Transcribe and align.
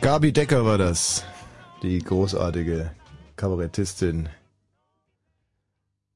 Gabi 0.00 0.32
Decker 0.32 0.64
war 0.64 0.78
das. 0.78 1.24
Die 1.82 1.98
großartige 1.98 2.90
Kabarettistin. 3.36 4.28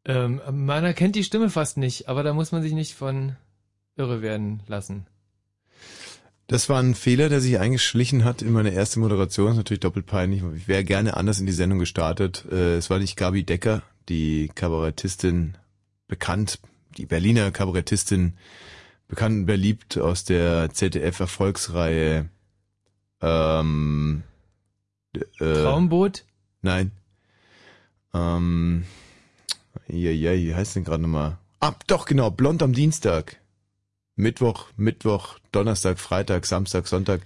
Ähm, 0.04 0.40
man 0.50 0.84
erkennt 0.84 1.16
die 1.16 1.24
Stimme 1.24 1.50
fast 1.50 1.76
nicht, 1.76 2.08
aber 2.08 2.22
da 2.22 2.32
muss 2.32 2.52
man 2.52 2.62
sich 2.62 2.72
nicht 2.72 2.94
von 2.94 3.36
irre 3.96 4.22
werden 4.22 4.62
lassen. 4.66 5.06
Das 6.46 6.70
war 6.70 6.80
ein 6.80 6.94
Fehler, 6.94 7.28
der 7.28 7.42
sich 7.42 7.58
eingeschlichen 7.58 8.24
hat 8.24 8.40
in 8.40 8.52
meine 8.52 8.70
erste 8.70 9.00
Moderation. 9.00 9.48
Das 9.48 9.54
ist 9.54 9.58
natürlich 9.58 9.80
doppelt 9.80 10.06
peinlich. 10.06 10.42
Ich 10.56 10.66
wäre 10.66 10.82
gerne 10.82 11.16
anders 11.16 11.40
in 11.40 11.46
die 11.46 11.52
Sendung 11.52 11.78
gestartet. 11.78 12.46
Äh, 12.50 12.76
es 12.76 12.88
war 12.88 12.98
nicht 12.98 13.16
Gabi 13.16 13.44
Decker, 13.44 13.82
die 14.08 14.50
Kabarettistin, 14.54 15.58
bekannt, 16.06 16.58
die 16.96 17.04
Berliner 17.04 17.50
Kabarettistin, 17.50 18.32
bekannt 19.08 19.40
und 19.40 19.46
beliebt 19.46 19.98
aus 19.98 20.24
der 20.24 20.70
ZDF-Erfolgsreihe 20.72 22.30
ähm, 23.20 24.22
äh, 25.14 25.20
Traumboot? 25.38 26.24
Nein. 26.62 26.92
Ähm, 28.14 28.84
ja, 29.88 30.10
ja, 30.10 30.32
wie 30.32 30.54
heißt 30.54 30.76
denn 30.76 30.84
gerade 30.84 31.02
nochmal? 31.02 31.38
Ah, 31.60 31.72
doch, 31.86 32.06
genau, 32.06 32.30
Blond 32.30 32.62
am 32.62 32.72
Dienstag. 32.72 33.40
Mittwoch, 34.18 34.66
Mittwoch, 34.76 35.38
Donnerstag, 35.52 36.00
Freitag, 36.00 36.44
Samstag, 36.44 36.88
Sonntag, 36.88 37.20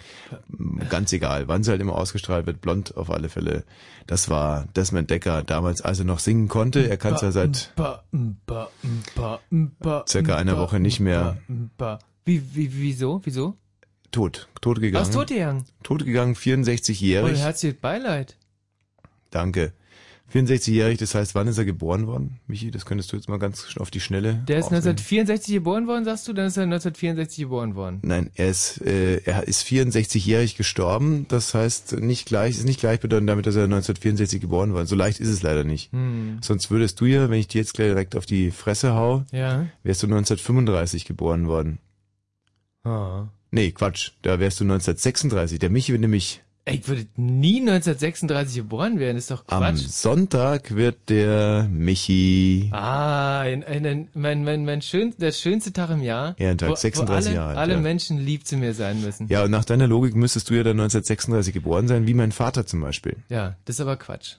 ganz 0.90 1.10
egal, 1.14 1.48
wann 1.48 1.62
sie 1.62 1.70
halt 1.70 1.80
immer 1.80 1.96
ausgestrahlt 1.96 2.44
wird, 2.44 2.60
blond 2.60 2.98
auf 2.98 3.10
alle 3.10 3.30
Fälle. 3.30 3.64
Das 4.06 4.28
war 4.28 4.66
Desmond 4.76 5.08
Decker 5.08 5.42
damals, 5.42 5.80
als 5.80 6.00
er 6.00 6.04
noch 6.04 6.18
singen 6.18 6.48
konnte. 6.48 6.86
Er 6.86 6.98
kann 6.98 7.14
es 7.14 7.22
ja 7.22 7.32
seit 7.32 7.72
circa 10.06 10.36
einer 10.36 10.58
Woche 10.58 10.80
nicht 10.80 11.00
mehr. 11.00 11.38
Wie, 12.26 12.54
wie, 12.54 12.74
wieso, 12.74 13.22
wieso? 13.24 13.56
Tot, 14.12 14.48
tot 14.60 14.80
gegangen. 14.80 15.06
Ach, 15.08 15.12
tot 15.12 15.28
gegangen. 15.28 15.64
Tot 15.82 16.04
gegangen, 16.04 16.34
64-jährig. 16.34 17.38
Oh, 17.38 17.42
herzliches 17.42 17.80
Beileid. 17.80 18.36
Danke. 19.30 19.72
64-jährig, 20.32 20.98
das 20.98 21.14
heißt, 21.14 21.34
wann 21.34 21.46
ist 21.46 21.58
er 21.58 21.64
geboren 21.64 22.06
worden? 22.06 22.38
Michi, 22.46 22.70
das 22.70 22.86
könntest 22.86 23.12
du 23.12 23.16
jetzt 23.16 23.28
mal 23.28 23.38
ganz 23.38 23.76
auf 23.78 23.90
die 23.90 24.00
Schnelle. 24.00 24.42
Der 24.48 24.58
ist 24.58 24.66
aufnehmen. 24.66 24.86
1964 24.86 25.54
geboren 25.54 25.86
worden, 25.86 26.04
sagst 26.04 26.26
du? 26.26 26.32
Dann 26.32 26.46
ist 26.46 26.56
er 26.56 26.64
1964 26.64 27.44
geboren 27.44 27.74
worden. 27.74 28.00
Nein, 28.02 28.30
er 28.34 28.48
ist, 28.48 28.80
äh, 28.80 29.18
er 29.24 29.46
ist 29.46 29.66
64-jährig 29.66 30.56
gestorben. 30.56 31.26
Das 31.28 31.52
heißt, 31.54 32.00
nicht 32.00 32.26
gleich, 32.26 32.56
ist 32.56 32.64
nicht 32.64 32.80
gleichbedeutend 32.80 33.28
damit, 33.28 33.46
dass 33.46 33.56
er 33.56 33.64
1964 33.64 34.40
geboren 34.40 34.72
war. 34.72 34.86
So 34.86 34.94
leicht 34.94 35.20
ist 35.20 35.28
es 35.28 35.42
leider 35.42 35.64
nicht. 35.64 35.92
Hm. 35.92 36.38
Sonst 36.40 36.70
würdest 36.70 37.00
du 37.00 37.06
ja, 37.06 37.28
wenn 37.28 37.38
ich 37.38 37.48
dir 37.48 37.60
jetzt 37.60 37.74
gleich 37.74 37.88
direkt 37.88 38.16
auf 38.16 38.24
die 38.24 38.50
Fresse 38.50 38.94
hau, 38.94 39.24
ja. 39.32 39.66
wärst 39.82 40.02
du 40.02 40.06
1935 40.06 41.04
geboren 41.04 41.46
worden. 41.46 41.78
Ah. 42.84 43.28
Nee, 43.52 43.70
Quatsch. 43.70 44.12
Da 44.22 44.40
wärst 44.40 44.58
du 44.60 44.64
1936. 44.64 45.58
Der 45.58 45.70
Michi 45.70 45.92
wird 45.92 46.00
nämlich 46.00 46.42
ich 46.64 46.86
würde 46.86 47.06
nie 47.16 47.60
1936 47.60 48.56
geboren 48.58 49.00
werden, 49.00 49.16
ist 49.16 49.32
doch 49.32 49.44
Quatsch. 49.44 49.62
Am 49.62 49.76
Sonntag 49.76 50.76
wird 50.76 51.08
der 51.08 51.68
Michi. 51.68 52.70
Ah, 52.72 53.42
in, 53.44 53.62
in, 53.62 53.84
in, 53.84 54.08
mein, 54.14 54.44
mein, 54.44 54.64
mein 54.64 54.80
schön, 54.80 55.12
der 55.18 55.32
schönste 55.32 55.72
Tag 55.72 55.90
im 55.90 56.02
Jahr. 56.02 56.36
Ehrentag, 56.38 56.70
wo, 56.70 56.74
36 56.76 57.08
wo 57.08 57.12
alle, 57.12 57.34
Jahre 57.34 57.48
alt. 57.48 57.58
Alle 57.58 57.74
ja. 57.74 57.80
Menschen 57.80 58.18
lieb 58.18 58.46
zu 58.46 58.56
mir 58.56 58.74
sein 58.74 59.02
müssen. 59.02 59.26
Ja, 59.26 59.42
und 59.42 59.50
nach 59.50 59.64
deiner 59.64 59.88
Logik 59.88 60.14
müsstest 60.14 60.50
du 60.50 60.54
ja 60.54 60.62
dann 60.62 60.78
1936 60.78 61.52
geboren 61.52 61.88
sein, 61.88 62.06
wie 62.06 62.14
mein 62.14 62.30
Vater 62.30 62.64
zum 62.64 62.80
Beispiel. 62.80 63.16
Ja, 63.28 63.56
das 63.64 63.76
ist 63.76 63.80
aber 63.80 63.96
Quatsch. 63.96 64.36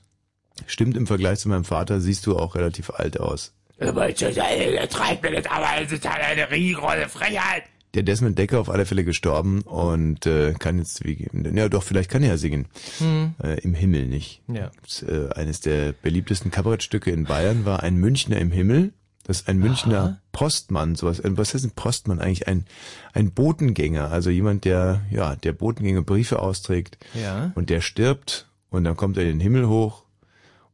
Stimmt, 0.66 0.96
im 0.96 1.08
Vergleich 1.08 1.40
zu 1.40 1.50
meinem 1.50 1.66
Vater 1.66 2.00
siehst 2.00 2.26
du 2.26 2.38
auch 2.38 2.56
relativ 2.56 2.90
alt 2.90 3.20
aus. 3.20 3.54
Aber 3.80 4.14
treibt 4.16 5.24
mir 5.24 5.42
das, 5.42 5.52
aber 5.52 5.68
es 5.82 5.92
ist 5.92 6.10
halt 6.10 6.24
eine 6.24 6.50
riesengroße 6.50 7.10
Frechheit 7.10 7.64
der 7.94 8.04
Desmond 8.04 8.38
Decker 8.38 8.60
auf 8.60 8.70
alle 8.70 8.86
Fälle 8.86 9.04
gestorben 9.04 9.62
und 9.62 10.26
äh, 10.26 10.54
kann 10.54 10.80
jetzt 10.80 11.06
wie 11.06 11.28
ja 11.54 11.70
doch 11.70 11.84
vielleicht 11.84 12.10
kann 12.10 12.24
er 12.24 12.30
ja 12.30 12.38
singen 12.38 12.66
hm. 12.98 13.36
äh, 13.42 13.60
im 13.62 13.74
Himmel 13.74 14.08
nicht. 14.08 14.42
Ja. 14.48 14.72
Das, 14.82 15.04
äh, 15.04 15.30
eines 15.36 15.62
der 15.62 15.94
beliebtesten 15.94 16.52
Kabarettstücke 16.52 17.12
in 17.12 17.26
Bayern 17.26 17.66
war 17.66 17.84
ein 17.84 17.96
Münchner 17.96 18.38
im 18.38 18.52
Himmel. 18.52 18.94
Das 19.26 19.42
ist 19.42 19.48
ein 19.48 19.58
Münchner 19.58 20.02
Aha. 20.02 20.22
Postmann, 20.34 20.96
sowas. 20.96 21.20
Äh, 21.20 21.38
was 21.38 21.54
heißt 21.54 21.66
ein 21.66 21.72
Postmann 21.72 22.20
eigentlich? 22.20 22.48
Ein 22.48 22.66
ein 23.14 23.32
Botengänger, 23.32 24.12
also 24.12 24.30
jemand, 24.30 24.66
der 24.66 25.04
ja 25.12 25.36
der 25.36 25.54
Botengänger 25.54 26.02
Briefe 26.02 26.40
austrägt. 26.40 26.98
Ja. 27.14 27.52
Und 27.56 27.70
der 27.70 27.82
stirbt 27.82 28.50
und 28.70 28.84
dann 28.84 28.98
kommt 28.98 29.18
er 29.18 29.24
in 29.24 29.30
den 29.30 29.40
Himmel 29.40 29.68
hoch 29.68 30.04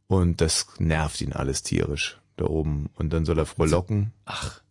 und 0.08 0.42
das 0.42 0.68
nervt 0.80 1.22
ihn 1.22 1.34
alles 1.34 1.64
tierisch 1.64 2.18
da 2.38 2.46
oben 2.46 2.90
und 2.96 3.12
dann 3.12 3.26
soll 3.26 3.38
er 3.38 3.46
frohlocken. 3.46 4.14
Ach. 4.26 4.62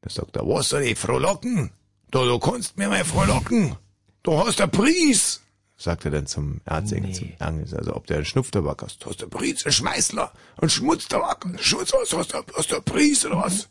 Da 0.00 0.10
sagt 0.10 0.36
er, 0.36 0.46
was 0.46 0.70
soll 0.70 0.82
ich 0.82 0.98
frohlocken? 0.98 1.70
Du, 2.12 2.26
du 2.26 2.38
kannst 2.38 2.76
mir 2.76 2.90
mal 2.90 3.04
frohlocken. 3.06 3.74
Du 4.22 4.38
hast 4.38 4.58
der 4.58 4.66
Pries, 4.66 5.40
sagt 5.78 6.04
er 6.04 6.10
dann 6.10 6.26
zum 6.26 6.60
Erzengel, 6.66 7.08
nee. 7.08 7.14
zum 7.14 7.32
Angel. 7.38 7.74
Also 7.74 7.96
ob 7.96 8.06
der 8.06 8.18
einen 8.18 8.26
Schnupftabak 8.26 8.82
hast. 8.82 9.02
Du 9.02 9.08
hast 9.08 9.22
der 9.22 9.28
Pries, 9.28 9.64
ein 9.64 9.72
Schmeißler, 9.72 10.30
ein 10.60 10.68
Schmutztabak, 10.68 11.46
ein 11.46 11.58
Schmutz, 11.58 11.90
hast, 11.94 12.12
hast, 12.12 12.34
der, 12.34 12.44
hast 12.54 12.70
der 12.70 12.80
Pries 12.82 13.24
oder 13.24 13.38
was? 13.38 13.66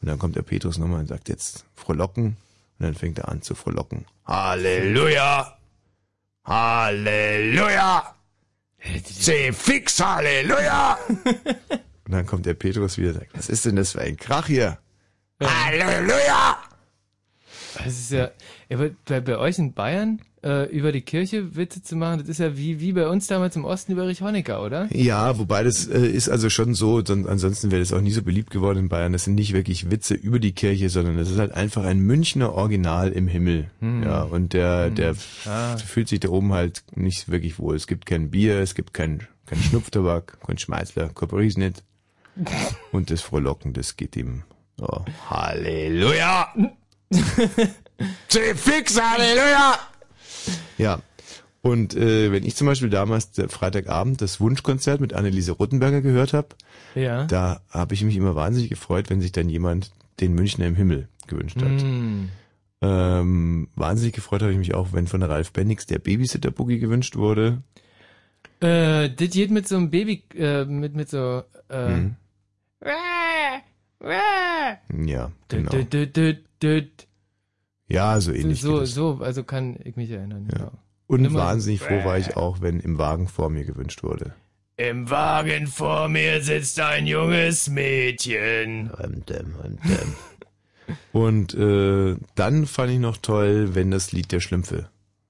Und 0.00 0.08
dann 0.08 0.20
kommt 0.20 0.36
der 0.36 0.42
Petrus 0.42 0.78
nochmal 0.78 1.00
und 1.00 1.08
sagt 1.08 1.28
jetzt 1.28 1.64
frohlocken. 1.74 2.36
Und 2.78 2.86
dann 2.86 2.94
fängt 2.94 3.18
er 3.18 3.28
an 3.28 3.42
zu 3.42 3.56
frohlocken. 3.56 4.06
Halleluja! 4.24 5.58
Halleluja! 6.44 8.14
Seh 9.04 9.52
fix, 9.52 9.98
Halleluja! 9.98 10.96
und 12.04 12.12
dann 12.12 12.24
kommt 12.24 12.46
der 12.46 12.54
Petrus 12.54 12.98
wieder 12.98 13.08
und 13.08 13.14
sagt, 13.14 13.36
was 13.36 13.48
ist 13.48 13.64
denn 13.64 13.74
das 13.74 13.92
für 13.92 14.00
ein 14.00 14.16
Krach 14.16 14.46
hier? 14.46 14.78
Halleluja! 15.40 16.63
Das 17.78 17.86
ist 17.86 18.10
ja, 18.10 18.30
ja 18.68 18.88
bei, 19.06 19.20
bei 19.20 19.38
euch 19.38 19.58
in 19.58 19.72
Bayern 19.72 20.20
äh, 20.44 20.70
über 20.70 20.92
die 20.92 21.00
Kirche 21.00 21.56
Witze 21.56 21.82
zu 21.82 21.96
machen, 21.96 22.20
das 22.20 22.28
ist 22.28 22.38
ja 22.38 22.56
wie, 22.56 22.78
wie 22.78 22.92
bei 22.92 23.08
uns 23.08 23.26
damals 23.26 23.56
im 23.56 23.64
Osten 23.64 23.92
über 23.92 24.06
Richonica, 24.06 24.62
oder? 24.62 24.88
Ja, 24.92 25.38
wobei 25.38 25.62
das 25.64 25.86
äh, 25.86 26.06
ist 26.06 26.28
also 26.28 26.50
schon 26.50 26.74
so, 26.74 27.00
dann, 27.00 27.26
ansonsten 27.26 27.70
wäre 27.70 27.80
das 27.80 27.92
auch 27.92 28.00
nie 28.00 28.10
so 28.10 28.22
beliebt 28.22 28.50
geworden 28.50 28.80
in 28.80 28.88
Bayern. 28.88 29.12
Das 29.12 29.24
sind 29.24 29.34
nicht 29.34 29.54
wirklich 29.54 29.90
Witze 29.90 30.14
über 30.14 30.38
die 30.38 30.52
Kirche, 30.52 30.90
sondern 30.90 31.16
das 31.16 31.30
ist 31.30 31.38
halt 31.38 31.52
einfach 31.52 31.84
ein 31.84 31.98
Münchner 32.00 32.52
Original 32.52 33.10
im 33.10 33.26
Himmel. 33.26 33.70
Hm. 33.80 34.02
Ja, 34.02 34.22
und 34.22 34.52
der, 34.52 34.86
hm. 34.86 34.94
der 34.94 35.14
ah. 35.46 35.76
fühlt 35.78 36.08
sich 36.08 36.20
da 36.20 36.28
oben 36.28 36.52
halt 36.52 36.84
nicht 36.94 37.30
wirklich 37.30 37.58
wohl. 37.58 37.74
Es 37.74 37.86
gibt 37.86 38.04
kein 38.04 38.30
Bier, 38.30 38.60
es 38.60 38.74
gibt 38.74 38.92
kein, 38.92 39.26
kein 39.46 39.58
Schnupftabak, 39.58 40.38
kein 40.46 40.58
Schmeißler, 40.58 41.08
Korporis 41.08 41.56
nicht. 41.56 41.82
Und 42.92 43.10
das 43.10 43.20
Frohlocken, 43.20 43.72
das 43.72 43.96
geht 43.96 44.16
ihm. 44.16 44.42
Oh, 44.80 45.04
Halleluja! 45.30 46.52
fix, 48.56 49.00
Halleluja! 49.00 49.78
Ja. 50.78 51.00
Und 51.62 51.96
äh, 51.96 52.30
wenn 52.30 52.44
ich 52.44 52.56
zum 52.56 52.66
Beispiel 52.66 52.90
damals 52.90 53.30
Freitagabend 53.48 54.20
das 54.20 54.38
Wunschkonzert 54.38 55.00
mit 55.00 55.14
Anneliese 55.14 55.52
Ruttenberger 55.52 56.02
gehört 56.02 56.34
habe, 56.34 56.48
ja. 56.94 57.24
da 57.24 57.62
habe 57.70 57.94
ich 57.94 58.04
mich 58.04 58.16
immer 58.16 58.34
wahnsinnig 58.34 58.68
gefreut, 58.68 59.08
wenn 59.08 59.22
sich 59.22 59.32
dann 59.32 59.48
jemand 59.48 59.90
den 60.20 60.34
Münchner 60.34 60.66
im 60.66 60.74
Himmel 60.74 61.08
gewünscht 61.26 61.56
hat. 61.62 61.82
Mm. 61.82 62.28
Ähm, 62.82 63.68
wahnsinnig 63.76 64.12
gefreut 64.12 64.42
habe 64.42 64.52
ich 64.52 64.58
mich 64.58 64.74
auch, 64.74 64.92
wenn 64.92 65.06
von 65.06 65.22
Ralf 65.22 65.52
Bennix 65.52 65.86
der 65.86 66.00
Babysitter-Boogie 66.00 66.80
gewünscht 66.80 67.16
wurde. 67.16 67.62
Äh, 68.60 69.08
das 69.08 69.30
geht 69.30 69.50
mit 69.50 69.66
so 69.66 69.76
einem 69.76 69.90
Baby, 69.90 70.22
äh, 70.36 70.66
mit, 70.66 70.94
mit 70.94 71.08
so, 71.08 71.44
äh, 71.70 71.88
mhm. 71.88 72.16
Ja, 75.06 75.32
genau. 75.48 75.70
Dü, 76.64 76.82
ja, 77.88 78.20
so 78.20 78.32
ähnlich. 78.32 78.60
So, 78.60 78.84
so, 78.84 79.18
also 79.20 79.44
kann 79.44 79.78
ich 79.84 79.96
mich 79.96 80.10
erinnern. 80.10 80.48
Ja. 80.50 80.58
Genau. 80.58 80.72
Und 81.06 81.34
wahnsinnig 81.34 81.80
froh 81.80 82.04
war 82.04 82.18
ich 82.18 82.36
auch, 82.36 82.60
wenn 82.60 82.80
im 82.80 82.98
Wagen 82.98 83.28
vor 83.28 83.50
mir 83.50 83.64
gewünscht 83.64 84.02
wurde. 84.02 84.34
Im 84.76 85.08
Wagen 85.10 85.66
vor 85.66 86.08
mir 86.08 86.42
sitzt 86.42 86.80
ein 86.80 87.06
junges 87.06 87.68
Mädchen. 87.68 88.90
Und 91.12 91.54
äh, 91.54 92.16
dann 92.34 92.66
fand 92.66 92.92
ich 92.92 92.98
noch 92.98 93.18
toll, 93.18 93.74
wenn 93.74 93.90
das 93.90 94.12
Lied 94.12 94.32
der 94.32 94.40
Schlümpfe 94.40 94.88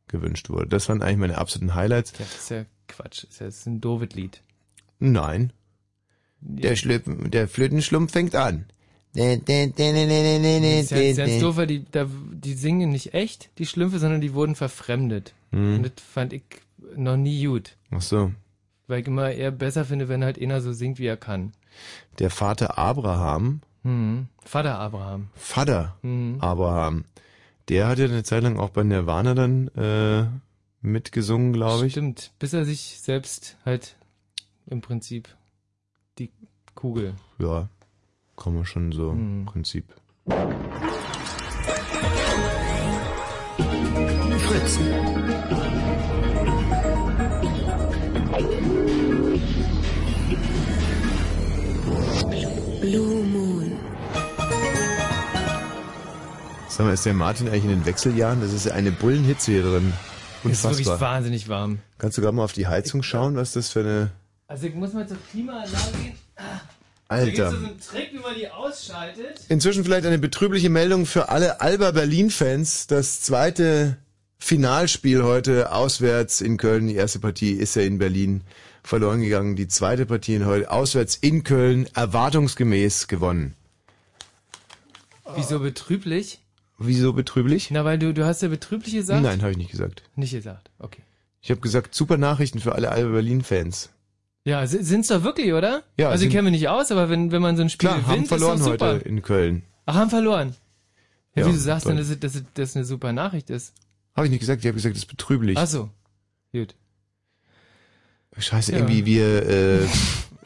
gewünscht 0.09 0.49
wurde. 0.49 0.69
Das 0.69 0.89
waren 0.89 1.03
eigentlich 1.03 1.19
meine 1.19 1.39
absoluten 1.39 1.75
Highlights. 1.75 2.13
Das 2.13 2.35
ist 2.35 2.51
ja 2.51 2.65
Quatsch. 2.89 3.25
Das 3.25 3.41
ist 3.41 3.67
ja 3.67 3.73
ein 3.73 3.81
Dovid-Lied. 3.81 4.43
Nein. 5.01 5.53
Der, 6.41 6.77
Schlüpfen, 6.77 7.31
der 7.31 7.49
Flötenschlumpf 7.49 8.13
fängt 8.13 8.35
an. 8.35 8.67
Das 9.15 10.91
ist 10.93 11.19
ja 11.19 11.41
doof, 11.41 11.57
weil 11.57 11.67
die, 11.69 11.85
da, 11.91 12.07
die 12.33 12.55
singen 12.55 12.91
nicht 12.91 13.15
echt, 13.15 13.51
die 13.59 13.67
Schlümpfe, 13.67 13.99
sondern 13.99 14.21
die 14.21 14.35
wurden 14.35 14.57
verfremdet. 14.57 15.35
Hm. 15.53 15.77
Und 15.77 15.83
das 15.85 16.05
fand 16.05 16.33
ich 16.33 16.43
noch 16.97 17.17
nie 17.17 17.45
gut. 17.47 17.77
Ach 17.91 18.03
so. 18.03 18.33
Weil 18.87 19.01
ich 19.01 19.07
immer 19.07 19.31
eher 19.31 19.51
besser 19.51 19.85
finde, 19.85 20.09
wenn 20.09 20.25
halt 20.25 20.41
einer 20.41 20.61
so 20.61 20.73
singt, 20.73 20.99
wie 20.99 21.07
er 21.07 21.17
kann. 21.17 21.53
Der 22.19 22.31
Vater 22.31 22.77
Abraham. 22.77 23.61
Hm. 23.83 24.27
Vater 24.45 24.79
Abraham. 24.79 25.29
Vater 25.35 25.97
hm. 26.03 26.39
Abraham. 26.41 27.05
Der 27.69 27.87
hat 27.87 27.99
ja 27.99 28.07
eine 28.07 28.25
Zeit 28.25 28.43
lang 28.43 28.59
auch 28.59 28.71
bei 28.71 28.83
Nirvana 28.83 29.35
dann 29.35 29.69
äh, 29.69 30.27
mitgesungen, 30.83 31.53
glaube 31.53 31.87
ich. 31.87 31.93
Stimmt, 31.93 32.33
bis 32.39 32.53
er 32.53 32.65
sich 32.65 33.01
selbst 33.01 33.57
halt 33.65 33.97
im 34.67 34.81
Prinzip 34.81 35.29
die 36.19 36.31
Kugel. 36.75 37.15
Ja, 37.39 37.69
kann 38.37 38.55
man 38.55 38.65
schon 38.65 38.93
so 38.93 39.11
im. 39.11 39.45
Prinzip. 39.47 39.85
Fritzen. 44.39 44.87
Sag 56.69 56.87
mal, 56.87 56.93
ist 56.93 57.07
der 57.07 57.15
Martin 57.15 57.47
eigentlich 57.49 57.65
in 57.65 57.71
den 57.71 57.87
Wechseljahren? 57.87 58.41
Das 58.41 58.53
ist 58.53 58.67
ja 58.67 58.73
eine 58.75 58.91
Bullenhitze 58.91 59.53
hier 59.53 59.63
drin. 59.63 59.93
Es 60.43 60.59
ist 60.59 60.65
wirklich 60.65 60.89
wahnsinnig 60.89 61.49
warm. 61.49 61.79
Kannst 61.99 62.19
du 62.19 62.23
gerade 62.23 62.35
mal 62.37 62.43
auf 62.43 62.53
die 62.53 62.67
Heizung 62.67 63.01
äh, 63.01 63.05
schauen, 63.05 63.37
was 63.37 63.53
das 63.53 63.71
für 63.71 63.81
eine... 63.81 64.11
Also 64.49 64.67
ich 64.67 64.75
muss 64.75 64.93
mal 64.93 65.07
zur 65.07 65.17
Klimaanlage 65.31 65.93
gehen. 66.03 66.15
Ah. 66.37 66.61
Alter. 67.09 67.27
Da 67.27 67.51
gibt 67.51 67.61
so 67.61 67.67
einen 67.67 67.81
Trick, 67.81 68.13
wie 68.13 68.19
man 68.19 68.35
die 68.35 68.49
ausschaltet. 68.49 69.41
Inzwischen 69.49 69.85
vielleicht 69.85 70.07
eine 70.07 70.19
betrübliche 70.19 70.71
Meldung 70.71 71.07
für 71.07 71.29
alle 71.29 71.61
Alba 71.61 71.91
Berlin-Fans. 71.91 72.87
Das 72.87 73.21
zweite 73.21 73.99
Finalspiel 74.39 75.23
heute 75.23 75.73
auswärts 75.73 76.41
in 76.41 76.57
Köln. 76.57 76.89
Die 76.89 76.95
erste 76.95 77.19
Partie 77.19 77.53
ist 77.53 77.77
ja 77.77 77.83
in 77.83 77.99
Berlin 77.99 78.43
verloren 78.83 79.21
gegangen. 79.21 79.57
Die 79.57 79.69
zweite 79.69 80.07
Partie 80.07 80.45
heute 80.45 80.71
auswärts 80.71 81.17
in 81.17 81.45
Köln 81.45 81.89
erwartungsgemäß 81.95 83.09
gewonnen. 83.09 83.55
Wieso 85.35 85.61
betrüblich? 85.61 86.41
Wieso 86.79 87.13
betrüblich? 87.13 87.71
Na, 87.71 87.85
weil 87.85 87.99
du, 87.99 88.13
du 88.13 88.27
hast 88.27 88.43
ja 88.43 88.49
betrüblich 88.49 88.95
gesagt. 88.95 89.23
Nein, 89.23 89.43
habe 89.43 89.53
ich 89.53 89.57
nicht 89.57 89.71
gesagt. 89.71 90.03
Nicht 90.17 90.33
gesagt, 90.33 90.71
okay. 90.79 91.03
Ich 91.41 91.51
habe 91.51 91.61
gesagt, 91.61 91.95
super 91.95 92.17
Nachrichten 92.17 92.59
für 92.59 92.75
alle 92.75 92.91
Alba 92.91 93.11
Berlin-Fans. 93.13 93.91
Ja, 94.45 94.67
sind's 94.67 95.09
doch 95.09 95.23
wirklich, 95.25 95.53
oder? 95.55 95.83
Ja. 95.99 96.11
Also 96.11 96.27
ich 96.27 96.31
kenne 96.31 96.51
mich 96.51 96.61
nicht 96.61 96.69
aus, 96.69 96.91
aber 96.93 97.09
wenn, 97.09 97.33
wenn 97.33 97.41
man 97.41 97.57
so 97.57 97.63
ein 97.63 97.71
Spiel 97.71 97.89
klar, 97.89 98.01
gewinnt, 98.01 98.19
haben 98.19 98.27
verloren 98.27 98.59
ist 98.59 98.65
super. 98.65 98.95
heute 98.95 99.09
in 99.09 99.23
Köln. 99.23 99.63
Ach, 99.87 99.95
haben 99.95 100.11
verloren. 100.11 100.55
Ja, 101.35 101.43
Ja, 101.43 101.49
wie 101.49 101.53
du 101.53 101.59
sagst 101.59 101.87
toll. 101.87 101.97
dann, 101.97 102.07
dass, 102.21 102.21
dass, 102.35 102.43
dass 102.53 102.77
eine 102.77 102.85
super 102.85 103.13
Nachricht 103.13 103.49
ist. 103.51 103.73
Habe 104.15 104.27
ich 104.27 104.31
nicht 104.31 104.41
gesagt, 104.41 104.61
ich 104.61 104.67
habe 104.67 104.75
gesagt, 104.77 104.95
das 104.95 105.03
ist 105.05 105.09
betrüblich. 105.09 105.57
Ach 105.59 105.67
so. 105.67 105.89
Gut. 106.53 106.75
Scheiße, 108.37 108.73
Ja. 108.73 108.79
irgendwie 108.79 109.07
wir 109.07 109.49
äh, 109.49 109.87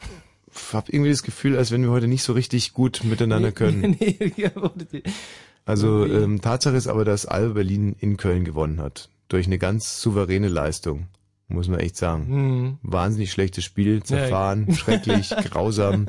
hab 0.73 0.89
irgendwie 0.89 1.11
das 1.11 1.23
Gefühl, 1.23 1.57
als 1.57 1.71
wenn 1.71 1.81
wir 1.83 1.89
heute 1.91 2.07
nicht 2.07 2.23
so 2.23 2.33
richtig 2.33 2.73
gut 2.73 3.01
miteinander 3.03 3.51
können. 3.51 3.81
nee, 3.99 4.17
die- 4.93 5.03
Also 5.65 6.05
ähm, 6.05 6.41
Tatsache 6.41 6.75
ist 6.77 6.87
aber, 6.87 7.03
dass 7.05 7.25
Alba 7.25 7.53
Berlin 7.55 7.95
in 7.99 8.17
Köln 8.17 8.45
gewonnen 8.45 8.79
hat. 8.81 9.09
Durch 9.27 9.45
eine 9.45 9.57
ganz 9.59 10.01
souveräne 10.01 10.47
Leistung, 10.47 11.07
muss 11.49 11.67
man 11.67 11.79
echt 11.79 11.97
sagen. 11.97 12.27
Hm. 12.27 12.77
Wahnsinnig 12.83 13.31
schlechtes 13.31 13.63
Spiel, 13.63 14.03
zerfahren, 14.03 14.73
schrecklich, 14.73 15.29
grausam, 15.49 16.07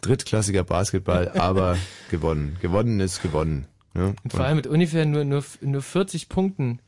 drittklassiger 0.00 0.64
Basketball, 0.64 1.32
aber 1.36 1.76
gewonnen. 2.10 2.56
Gewonnen 2.62 3.00
ist 3.00 3.22
gewonnen. 3.22 3.66
Ja, 3.94 4.14
Und 4.22 4.30
vor 4.30 4.44
allem 4.44 4.56
mit 4.56 4.66
ungefähr 4.66 5.04
nur, 5.06 5.24
nur, 5.24 5.42
nur 5.60 5.82
40 5.82 6.28
Punkten. 6.28 6.80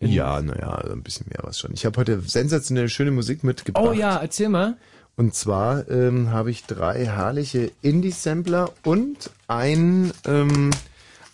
Ja 0.00 0.42
naja, 0.42 0.78
ein 0.90 1.02
bisschen 1.02 1.26
mehr 1.28 1.40
was 1.44 1.60
schon. 1.60 1.72
Ich 1.74 1.86
habe 1.86 2.00
heute 2.00 2.20
sensationell 2.20 2.88
schöne 2.88 3.12
Musik 3.12 3.44
mitgebracht. 3.44 3.84
Oh 3.86 3.92
ja, 3.92 4.16
erzähl 4.16 4.48
mal. 4.48 4.76
Und 5.16 5.34
zwar 5.34 5.88
ähm, 5.90 6.30
habe 6.30 6.50
ich 6.50 6.64
drei 6.64 7.06
herrliche 7.06 7.70
Indie-Sampler 7.82 8.72
und 8.82 9.30
ein, 9.46 10.12
ähm, 10.26 10.70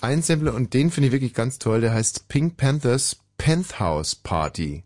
ein 0.01 0.23
Sampler 0.23 0.55
und 0.55 0.75
den 0.75 0.91
finde 0.91 1.07
ich 1.07 1.13
wirklich 1.13 1.33
ganz 1.33 1.59
toll. 1.59 1.81
Der 1.81 1.95
heißt 1.95 2.29
Pink 2.29 2.57
Panthers 2.57 3.17
Penthouse 3.39 4.17
Party. 4.17 4.83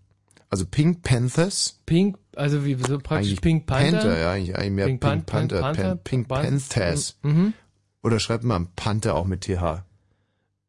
Also 0.53 0.67
Pink 0.67 1.03
Panthers. 1.03 1.81
Pink, 1.87 2.19
also 2.37 2.67
wie 2.67 2.75
so 2.75 2.99
praktisch 2.99 3.29
Eigentlich 3.29 3.41
Pink 3.41 3.67
Panther. 3.67 4.19
ja, 4.19 4.33
eigentlich, 4.33 4.55
eigentlich 4.55 4.71
mehr 4.73 4.87
Pink 4.87 5.01
Pink, 5.01 5.25
Pan- 5.25 5.25
Panther. 5.49 5.61
Panther, 5.63 5.83
Pan- 5.83 5.99
Pink 6.05 6.29
Pan- 6.29 6.43
Panthers. 6.45 7.17
Mhm. 7.23 7.55
Oder 8.03 8.21
schreibt 8.21 8.45
man 8.45 8.69
Panther 8.77 9.15
auch 9.15 9.25
mit 9.25 9.41
TH. 9.47 9.83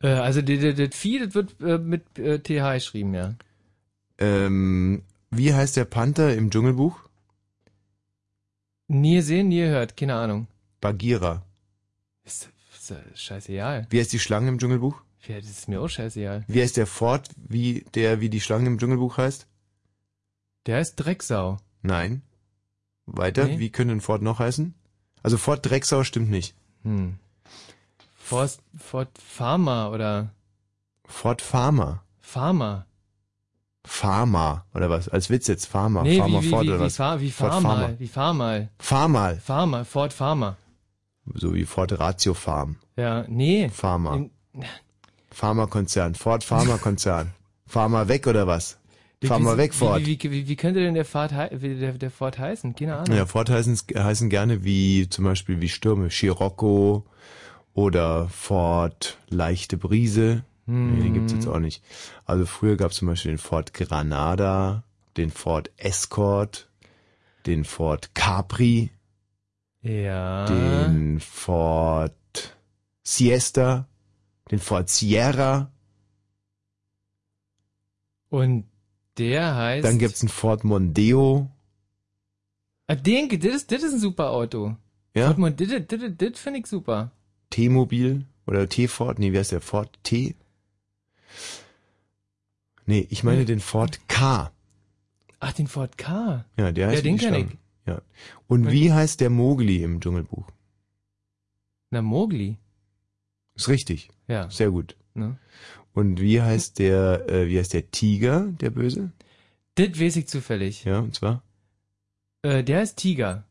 Äh, 0.01 0.07
also 0.07 0.41
das, 0.41 0.95
Vieh, 0.95 1.19
das 1.19 1.35
wird 1.35 1.59
äh, 1.61 1.79
mit 1.79 2.17
äh, 2.17 2.39
TH 2.39 2.75
geschrieben, 2.75 3.13
ja. 3.13 3.35
Ähm, 4.19 5.03
wie 5.31 5.53
heißt 5.53 5.75
der 5.75 5.83
Panther 5.83 6.33
im 6.33 6.49
Dschungelbuch? 6.49 6.97
Nie 8.87 9.15
gesehen, 9.15 9.49
nie 9.49 9.59
gehört, 9.63 9.97
keine 9.97 10.15
Ahnung. 10.15 10.47
Bagheera. 10.79 11.43
Ist, 12.23 12.49
ist 12.73 12.91
äh, 12.91 12.95
scheißegal. 13.15 13.87
Wie 13.89 13.99
heißt 13.99 14.13
die 14.13 14.19
Schlange 14.19 14.47
im 14.47 14.59
Dschungelbuch? 14.59 15.01
Ja, 15.27 15.35
das 15.41 15.49
ist 15.49 15.67
mir 15.67 15.81
auch 15.81 15.89
scheißegal. 15.89 16.45
Wie 16.47 16.61
heißt 16.61 16.77
der 16.77 16.87
Fort, 16.87 17.27
wie 17.35 17.83
der 17.95 18.21
wie 18.21 18.29
die 18.29 18.39
Schlange 18.39 18.67
im 18.67 18.77
Dschungelbuch 18.77 19.17
heißt? 19.17 19.47
Der 20.65 20.79
ist 20.79 20.95
Drecksau. 20.95 21.57
Nein. 21.81 22.21
Weiter, 23.05 23.45
Nee. 23.45 23.59
wie 23.59 23.69
könnte 23.69 23.93
ein 23.93 24.01
Fort 24.01 24.21
noch 24.21 24.39
heißen? 24.39 24.73
Also 25.21 25.37
Fort 25.37 25.65
Drecksau 25.65 26.03
stimmt 26.03 26.29
nicht. 26.29 26.55
Hm. 26.83 27.17
Forst, 28.15 28.61
Fort 28.77 29.09
Farmer 29.17 29.91
oder 29.91 30.29
Fort 31.05 31.41
Farmer. 31.41 32.03
Farmer. 32.21 32.85
Farmer 33.85 34.65
oder 34.73 34.89
was? 34.89 35.09
Als 35.09 35.29
Witz 35.29 35.47
jetzt 35.47 35.65
Farmer. 35.65 36.03
Nee, 36.03 36.17
Farmer 36.17 36.41
wie, 36.41 36.45
wie, 36.45 36.49
Fort 36.49 36.63
wie, 36.63 36.69
oder 36.69 36.79
wie, 36.79 36.83
was? 36.83 36.95
Fahr, 36.95 37.19
wie 37.19 37.31
fahr 37.31 37.51
Farmer. 37.51 37.67
mal, 37.75 37.99
wie 37.99 38.07
fahr 38.07 38.33
mal. 38.33 38.69
Farmal. 38.79 39.39
Farmer, 39.39 39.83
Fort 39.85 40.13
Farmer. 40.13 40.57
So 41.35 41.53
wie 41.53 41.65
Fort 41.65 41.91
Ratio 41.99 42.33
Farm. 42.33 42.77
Ja, 42.95 43.25
nee. 43.27 43.69
Farmer. 43.69 44.29
Pharmakonzern. 45.31 46.15
Fort 46.15 46.43
Pharmakonzern. 46.43 47.33
Farmer 47.65 48.07
weg 48.07 48.27
oder 48.27 48.47
was? 48.47 48.77
Farmer 49.27 49.53
wie, 49.53 49.57
weg, 49.57 49.73
Fort. 49.73 50.01
Wie, 50.05 50.19
wie, 50.21 50.31
wie, 50.31 50.47
wie 50.47 50.55
könnte 50.55 50.79
denn 50.81 50.93
der 50.93 51.05
wie 51.05 51.75
der, 51.75 51.93
der 51.93 52.11
Fort 52.11 52.37
heißen? 52.39 52.75
Keine 52.75 52.95
Ahnung. 52.97 53.15
Ja, 53.15 53.25
Fort 53.25 53.49
heißen, 53.49 53.77
heißen 53.95 54.29
gerne 54.29 54.63
wie 54.63 55.07
zum 55.09 55.25
Beispiel 55.25 55.61
wie 55.61 55.69
Stürme. 55.69 56.09
Scirocco 56.09 57.05
oder 57.73 58.27
Fort 58.29 59.17
Leichte 59.29 59.77
Brise. 59.77 60.43
Nee, 60.65 61.01
den 61.01 61.13
gibt's 61.13 61.33
jetzt 61.33 61.47
auch 61.47 61.59
nicht. 61.59 61.83
Also 62.25 62.45
früher 62.45 62.77
gab's 62.77 62.95
zum 62.95 63.07
Beispiel 63.09 63.33
den 63.33 63.37
Fort 63.37 63.73
Granada, 63.73 64.83
den 65.17 65.29
Fort 65.29 65.69
Escort, 65.75 66.69
den 67.45 67.65
Fort 67.65 68.15
Capri, 68.15 68.89
Ja. 69.81 70.45
den 70.45 71.19
Fort 71.19 72.13
Siesta, 73.03 73.89
den 74.51 74.59
Fort 74.59 74.87
Sierra. 74.89 75.69
Und 78.29 78.65
der 79.17 79.55
heißt. 79.55 79.85
Dann 79.85 79.99
gibt's 79.99 80.21
einen 80.21 80.29
Fort 80.29 80.63
Mondeo. 80.63 81.49
Ah, 82.87 82.95
den, 82.95 83.29
das 83.29 83.55
ist, 83.55 83.71
das 83.71 83.83
ist 83.83 83.93
ein 83.93 83.99
super 83.99 84.31
Auto. 84.31 84.75
Ja, 85.15 85.27
Fort 85.27 85.37
Mon- 85.37 85.55
Das, 85.55 85.67
das, 85.87 85.99
das, 86.17 86.39
finde 86.39 86.59
ich 86.59 86.67
super. 86.67 87.11
T-Mobil 87.49 88.25
oder 88.47 88.67
T-Ford. 88.67 89.19
Nee, 89.19 89.31
wie 89.31 89.37
heißt 89.37 89.51
der? 89.51 89.61
Ford 89.61 89.97
T? 90.03 90.35
Nee, 92.85 93.07
ich 93.09 93.23
meine 93.23 93.45
den 93.45 93.59
Ford 93.59 93.99
K. 94.09 94.51
Ach, 95.39 95.53
den 95.53 95.67
Ford 95.67 95.97
K. 95.97 96.45
Ja, 96.57 96.71
der 96.71 96.87
heißt 96.87 96.97
Ja, 96.97 97.01
den 97.03 97.17
kenn 97.17 97.29
Schlange. 97.33 97.57
Ja. 97.85 98.01
Und 98.47 98.71
wie 98.71 98.91
heißt 98.91 99.21
der 99.21 99.29
Mowgli 99.29 99.83
im 99.83 99.99
Dschungelbuch? 100.01 100.47
Na, 101.91 102.01
Mowgli. 102.01 102.57
Ist 103.55 103.67
richtig. 103.69 104.09
Ja. 104.27 104.49
Sehr 104.49 104.71
gut. 104.71 104.95
Ne? 105.13 105.37
Und 105.93 106.19
wie 106.19 106.41
heißt 106.41 106.79
der, 106.79 107.29
äh, 107.29 107.47
wie 107.47 107.59
heißt 107.59 107.73
der 107.73 107.91
Tiger, 107.91 108.51
der 108.59 108.71
Böse? 108.71 109.11
Das 109.75 109.99
weiß 109.99 110.15
ich 110.17 110.27
zufällig. 110.27 110.83
Ja, 110.85 110.99
und 110.99 111.15
zwar? 111.15 111.43
Äh, 112.41 112.63
der 112.63 112.83
ist 112.83 112.97
Tiger. 112.97 113.45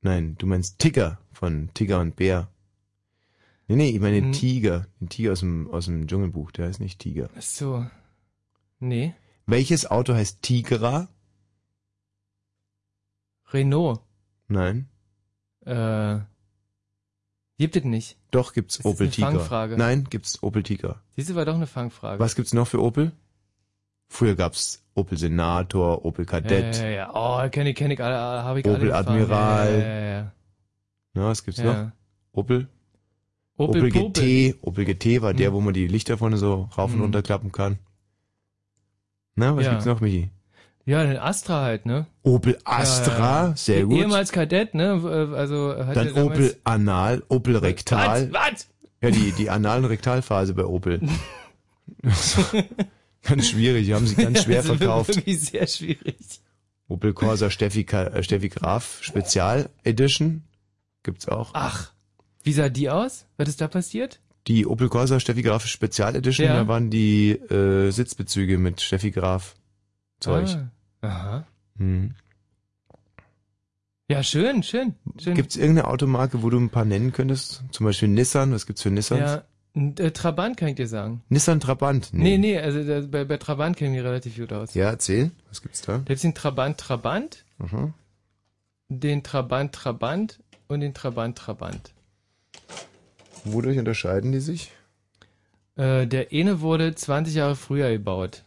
Nein, 0.00 0.34
du 0.38 0.46
meinst 0.46 0.78
Tigger 0.78 1.18
von 1.32 1.70
Tiger 1.74 2.00
und 2.00 2.16
Bär. 2.16 2.48
Nee, 3.68 3.76
nee, 3.76 3.90
ich 3.90 4.00
meine 4.00 4.16
den 4.16 4.24
Hm. 4.26 4.32
Tiger. 4.32 4.86
Den 5.00 5.08
Tiger 5.08 5.32
aus 5.32 5.40
dem, 5.40 5.70
aus 5.70 5.84
dem 5.86 6.06
Dschungelbuch, 6.08 6.50
der 6.50 6.66
heißt 6.66 6.80
nicht 6.80 6.98
Tiger. 6.98 7.30
Ach 7.36 7.42
so. 7.42 7.86
Nee. 8.80 9.14
Welches 9.46 9.88
Auto 9.90 10.14
heißt 10.14 10.42
Tigra? 10.42 11.08
Renault. 13.52 14.00
Nein. 14.48 14.88
Äh. 15.64 16.20
Gibt 17.62 17.76
es 17.76 17.84
nicht. 17.84 18.16
Doch, 18.32 18.52
gibt's 18.54 18.78
Das 18.78 18.84
ist 18.86 18.90
Opel 18.92 19.02
eine 19.06 19.10
Tiger. 19.12 19.30
Fangfrage. 19.30 19.76
Nein, 19.76 20.04
gibt's 20.10 20.42
Opel 20.42 20.64
Tiger. 20.64 21.00
Diese 21.16 21.36
war 21.36 21.44
doch 21.44 21.54
eine 21.54 21.68
Fangfrage. 21.68 22.18
Was 22.18 22.34
gibt's 22.34 22.52
noch 22.52 22.66
für 22.66 22.82
Opel? 22.82 23.12
Früher 24.08 24.34
gab's 24.34 24.82
Opel 24.94 25.16
Senator, 25.16 26.04
Opel 26.04 26.26
Kadett. 26.26 26.76
Ja, 26.78 26.82
ja, 26.82 26.90
ja. 26.90 27.10
Oh, 27.14 27.48
kenne 27.50 27.70
ich, 27.70 27.76
kenne 27.76 27.94
ich 27.94 28.02
alle, 28.02 28.16
habe 28.16 28.58
ich 28.60 28.66
Opel 28.66 28.90
alle. 28.90 28.94
Admiral. 28.96 29.72
Ja, 29.78 29.86
ja, 29.86 30.00
ja. 30.18 30.32
Na, 31.14 31.26
was 31.28 31.44
gibt's 31.44 31.62
noch? 31.62 31.92
Opel? 32.32 32.66
Opel, 33.56 33.80
Opel. 33.84 33.90
GT. 33.92 34.56
Opel 34.62 34.84
GT 34.84 35.22
war 35.22 35.32
der, 35.32 35.48
Hm. 35.48 35.54
wo 35.54 35.60
man 35.60 35.72
die 35.72 35.86
Lichter 35.86 36.18
vorne 36.18 36.38
so 36.38 36.68
rauf 36.76 36.90
und 36.90 36.96
Hm. 36.96 37.02
runter 37.02 37.22
klappen 37.22 37.52
kann. 37.52 37.78
Na, 39.36 39.54
was 39.56 39.68
gibt's 39.68 39.84
noch, 39.86 40.00
Michi? 40.00 40.30
Ja, 40.84 41.04
den 41.04 41.16
Astra 41.18 41.62
halt, 41.62 41.86
ne? 41.86 42.06
Opel 42.22 42.58
Astra, 42.64 43.18
Ja, 43.18 43.48
ja. 43.50 43.56
sehr 43.56 43.84
gut. 43.84 43.98
Ehemals 43.98 44.32
Kadett, 44.32 44.74
ne? 44.74 45.00
Äh, 45.04 45.36
Also 45.36 45.74
hat 45.76 45.94
Dann 45.96 46.12
Opel 46.14 46.56
Anal, 46.64 47.22
Opel 47.28 47.56
Rektal. 47.56 48.32
Was? 48.32 48.52
Was? 48.52 48.66
Ja, 49.00 49.10
die, 49.10 49.32
die 49.32 49.48
Anal- 49.50 49.78
und 49.80 49.84
Rektalphase 49.86 50.54
bei 50.54 50.64
Opel. 50.64 51.00
ganz 53.22 53.48
schwierig, 53.48 53.92
haben 53.92 54.06
sie 54.06 54.16
ganz 54.16 54.42
schwer 54.42 54.56
Das 54.62 54.66
ist 54.66 54.76
verkauft. 54.78 55.16
Wirklich 55.16 55.40
sehr 55.40 55.66
schwierig. 55.66 56.16
Opel 56.88 57.12
Corsa 57.14 57.50
Steffi, 57.50 57.82
äh, 57.90 58.22
Steffi 58.22 58.48
Graf 58.48 58.98
Spezial 59.02 59.70
Edition 59.84 60.42
gibt's 61.02 61.28
auch. 61.28 61.50
Ach, 61.54 61.92
wie 62.42 62.52
sah 62.52 62.68
die 62.68 62.90
aus? 62.90 63.26
Was 63.36 63.48
ist 63.48 63.60
da 63.60 63.68
passiert? 63.68 64.20
Die 64.48 64.66
Opel 64.66 64.88
Corsa 64.88 65.20
Steffi 65.20 65.42
Graf 65.42 65.66
Spezial 65.66 66.16
Edition, 66.16 66.46
Ja. 66.46 66.54
da 66.56 66.68
waren 66.68 66.90
die 66.90 67.30
äh, 67.30 67.90
Sitzbezüge 67.90 68.58
mit 68.58 68.80
Steffi 68.80 69.10
Graf 69.10 69.54
Zeug. 70.22 70.48
Ah, 71.02 71.06
aha. 71.08 71.46
Hm. 71.78 72.14
Ja, 74.08 74.22
schön, 74.22 74.62
schön. 74.62 74.94
schön. 75.18 75.34
Gibt's 75.34 75.56
irgendeine 75.56 75.88
Automarke, 75.88 76.42
wo 76.42 76.50
du 76.50 76.58
ein 76.58 76.70
paar 76.70 76.84
nennen 76.84 77.12
könntest? 77.12 77.62
Zum 77.70 77.86
Beispiel 77.86 78.08
Nissan, 78.08 78.52
was 78.52 78.66
gibt's 78.66 78.82
für 78.82 78.90
Nissans? 78.90 79.42
ja, 79.74 79.82
äh, 80.04 80.10
Trabant 80.10 80.56
kann 80.58 80.68
ich 80.68 80.74
dir 80.74 80.86
sagen. 80.88 81.22
Nissan 81.30 81.60
Trabant? 81.60 82.10
Nee, 82.12 82.36
nee, 82.36 82.58
also 82.58 82.84
da, 82.84 83.06
bei, 83.06 83.24
bei 83.24 83.38
Trabant 83.38 83.76
kennen 83.76 83.94
die 83.94 84.00
relativ 84.00 84.36
gut 84.36 84.52
aus. 84.52 84.74
Ja, 84.74 84.90
erzähl. 84.90 85.30
Was 85.48 85.62
gibt's 85.62 85.80
da? 85.82 85.98
Da 85.98 86.04
gibt's 86.04 86.22
den 86.22 86.34
Trabant 86.34 86.78
Trabant, 86.78 87.44
Mhm. 87.58 87.94
den 88.88 89.22
Trabant 89.22 89.72
Trabant 89.74 90.40
und 90.68 90.80
den 90.80 90.92
Trabant 90.92 91.38
Trabant. 91.38 91.92
Wodurch 93.44 93.78
unterscheiden 93.78 94.30
die 94.32 94.40
sich? 94.40 94.70
Äh, 95.76 96.06
der 96.06 96.28
eine 96.32 96.60
wurde 96.60 96.94
20 96.94 97.34
Jahre 97.34 97.56
früher 97.56 97.90
gebaut. 97.90 98.44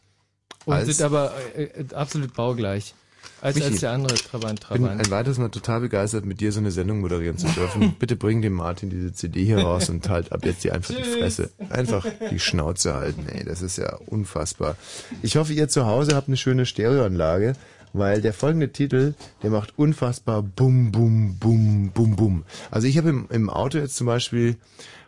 Und 0.66 0.86
sind 0.86 1.02
aber 1.02 1.34
äh, 1.56 1.64
äh, 1.64 1.94
absolut 1.94 2.34
baugleich. 2.34 2.94
Als, 3.42 3.56
Michi, 3.56 3.68
als 3.68 3.80
der 3.80 3.92
andere 3.92 4.16
Trabant 4.16 4.62
Ich 4.62 4.70
bin 4.70 4.84
Trabant. 4.84 5.06
ein 5.06 5.12
weiteres 5.12 5.38
Mal 5.38 5.50
total 5.50 5.82
begeistert, 5.82 6.26
mit 6.26 6.40
dir 6.40 6.52
so 6.52 6.60
eine 6.60 6.72
Sendung 6.72 7.02
moderieren 7.02 7.38
zu 7.38 7.48
dürfen. 7.48 7.96
Bitte 8.00 8.16
bring 8.16 8.42
dem 8.42 8.54
Martin 8.54 8.90
diese 8.90 9.14
CD 9.14 9.44
hier 9.44 9.60
raus 9.60 9.90
und 9.90 10.08
halt 10.10 10.32
ab 10.32 10.46
jetzt 10.46 10.62
hier 10.64 10.74
einfach 10.74 10.96
die. 10.96 11.04
Fresse. 11.04 11.52
Einfach 11.70 12.06
die 12.32 12.40
Schnauze 12.40 12.96
halten, 12.96 13.28
ey. 13.28 13.44
Das 13.44 13.62
ist 13.62 13.78
ja 13.78 13.98
unfassbar. 14.08 14.78
Ich 15.22 15.38
hoffe, 15.38 15.54
ihr 15.54 15.68
zu 15.68 15.86
Hause 15.86 16.16
habt 16.16 16.28
eine 16.28 16.38
schöne 16.38 16.66
Stereoanlage, 16.66 17.56
weil 17.94 18.22
der 18.22 18.34
folgende 18.34 18.72
Titel, 18.72 19.14
der 19.44 19.52
macht 19.52 19.78
unfassbar 19.78 20.42
bum, 20.42 20.92
bum, 20.92 21.38
bum, 21.38 21.92
bum, 21.94 22.16
bum. 22.16 22.46
Also 22.72 22.88
ich 22.88 22.98
habe 22.98 23.10
im, 23.10 23.28
im 23.30 23.50
Auto 23.50 23.78
jetzt 23.78 23.96
zum 23.96 24.08
Beispiel, 24.08 24.58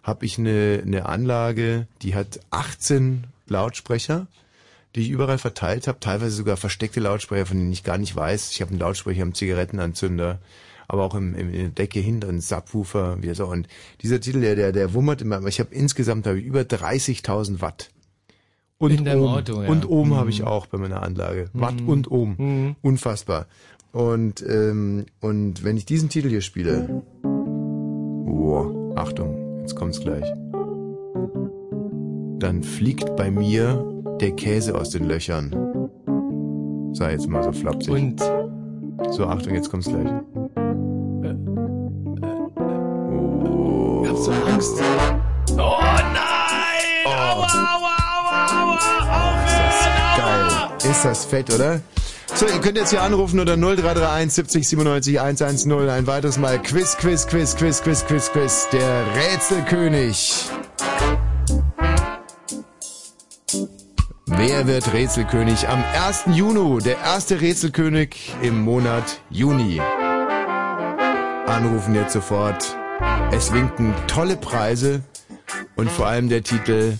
habe 0.03 0.25
ich 0.25 0.37
eine, 0.37 0.83
eine 0.85 1.05
Anlage, 1.05 1.87
die 2.01 2.15
hat 2.15 2.39
18 2.51 3.25
Lautsprecher 3.47 4.27
die 4.95 5.01
ich 5.01 5.09
überall 5.09 5.37
verteilt 5.37 5.87
habe, 5.87 5.99
teilweise 5.99 6.35
sogar 6.35 6.57
versteckte 6.57 6.99
Lautsprecher, 6.99 7.45
von 7.45 7.57
denen 7.57 7.71
ich 7.71 7.83
gar 7.83 7.97
nicht 7.97 8.15
weiß. 8.15 8.51
Ich 8.51 8.61
habe 8.61 8.71
einen 8.71 8.79
Lautsprecher 8.79 9.21
im 9.21 9.33
Zigarettenanzünder, 9.35 10.39
aber 10.87 11.03
auch 11.03 11.15
im, 11.15 11.35
im, 11.35 11.49
in 11.53 11.59
der 11.59 11.69
Decke 11.69 11.99
hinter 11.99 12.29
einen 12.29 12.41
Subwoofer, 12.41 13.17
wie 13.21 13.33
so. 13.35 13.45
Und 13.47 13.67
dieser 14.01 14.19
Titel, 14.21 14.41
der, 14.41 14.55
der, 14.55 14.71
der 14.71 14.93
wummert 14.93 15.21
immer, 15.21 15.37
aber 15.37 15.49
ich 15.49 15.59
habe 15.59 15.73
insgesamt 15.75 16.25
habe 16.25 16.39
ich 16.39 16.45
über 16.45 16.61
30.000 16.61 17.61
Watt. 17.61 17.89
Und 18.79 18.91
In 18.91 19.05
deinem 19.05 19.23
oben, 19.23 19.33
Auto, 19.33 19.61
ja. 19.63 19.69
Und 19.69 19.89
oben 19.89 20.11
Mhm. 20.11 20.15
habe 20.15 20.29
ich 20.29 20.43
auch 20.43 20.67
bei 20.67 20.77
meiner 20.77 21.01
Anlage. 21.03 21.49
Watt 21.53 21.81
und 21.85 22.09
oben. 22.11 22.35
Mhm. 22.37 22.75
Unfassbar. 22.81 23.47
Und, 23.91 24.45
ähm, 24.47 25.05
und 25.19 25.63
wenn 25.63 25.77
ich 25.77 25.85
diesen 25.85 26.09
Titel 26.09 26.29
hier 26.29 26.41
spiele, 26.41 27.03
oh, 27.23 28.93
Achtung, 28.95 29.61
jetzt 29.61 29.75
kommt's 29.75 29.99
gleich. 29.99 30.25
Dann 32.39 32.61
fliegt 32.63 33.15
bei 33.15 33.31
mir 33.31 33.83
der 34.19 34.31
Käse 34.31 34.75
aus 34.75 34.89
den 34.89 35.07
Löchern. 35.07 35.51
Sei 36.93 37.11
jetzt 37.11 37.27
mal 37.27 37.43
so 37.43 37.51
flapsig. 37.51 37.93
Und 37.93 38.19
So, 39.11 39.25
Achtung, 39.27 39.53
jetzt 39.53 39.69
kommt's 39.69 39.87
gleich. 39.87 40.07
ich 44.03 44.09
hab 44.09 44.17
so 44.17 44.31
Angst. 44.31 44.73
Oh 45.51 45.77
nein! 45.79 47.05
Aua, 47.05 47.47
aua, 47.47 47.95
aua, 48.51 48.77
aua, 49.11 50.17
Geil. 50.17 50.91
Ist 50.91 51.05
das 51.05 51.25
fett, 51.25 51.53
oder? 51.53 51.81
So, 52.33 52.45
ihr 52.45 52.59
könnt 52.59 52.77
jetzt 52.77 52.91
hier 52.91 53.01
anrufen 53.01 53.39
unter 53.39 53.55
0331 53.57 54.33
70 54.33 54.67
97 54.67 55.19
110. 55.19 55.89
Ein 55.89 56.07
weiteres 56.07 56.37
Mal 56.37 56.59
Quiz, 56.61 56.97
Quiz, 56.97 57.25
Quiz, 57.27 57.55
Quiz, 57.55 57.81
Quiz, 57.81 58.05
Quiz, 58.05 58.31
Quiz. 58.31 58.67
Der 58.71 59.03
Rätselkönig. 59.15 60.49
Wer 64.39 64.67
wird 64.67 64.93
Rätselkönig 64.93 65.67
am 65.67 65.83
1. 65.95 66.25
Juni? 66.27 66.79
Der 66.83 66.99
erste 66.99 67.41
Rätselkönig 67.41 68.35
im 68.43 68.61
Monat 68.61 69.19
Juni. 69.31 69.81
Anrufen 71.47 71.95
jetzt 71.95 72.13
sofort. 72.13 72.77
Es 73.31 73.51
winken 73.51 73.95
tolle 74.05 74.37
Preise 74.37 75.01
und 75.75 75.89
vor 75.89 76.05
allem 76.05 76.29
der 76.29 76.43
Titel 76.43 76.99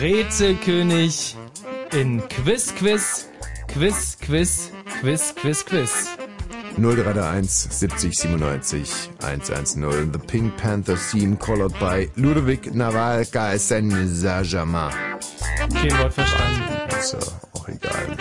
Rätselkönig 0.00 1.36
in 1.92 2.22
Quiz, 2.28 2.72
Quiz, 2.76 3.28
Quiz, 3.66 4.16
Quiz, 4.20 4.70
Quiz, 5.00 5.34
Quiz, 5.34 5.64
Quiz. 5.64 6.17
0331 6.78 7.48
70 7.70 8.12
97 8.12 9.10
110. 9.20 10.12
The 10.12 10.18
Pink 10.18 10.56
Panther 10.56 10.96
Theme 10.96 11.36
colored 11.36 11.72
by 11.80 12.08
Ludovic 12.16 12.72
Navalka 12.72 13.58
Saint-Germain. 13.58 14.92
Kein 15.72 15.98
Wort 15.98 16.14
verstanden. 16.14 16.62
Ist 16.98 17.12
ja 17.12 17.18
auch 17.52 17.68
egal. 17.68 18.16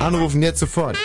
Anrufen 0.00 0.42
jetzt 0.42 0.60
sofort. 0.60 0.96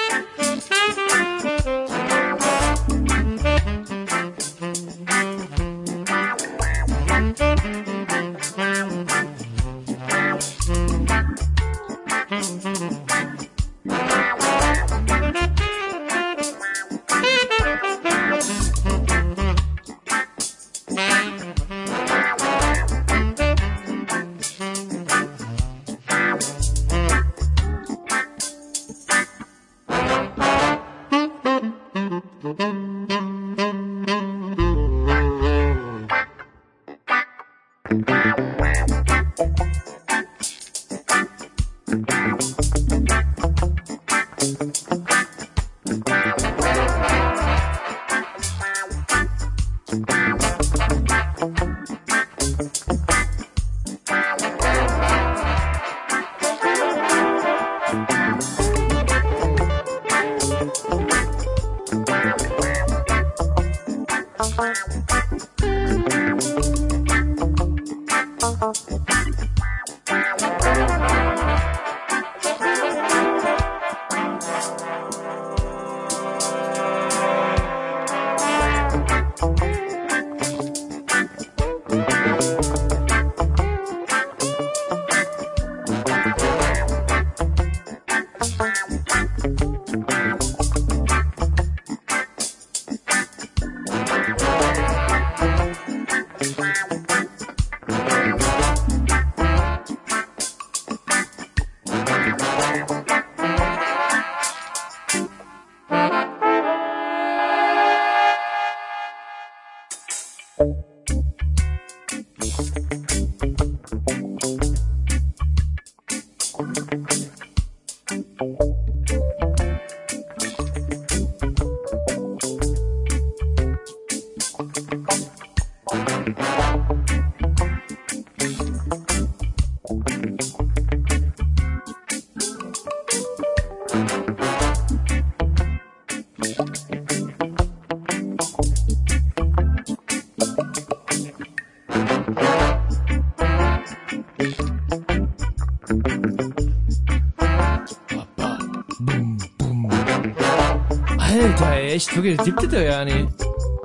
Echt, 151.97 152.15
wirklich, 152.15 152.37
das 152.37 152.45
gibt 152.45 152.63
es 152.63 152.69
doch 152.69 152.79
ja 152.79 153.03
nicht. 153.03 153.27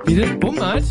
Wie 0.05 0.15
das 0.15 0.39
bummert? 0.39 0.83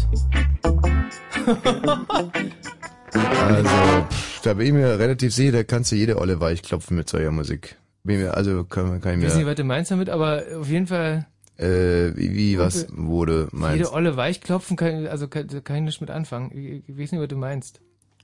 Also, 3.15 3.69
pff, 4.11 4.41
da 4.43 4.55
bin 4.55 4.67
ich 4.67 4.73
mir 4.73 4.99
relativ 4.99 5.33
sicher, 5.35 5.53
da 5.53 5.63
kannst 5.65 5.93
du 5.93 5.97
jede 5.97 6.19
Olle 6.19 6.41
weich 6.41 6.63
klopfen 6.63 6.97
mit 6.97 7.09
solcher 7.09 7.31
Musik. 7.31 7.77
Bin 8.05 8.21
mir, 8.21 8.37
also 8.37 8.65
kann, 8.65 9.01
kann 9.01 9.13
ich 9.13 9.19
mir... 9.19 9.25
Ich 9.27 9.31
weiß 9.31 9.37
nicht, 9.37 9.47
was 9.47 9.55
du 9.55 9.65
meinst 9.65 9.91
damit, 9.91 10.11
aber 10.11 10.43
auf 10.59 10.69
jeden 10.69 10.87
Fall... 10.89 11.27
Äh, 11.59 12.17
wie, 12.17 12.35
wie 12.35 12.59
was 12.59 12.89
wurde 12.91 13.49
meinst? 13.53 13.77
Jede 13.77 13.93
Olle 13.93 14.17
weich 14.17 14.41
klopfen, 14.41 14.77
kann, 14.77 15.07
also 15.07 15.29
kann, 15.29 15.47
kann 15.63 15.77
ich 15.77 15.83
nicht 15.83 16.01
mit 16.01 16.11
anfangen. 16.11 16.51
Ich, 16.53 16.89
ich 16.89 16.99
weiß 16.99 17.13
nicht, 17.13 17.21
was 17.21 17.29
du 17.29 17.37
meinst. 17.37 17.81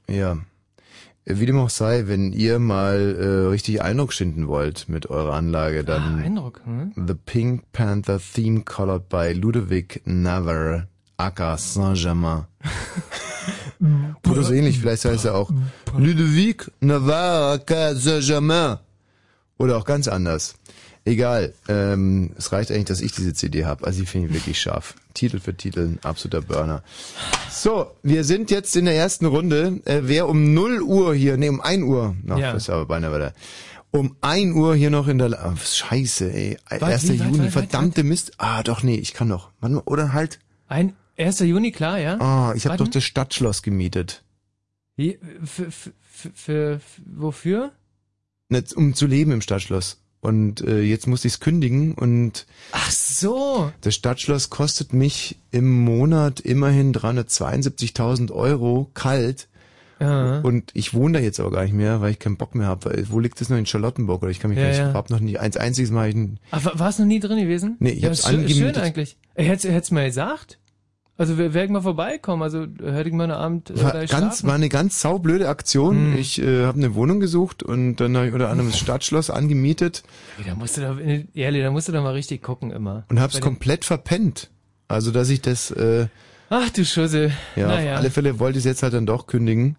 Ja. 0.08 0.38
Wie 1.24 1.46
dem 1.46 1.58
auch 1.58 1.70
sei, 1.70 2.04
wenn 2.06 2.32
ihr 2.32 2.58
mal 2.58 3.16
äh, 3.20 3.48
richtig 3.50 3.82
Eindruck 3.82 4.12
schinden 4.14 4.48
wollt 4.48 4.88
mit 4.88 5.10
eurer 5.10 5.34
Anlage, 5.34 5.84
dann 5.84 6.20
Ah, 6.20 6.24
Eindruck, 6.24 6.62
hm? 6.64 6.77
The 7.08 7.14
Pink 7.14 7.72
Panther 7.72 8.20
Theme 8.20 8.64
Colored 8.64 9.08
by 9.08 9.32
Ludovic 9.32 10.02
Navarre, 10.04 10.88
aka 11.16 11.56
Saint-Germain. 11.56 12.44
Oder 14.28 14.42
so 14.42 14.52
ähnlich, 14.52 14.78
vielleicht 14.78 15.04
heißt 15.06 15.24
er 15.24 15.34
auch 15.34 15.50
Ludovic 15.96 16.70
Navarre, 16.80 17.52
aka 17.54 17.94
Saint-Germain. 17.94 18.78
Oder 19.58 19.76
auch 19.78 19.84
ganz 19.84 20.06
anders. 20.06 20.54
Egal, 21.04 21.54
ähm, 21.68 22.32
es 22.36 22.52
reicht 22.52 22.70
eigentlich, 22.70 22.84
dass 22.84 23.00
ich 23.00 23.12
diese 23.12 23.32
CD 23.32 23.64
habe. 23.64 23.86
Also 23.86 24.00
die 24.00 24.06
finde 24.06 24.28
ich 24.28 24.34
wirklich 24.34 24.60
scharf. 24.60 24.94
Titel 25.14 25.40
für 25.40 25.56
Titel, 25.56 25.80
ein 25.80 25.98
absoluter 26.02 26.42
Burner. 26.42 26.82
So, 27.50 27.90
wir 28.02 28.24
sind 28.24 28.50
jetzt 28.50 28.76
in 28.76 28.84
der 28.84 28.94
ersten 28.94 29.24
Runde. 29.24 29.80
Äh, 29.86 30.00
wer 30.02 30.28
um 30.28 30.52
0 30.52 30.82
Uhr 30.82 31.14
hier, 31.14 31.38
nee, 31.38 31.48
um 31.48 31.62
1 31.62 31.82
Uhr, 31.84 32.14
ach, 32.28 32.38
Ja. 32.38 32.52
das 32.52 32.64
ist 32.64 32.70
aber 32.70 32.84
beinahe 32.84 33.14
wieder. 33.14 33.32
Um 33.90 34.16
1 34.20 34.54
Uhr 34.54 34.74
hier 34.74 34.90
noch 34.90 35.08
in 35.08 35.18
der, 35.18 35.30
La- 35.30 35.38
ah, 35.38 35.56
scheiße, 35.56 36.32
ey, 36.32 36.58
1. 36.66 36.80
wie, 36.80 36.80
wart, 36.80 37.02
Juni, 37.02 37.20
wart, 37.20 37.38
wart, 37.40 37.50
verdammte 37.52 38.02
Mist. 38.04 38.32
Ah, 38.38 38.62
doch, 38.62 38.82
nee, 38.82 38.96
ich 38.96 39.14
kann 39.14 39.28
noch. 39.28 39.50
Oder 39.86 40.12
halt, 40.12 40.38
Ein 40.66 40.94
1. 41.16 41.40
Juni, 41.40 41.72
klar, 41.72 41.98
ja? 41.98 42.20
ah, 42.20 42.52
ich 42.54 42.66
habe 42.66 42.76
doch 42.76 42.88
das 42.88 43.04
Stadtschloss 43.04 43.62
gemietet. 43.62 44.22
Wie, 44.96 45.18
für, 45.44 45.70
für, 45.70 45.92
für, 46.02 46.30
für, 46.34 46.80
wofür? 47.06 47.72
Nicht, 48.50 48.72
um 48.74 48.94
zu 48.94 49.06
leben 49.06 49.30
im 49.32 49.40
Stadtschloss. 49.40 49.98
Und 50.20 50.60
äh, 50.62 50.80
jetzt 50.80 51.06
musste 51.06 51.28
ich 51.28 51.34
es 51.34 51.40
kündigen 51.40 51.94
und 51.94 52.46
Ach 52.72 52.90
so. 52.90 53.70
Das 53.82 53.94
Stadtschloss 53.94 54.50
kostet 54.50 54.92
mich 54.92 55.38
im 55.52 55.70
Monat 55.84 56.40
immerhin 56.40 56.92
372.000 56.92 58.32
Euro 58.32 58.90
kalt. 58.94 59.48
Ja. 60.00 60.40
Und 60.40 60.70
ich 60.74 60.94
wohne 60.94 61.18
da 61.18 61.24
jetzt 61.24 61.40
aber 61.40 61.50
gar 61.50 61.62
nicht 61.64 61.74
mehr, 61.74 62.00
weil 62.00 62.12
ich 62.12 62.18
keinen 62.18 62.36
Bock 62.36 62.54
mehr 62.54 62.66
habe. 62.66 63.04
Wo 63.08 63.18
liegt 63.20 63.40
das 63.40 63.48
noch 63.48 63.56
in 63.58 63.66
Charlottenburg? 63.66 64.22
Oder 64.22 64.30
ich 64.30 64.38
kann 64.40 64.50
mich 64.50 64.58
Ja, 64.58 64.64
gar 64.64 64.70
nicht, 64.70 64.78
ja. 64.78 64.88
ich 64.90 64.94
hab 64.94 65.10
noch 65.10 65.20
nie, 65.20 65.38
eins 65.38 65.56
einziges 65.56 65.90
Mal, 65.90 66.08
ich, 66.10 66.16
Aber 66.52 66.78
war 66.78 66.88
es 66.88 66.98
noch 66.98 67.06
nie 67.06 67.20
drin 67.20 67.38
gewesen? 67.38 67.76
Nee, 67.80 67.90
ich 67.90 68.02
ja, 68.02 68.08
hab's 68.10 68.28
schön, 68.28 68.48
schön 68.48 68.76
eigentlich. 68.76 69.16
Hätt's, 69.34 69.64
hätt's 69.64 69.90
mal 69.90 70.06
gesagt. 70.06 70.58
Also 71.20 71.36
wer 71.36 71.64
ich 71.64 71.68
mal 71.70 71.80
vorbeikommen, 71.82 72.44
also 72.44 72.60
hätte 72.80 73.08
ich 73.08 73.12
mal 73.12 73.24
einen 73.24 73.32
Abend 73.32 73.70
äh, 73.70 73.82
war 73.82 73.92
ganz, 73.92 74.10
schlafen. 74.10 74.46
war 74.46 74.54
eine 74.54 74.68
ganz 74.68 75.00
saublöde 75.00 75.48
Aktion. 75.48 76.12
Hm. 76.12 76.16
Ich 76.16 76.40
äh, 76.40 76.64
habe 76.64 76.78
eine 76.78 76.94
Wohnung 76.94 77.18
gesucht 77.18 77.64
und 77.64 77.96
dann 77.96 78.16
habe 78.16 78.28
ich 78.28 78.32
unter 78.32 78.50
anderem 78.50 78.70
das 78.70 78.78
Stadtschloss 78.78 79.28
angemietet 79.28 80.04
Da 80.46 80.54
musst 80.54 80.76
du 80.76 80.82
doch, 80.82 80.96
ehrlich, 81.34 81.62
da 81.64 81.72
musst 81.72 81.88
du 81.88 81.92
doch 81.92 82.04
mal 82.04 82.12
richtig 82.12 82.40
gucken 82.44 82.70
immer. 82.70 83.04
und 83.08 83.18
habe 83.18 83.32
Bei 83.32 83.34
es 83.38 83.40
dem- 83.40 83.42
komplett 83.42 83.84
verpennt. 83.84 84.48
Also, 84.86 85.10
dass 85.10 85.28
ich 85.28 85.42
das, 85.42 85.72
äh, 85.72 86.06
Ach 86.50 86.70
du 86.70 86.84
Schussel. 86.84 87.32
ja, 87.56 87.66
naja. 87.66 87.92
auf 87.94 87.98
alle 87.98 88.10
Fälle 88.10 88.38
wollte 88.38 88.58
ich 88.60 88.64
es 88.64 88.68
jetzt 88.68 88.84
halt 88.84 88.94
dann 88.94 89.04
doch 89.04 89.26
kündigen. 89.26 89.74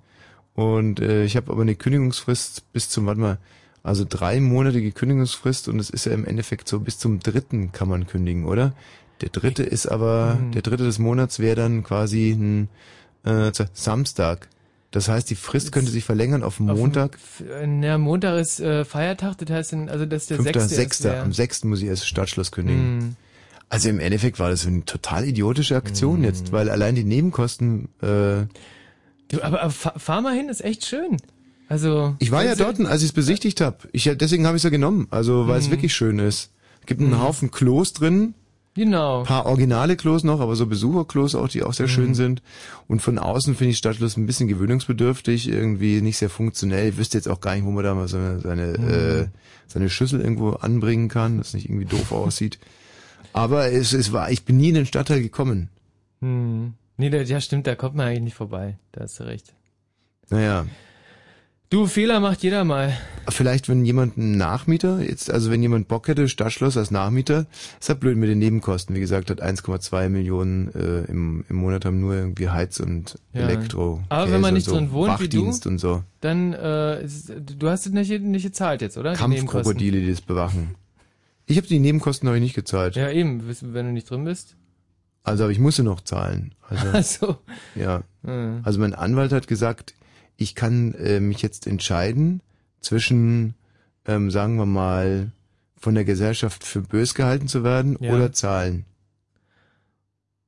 Und 0.60 1.00
äh, 1.00 1.24
ich 1.24 1.36
habe 1.38 1.52
aber 1.52 1.62
eine 1.62 1.76
Kündigungsfrist 1.76 2.72
bis 2.74 2.90
zum, 2.90 3.06
warte 3.06 3.22
mal, 3.22 3.38
also 3.84 4.06
dreimonatige 4.08 4.92
Kündigungsfrist 4.92 5.70
und 5.70 5.80
es 5.80 5.90
ist 5.90 6.06
ja 6.06 6.12
im 6.12 6.26
Endeffekt 6.26 6.68
so, 6.68 6.80
bis 6.82 6.98
zum 6.98 7.20
dritten 7.22 7.72
kann 7.72 7.88
man 7.88 8.08
kündigen, 8.08 8.46
oder? 8.46 8.74
Der 9.22 9.30
dritte 9.30 9.64
ist 9.64 9.86
aber, 9.86 10.38
Hm. 10.38 10.52
der 10.52 10.62
dritte 10.62 10.84
des 10.84 11.00
Monats 11.00 11.40
wäre 11.40 11.56
dann 11.56 11.84
quasi 11.84 12.32
ein 12.32 12.68
äh, 13.24 13.52
Samstag. 13.74 14.50
Das 14.92 15.08
heißt, 15.08 15.30
die 15.30 15.36
Frist 15.36 15.72
könnte 15.72 15.92
sich 15.92 16.04
verlängern 16.04 16.42
auf 16.44 16.60
Auf 16.60 16.66
Montag, 16.78 17.16
F- 17.16 17.44
Ja, 17.82 17.98
Montag 17.98 18.40
ist 18.40 18.60
äh, 18.60 18.84
Feiertag, 18.86 19.38
das 19.38 19.50
heißt, 19.50 19.74
also 19.88 20.06
das 20.06 20.24
ist 20.24 20.30
der 20.32 20.38
5. 20.38 20.48
sechste. 20.54 20.76
6. 20.76 20.96
ist 20.98 21.04
der- 21.06 21.22
Am 21.24 21.32
6. 21.34 21.64
muss 21.66 21.82
ich 21.82 21.88
erst 21.88 22.06
Stadtschloss 22.08 22.52
kündigen. 22.52 23.00
Hm. 23.02 23.16
Also 23.70 23.88
im 23.90 24.00
Endeffekt 24.00 24.40
war 24.40 24.50
das 24.50 24.66
eine 24.66 24.84
total 24.84 25.26
idiotische 25.26 25.76
Aktion 25.76 26.24
jetzt, 26.24 26.52
weil 26.52 26.70
allein 26.70 26.96
die 26.96 27.04
Nebenkosten 27.04 27.88
äh, 28.02 28.46
aber, 29.42 29.62
aber 29.62 29.70
fahr, 29.72 30.22
mal 30.22 30.36
hin, 30.36 30.50
ist 30.50 30.64
echt 30.64 30.86
schön. 30.86 31.18
Also 31.68 32.16
Ich 32.20 32.32
war 32.32 32.44
ja 32.44 32.56
dort, 32.56 32.80
als 32.82 33.02
ich 33.04 33.10
es 33.10 33.14
besichtigt 33.14 33.62
habe. 33.62 33.78
Ich, 33.92 34.04
deswegen 34.16 34.46
habe 34.48 34.58
ich 34.58 34.62
es 34.62 34.64
ja 34.64 34.70
genommen. 34.72 35.08
Also, 35.12 35.48
weil 35.48 35.60
es 35.60 35.68
Mhm. 35.68 35.72
wirklich 35.72 35.94
schön 35.94 36.18
ist. 36.20 36.52
Es 36.82 36.86
gibt 36.88 37.00
einen 37.02 37.22
Haufen 37.22 37.52
Klos 37.52 37.94
drin, 37.94 38.34
Genau. 38.74 39.20
ein 39.20 39.26
paar 39.26 39.46
originale 39.46 39.96
Klos 39.96 40.24
noch, 40.24 40.40
aber 40.40 40.56
so 40.56 40.66
Besucherklos 40.66 41.36
auch, 41.36 41.48
die 41.50 41.62
auch 41.64 41.74
sehr 41.74 41.86
Mhm. 41.86 41.92
schön 41.92 42.16
sind. 42.16 42.42
Und 42.88 43.02
von 43.02 43.20
außen 43.20 43.56
finde 43.56 43.72
ich 43.72 43.78
Stadtschloss 43.78 44.18
ein 44.18 44.26
bisschen 44.26 44.48
gewöhnungsbedürftig, 44.48 45.48
irgendwie 45.48 46.02
nicht 46.02 46.18
sehr 46.18 46.30
funktionell. 46.30 46.90
Ich 46.90 46.98
wüsste 46.98 47.18
jetzt 47.18 47.28
auch 47.28 47.42
gar 47.42 47.54
nicht, 47.56 47.66
wo 47.66 47.72
man 47.72 47.84
da 47.84 47.94
mal 47.94 48.08
so 48.08 48.18
eine, 48.18 48.40
seine, 48.40 48.78
Mhm. 48.80 48.90
äh, 48.90 49.28
seine 49.68 49.90
Schüssel 49.92 50.22
irgendwo 50.22 50.52
anbringen 50.52 51.08
kann, 51.10 51.38
das 51.38 51.54
nicht 51.54 51.66
irgendwie 51.70 51.86
doof 51.86 52.12
aussieht. 52.12 52.58
Aber 53.34 53.72
es, 53.72 53.94
es 53.94 54.12
war, 54.12 54.32
ich 54.32 54.44
bin 54.44 54.58
nie 54.58 54.70
in 54.70 54.76
den 54.76 54.86
Stadtteil 54.88 55.22
gekommen. 55.22 55.70
Hm. 56.22 56.74
Nee, 57.00 57.10
da, 57.10 57.22
ja 57.22 57.42
stimmt, 57.42 57.66
da 57.66 57.76
kommt 57.76 57.96
man 57.96 58.08
eigentlich 58.08 58.24
nicht 58.24 58.36
vorbei. 58.36 58.78
Da 58.92 59.02
hast 59.02 59.20
du 59.20 59.24
recht. 59.24 59.54
Naja, 60.30 60.66
Du, 61.72 61.86
Fehler 61.86 62.20
macht 62.20 62.42
jeder 62.42 62.64
mal. 62.64 62.98
Vielleicht, 63.28 63.70
wenn 63.70 63.86
jemand 63.86 64.18
ein 64.18 64.38
Nachmieter, 64.38 65.02
jetzt, 65.04 65.30
also 65.30 65.52
wenn 65.52 65.62
jemand 65.62 65.88
Bock 65.88 66.08
hätte, 66.08 66.28
Stadtschloss 66.28 66.78
als 66.78 66.90
Nachmieter, 66.90 67.46
ist 67.80 67.90
halt 67.90 68.00
blöd 68.00 68.18
mit 68.18 68.28
den 68.28 68.40
Nebenkosten. 68.40 68.96
Wie 68.96 69.00
gesagt, 69.00 69.30
hat 69.30 69.44
1,2 69.44 70.10
Millionen 70.10 70.74
äh, 70.74 71.02
im, 71.12 71.46
im 71.48 71.56
Monat 71.58 71.86
haben 71.86 72.00
nur 72.00 72.16
irgendwie 72.16 72.50
Heiz 72.50 72.80
und 72.80 73.20
Ja. 73.34 73.42
Elektro. 73.42 74.02
Aber 74.10 74.24
Käse 74.24 74.34
wenn 74.34 74.42
man 74.42 74.54
nicht 74.56 74.66
so, 74.66 74.74
drin 74.74 74.92
wohnt 74.92 75.20
wie 75.20 75.30
du, 75.30 75.38
Wachdienst 75.38 75.68
und 75.68 75.78
so. 75.78 76.04
Dann, 76.22 76.54
äh, 76.54 77.04
ist, 77.04 77.32
du 77.38 77.70
hast 77.70 77.86
es 77.86 77.92
nicht, 77.92 78.20
nicht 78.20 78.44
gezahlt 78.44 78.82
jetzt, 78.82 78.98
oder? 78.98 79.12
Die. 79.12 79.20
Kampfkrokodile, 79.20 80.00
die 80.02 80.10
das 80.10 80.22
bewachen. 80.22 80.74
Ich 81.46 81.58
habe 81.58 81.68
die 81.68 81.78
Nebenkosten 81.78 82.28
noch 82.28 82.40
nicht 82.40 82.56
gezahlt. 82.56 82.96
Ja, 82.96 83.12
eben, 83.12 83.44
wenn 83.62 83.86
du 83.86 83.92
nicht 83.92 84.10
drin 84.10 84.24
bist. 84.24 84.56
Also, 85.24 85.44
aber 85.44 85.52
ich 85.52 85.60
musste 85.60 85.84
noch 85.84 86.02
zahlen. 86.02 86.56
Also, 86.70 86.88
Ach 86.94 87.04
so. 87.04 87.38
ja. 87.76 88.04
Hm. 88.24 88.62
Also 88.64 88.80
mein 88.80 88.94
Anwalt 88.94 89.32
hat 89.32 89.48
gesagt, 89.48 89.94
ich 90.38 90.56
kann 90.56 90.94
äh, 90.94 91.20
mich 91.20 91.42
jetzt 91.42 91.68
entscheiden 91.68 92.42
zwischen, 92.80 93.56
ähm, 94.06 94.32
sagen 94.32 94.56
wir 94.58 94.66
mal, 94.66 95.32
von 95.78 95.96
der 95.96 96.06
Gesellschaft 96.06 96.64
für 96.64 96.82
bös 96.82 97.14
gehalten 97.14 97.48
zu 97.48 97.64
werden 97.64 97.98
Ja. 98.00 98.14
oder 98.14 98.32
zahlen. 98.34 98.86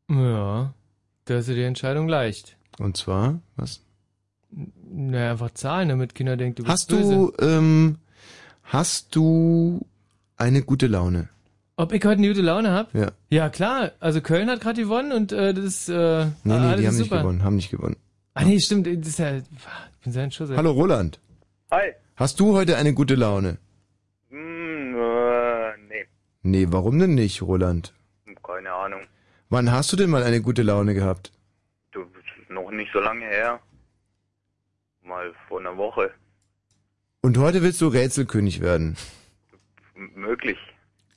Ja, 0.09 0.73
da 1.25 1.37
ist 1.37 1.47
ja 1.47 1.55
die 1.55 1.63
Entscheidung 1.63 2.07
leicht. 2.07 2.57
Und 2.79 2.97
zwar, 2.97 3.39
was? 3.55 3.81
Naja, 4.51 5.31
einfach 5.31 5.51
zahlen, 5.53 5.89
damit 5.89 6.15
Kinder 6.15 6.35
denken, 6.35 6.55
du 6.55 6.63
bist 6.63 6.73
Hast 6.73 6.89
böse. 6.89 7.09
du, 7.15 7.33
ähm, 7.39 7.97
hast 8.63 9.15
du 9.15 9.85
eine 10.35 10.61
gute 10.63 10.87
Laune? 10.87 11.29
Ob 11.81 11.91
ich 11.93 12.05
heute 12.05 12.19
eine 12.19 12.27
gute 12.27 12.43
Laune 12.43 12.71
hab? 12.73 12.93
Ja. 12.93 13.11
Ja, 13.31 13.49
klar. 13.49 13.93
Also 13.99 14.21
Köln 14.21 14.51
hat 14.51 14.61
gerade 14.61 14.79
gewonnen 14.83 15.11
und 15.11 15.31
äh, 15.31 15.51
das 15.51 15.65
ist, 15.65 15.89
äh, 15.89 16.25
Nee, 16.25 16.31
nee, 16.43 16.53
alles 16.53 16.79
die 16.79 16.87
haben 16.87 16.95
nicht 16.95 17.09
super. 17.09 17.21
gewonnen, 17.21 17.43
haben 17.43 17.55
nicht 17.55 17.71
gewonnen. 17.71 17.95
Ah 18.35 18.43
nee, 18.43 18.59
stimmt. 18.59 18.85
Das 18.85 19.07
ist 19.07 19.17
ja, 19.17 19.37
ich 19.37 19.43
bin 20.03 20.15
ein 20.15 20.31
Schuss. 20.31 20.51
Hallo 20.51 20.73
Roland, 20.73 21.19
Hi. 21.71 21.93
hast 22.17 22.39
du 22.39 22.53
heute 22.55 22.77
eine 22.77 22.93
gute 22.93 23.15
Laune? 23.15 23.57
Hm, 24.29 24.95
äh, 24.95 25.77
nee, 25.89 26.05
Nee, 26.43 26.67
warum 26.69 26.99
denn 26.99 27.15
nicht, 27.15 27.41
Roland? 27.41 27.93
keine 28.43 28.71
Ahnung. 28.71 29.01
Wann 29.49 29.71
hast 29.71 29.91
du 29.91 29.97
denn 29.97 30.11
mal 30.11 30.21
eine 30.21 30.39
gute 30.39 30.61
Laune 30.61 30.93
gehabt? 30.93 31.31
Du, 31.93 32.05
noch 32.49 32.69
nicht 32.69 32.91
so 32.93 32.99
lange 32.99 33.25
her. 33.25 33.59
Mal 35.03 35.33
vor 35.47 35.59
einer 35.59 35.75
Woche. 35.77 36.11
Und 37.21 37.39
heute 37.39 37.63
willst 37.63 37.81
du 37.81 37.87
Rätselkönig 37.87 38.61
werden. 38.61 38.97
M 39.95 40.11
möglich, 40.13 40.59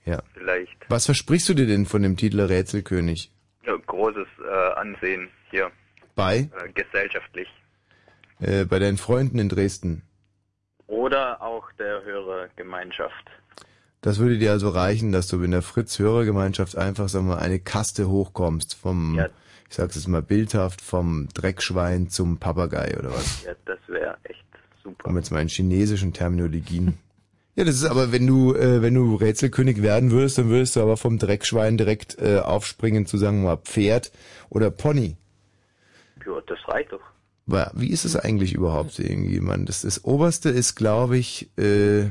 Ja. 0.04 0.22
vielleicht. 0.34 0.76
Was 0.88 1.06
versprichst 1.06 1.48
du 1.48 1.54
dir 1.54 1.66
denn 1.66 1.86
von 1.86 2.02
dem 2.02 2.16
Titel 2.16 2.40
Rätselkönig? 2.40 3.30
Ja, 3.66 3.74
großes 3.86 4.26
äh, 4.46 4.72
Ansehen 4.74 5.28
hier, 5.50 5.70
Bei? 6.14 6.50
äh, 6.62 6.72
gesellschaftlich. 6.74 7.48
Äh, 8.40 8.64
bei 8.66 8.78
deinen 8.78 8.98
Freunden 8.98 9.38
in 9.38 9.48
Dresden. 9.48 10.02
Oder 10.86 11.40
auch 11.40 11.72
der 11.78 12.02
Hörergemeinschaft. 12.04 13.24
Das 14.02 14.18
würde 14.18 14.36
dir 14.36 14.50
also 14.52 14.68
reichen, 14.68 15.12
dass 15.12 15.28
du 15.28 15.42
in 15.42 15.50
der 15.52 15.62
Fritz-Hörergemeinschaft 15.62 16.76
einfach, 16.76 17.08
sagen 17.08 17.26
wir 17.28 17.36
mal, 17.36 17.40
eine 17.42 17.58
Kaste 17.58 18.06
hochkommst. 18.08 18.74
Vom, 18.74 19.14
Ja. 19.14 19.28
ich 19.70 19.76
sag's 19.76 19.94
jetzt 19.94 20.08
mal 20.08 20.20
bildhaft, 20.20 20.82
vom 20.82 21.28
Dreckschwein 21.32 22.10
zum 22.10 22.36
Papagei 22.38 22.94
oder 22.98 23.10
was. 23.14 23.44
Ja, 23.44 23.54
das 23.64 23.78
wäre 23.86 24.18
echt 24.24 24.44
super. 24.82 25.08
Um 25.08 25.16
jetzt 25.16 25.30
mal 25.30 25.40
in 25.40 25.48
chinesischen 25.48 26.12
Terminologien. 26.12 26.98
Ja, 27.56 27.64
das 27.64 27.76
ist 27.76 27.84
aber, 27.84 28.10
wenn 28.10 28.26
du, 28.26 28.54
äh, 28.54 28.82
wenn 28.82 28.94
du 28.94 29.14
Rätselkönig 29.14 29.80
werden 29.82 30.10
würdest, 30.10 30.38
dann 30.38 30.48
würdest 30.48 30.74
du 30.76 30.80
aber 30.80 30.96
vom 30.96 31.18
Dreckschwein 31.18 31.76
direkt 31.78 32.18
äh, 32.18 32.38
aufspringen 32.40 33.06
zu 33.06 33.16
sagen 33.16 33.42
mal 33.44 33.58
Pferd 33.58 34.10
oder 34.50 34.70
Pony. 34.70 35.16
Ja, 36.26 36.40
das 36.46 36.58
reicht 36.66 36.90
doch. 36.92 37.00
Aber 37.46 37.70
wie 37.74 37.90
ist 37.90 38.04
es 38.04 38.16
eigentlich 38.16 38.54
überhaupt 38.54 38.98
irgendwie, 38.98 39.38
man? 39.38 39.66
Das, 39.66 39.82
das 39.82 40.02
oberste 40.04 40.48
ist, 40.48 40.74
glaube 40.74 41.16
ich, 41.18 41.48
äh, 41.58 42.10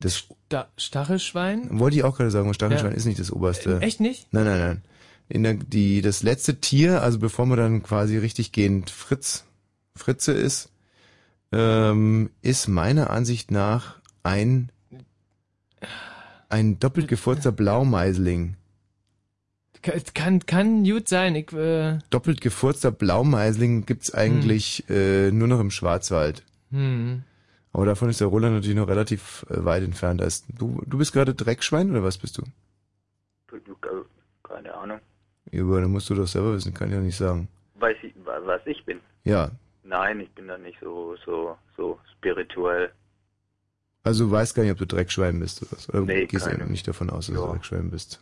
das 0.00 0.24
Da, 0.48 0.68
Stachelschwein? 0.76 1.78
wollte 1.78 1.96
ich 1.96 2.04
auch 2.04 2.16
gerade 2.16 2.30
sagen, 2.32 2.52
Stachelschwein 2.52 2.90
Ja. 2.90 2.96
ist 2.96 3.06
nicht 3.06 3.20
das 3.20 3.30
oberste. 3.30 3.80
Echt 3.80 4.00
nicht? 4.00 4.26
Nein, 4.32 4.44
nein, 4.44 4.58
nein. 4.58 4.82
In 5.28 5.44
der, 5.44 5.54
die, 5.54 6.02
das 6.02 6.22
letzte 6.22 6.56
Tier, 6.60 7.00
also 7.02 7.18
bevor 7.20 7.46
man 7.46 7.56
dann 7.56 7.82
quasi 7.82 8.18
richtig 8.18 8.52
gehend 8.52 8.90
Fritz 8.90 9.44
Fritze 9.96 10.32
ist, 10.32 10.70
ähm, 11.52 12.30
ist 12.42 12.66
meiner 12.68 13.10
Ansicht 13.10 13.50
nach 13.50 14.00
ein 14.22 14.70
ein 16.48 16.78
doppelt 16.78 17.08
gefurzter 17.08 17.50
Blaumeisling. 17.50 18.56
Kann, 20.14 20.46
kann 20.46 20.84
gut 20.84 21.08
sein. 21.08 21.34
Ich, 21.34 21.52
äh 21.52 21.98
Doppelt 22.10 22.40
gefurzter 22.40 22.92
Blaumeisling 22.92 23.84
gibt's 23.86 24.14
eigentlich 24.14 24.84
hm. 24.86 24.96
äh, 24.96 25.30
nur 25.32 25.48
noch 25.48 25.60
im 25.60 25.70
Schwarzwald. 25.70 26.44
Hm. 26.70 27.24
Aber 27.72 27.86
davon 27.86 28.10
ist 28.10 28.20
der 28.20 28.28
Roland 28.28 28.54
natürlich 28.54 28.76
noch 28.76 28.86
relativ 28.88 29.44
äh, 29.48 29.64
weit 29.64 29.82
entfernt. 29.82 30.20
Also, 30.20 30.44
du, 30.56 30.82
du 30.86 30.98
bist 30.98 31.12
gerade 31.12 31.34
Dreckschwein 31.34 31.90
oder 31.90 32.04
was 32.04 32.18
bist 32.18 32.38
du? 32.38 32.42
Keine 34.42 34.74
Ahnung. 34.74 35.00
Ja, 35.50 35.62
aber 35.62 35.80
dann 35.80 35.90
musst 35.90 36.08
du 36.10 36.14
doch 36.14 36.26
selber 36.26 36.54
wissen, 36.54 36.74
kann 36.74 36.88
ich 36.88 36.94
ja 36.94 37.00
nicht 37.00 37.16
sagen. 37.16 37.48
Weiß 37.76 37.96
ich, 38.02 38.14
was 38.24 38.60
ich 38.66 38.84
bin? 38.84 39.00
Ja. 39.24 39.50
Nein, 39.82 40.20
ich 40.20 40.30
bin 40.30 40.48
da 40.48 40.58
nicht 40.58 40.78
so, 40.80 41.16
so, 41.24 41.56
so 41.76 41.98
spirituell. 42.12 42.92
Also 44.04 44.26
du 44.26 44.30
weißt 44.30 44.54
gar 44.54 44.62
nicht, 44.64 44.72
ob 44.72 44.78
du 44.78 44.86
Dreckschwein 44.86 45.38
bist 45.38 45.62
oder 45.62 45.72
was? 45.72 45.88
Oder 45.88 46.00
nee, 46.00 46.26
gehst 46.26 46.46
ja 46.46 46.56
nicht 46.64 46.88
davon 46.88 47.10
aus, 47.10 47.26
dass 47.26 47.36
ja. 47.36 47.42
du 47.42 47.52
Dreckschwein 47.52 47.90
bist? 47.90 48.20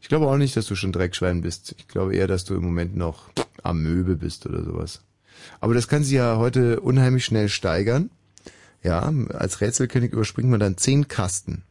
Ich 0.00 0.08
glaube 0.08 0.26
auch 0.26 0.36
nicht, 0.36 0.56
dass 0.56 0.66
du 0.66 0.74
schon 0.74 0.92
Dreckschwein 0.92 1.42
bist. 1.42 1.74
Ich 1.78 1.88
glaube 1.88 2.14
eher, 2.14 2.26
dass 2.26 2.44
du 2.44 2.54
im 2.54 2.62
Moment 2.62 2.96
noch 2.96 3.30
Amöbe 3.62 4.16
bist 4.16 4.46
oder 4.46 4.64
sowas. 4.64 5.02
Aber 5.60 5.74
das 5.74 5.88
kann 5.88 6.02
sich 6.04 6.14
ja 6.14 6.36
heute 6.36 6.80
unheimlich 6.80 7.24
schnell 7.24 7.48
steigern. 7.48 8.10
Ja, 8.82 9.12
als 9.28 9.60
Rätselkönig 9.60 10.12
überspringt 10.12 10.50
man 10.50 10.58
dann 10.58 10.76
zehn 10.76 11.06
Kasten. 11.06 11.62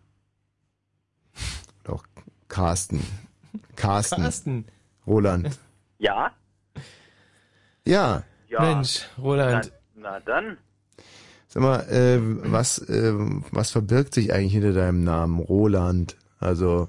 Oder 1.84 1.94
auch 1.96 2.06
Carsten. 2.48 3.06
Carsten. 3.76 4.22
Carsten. 4.22 4.66
Roland. 5.06 5.60
Ja? 5.98 6.32
Ja. 7.86 8.24
ja. 8.48 8.62
Mensch, 8.62 9.10
Roland. 9.18 9.74
Na, 9.96 10.12
na 10.12 10.20
dann. 10.22 10.58
Sag 11.54 11.64
mal, 11.64 11.82
äh, 11.90 12.18
was, 12.50 12.78
äh, 12.78 13.12
was 13.52 13.72
verbirgt 13.72 14.14
sich 14.14 14.32
eigentlich 14.32 14.54
hinter 14.54 14.72
deinem 14.72 15.04
Namen 15.04 15.38
Roland? 15.38 16.16
Also, 16.40 16.88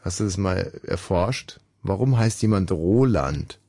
hast 0.00 0.18
du 0.18 0.24
das 0.24 0.36
mal 0.36 0.72
erforscht? 0.82 1.60
Warum 1.84 2.18
heißt 2.18 2.42
jemand 2.42 2.72
Roland? 2.72 3.60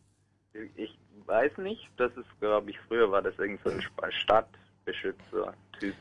Ich 0.77 0.97
weiß 1.27 1.59
nicht. 1.59 1.87
Das 1.97 2.11
ist, 2.17 2.25
glaube 2.39 2.71
ich, 2.71 2.77
früher 2.87 3.11
war 3.11 3.21
das 3.21 3.37
irgend 3.37 3.59
so 3.63 3.69
ein 3.69 3.83
Stadtbeschützer-Typ. 4.11 5.95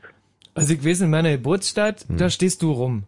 Also 0.54 0.72
ich 0.72 0.82
weiß, 0.82 1.02
in 1.02 1.10
meiner 1.10 1.32
Geburtsstadt, 1.32 2.06
hm. 2.08 2.16
da 2.16 2.30
stehst 2.30 2.62
du 2.62 2.72
rum. 2.72 3.04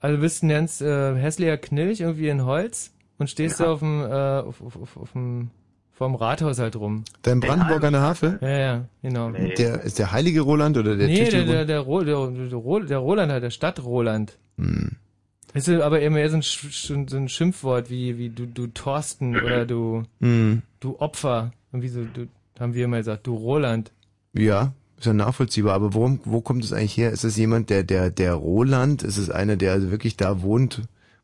Also 0.00 0.16
du 0.16 0.22
bist 0.22 0.42
ein 0.42 0.48
ganz 0.48 0.80
äh, 0.80 1.14
hässlicher 1.14 1.58
Knilch, 1.58 2.00
irgendwie 2.00 2.28
in 2.28 2.44
Holz 2.44 2.92
und 3.18 3.30
stehst 3.30 3.60
ja. 3.60 3.66
da 3.66 3.72
auf 3.72 3.78
dem, 3.78 4.00
äh, 4.00 4.40
auf, 4.40 4.60
auf, 4.62 4.76
auf, 4.76 4.96
auf 4.96 5.12
dem 5.12 5.52
vorm 5.98 6.14
Rathaus 6.14 6.60
halt 6.60 6.76
rum. 6.76 7.04
Da 7.22 7.32
in 7.32 7.40
Brandenburg 7.40 7.82
an 7.82 7.92
der 7.92 8.02
Havel? 8.02 8.38
Ja, 8.40 8.58
ja, 8.58 8.84
genau. 9.02 9.30
Nee. 9.30 9.54
Der, 9.54 9.82
ist 9.82 9.98
der 9.98 10.12
heilige 10.12 10.42
Roland 10.42 10.76
oder 10.76 10.96
der 10.96 11.08
Nee, 11.08 11.28
der, 11.28 11.44
der, 11.44 11.64
der, 11.64 11.80
Ro, 11.80 12.04
der, 12.04 12.28
der, 12.28 12.80
der 12.86 12.98
Roland 12.98 13.32
halt, 13.32 13.42
der 13.42 13.50
Stadt 13.50 13.82
Roland. 13.82 14.38
Hm. 14.58 14.92
Ist 15.54 15.68
aber 15.68 16.00
immer 16.00 16.18
eher 16.18 16.30
so 16.30 16.36
ein, 16.36 17.08
so 17.08 17.16
ein 17.16 17.28
Schimpfwort 17.28 17.90
wie, 17.90 18.16
wie 18.16 18.28
du, 18.28 18.46
du 18.46 18.68
Thorsten 18.68 19.36
oder 19.36 19.66
du, 19.66 20.04
hm. 20.20 20.62
du 20.78 21.00
Opfer. 21.00 21.52
Irgendwie 21.72 21.88
so, 21.88 22.04
du, 22.04 22.28
haben 22.60 22.74
wir 22.74 22.84
immer 22.84 22.98
gesagt, 22.98 23.26
du 23.26 23.34
Roland. 23.34 23.90
Ja, 24.34 24.72
ist 24.98 25.06
ja 25.06 25.12
nachvollziehbar. 25.12 25.74
Aber 25.74 25.94
worum, 25.94 26.20
wo 26.24 26.40
kommt 26.40 26.62
es 26.62 26.72
eigentlich 26.72 26.96
her? 26.96 27.10
Ist 27.10 27.24
es 27.24 27.36
jemand, 27.36 27.70
der, 27.70 27.82
der, 27.82 28.10
der 28.10 28.34
Roland? 28.34 29.02
Ist 29.02 29.16
es 29.16 29.30
einer, 29.30 29.56
der 29.56 29.72
also 29.72 29.90
wirklich 29.90 30.16
da 30.16 30.42
wohnt, 30.42 30.82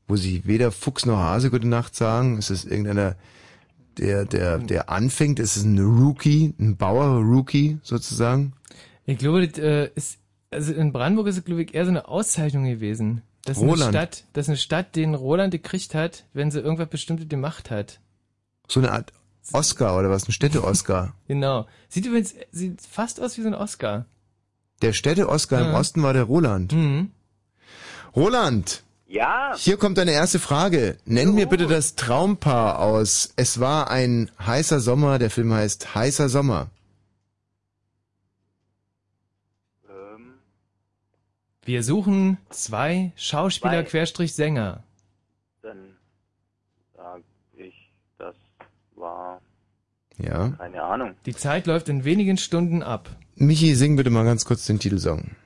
wo 0.08 0.16
sich 0.16 0.48
weder 0.48 0.72
Fuchs 0.72 1.06
noch 1.06 1.18
Hase 1.18 1.50
gute 1.50 1.68
Nacht 1.68 1.94
sagen? 1.94 2.38
Ist 2.38 2.50
es 2.50 2.64
irgendeiner, 2.64 3.14
der, 3.98 4.24
der, 4.24 4.58
der 4.58 4.90
anfängt, 4.90 5.38
ist 5.38 5.56
es 5.56 5.64
ein 5.64 5.78
Rookie, 5.78 6.54
ein 6.58 6.76
Bauer-Rookie 6.76 7.78
sozusagen? 7.82 8.52
Ich 9.06 9.18
glaube, 9.18 9.46
das 9.46 9.58
äh, 9.58 9.90
ist, 9.94 10.18
also 10.50 10.72
in 10.72 10.92
Brandenburg 10.92 11.28
ist 11.28 11.38
es, 11.38 11.44
glaube 11.44 11.62
ich, 11.62 11.74
eher 11.74 11.84
so 11.84 11.90
eine 11.90 12.08
Auszeichnung 12.08 12.64
gewesen. 12.64 13.22
Das 13.44 13.58
ist 13.58 13.62
Roland. 13.62 13.82
eine 13.82 13.90
Stadt, 13.90 14.24
das 14.32 14.46
ist 14.46 14.48
eine 14.48 14.56
Stadt, 14.56 14.96
den 14.96 15.14
Roland 15.14 15.50
gekriegt 15.50 15.94
hat, 15.94 16.24
wenn 16.32 16.50
sie 16.50 16.60
irgendwas 16.60 16.88
Bestimmtes 16.88 17.28
gemacht 17.28 17.70
hat. 17.70 18.00
So 18.68 18.80
eine 18.80 18.92
Art 18.92 19.12
Oscar 19.52 19.98
oder 19.98 20.10
was? 20.10 20.26
Ein 20.26 20.32
Städte-Oscar. 20.32 21.14
genau. 21.28 21.66
Sieht 21.88 22.06
übrigens, 22.06 22.34
sieht 22.50 22.80
fast 22.80 23.20
aus 23.20 23.36
wie 23.36 23.42
so 23.42 23.48
ein 23.48 23.54
Oscar. 23.54 24.06
Der 24.80 24.92
Städte-Oscar 24.92 25.60
ja. 25.60 25.68
im 25.68 25.74
Osten 25.74 26.02
war 26.02 26.12
der 26.12 26.24
Roland. 26.24 26.72
Mhm. 26.72 27.10
Roland! 28.16 28.82
Ja. 29.14 29.54
Hier 29.56 29.76
kommt 29.76 29.96
deine 29.96 30.10
erste 30.10 30.40
Frage. 30.40 30.98
Nenn 31.04 31.28
so. 31.28 31.34
mir 31.34 31.46
bitte 31.46 31.68
das 31.68 31.94
Traumpaar 31.94 32.80
aus 32.80 33.32
Es 33.36 33.60
war 33.60 33.88
ein 33.88 34.28
heißer 34.44 34.80
Sommer. 34.80 35.20
Der 35.20 35.30
Film 35.30 35.52
heißt 35.54 35.94
Heißer 35.94 36.28
Sommer. 36.28 36.66
Ähm. 39.88 40.34
Wir 41.62 41.84
suchen 41.84 42.38
zwei 42.50 43.12
Schauspieler 43.14 43.84
Querstrich 43.84 44.34
Sänger. 44.34 44.82
Dann 45.62 45.94
sag 46.96 47.22
ich, 47.56 47.92
das 48.18 48.34
war 48.96 49.40
ja. 50.18 50.48
Keine 50.58 50.82
Ahnung. 50.82 51.14
Die 51.24 51.36
Zeit 51.36 51.68
läuft 51.68 51.88
in 51.88 52.04
wenigen 52.04 52.36
Stunden 52.36 52.82
ab. 52.82 53.08
Michi, 53.36 53.76
sing 53.76 53.94
bitte 53.94 54.10
mal 54.10 54.24
ganz 54.24 54.44
kurz 54.44 54.66
den 54.66 54.80
Titelsong. 54.80 55.36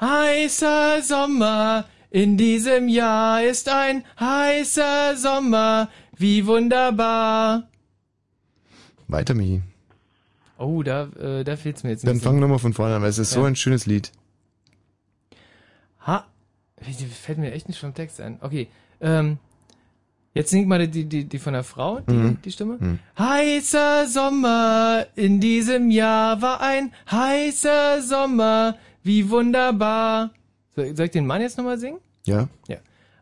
Heißer 0.00 1.02
Sommer, 1.02 1.84
in 2.10 2.36
diesem 2.36 2.88
Jahr 2.88 3.42
ist 3.42 3.68
ein 3.68 4.04
heißer 4.18 5.16
Sommer, 5.16 5.88
wie 6.16 6.46
wunderbar. 6.46 7.68
Weiter, 9.08 9.34
Michi. 9.34 9.62
Oh, 10.58 10.82
da, 10.82 11.08
äh, 11.18 11.44
da 11.44 11.56
fehlt's 11.56 11.84
mir 11.84 11.90
jetzt. 11.90 12.06
Dann 12.06 12.20
fang 12.20 12.38
nochmal 12.38 12.58
von 12.58 12.74
vorne 12.74 12.96
an, 12.96 13.02
weil 13.02 13.08
es 13.08 13.18
ist 13.18 13.34
ja. 13.34 13.40
so 13.40 13.46
ein 13.46 13.56
schönes 13.56 13.86
Lied. 13.86 14.12
Ha, 16.06 16.26
fällt 17.22 17.38
mir 17.38 17.52
echt 17.52 17.68
nicht 17.68 17.78
vom 17.78 17.94
Text 17.94 18.20
ein. 18.20 18.38
Okay, 18.40 18.68
ähm, 19.00 19.38
jetzt 20.34 20.50
singt 20.50 20.68
mal 20.68 20.86
die, 20.86 21.04
die, 21.04 21.24
die 21.24 21.38
von 21.38 21.54
der 21.54 21.64
Frau, 21.64 22.00
die, 22.00 22.12
mhm. 22.12 22.42
die 22.42 22.52
Stimme. 22.52 22.76
Mhm. 22.78 22.98
Heißer 23.18 24.06
Sommer, 24.06 25.06
in 25.14 25.40
diesem 25.40 25.90
Jahr 25.90 26.42
war 26.42 26.60
ein 26.60 26.92
heißer 27.10 28.02
Sommer, 28.02 28.76
wie 29.02 29.30
wunderbar. 29.30 30.30
Soll, 30.76 30.96
soll 30.96 31.06
ich 31.06 31.12
den 31.12 31.26
Mann 31.26 31.40
jetzt 31.40 31.58
nochmal 31.58 31.78
singen? 31.78 32.00
Ja. 32.24 32.48
Ja. 32.68 32.76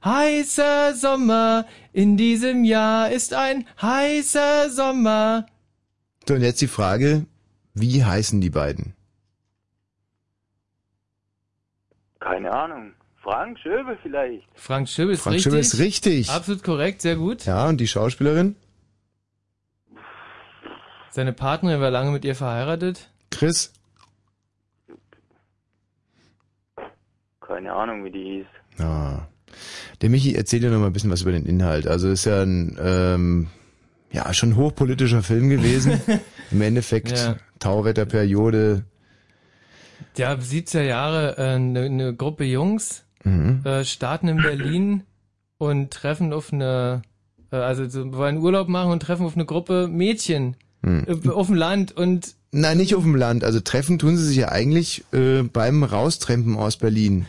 Heißer 0.04 0.94
Sommer, 0.94 1.66
in 1.92 2.16
diesem 2.16 2.64
Jahr 2.64 3.10
ist 3.10 3.34
ein 3.34 3.66
heißer 3.80 4.70
Sommer. 4.70 5.46
So, 6.26 6.34
und 6.34 6.42
jetzt 6.42 6.60
die 6.60 6.68
Frage, 6.68 7.26
wie 7.74 8.04
heißen 8.04 8.40
die 8.40 8.50
beiden? 8.50 8.94
Keine 12.20 12.52
Ahnung. 12.52 12.92
Frank 13.22 13.58
Schöbel 13.58 13.98
vielleicht. 14.02 14.46
Frank 14.54 14.88
Schöbel 14.88 15.14
ist 15.14 15.22
Frank 15.22 15.34
richtig. 15.34 15.44
Schöbel 15.44 15.60
ist 15.60 15.78
richtig. 15.78 16.30
Absolut 16.30 16.62
korrekt, 16.62 17.02
sehr 17.02 17.16
gut. 17.16 17.44
Ja, 17.44 17.68
und 17.68 17.78
die 17.78 17.88
Schauspielerin? 17.88 18.56
Seine 21.10 21.32
Partnerin 21.32 21.80
war 21.80 21.90
lange 21.90 22.10
mit 22.10 22.24
ihr 22.24 22.34
verheiratet. 22.34 23.10
Chris? 23.30 23.72
Keine 27.48 27.72
Ahnung, 27.72 28.04
wie 28.04 28.10
die 28.10 28.24
hieß. 28.24 28.46
Ja. 28.78 29.26
Der 30.02 30.10
Michi 30.10 30.34
erzählt 30.34 30.62
ja 30.62 30.70
noch 30.70 30.78
mal 30.78 30.86
ein 30.86 30.92
bisschen 30.92 31.10
was 31.10 31.22
über 31.22 31.32
den 31.32 31.46
Inhalt. 31.46 31.86
Also 31.86 32.10
ist 32.10 32.26
ja 32.26 32.42
ein 32.42 32.78
ähm, 32.80 33.48
ja 34.12 34.32
schon 34.34 34.54
hochpolitischer 34.56 35.22
Film 35.22 35.48
gewesen. 35.48 36.00
Im 36.50 36.60
Endeffekt 36.60 37.10
ja. 37.10 37.36
Tauwetterperiode. 37.58 38.84
Ja, 40.16 40.34
70er 40.34 40.82
Jahre 40.82 41.38
eine 41.38 41.86
äh, 41.86 41.88
ne 41.88 42.14
Gruppe 42.14 42.44
Jungs 42.44 43.04
mhm. 43.24 43.62
äh, 43.64 43.84
starten 43.84 44.28
in 44.28 44.36
Berlin 44.42 45.02
und 45.56 45.90
treffen 45.90 46.32
auf 46.34 46.52
eine 46.52 47.02
äh, 47.50 47.56
also 47.56 47.88
so, 47.88 48.12
wollen 48.12 48.38
Urlaub 48.38 48.68
machen 48.68 48.92
und 48.92 49.00
treffen 49.00 49.24
auf 49.24 49.34
eine 49.34 49.46
Gruppe 49.46 49.88
Mädchen 49.88 50.56
mhm. 50.82 51.06
äh, 51.06 51.30
auf 51.30 51.46
dem 51.46 51.56
Land 51.56 51.96
und 51.96 52.36
Nein, 52.50 52.78
nicht 52.78 52.94
auf 52.94 53.02
dem 53.02 53.14
Land. 53.14 53.44
Also 53.44 53.60
treffen 53.60 53.98
tun 53.98 54.16
sie 54.16 54.24
sich 54.24 54.36
ja 54.38 54.48
eigentlich 54.48 55.04
äh, 55.12 55.42
beim 55.42 55.82
Raustrempen 55.82 56.56
aus 56.56 56.76
Berlin. 56.76 57.26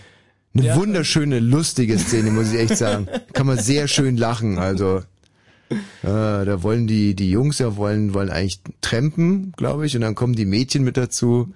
Eine 0.56 0.68
ja. 0.68 0.76
wunderschöne, 0.76 1.40
lustige 1.40 1.98
Szene, 2.00 2.32
muss 2.32 2.52
ich 2.52 2.60
echt 2.60 2.78
sagen. 2.78 3.08
Kann 3.34 3.48
man 3.48 3.60
sehr 3.60 3.88
schön 3.88 4.18
lachen, 4.18 4.58
also. 4.58 5.02
Äh, 5.70 5.76
da 6.02 6.64
wollen 6.64 6.88
die, 6.88 7.14
die 7.14 7.30
Jungs 7.30 7.60
ja 7.60 7.76
wollen, 7.76 8.16
wollen 8.16 8.32
eigentlich 8.32 8.60
trampen, 8.82 9.54
glaube 9.56 9.86
ich, 9.86 9.96
und 9.96 10.02
dann 10.02 10.16
kommen 10.16 10.34
die 10.34 10.48
Mädchen 10.48 10.84
mit 10.84 10.98
dazu 10.98 11.54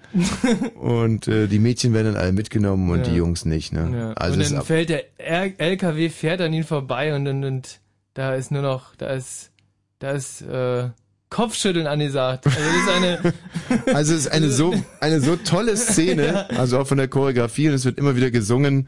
und 0.80 1.28
äh, 1.28 1.48
die 1.48 1.58
Mädchen 1.58 1.94
werden 1.94 2.14
dann 2.14 2.22
alle 2.22 2.32
mitgenommen 2.32 2.92
und 2.92 3.00
ja. 3.00 3.06
die 3.06 3.16
Jungs 3.16 3.46
nicht. 3.46 3.74
Ne? 3.74 3.90
Ja. 3.92 4.14
Also 4.14 4.40
und 4.40 4.52
dann 4.52 4.62
fällt 4.64 4.90
der 4.90 5.06
LKW 5.18 6.10
fährt 6.10 6.42
an 6.42 6.54
ihnen 6.54 6.64
vorbei 6.64 7.16
und, 7.16 7.28
und, 7.28 7.44
und 7.44 7.80
da 8.14 8.36
ist 8.36 8.52
nur 8.52 8.62
noch, 8.62 8.96
da 8.96 9.08
ist, 9.08 9.52
da 9.98 10.12
ist 10.12 10.44
äh, 10.44 10.90
Kopfschütteln 11.34 11.88
angesagt. 11.88 12.46
Also 12.46 12.60
das 12.60 12.76
ist 12.76 12.90
eine 12.90 13.34
Also 13.94 14.14
es 14.14 14.26
ist 14.26 14.32
eine 14.32 14.50
so 14.50 14.74
eine 15.00 15.20
so 15.20 15.36
tolle 15.36 15.76
Szene, 15.76 16.48
also 16.52 16.80
auch 16.80 16.88
von 16.88 16.98
der 16.98 17.08
Choreografie 17.08 17.70
und 17.70 17.74
es 17.74 17.86
wird 17.86 17.98
immer 17.98 18.16
wieder 18.16 18.30
gesungen 18.30 18.88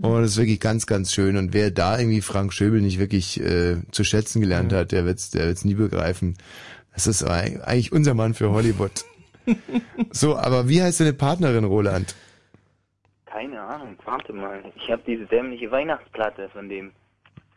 und 0.00 0.22
es 0.22 0.32
ist 0.32 0.36
wirklich 0.38 0.60
ganz 0.60 0.86
ganz 0.86 1.12
schön 1.12 1.36
und 1.36 1.54
wer 1.54 1.70
da 1.70 1.98
irgendwie 1.98 2.20
Frank 2.20 2.52
Schöbel 2.52 2.80
nicht 2.80 2.98
wirklich 2.98 3.40
äh, 3.40 3.76
zu 3.92 4.02
schätzen 4.02 4.40
gelernt 4.40 4.72
hat, 4.72 4.92
der 4.92 5.04
wird's 5.04 5.30
der 5.30 5.46
wird's 5.46 5.64
nie 5.64 5.74
begreifen. 5.74 6.36
Das 6.92 7.06
ist 7.06 7.22
eigentlich 7.24 7.92
unser 7.92 8.14
Mann 8.14 8.34
für 8.34 8.50
Hollywood. 8.50 9.04
so, 10.10 10.36
aber 10.36 10.68
wie 10.68 10.82
heißt 10.82 11.00
deine 11.00 11.12
Partnerin, 11.12 11.64
Roland? 11.64 12.14
Keine 13.26 13.60
Ahnung, 13.60 13.96
warte 14.04 14.32
mal. 14.32 14.62
Ich 14.76 14.90
habe 14.90 15.02
diese 15.06 15.26
dämliche 15.26 15.70
Weihnachtsplatte 15.70 16.48
von 16.50 16.68
dem. 16.68 16.92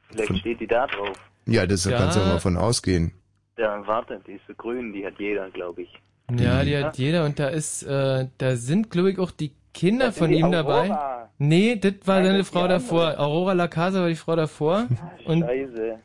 Vielleicht 0.09 0.27
von 0.27 0.37
steht 0.37 0.59
die 0.59 0.67
da 0.67 0.87
drauf. 0.87 1.17
Ja, 1.45 1.65
das 1.65 1.85
ja. 1.85 1.97
kannst 1.97 2.17
du 2.17 2.21
ja 2.21 2.27
mal 2.27 2.39
von 2.39 2.57
ausgehen. 2.57 3.13
Ja, 3.57 3.85
warte, 3.87 4.19
die 4.27 4.33
ist 4.33 4.43
so 4.47 4.53
grün, 4.53 4.93
die 4.93 5.05
hat 5.05 5.15
jeder, 5.19 5.49
glaube 5.49 5.83
ich. 5.83 5.93
Ja, 6.37 6.63
die 6.63 6.77
hat 6.77 6.97
jeder 6.97 7.25
und 7.25 7.39
da 7.39 7.47
ist, 7.47 7.83
äh, 7.83 8.27
da 8.37 8.55
sind, 8.55 8.91
glaube 8.91 9.11
ich, 9.11 9.19
auch 9.19 9.31
die 9.31 9.51
Kinder 9.73 10.11
von 10.11 10.31
ihm 10.31 10.45
Aurora. 10.45 10.63
dabei. 10.87 11.27
Nee, 11.37 11.75
das 11.75 11.93
war 12.05 12.23
seine 12.23 12.43
Frau 12.43 12.67
davor. 12.67 13.19
Aurora 13.19 13.53
La 13.53 13.67
Casa 13.67 14.01
war 14.01 14.09
die 14.09 14.15
Frau 14.15 14.35
davor. 14.35 14.87
Ach, 14.89 15.25
und 15.25 15.41
Scheiße. 15.43 15.99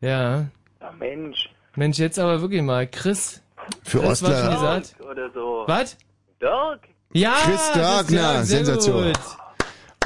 Ja. 0.00 0.46
Ach, 0.80 0.92
Mensch. 0.98 1.48
Mensch, 1.76 1.98
jetzt 1.98 2.18
aber 2.18 2.40
wirklich 2.40 2.62
mal. 2.62 2.86
Chris. 2.86 3.42
Für 3.82 3.98
Chris 4.00 4.22
Ostler. 4.22 4.82
Oder 5.10 5.30
so. 5.30 5.64
Was? 5.66 5.96
Dirk. 6.40 6.80
Ja, 7.12 7.34
Chris 7.44 7.72
Dirk, 7.72 8.06
na, 8.10 8.42
Sensation. 8.42 9.04
Gut. 9.06 9.18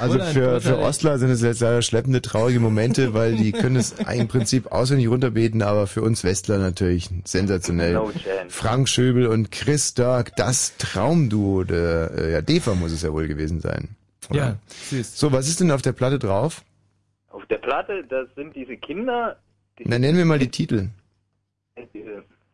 Also 0.00 0.18
für, 0.18 0.60
für 0.60 0.78
Ostler 0.78 1.18
sind 1.18 1.30
es 1.30 1.40
jetzt 1.40 1.60
leider 1.60 1.80
schleppende, 1.80 2.20
traurige 2.20 2.58
Momente, 2.58 3.14
weil 3.14 3.36
die 3.36 3.52
können 3.52 3.76
es 3.76 3.92
im 3.92 4.26
Prinzip 4.26 4.72
auswendig 4.72 5.08
runterbeten, 5.08 5.62
aber 5.62 5.86
für 5.86 6.02
uns 6.02 6.24
Westler 6.24 6.58
natürlich 6.58 7.10
sensationell. 7.24 7.94
No 7.94 8.10
Frank 8.48 8.88
Schöbel 8.88 9.28
und 9.28 9.52
Chris 9.52 9.94
Dirk, 9.94 10.34
das 10.36 10.76
Traumduo 10.78 11.62
der 11.62 12.10
äh, 12.16 12.32
ja, 12.32 12.42
Defa 12.42 12.74
muss 12.74 12.92
es 12.92 13.02
ja 13.02 13.12
wohl 13.12 13.28
gewesen 13.28 13.60
sein. 13.60 13.90
Oder? 14.30 14.38
Ja, 14.38 14.56
süß. 14.90 15.16
So, 15.18 15.32
was 15.32 15.48
ist 15.48 15.60
denn 15.60 15.70
auf 15.70 15.82
der 15.82 15.92
Platte 15.92 16.18
drauf? 16.18 16.62
Auf 17.30 17.46
der 17.46 17.58
Platte, 17.58 18.04
das 18.08 18.26
sind 18.34 18.56
diese 18.56 18.76
Kinder. 18.76 19.36
Die 19.78 19.84
Na, 19.86 19.98
nennen 19.98 20.18
wir 20.18 20.24
mal 20.24 20.38
die 20.38 20.48
Titel. 20.48 20.88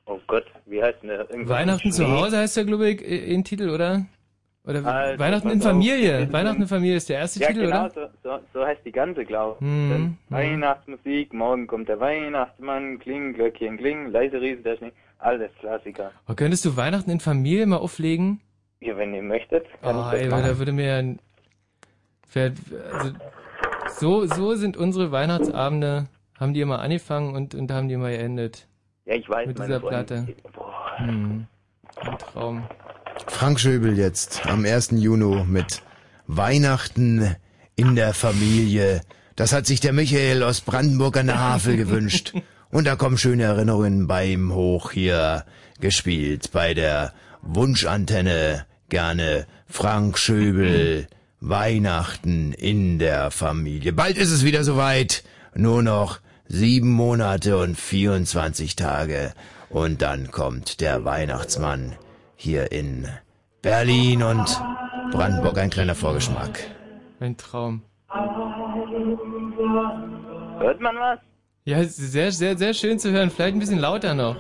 Oh 0.05 0.19
Gott, 0.27 0.45
wie 0.67 0.83
heißt 0.83 1.03
denn 1.03 1.09
der? 1.09 1.49
Weihnachten 1.49 1.93
zu 1.93 2.09
Hause 2.09 2.39
heißt 2.39 2.57
der, 2.57 2.65
glaube 2.65 2.91
ich, 2.91 3.03
in 3.03 3.45
Titel, 3.45 3.71
oder? 3.71 4.07
Oder 4.67 4.85
also, 4.85 5.19
Weihnachten 5.19 5.51
in 5.51 5.63
Familie. 5.63 6.25
Auf, 6.25 6.33
Weihnachten 6.33 6.63
in 6.63 6.69
Familie 6.69 6.97
ist 6.97 7.09
der 7.09 7.19
erste 7.19 7.41
ja, 7.41 7.49
Titel, 7.49 7.63
genau, 7.63 7.87
oder? 7.87 7.91
So, 7.91 8.01
so, 8.23 8.39
so 8.53 8.67
heißt 8.67 8.85
die 8.85 8.93
ganze, 8.93 9.25
glaube 9.25 9.57
ich. 9.59 9.67
Mhm. 9.67 10.17
Weihnachtsmusik, 10.29 11.33
morgen 11.33 11.67
kommt 11.67 11.89
der 11.89 11.99
Weihnachtsmann, 11.99 12.99
kling, 12.99 13.33
Glöckchen, 13.33 13.79
kling, 13.79 14.11
leise 14.11 14.41
Riese, 14.41 14.63
der 14.63 14.77
Schnee, 14.77 14.93
alles 15.19 15.51
Klassiker. 15.61 16.13
Aber 16.27 16.37
könntest 16.37 16.65
du 16.65 16.77
Weihnachten 16.77 17.11
in 17.11 17.21
Familie 17.21 17.67
mal 17.67 17.79
auflegen? 17.79 18.41
Ja, 18.81 18.97
wenn 18.97 19.15
ihr 19.15 19.23
möchtet, 19.23 19.67
kann 19.83 19.97
oh, 19.97 20.01
ich 20.07 20.13
das 20.13 20.21
ey, 20.21 20.29
da 20.29 20.59
würde 20.59 20.73
mir 20.73 20.95
ein, 20.95 21.19
also, 22.35 23.13
so, 23.89 24.27
so 24.27 24.55
sind 24.55 24.77
unsere 24.77 25.11
Weihnachtsabende, 25.11 26.07
haben 26.39 26.55
die 26.55 26.61
immer 26.61 26.81
angefangen 26.81 27.35
und, 27.35 27.55
und 27.55 27.71
haben 27.73 27.89
die 27.89 27.95
immer 27.95 28.11
geendet. 28.11 28.67
Ja, 29.05 29.15
ich 29.15 29.29
weiß, 29.29 29.47
Mit 29.47 29.59
dieser 29.59 29.81
Platte. 29.81 30.29
Boah. 30.55 30.99
Hm. 30.99 31.47
Ein 31.97 32.19
Traum. 32.19 32.65
Frank 33.27 33.61
Schöbel 33.61 33.99
jetzt 33.99 34.47
am 34.47 34.65
1. 34.65 34.91
Juni 34.93 35.45
mit 35.45 35.83
Weihnachten 36.27 37.37
in 37.77 37.97
der 37.97 38.15
Familie. 38.15 39.01
Das 39.37 39.53
hat 39.53 39.67
sich 39.67 39.81
der 39.81 39.93
Michael 39.93 40.43
aus 40.43 40.61
Brandenburg 40.61 41.17
an 41.17 41.27
der 41.27 41.39
Havel 41.39 41.77
gewünscht. 41.77 42.35
Und 42.71 42.87
da 42.87 42.97
kommen 42.97 43.19
schöne 43.19 43.45
Erinnerungen 43.45 44.07
beim 44.07 44.55
hoch 44.55 44.93
hier 44.93 45.45
gespielt 45.81 46.51
bei 46.53 46.75
der 46.75 47.13
Wunschantenne. 47.43 48.67
Gerne 48.89 49.47
Frank 49.67 50.19
Schöbel. 50.19 51.07
Weihnachten 51.41 52.53
in 52.53 52.99
der 52.99 53.31
Familie. 53.31 53.95
Bald 53.95 54.19
ist 54.19 54.31
es 54.31 54.45
wieder 54.45 54.63
soweit. 54.63 55.25
Nur 55.55 55.83
noch 55.83 56.21
sieben 56.49 56.91
Monate 56.91 57.57
und 57.57 57.79
24 57.79 58.77
Tage. 58.77 59.33
Und 59.71 60.03
dann 60.03 60.31
kommt 60.31 60.81
der 60.81 61.05
Weihnachtsmann 61.05 61.97
hier 62.41 62.73
in 62.73 63.07
Berlin 63.63 64.23
und 64.23 64.49
Brandenburg. 65.13 65.59
Ein 65.59 65.71
kleiner 65.71 65.95
Vorgeschmack. 65.95 66.59
Ein 67.21 67.37
Traum. 67.37 67.83
Hört 70.59 70.81
man 70.81 70.97
was? 70.97 71.19
Ja, 71.65 71.85
sehr, 71.85 72.33
sehr, 72.33 72.57
sehr 72.57 72.73
schön 72.73 72.99
zu 72.99 73.11
hören. 73.11 73.31
Vielleicht 73.31 73.55
ein 73.55 73.59
bisschen 73.59 73.79
lauter 73.79 74.15
noch. 74.15 74.37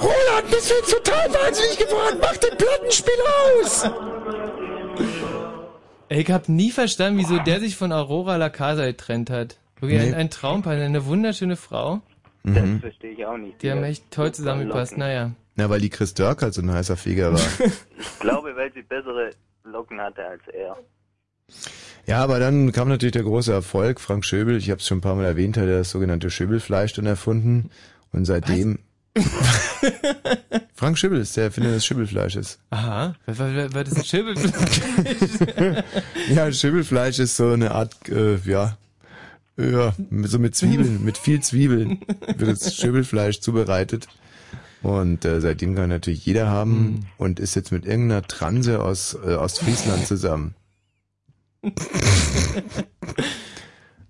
Roland, 0.00 0.50
bist 0.50 0.70
du 0.70 0.74
jetzt 0.74 0.92
total 0.92 1.34
wahnsinnig 1.34 1.76
geworden? 1.76 2.18
Mach 2.20 2.36
den 2.36 2.56
Plattenspieler 2.56 3.24
aus! 3.60 3.90
Ich 6.08 6.30
hab 6.30 6.48
nie 6.48 6.70
verstanden, 6.70 7.18
wieso 7.18 7.38
der 7.38 7.58
sich 7.58 7.74
von 7.74 7.90
Aurora 7.90 8.36
La 8.36 8.50
Casa 8.50 8.84
getrennt 8.84 9.30
hat. 9.30 9.58
Wirklich 9.80 10.00
nee. 10.00 10.08
ein, 10.08 10.14
ein 10.14 10.30
Traumpaar, 10.30 10.74
eine 10.74 11.06
wunderschöne 11.06 11.56
Frau. 11.56 12.02
Das 12.44 12.62
mhm. 12.62 12.80
verstehe 12.80 13.12
ich 13.12 13.24
auch 13.24 13.38
nicht. 13.38 13.62
Die, 13.62 13.70
haben 13.70 13.82
echt 13.84 14.10
toll 14.10 14.32
zusammengepasst, 14.32 14.98
naja. 14.98 15.30
Na, 15.56 15.70
weil 15.70 15.80
die 15.80 15.88
Chris 15.88 16.12
Dirk 16.12 16.42
halt 16.42 16.52
so 16.52 16.60
ein 16.60 16.70
heißer 16.70 16.96
Feger 16.96 17.32
war. 17.32 17.40
ich 17.98 18.18
glaube, 18.20 18.54
weil 18.54 18.70
sie 18.72 18.82
bessere 18.82 19.30
Locken 19.64 19.98
hatte 20.00 20.22
als 20.26 20.42
er. 20.48 20.76
Ja, 22.06 22.22
aber 22.22 22.38
dann 22.38 22.70
kam 22.72 22.88
natürlich 22.88 23.12
der 23.12 23.22
große 23.22 23.50
Erfolg. 23.50 23.98
Frank 23.98 24.26
Schöbel, 24.26 24.58
ich 24.58 24.70
habe 24.70 24.78
es 24.78 24.86
schon 24.86 24.98
ein 24.98 25.00
paar 25.00 25.14
Mal 25.14 25.24
erwähnt, 25.24 25.56
hat 25.56 25.68
das 25.68 25.90
sogenannte 25.90 26.28
Schöbelfleisch 26.28 26.92
dann 26.92 27.06
erfunden. 27.06 27.70
Und 28.12 28.26
seitdem... 28.26 28.80
Frank 30.74 30.98
Schöbel 30.98 31.20
ist 31.20 31.36
der 31.36 31.44
Erfinder 31.44 31.70
des 31.70 31.86
Schöbelfleisches. 31.86 32.58
Aha, 32.70 33.14
was, 33.26 33.38
was, 33.38 33.74
was 33.74 33.88
ist 33.88 33.96
ein 33.96 34.04
Schöbelfleisch? 34.04 35.84
ja, 36.28 36.52
Schöbelfleisch 36.52 37.20
ist 37.20 37.36
so 37.36 37.52
eine 37.52 37.70
Art, 37.70 37.96
äh, 38.08 38.36
ja, 38.44 38.76
ja, 39.56 39.94
so 40.24 40.38
mit 40.38 40.54
Zwiebeln, 40.54 41.04
mit 41.04 41.18
viel 41.18 41.40
Zwiebeln 41.40 42.00
wird 42.36 42.50
das 42.50 42.74
Schöbelfleisch 42.74 43.40
zubereitet. 43.40 44.08
Und 44.82 45.24
äh, 45.24 45.40
seitdem 45.40 45.74
kann 45.74 45.88
natürlich 45.88 46.26
jeder 46.26 46.48
haben 46.48 46.70
mm. 46.70 47.06
und 47.16 47.40
ist 47.40 47.54
jetzt 47.54 47.72
mit 47.72 47.86
irgendeiner 47.86 48.22
Transe 48.22 48.82
aus 48.82 49.14
äh, 49.14 49.34
Ostfriesland 49.34 50.06
zusammen. 50.06 50.54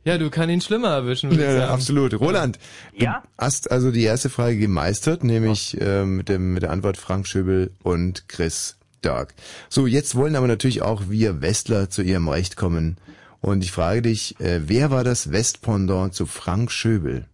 ja, 0.05 0.19
du 0.19 0.31
kannst 0.31 0.51
ihn 0.51 0.61
schlimmer 0.61 0.89
erwischen. 0.89 1.31
Ja, 1.39 1.53
ja, 1.53 1.69
absolut. 1.69 2.19
Roland, 2.19 2.59
ja? 2.93 3.23
du 3.23 3.45
hast 3.45 3.71
also 3.71 3.93
die 3.93 4.03
erste 4.03 4.31
Frage 4.31 4.59
gemeistert, 4.59 5.23
nämlich 5.23 5.81
äh, 5.81 6.05
mit, 6.05 6.29
dem, 6.29 6.55
mit 6.55 6.65
der 6.65 6.71
Antwort 6.71 6.97
Frank 6.97 7.29
Schöbel 7.29 7.71
und 7.85 8.27
Chris 8.29 8.77
Dark. 9.01 9.35
So, 9.69 9.87
jetzt 9.87 10.17
wollen 10.17 10.35
aber 10.35 10.49
natürlich 10.49 10.83
auch 10.83 11.05
wir 11.09 11.41
Westler 11.41 11.89
zu 11.89 12.03
ihrem 12.03 12.29
Recht 12.29 12.57
kommen. 12.57 12.97
Und 13.45 13.63
ich 13.63 13.73
frage 13.73 14.01
dich, 14.01 14.41
äh, 14.41 14.71
wer 14.71 14.91
war 14.91 15.05
das 15.05 15.31
Westpendant 15.31 16.15
zu 16.15 16.25
Frank 16.25 16.71
Schöbel? 16.73 17.27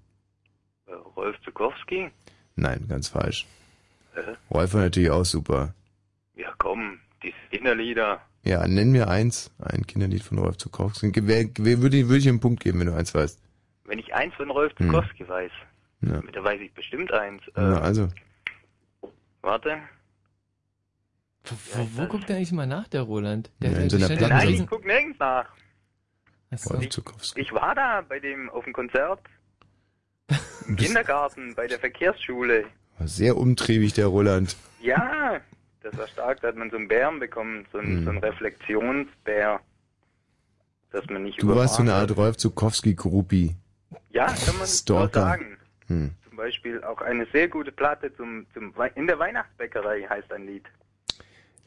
Äh, 0.89 0.95
Rolf 1.15 1.37
Zukowski? 1.45 2.11
Nein, 2.57 2.85
ganz 2.89 3.07
falsch. 3.07 3.47
Äh? 4.17 4.35
Rolf 4.53 4.75
war 4.75 4.81
natürlich 4.81 5.13
auch 5.13 5.25
super. 5.25 5.73
Ja, 6.35 6.53
komm, 6.59 6.99
die 7.23 7.33
Kinderlieder. 7.53 8.21
Ja, 8.43 8.67
nenn 8.67 8.91
mir 8.91 9.07
eins, 9.07 9.53
ein 9.61 9.87
Kinderlied 9.87 10.25
von 10.25 10.39
Rolf 10.39 10.57
Zukowski. 10.57 11.13
Wer, 11.15 11.49
wer 11.57 11.81
würde, 11.81 12.09
würde 12.09 12.19
ich 12.19 12.29
einen 12.29 12.41
Punkt 12.41 12.61
geben, 12.65 12.81
wenn 12.81 12.89
du 12.89 12.97
eins 12.97 13.15
weißt? 13.15 13.39
Wenn 13.85 14.01
ich 14.01 14.13
eins 14.13 14.35
von 14.35 14.51
Rolf 14.51 14.73
hm. 14.79 14.89
Zukowski 14.89 15.23
hm. 15.23 15.29
weiß, 15.29 15.53
ja. 16.01 16.23
da 16.33 16.43
weiß 16.43 16.61
ich 16.61 16.75
bestimmt 16.75 17.13
eins. 17.13 17.41
Äh, 17.47 17.53
Na, 17.55 17.83
also. 17.83 18.09
Warte. 19.43 19.79
Wo, 21.45 21.55
wo, 21.75 22.03
wo 22.03 22.07
guckt 22.09 22.29
der 22.29 22.35
eigentlich 22.35 22.51
mal 22.51 22.67
nach, 22.67 22.89
der 22.89 23.03
Roland? 23.03 23.53
Der, 23.63 23.71
ja, 23.71 23.79
in 23.79 23.91
so 23.91 23.97
einer 23.97 24.29
Nein, 24.29 24.49
ich 24.49 24.67
guck 24.67 24.85
nirgends 24.85 25.17
nach. 25.21 25.47
So. 26.57 26.77
Ich, 26.81 27.37
ich, 27.37 27.53
war 27.53 27.75
da 27.77 28.03
bei 28.09 28.19
dem 28.19 28.51
auf 28.51 28.65
dem 28.65 28.73
Konzert. 28.73 29.21
Im 30.67 30.77
Kindergarten, 30.77 31.55
bei 31.55 31.69
der 31.69 31.79
Verkehrsschule. 31.79 32.65
War 32.99 33.07
sehr 33.07 33.37
umtriebig, 33.37 33.93
der 33.93 34.09
Roland. 34.09 34.57
Ja, 34.81 35.41
das 35.83 35.97
war 35.97 36.09
stark. 36.09 36.41
Da 36.41 36.49
hat 36.49 36.57
man 36.57 36.71
so 36.71 36.77
einen 36.77 36.89
Bären 36.89 37.21
bekommen, 37.21 37.67
so 37.73 37.79
einen, 37.79 37.99
hm. 37.99 38.05
so 38.05 38.11
einen 38.11 38.19
Reflexionsbär. 38.19 39.61
Dass 40.91 41.07
man 41.07 41.23
nicht 41.23 41.41
Du 41.41 41.55
warst 41.55 41.77
so 41.77 41.83
eine 41.83 41.95
Art 41.95 42.17
Rolf 42.17 42.37
Zukowski-Gruppi. 42.37 43.55
Ja, 44.11 44.27
kann 44.27 44.59
man 44.59 44.67
Stalker. 44.67 45.07
so 45.07 45.21
sagen. 45.21 45.57
Hm. 45.87 46.11
Zum 46.29 46.37
Beispiel 46.37 46.83
auch 46.83 47.01
eine 47.01 47.27
sehr 47.27 47.47
gute 47.47 47.71
Platte 47.71 48.13
zum, 48.17 48.45
zum 48.55 48.75
in 48.97 49.07
der 49.07 49.21
Weihnachtsbäckerei 49.21 50.03
heißt 50.09 50.33
ein 50.33 50.47
Lied. 50.47 50.65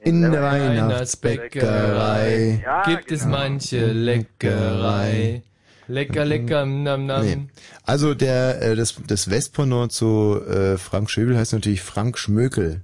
In 0.04 0.22
der 0.22 0.42
Weihnachtsbäckerei 0.42 2.62
ja, 2.64 2.84
gibt 2.84 3.08
genau. 3.08 3.22
es 3.22 3.26
manche 3.26 3.92
Leckerei. 3.92 5.44
Lecker, 5.88 6.26
lecker, 6.26 6.66
nam, 6.66 7.06
nam. 7.06 7.26
Nee. 7.26 7.48
Also 7.84 8.14
der, 8.14 8.62
äh, 8.62 8.76
das, 8.76 8.96
das 9.08 9.30
Westpendant 9.30 9.92
zu 9.92 10.42
äh, 10.46 10.78
Frank 10.78 11.10
Schöbel 11.10 11.38
heißt 11.38 11.54
natürlich 11.54 11.82
Frank 11.82 12.18
Schmökel. 12.18 12.82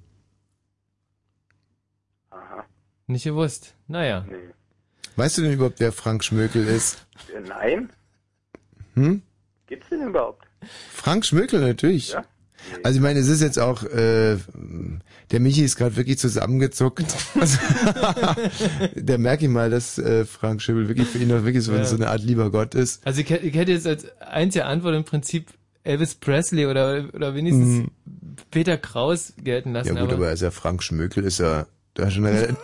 Aha. 2.29 2.65
Nicht 3.07 3.23
gewusst. 3.23 3.73
Naja. 3.87 4.25
Nee. 4.29 4.35
Weißt 5.15 5.37
du 5.37 5.41
denn 5.41 5.53
überhaupt, 5.53 5.79
wer 5.79 5.91
Frank 5.91 6.23
Schmökel 6.23 6.67
ist? 6.67 7.05
Nein. 7.47 7.89
Hm? 8.95 9.21
Gibt's 9.67 9.89
den 9.89 10.07
überhaupt? 10.07 10.45
Frank 10.91 11.25
Schmökel 11.25 11.61
natürlich. 11.61 12.11
Ja. 12.11 12.25
Also 12.83 12.97
ich 12.97 13.03
meine, 13.03 13.19
es 13.19 13.27
ist 13.27 13.41
jetzt 13.41 13.59
auch, 13.59 13.83
äh, 13.83 14.37
der 15.31 15.39
Michi 15.39 15.63
ist 15.63 15.75
gerade 15.75 15.95
wirklich 15.95 16.19
zusammengezuckt. 16.19 17.05
Also, 17.39 17.57
der 18.95 19.17
merke 19.17 19.45
ich 19.45 19.51
mal, 19.51 19.69
dass 19.69 19.97
äh, 19.97 20.25
Frank 20.25 20.61
Schöbel 20.61 20.87
wirklich 20.87 21.07
für 21.07 21.19
ihn 21.19 21.29
noch 21.29 21.45
wirklich 21.45 21.63
so, 21.63 21.73
ja. 21.73 21.85
so 21.85 21.95
eine 21.95 22.09
Art 22.09 22.21
lieber 22.21 22.51
Gott 22.51 22.75
ist. 22.75 23.05
Also 23.05 23.21
ich, 23.21 23.31
ich 23.31 23.53
hätte 23.53 23.71
jetzt 23.71 23.87
als 23.87 24.05
einzige 24.19 24.65
Antwort 24.65 24.95
im 24.95 25.03
Prinzip 25.03 25.47
Elvis 25.83 26.15
Presley 26.15 26.65
oder, 26.65 27.05
oder 27.13 27.35
wenigstens 27.35 27.85
mm. 27.85 27.91
Peter 28.51 28.77
Kraus 28.77 29.33
gelten 29.41 29.73
lassen. 29.73 29.95
Ja 29.95 30.01
gut, 30.01 30.03
aber, 30.03 30.13
aber 30.13 30.27
er 30.27 30.33
ist 30.33 30.41
ja 30.41 30.51
Frank 30.51 30.83
Schmökel, 30.83 31.23
ist 31.23 31.39
ja 31.39 31.65
da 31.93 32.11
schon 32.11 32.25
eine 32.25 32.55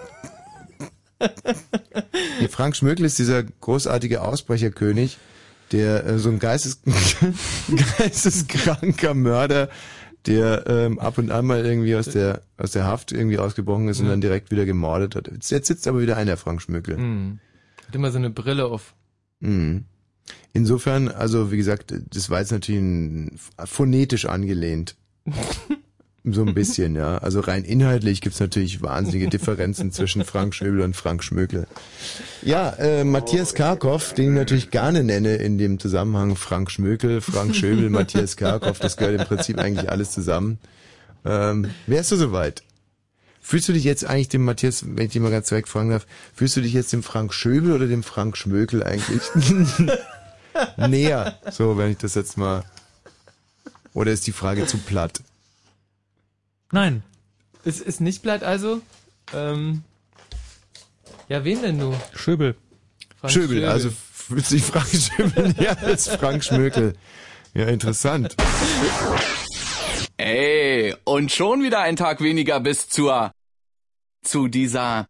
nee, 2.40 2.48
Frank 2.50 2.76
Schmökel 2.76 3.06
ist 3.06 3.20
dieser 3.20 3.44
großartige 3.44 4.22
Ausbrecherkönig, 4.22 5.18
der 5.72 6.06
äh, 6.06 6.20
so 6.20 6.30
ein 6.30 6.40
Geistes 6.40 6.82
geisteskranker 7.98 9.14
Mörder, 9.14 9.70
der 10.26 10.66
ähm, 10.68 11.00
ab 11.00 11.18
und 11.18 11.32
an 11.32 11.46
mal 11.46 11.66
irgendwie 11.66 11.96
aus 11.96 12.08
der 12.08 12.42
aus 12.58 12.72
der 12.72 12.86
Haft 12.86 13.12
irgendwie 13.12 13.38
ausgebrochen 13.38 13.88
ist 13.88 14.00
mhm. 14.00 14.06
und 14.06 14.12
dann 14.12 14.22
direkt 14.22 14.52
wieder 14.52 14.66
gemordet 14.66 15.16
hat. 15.16 15.30
Jetzt 15.32 15.68
sitzt 15.68 15.88
aber 15.88 16.02
wieder 16.02 16.18
einer, 16.18 16.38
Frank 16.38 16.62
Schmökel. 16.62 16.98
Mhm. 16.98 17.40
Hat 17.88 17.96
immer 17.96 18.12
so 18.12 18.18
eine 18.18 18.30
Brille 18.30 18.66
auf. 18.66 18.96
Mhm. 19.40 19.86
Insofern, 20.54 21.10
also 21.10 21.52
wie 21.52 21.58
gesagt, 21.58 21.94
das 22.10 22.30
war 22.30 22.40
jetzt 22.40 22.52
natürlich 22.52 22.82
ein, 22.82 23.40
phonetisch 23.66 24.26
angelehnt. 24.26 24.96
So 26.26 26.44
ein 26.44 26.54
bisschen, 26.56 26.96
ja. 26.96 27.20
Also 27.20 27.40
rein 27.40 27.64
inhaltlich 27.64 28.22
gibt's 28.22 28.40
natürlich 28.40 28.82
wahnsinnige 28.82 29.30
Differenzen 29.30 29.92
zwischen 29.92 30.26
Frank 30.26 30.56
Schöbel 30.56 30.82
und 30.82 30.96
Frank 30.96 31.24
Schmökel. 31.24 31.68
Ja, 32.42 32.72
äh, 32.72 33.04
Matthias 33.04 33.54
Karkow, 33.54 34.14
den 34.14 34.30
ich 34.30 34.36
natürlich 34.36 34.72
gerne 34.72 35.04
nenne 35.04 35.36
in 35.36 35.58
dem 35.58 35.80
Zusammenhang 35.80 36.36
Frank 36.36 36.72
Schmökel, 36.72 37.22
Frank 37.22 37.56
Schöbel, 37.56 37.90
Matthias 37.92 38.38
Karkow, 38.38 38.78
das 38.80 38.98
gehört 38.98 39.22
im 39.22 39.28
Prinzip 39.28 39.60
eigentlich 39.60 39.90
alles 39.90 40.12
zusammen. 40.12 40.58
Ähm, 41.24 41.70
wärst 41.88 42.12
du 42.12 42.16
soweit? 42.16 42.64
Fühlst 43.42 43.70
du 43.70 43.74
dich 43.74 43.84
jetzt 43.84 44.06
eigentlich 44.06 44.30
dem 44.30 44.44
Matthias, 44.44 44.84
wenn 44.88 45.06
ich 45.06 45.12
dich 45.12 45.22
mal 45.22 45.30
ganz 45.30 45.50
direkt 45.50 45.70
fragen 45.70 45.92
darf, 45.92 46.08
fühlst 46.34 46.58
du 46.58 46.62
dich 46.62 46.74
jetzt 46.74 46.92
dem 46.94 47.04
Frank 47.04 47.32
Schöbel 47.32 47.74
oder 47.74 47.86
dem 47.86 48.02
Frank 48.02 48.38
Schmökel 48.38 48.82
eigentlich 48.84 49.22
näher? 50.78 51.38
So, 51.52 51.78
wenn 51.78 51.92
ich 51.92 51.98
das 51.98 52.16
jetzt 52.16 52.38
mal. 52.38 52.64
Oder 53.94 54.12
ist 54.12 54.26
die 54.26 54.32
Frage 54.32 54.66
zu 54.66 54.80
platt? 54.80 55.22
Nein. 56.72 57.04
Es 57.64 57.80
ist 57.82 58.02
nicht 58.02 58.22
platt, 58.22 58.44
also. 58.44 58.82
Ähm, 59.34 59.84
ja, 61.28 61.44
wen 61.44 61.62
denn 61.62 61.80
du? 61.80 61.94
Schöbel. 62.16 62.56
Frank 63.20 63.34
Schöbel, 63.34 63.58
Schöbel. 63.58 63.70
also 63.70 63.90
fühlt 64.14 64.46
sich 64.46 64.64
Frank 64.64 64.88
Schöbel 64.88 65.54
näher 65.58 65.78
als 65.82 66.08
Frank 66.08 66.44
Schmökel. 66.44 66.96
Ja, 67.54 67.66
interessant. 67.68 68.36
Ey, 70.18 70.96
und 71.04 71.32
schon 71.32 71.64
wieder 71.64 71.80
ein 71.82 71.96
Tag 71.96 72.22
weniger 72.22 72.60
bis 72.60 72.88
zur, 72.90 73.32
zu 74.24 74.48
dieser, 74.48 75.08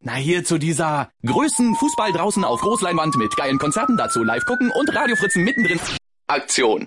na 0.00 0.14
hier 0.14 0.44
zu 0.44 0.58
dieser 0.58 1.10
größten 1.24 1.74
Fußball 1.74 2.12
draußen 2.12 2.44
auf 2.44 2.60
Großleinwand 2.60 3.16
mit 3.16 3.36
geilen 3.36 3.58
Konzerten 3.58 3.96
dazu, 3.96 4.22
live 4.24 4.44
gucken 4.44 4.70
und 4.70 4.94
Radiofritzen 4.94 5.44
mittendrin. 5.44 5.80
Aktion. 6.26 6.86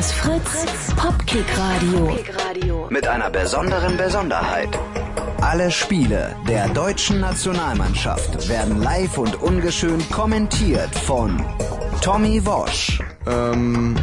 Das 0.00 0.12
Fritz 0.12 0.94
Popkick 0.96 1.44
Radio. 1.58 2.88
Mit 2.88 3.06
einer 3.06 3.28
besonderen 3.28 3.98
Besonderheit. 3.98 4.70
Alle 5.42 5.70
Spiele 5.70 6.34
der 6.48 6.70
deutschen 6.70 7.20
Nationalmannschaft 7.20 8.48
werden 8.48 8.80
live 8.80 9.18
und 9.18 9.42
ungeschönt 9.42 10.10
kommentiert 10.10 10.94
von 11.00 11.44
Tommy 12.00 12.46
Wosch. 12.46 12.98
Ähm, 13.26 13.94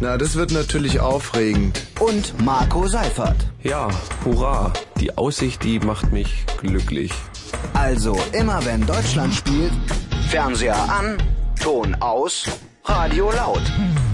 na, 0.00 0.18
das 0.18 0.34
wird 0.34 0.50
natürlich 0.50 0.98
aufregend. 0.98 1.80
Und 2.00 2.44
Marco 2.44 2.88
Seifert. 2.88 3.36
Ja, 3.62 3.90
hurra. 4.24 4.72
Die 4.98 5.16
Aussicht, 5.16 5.62
die 5.62 5.78
macht 5.78 6.10
mich 6.10 6.44
glücklich. 6.60 7.12
Also 7.74 8.18
immer 8.32 8.64
wenn 8.64 8.84
Deutschland 8.84 9.32
spielt, 9.32 9.72
Fernseher 10.30 10.82
an, 10.90 11.16
Ton 11.60 11.94
aus, 12.00 12.48
Radio 12.84 13.30
laut. 13.30 13.62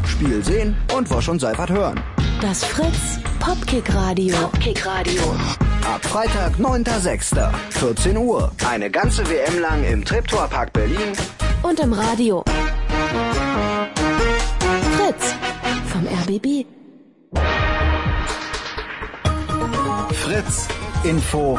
Spiel 0.06 0.44
sehen 0.44 0.76
und 0.94 1.08
Wosch 1.10 1.28
und 1.28 1.40
Seifert 1.40 1.70
hören. 1.70 2.00
Das 2.40 2.64
Fritz 2.64 3.18
Popkick 3.40 3.92
Radio. 3.94 4.36
Popkick 4.36 4.84
Radio. 4.84 5.22
Ab 5.84 6.04
Freitag, 6.04 6.52
9.6. 6.58 7.50
14 7.70 8.16
Uhr. 8.16 8.52
Eine 8.68 8.90
ganze 8.90 9.28
WM 9.28 9.58
lang 9.60 9.84
im 9.84 10.04
Treptower 10.04 10.48
Park 10.48 10.72
Berlin. 10.72 11.12
Und 11.62 11.80
im 11.80 11.92
Radio. 11.92 12.44
Fritz 14.96 15.34
vom 15.86 16.06
RBB. 16.06 16.66
Fritz 20.12 20.68
Info 21.04 21.58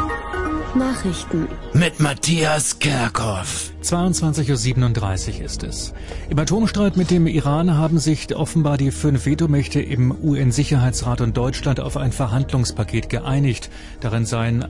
Nachrichten 0.75 1.47
mit 1.73 1.99
Matthias 1.99 2.77
Kerkhoff. 2.77 3.71
22.37 3.81 5.39
Uhr 5.39 5.45
ist 5.45 5.63
es. 5.63 5.93
Im 6.29 6.37
Atomstreit 6.37 6.95
mit 6.95 7.09
dem 7.09 7.25
Iran 7.25 7.75
haben 7.75 7.97
sich 7.97 8.35
offenbar 8.35 8.77
die 8.77 8.91
fünf 8.91 9.25
Vetomächte 9.25 9.81
im 9.81 10.11
UN-Sicherheitsrat 10.11 11.21
und 11.21 11.35
Deutschland 11.35 11.79
auf 11.79 11.97
ein 11.97 12.11
Verhandlungspaket 12.11 13.09
geeinigt. 13.09 13.71
Darin 13.99 14.25
seien 14.25 14.65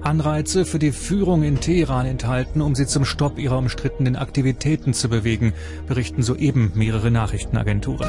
Anreize 0.00 0.64
für 0.64 0.78
die 0.78 0.92
Führung 0.92 1.42
in 1.42 1.60
Teheran 1.60 2.06
enthalten, 2.06 2.62
um 2.62 2.74
sie 2.74 2.86
zum 2.86 3.04
Stopp 3.04 3.38
ihrer 3.38 3.58
umstrittenen 3.58 4.16
Aktivitäten 4.16 4.94
zu 4.94 5.10
bewegen, 5.10 5.52
berichten 5.86 6.22
soeben 6.22 6.72
mehrere 6.74 7.10
Nachrichtenagenturen. 7.10 8.08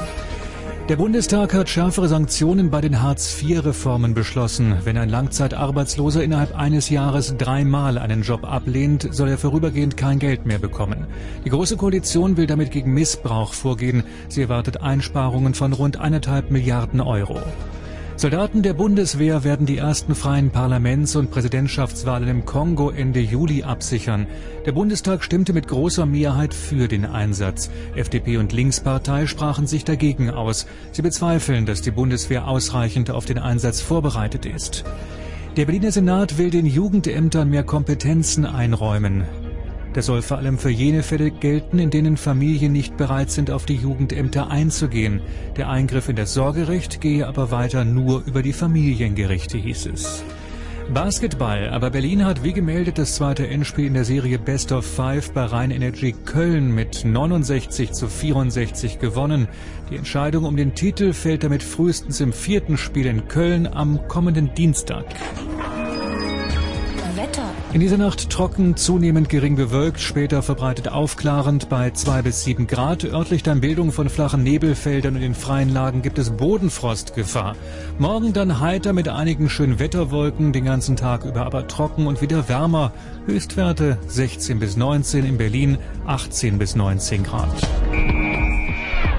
Der 0.89 0.97
Bundestag 0.97 1.53
hat 1.53 1.69
schärfere 1.69 2.09
Sanktionen 2.09 2.69
bei 2.69 2.81
den 2.81 3.01
Hartz-IV-Reformen 3.01 4.13
beschlossen. 4.13 4.75
Wenn 4.83 4.97
ein 4.97 5.07
Langzeitarbeitsloser 5.07 6.21
innerhalb 6.21 6.57
eines 6.57 6.89
Jahres 6.89 7.37
dreimal 7.37 7.97
einen 7.97 8.21
Job 8.21 8.43
ablehnt, 8.43 9.07
soll 9.11 9.29
er 9.29 9.37
vorübergehend 9.37 9.95
kein 9.95 10.19
Geld 10.19 10.45
mehr 10.45 10.59
bekommen. 10.59 11.07
Die 11.45 11.49
Große 11.49 11.77
Koalition 11.77 12.35
will 12.35 12.47
damit 12.47 12.71
gegen 12.71 12.93
Missbrauch 12.93 13.53
vorgehen. 13.53 14.03
Sie 14.27 14.41
erwartet 14.41 14.81
Einsparungen 14.81 15.53
von 15.53 15.71
rund 15.71 16.01
eineinhalb 16.01 16.51
Milliarden 16.51 16.99
Euro. 16.99 17.39
Soldaten 18.15 18.61
der 18.61 18.73
Bundeswehr 18.73 19.43
werden 19.43 19.65
die 19.65 19.77
ersten 19.77 20.13
freien 20.13 20.51
Parlaments- 20.51 21.15
und 21.15 21.31
Präsidentschaftswahlen 21.31 22.29
im 22.29 22.45
Kongo 22.45 22.91
Ende 22.91 23.19
Juli 23.19 23.63
absichern. 23.63 24.27
Der 24.65 24.71
Bundestag 24.71 25.23
stimmte 25.23 25.51
mit 25.51 25.67
großer 25.67 26.05
Mehrheit 26.05 26.53
für 26.53 26.87
den 26.87 27.05
Einsatz. 27.05 27.71
FDP 27.95 28.37
und 28.37 28.53
Linkspartei 28.53 29.25
sprachen 29.25 29.65
sich 29.65 29.83
dagegen 29.83 30.29
aus. 30.29 30.67
Sie 30.91 31.01
bezweifeln, 31.01 31.65
dass 31.65 31.81
die 31.81 31.91
Bundeswehr 31.91 32.47
ausreichend 32.47 33.09
auf 33.09 33.25
den 33.25 33.39
Einsatz 33.39 33.81
vorbereitet 33.81 34.45
ist. 34.45 34.85
Der 35.57 35.65
Berliner 35.65 35.91
Senat 35.91 36.37
will 36.37 36.51
den 36.51 36.65
Jugendämtern 36.65 37.49
mehr 37.49 37.63
Kompetenzen 37.63 38.45
einräumen. 38.45 39.23
Das 39.93 40.07
soll 40.07 40.23
vor 40.23 40.37
allem 40.37 40.57
für 40.57 40.71
jene 40.71 41.03
Fälle 41.03 41.29
gelten, 41.29 41.77
in 41.77 41.91
denen 41.91 42.17
Familien 42.17 42.71
nicht 42.71 42.97
bereit 42.97 43.29
sind, 43.29 43.51
auf 43.51 43.65
die 43.65 43.75
Jugendämter 43.75 44.49
einzugehen. 44.49 45.21
Der 45.55 45.69
Eingriff 45.69 46.09
in 46.09 46.15
das 46.15 46.33
Sorgerecht 46.33 46.99
gehe 46.99 47.27
aber 47.27 47.51
weiter 47.51 47.85
nur 47.85 48.23
über 48.25 48.41
die 48.41 48.53
Familiengerichte, 48.53 49.57
hieß 49.57 49.85
es. 49.93 50.23
Basketball, 50.91 51.69
aber 51.69 51.91
Berlin 51.91 52.25
hat 52.25 52.43
wie 52.43 52.53
gemeldet 52.53 52.97
das 52.97 53.15
zweite 53.15 53.47
Endspiel 53.47 53.85
in 53.85 53.93
der 53.93 54.03
Serie 54.03 54.37
Best 54.37 54.71
of 54.71 54.85
Five 54.85 55.31
bei 55.31 55.45
Rhein 55.45 55.71
Energy 55.71 56.13
Köln 56.25 56.73
mit 56.73 57.05
69 57.05 57.93
zu 57.93 58.07
64 58.07 58.99
gewonnen. 58.99 59.47
Die 59.89 59.95
Entscheidung 59.95 60.43
um 60.43 60.57
den 60.57 60.75
Titel 60.75 61.13
fällt 61.13 61.43
damit 61.43 61.63
frühestens 61.63 62.19
im 62.19 62.33
vierten 62.33 62.77
Spiel 62.77 63.05
in 63.05 63.27
Köln 63.27 63.67
am 63.67 64.07
kommenden 64.07 64.53
Dienstag. 64.55 65.05
In 67.73 67.79
dieser 67.79 67.97
Nacht 67.97 68.29
trocken, 68.29 68.77
zunehmend 68.77 69.29
gering 69.29 69.55
bewölkt, 69.55 69.99
später 69.99 70.43
verbreitet 70.43 70.89
aufklarend 70.89 71.69
bei 71.69 71.89
zwei 71.89 72.21
bis 72.21 72.43
sieben 72.43 72.67
Grad. 72.67 73.03
Örtlich 73.03 73.41
dann 73.41 73.61
Bildung 73.61 73.91
von 73.91 74.09
flachen 74.09 74.43
Nebelfeldern 74.43 75.15
und 75.15 75.23
in 75.23 75.33
freien 75.33 75.69
Lagen 75.69 76.03
gibt 76.03 76.19
es 76.19 76.29
Bodenfrostgefahr. 76.29 77.55
Morgen 77.97 78.31
dann 78.31 78.59
heiter 78.59 78.93
mit 78.93 79.09
einigen 79.09 79.49
schönen 79.49 79.79
Wetterwolken, 79.79 80.53
den 80.53 80.65
ganzen 80.65 80.95
Tag 80.95 81.25
über 81.25 81.47
aber 81.47 81.67
trocken 81.67 82.05
und 82.05 82.21
wieder 82.21 82.47
wärmer. 82.47 82.91
Höchstwerte 83.25 83.97
16 84.05 84.59
bis 84.59 84.77
19 84.77 85.25
in 85.25 85.37
Berlin, 85.39 85.79
18 86.05 86.59
bis 86.59 86.75
19 86.75 87.23
Grad. 87.23 87.49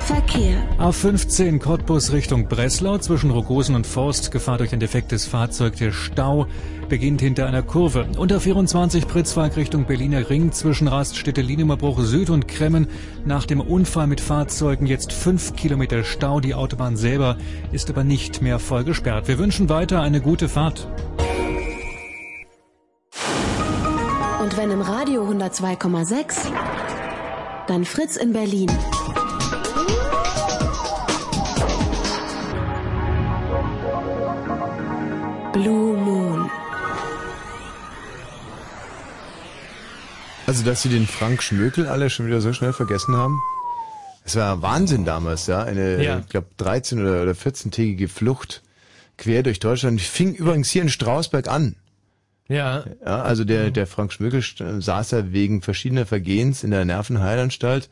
Verkehr. 0.04 0.62
A15 0.78 1.58
Cottbus 1.60 2.12
Richtung 2.12 2.46
Breslau 2.46 2.98
zwischen 2.98 3.30
Rogosen 3.30 3.74
und 3.74 3.86
Forst. 3.86 4.30
Gefahr 4.30 4.58
durch 4.58 4.74
ein 4.74 4.80
defektes 4.80 5.24
Fahrzeug. 5.24 5.76
Der 5.76 5.92
Stau 5.92 6.46
beginnt 6.90 7.22
hinter 7.22 7.46
einer 7.46 7.62
Kurve. 7.62 8.06
Unter 8.18 8.38
24 8.38 9.08
Pritzwalk 9.08 9.56
Richtung 9.56 9.86
Berliner 9.86 10.28
Ring 10.28 10.52
zwischen 10.52 10.88
Raststätte 10.88 11.40
Lienemerbruch 11.40 12.02
Süd 12.02 12.28
und 12.28 12.48
Kremmen. 12.48 12.86
Nach 13.24 13.46
dem 13.46 13.62
Unfall 13.62 14.06
mit 14.06 14.20
Fahrzeugen 14.20 14.84
jetzt 14.86 15.10
5 15.10 15.56
Kilometer 15.56 16.04
Stau. 16.04 16.40
Die 16.40 16.54
Autobahn 16.54 16.98
selber 16.98 17.38
ist 17.72 17.88
aber 17.88 18.04
nicht 18.04 18.42
mehr 18.42 18.58
voll 18.58 18.84
gesperrt. 18.84 19.26
Wir 19.26 19.38
wünschen 19.38 19.70
weiter 19.70 20.02
eine 20.02 20.20
gute 20.20 20.50
Fahrt. 20.50 20.86
Und 24.42 24.56
wenn 24.58 24.70
im 24.70 24.82
Radio 24.82 25.26
102,6, 25.26 26.52
dann 27.68 27.86
Fritz 27.86 28.16
in 28.16 28.34
Berlin. 28.34 28.70
Blue 35.54 35.96
Moon. 35.96 36.50
Also, 40.46 40.64
dass 40.64 40.82
sie 40.82 40.88
den 40.90 41.06
Frank 41.06 41.42
Schmökel 41.42 41.86
alle 41.86 42.10
schon 42.10 42.26
wieder 42.26 42.40
so 42.40 42.52
schnell 42.52 42.72
vergessen 42.72 43.16
haben? 43.16 43.40
Es 44.24 44.36
war 44.36 44.60
Wahnsinn 44.62 45.04
damals, 45.04 45.46
ja. 45.46 45.62
Eine, 45.62 46.02
Ja. 46.02 46.18
ich 46.18 46.28
glaube, 46.28 46.48
13- 46.58 47.00
oder, 47.00 47.22
oder 47.22 47.32
14-tägige 47.32 48.08
Flucht 48.08 48.62
quer 49.16 49.42
durch 49.42 49.60
Deutschland. 49.60 50.00
Fing 50.00 50.34
übrigens 50.34 50.70
hier 50.70 50.82
in 50.82 50.88
Strausberg 50.88 51.48
an. 51.48 51.76
Ja. 52.48 52.84
Ja, 53.04 53.22
also 53.22 53.44
der, 53.44 53.70
der 53.70 53.86
Frank 53.86 54.12
Schmökel 54.12 54.42
saß 54.42 55.12
ja 55.12 55.32
wegen 55.32 55.62
verschiedener 55.62 56.04
Vergehens 56.04 56.62
in 56.64 56.72
der 56.72 56.84
Nervenheilanstalt. 56.84 57.88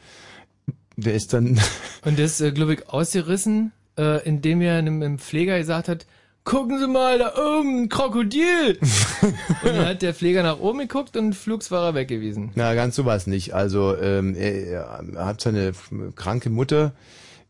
Der 0.96 1.14
ist 1.14 1.32
dann, 1.32 1.58
Und 2.04 2.18
das, 2.18 2.40
äh, 2.40 2.50
glaube 2.52 2.74
ich, 2.74 2.88
ausgerissen, 2.88 3.72
äh, 3.96 4.22
indem 4.26 4.60
er 4.60 4.76
einem, 4.76 5.00
einem 5.02 5.18
Pfleger 5.18 5.56
gesagt 5.58 5.88
hat, 5.88 6.06
gucken 6.44 6.78
Sie 6.78 6.88
mal, 6.88 7.18
da 7.18 7.32
oben, 7.36 7.82
ein 7.84 7.88
Krokodil. 7.88 8.78
und 9.22 9.34
dann 9.64 9.86
hat 9.86 10.02
der 10.02 10.14
Pfleger 10.14 10.42
nach 10.42 10.58
oben 10.58 10.80
geguckt 10.80 11.16
und 11.16 11.34
flugs 11.34 11.70
war 11.70 11.84
er 11.88 11.94
weg 11.94 12.08
gewesen. 12.08 12.50
na 12.54 12.74
ganz 12.74 12.96
so 12.96 13.04
war 13.04 13.16
es 13.16 13.26
nicht. 13.26 13.54
Also 13.54 13.96
ähm, 13.96 14.34
er, 14.34 15.00
er 15.14 15.24
hat 15.26 15.40
seine 15.40 15.72
kranke 16.16 16.50
Mutter 16.50 16.92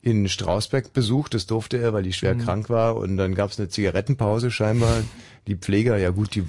in 0.05 0.29
Strausberg 0.29 0.93
besucht, 0.93 1.33
das 1.33 1.47
durfte 1.47 1.77
er, 1.79 1.93
weil 1.93 2.03
die 2.03 2.13
schwer 2.13 2.35
Mhm. 2.35 2.41
krank 2.41 2.71
war. 2.71 2.97
Und 2.97 3.17
dann 3.17 3.35
gab 3.37 3.51
es 3.51 3.59
eine 3.61 3.69
Zigarettenpause 3.69 4.51
scheinbar. 4.51 5.03
Die 5.47 5.57
Pfleger, 5.57 5.97
ja 5.97 6.11
gut, 6.11 6.35
die, 6.35 6.43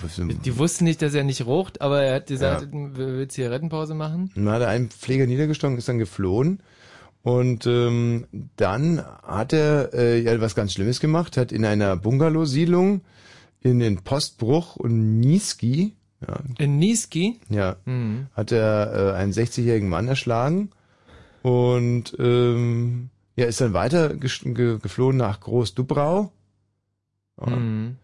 Die 0.43 0.57
wussten 0.57 0.83
nicht, 0.83 1.01
dass 1.01 1.13
er 1.13 1.23
nicht 1.23 1.45
raucht, 1.45 1.81
aber 1.81 2.01
er 2.03 2.15
hat 2.15 2.27
gesagt, 2.27 2.67
Ja. 2.73 2.95
will 2.97 3.27
Zigarettenpause 3.27 3.93
machen. 3.95 4.31
Dann 4.35 4.49
hat 4.49 4.61
er 4.61 4.69
einen 4.69 4.89
Pfleger 4.89 5.25
niedergestochen, 5.27 5.77
ist 5.77 5.87
dann 5.87 5.97
geflohen. 5.99 6.59
Und 7.23 7.65
ähm, 7.67 8.27
dann 8.57 9.01
hat 9.23 9.53
er 9.53 9.93
äh, 9.93 10.21
ja 10.21 10.39
was 10.41 10.55
ganz 10.55 10.73
Schlimmes 10.73 10.99
gemacht, 10.99 11.37
hat 11.37 11.51
in 11.53 11.63
einer 11.65 11.95
Bungalow-Siedlung 11.95 13.01
in 13.61 13.79
den 13.79 14.01
Postbruch 14.03 14.75
und 14.75 15.19
Niesky, 15.21 15.95
ja, 16.27 16.39
In 16.57 16.77
Niesky? 16.79 17.39
ja 17.49 17.77
Mhm. 17.85 18.27
hat 18.33 18.51
er 18.51 19.13
äh, 19.13 19.17
einen 19.17 19.31
60-jährigen 19.31 19.87
Mann 19.87 20.09
erschlagen 20.09 20.69
und 21.43 22.13
ähm, 22.19 23.09
ja, 23.37 23.45
ist 23.45 23.61
dann 23.61 23.73
weiter 23.73 24.15
ge 24.15 24.77
geflohen 24.79 25.17
nach 25.17 25.39
Groß-Dubrau. 25.39 26.31
Ja. 27.39 27.55
Mhm. 27.55 27.95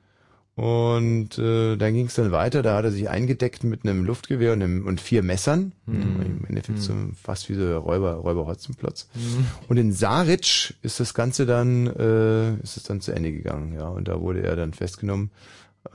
Und 0.60 1.38
äh, 1.38 1.78
dann 1.78 1.94
ging 1.94 2.08
es 2.08 2.16
dann 2.16 2.34
weiter, 2.34 2.62
da 2.62 2.76
hat 2.76 2.84
er 2.84 2.92
sich 2.92 3.10
eingedeckt 3.10 3.64
mit 3.64 3.86
einem 3.86 4.04
Luftgewehr 4.04 4.52
und, 4.52 4.62
einem, 4.62 4.86
und 4.86 5.00
vier 5.00 5.24
Messern. 5.24 5.72
Mhm. 5.86 6.22
Im 6.22 6.46
Endeffekt 6.50 6.80
so 6.80 6.94
fast 7.24 7.48
wie 7.48 7.54
so 7.54 7.78
Räuber, 7.78 8.16
Räuber 8.16 8.46
Hotzenplotz. 8.46 9.08
Mhm. 9.16 9.46
Und 9.70 9.78
in 9.78 9.94
Saritsch 9.94 10.74
ist 10.82 11.00
das 11.00 11.14
Ganze 11.14 11.46
dann, 11.46 11.88
äh, 11.88 12.56
ist 12.56 12.76
es 12.76 12.84
dann 12.84 13.00
zu 13.00 13.14
Ende 13.14 13.32
gegangen, 13.32 13.72
ja. 13.74 13.88
Und 13.88 14.10
da 14.10 14.20
wurde 14.20 14.44
er 14.44 14.58
dann 14.58 14.74
festgenommen 14.74 15.32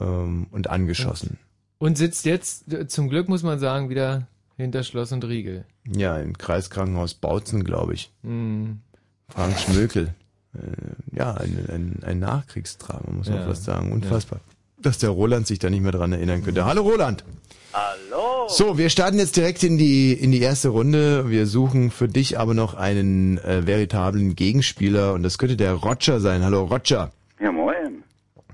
ähm, 0.00 0.46
und 0.50 0.70
angeschossen. 0.70 1.36
Und 1.76 1.98
sitzt 1.98 2.24
jetzt, 2.24 2.64
zum 2.90 3.10
Glück 3.10 3.28
muss 3.28 3.42
man 3.42 3.58
sagen, 3.58 3.90
wieder 3.90 4.28
hinter 4.56 4.82
Schloss 4.82 5.12
und 5.12 5.26
Riegel. 5.26 5.66
Ja, 5.94 6.16
im 6.16 6.38
Kreiskrankenhaus 6.38 7.12
Bautzen, 7.12 7.64
glaube 7.64 7.92
ich. 7.92 8.10
Mhm. 8.22 8.80
Frank 9.28 9.58
Schmökel. 9.58 10.14
Äh, 10.54 11.18
ja, 11.18 11.34
ein, 11.34 11.66
ein, 11.68 11.98
ein 12.02 12.18
Nachkriegsdrama, 12.18 13.10
muss 13.12 13.28
man 13.28 13.40
Ja. 13.40 13.44
fast 13.46 13.64
sagen. 13.64 13.92
Unfassbar. 13.92 14.40
Dass 14.84 14.98
der 14.98 15.08
Roland 15.08 15.46
sich 15.46 15.58
da 15.58 15.70
nicht 15.70 15.80
mehr 15.80 15.92
dran 15.92 16.12
erinnern 16.12 16.44
könnte. 16.44 16.66
Hallo 16.66 16.82
Roland! 16.82 17.24
Hallo! 17.72 18.48
So, 18.48 18.76
wir 18.76 18.90
starten 18.90 19.18
jetzt 19.18 19.34
direkt 19.34 19.62
in 19.62 19.78
die 19.78 20.12
in 20.12 20.30
die 20.30 20.42
erste 20.42 20.68
Runde. 20.68 21.30
Wir 21.30 21.46
suchen 21.46 21.90
für 21.90 22.06
dich 22.06 22.38
aber 22.38 22.52
noch 22.52 22.74
einen 22.74 23.38
äh, 23.38 23.66
veritablen 23.66 24.36
Gegenspieler 24.36 25.14
und 25.14 25.22
das 25.22 25.38
könnte 25.38 25.56
der 25.56 25.72
Roger 25.72 26.20
sein. 26.20 26.44
Hallo 26.44 26.64
Roger. 26.64 27.12
Ja, 27.40 27.50
moin. 27.50 28.04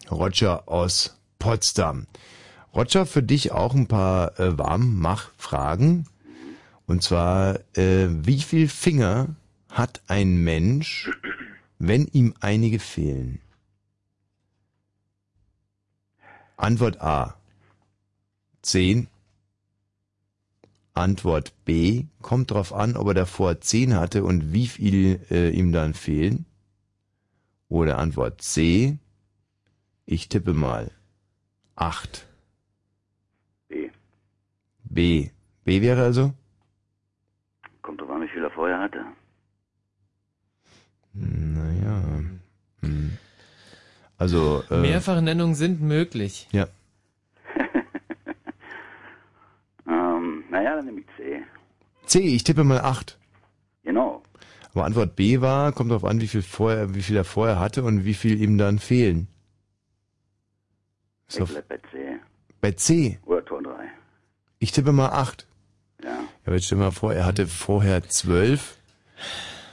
Roger 0.08 0.68
aus 0.68 1.18
Potsdam. 1.40 2.06
Roger, 2.76 3.06
für 3.06 3.24
dich 3.24 3.50
auch 3.50 3.74
ein 3.74 3.88
paar 3.88 4.38
äh, 4.38 4.56
Warmmach-Fragen. 4.56 6.06
Und 6.86 7.02
zwar, 7.02 7.58
äh, 7.76 8.06
wie 8.08 8.38
viel 8.38 8.68
Finger 8.68 9.34
hat 9.68 10.00
ein 10.06 10.44
Mensch, 10.44 11.10
wenn 11.80 12.06
ihm 12.06 12.34
einige 12.40 12.78
fehlen? 12.78 13.40
Antwort 16.60 17.00
A. 17.00 17.36
10. 18.62 19.08
Antwort 20.92 21.54
B. 21.64 22.04
Kommt 22.20 22.50
drauf 22.50 22.74
an, 22.74 22.96
ob 22.96 23.08
er 23.08 23.14
davor 23.14 23.60
10 23.60 23.94
hatte 23.94 24.24
und 24.24 24.52
wie 24.52 24.66
viel 24.66 25.20
äh, 25.30 25.48
ihm 25.50 25.72
dann 25.72 25.94
fehlen. 25.94 26.44
Oder 27.70 27.98
Antwort 27.98 28.42
C. 28.42 28.98
Ich 30.04 30.28
tippe 30.28 30.52
mal. 30.52 30.90
8. 31.76 32.26
B. 33.68 33.90
B. 34.84 35.30
B 35.64 35.80
wäre 35.80 36.02
also? 36.02 36.34
Kommt 37.80 38.02
drauf 38.02 38.10
an, 38.10 38.22
wie 38.22 38.28
viel 38.28 38.44
er 38.44 38.50
vorher 38.50 38.78
hatte. 38.80 39.02
Naja. 41.14 42.02
Hm. 42.82 43.18
Also. 44.20 44.62
Äh, 44.70 44.76
Mehrfachnennungen 44.76 45.54
sind 45.56 45.80
möglich. 45.80 46.46
Ja. 46.52 46.68
Ähm, 49.88 50.44
naja, 50.50 50.76
dann 50.76 50.84
nehme 50.84 51.00
ich 51.00 51.06
C. 51.16 51.42
C. 52.06 52.20
Ich 52.20 52.44
tippe 52.44 52.62
mal 52.62 52.80
8. 52.80 53.18
Genau. 53.82 54.22
Aber 54.72 54.84
Antwort 54.84 55.16
B 55.16 55.40
war, 55.40 55.72
kommt 55.72 55.90
drauf 55.90 56.04
an, 56.04 56.20
wie 56.20 56.28
viel 56.28 56.42
vorher, 56.42 56.94
wie 56.94 57.02
viel 57.02 57.16
er 57.16 57.24
vorher 57.24 57.58
hatte 57.58 57.82
und 57.82 58.04
wie 58.04 58.14
viel 58.14 58.40
ihm 58.40 58.56
dann 58.56 58.78
fehlen. 58.78 59.26
Ich 61.28 61.34
So, 61.36 61.44
bleib 61.46 61.66
bei 61.68 61.78
C. 61.78 62.18
bei 62.60 62.70
C. 62.72 63.18
Oder 63.24 63.44
Tor 63.44 63.62
3. 63.62 63.72
Ich 64.60 64.70
tippe 64.70 64.92
mal 64.92 65.08
8. 65.08 65.46
Ja. 66.04 66.10
Ja, 66.10 66.18
aber 66.44 66.54
jetzt 66.54 66.66
stell 66.66 66.78
dir 66.78 66.84
mal 66.84 66.90
vor, 66.92 67.12
er 67.12 67.26
hatte 67.26 67.48
vorher 67.48 68.08
12 68.08 68.76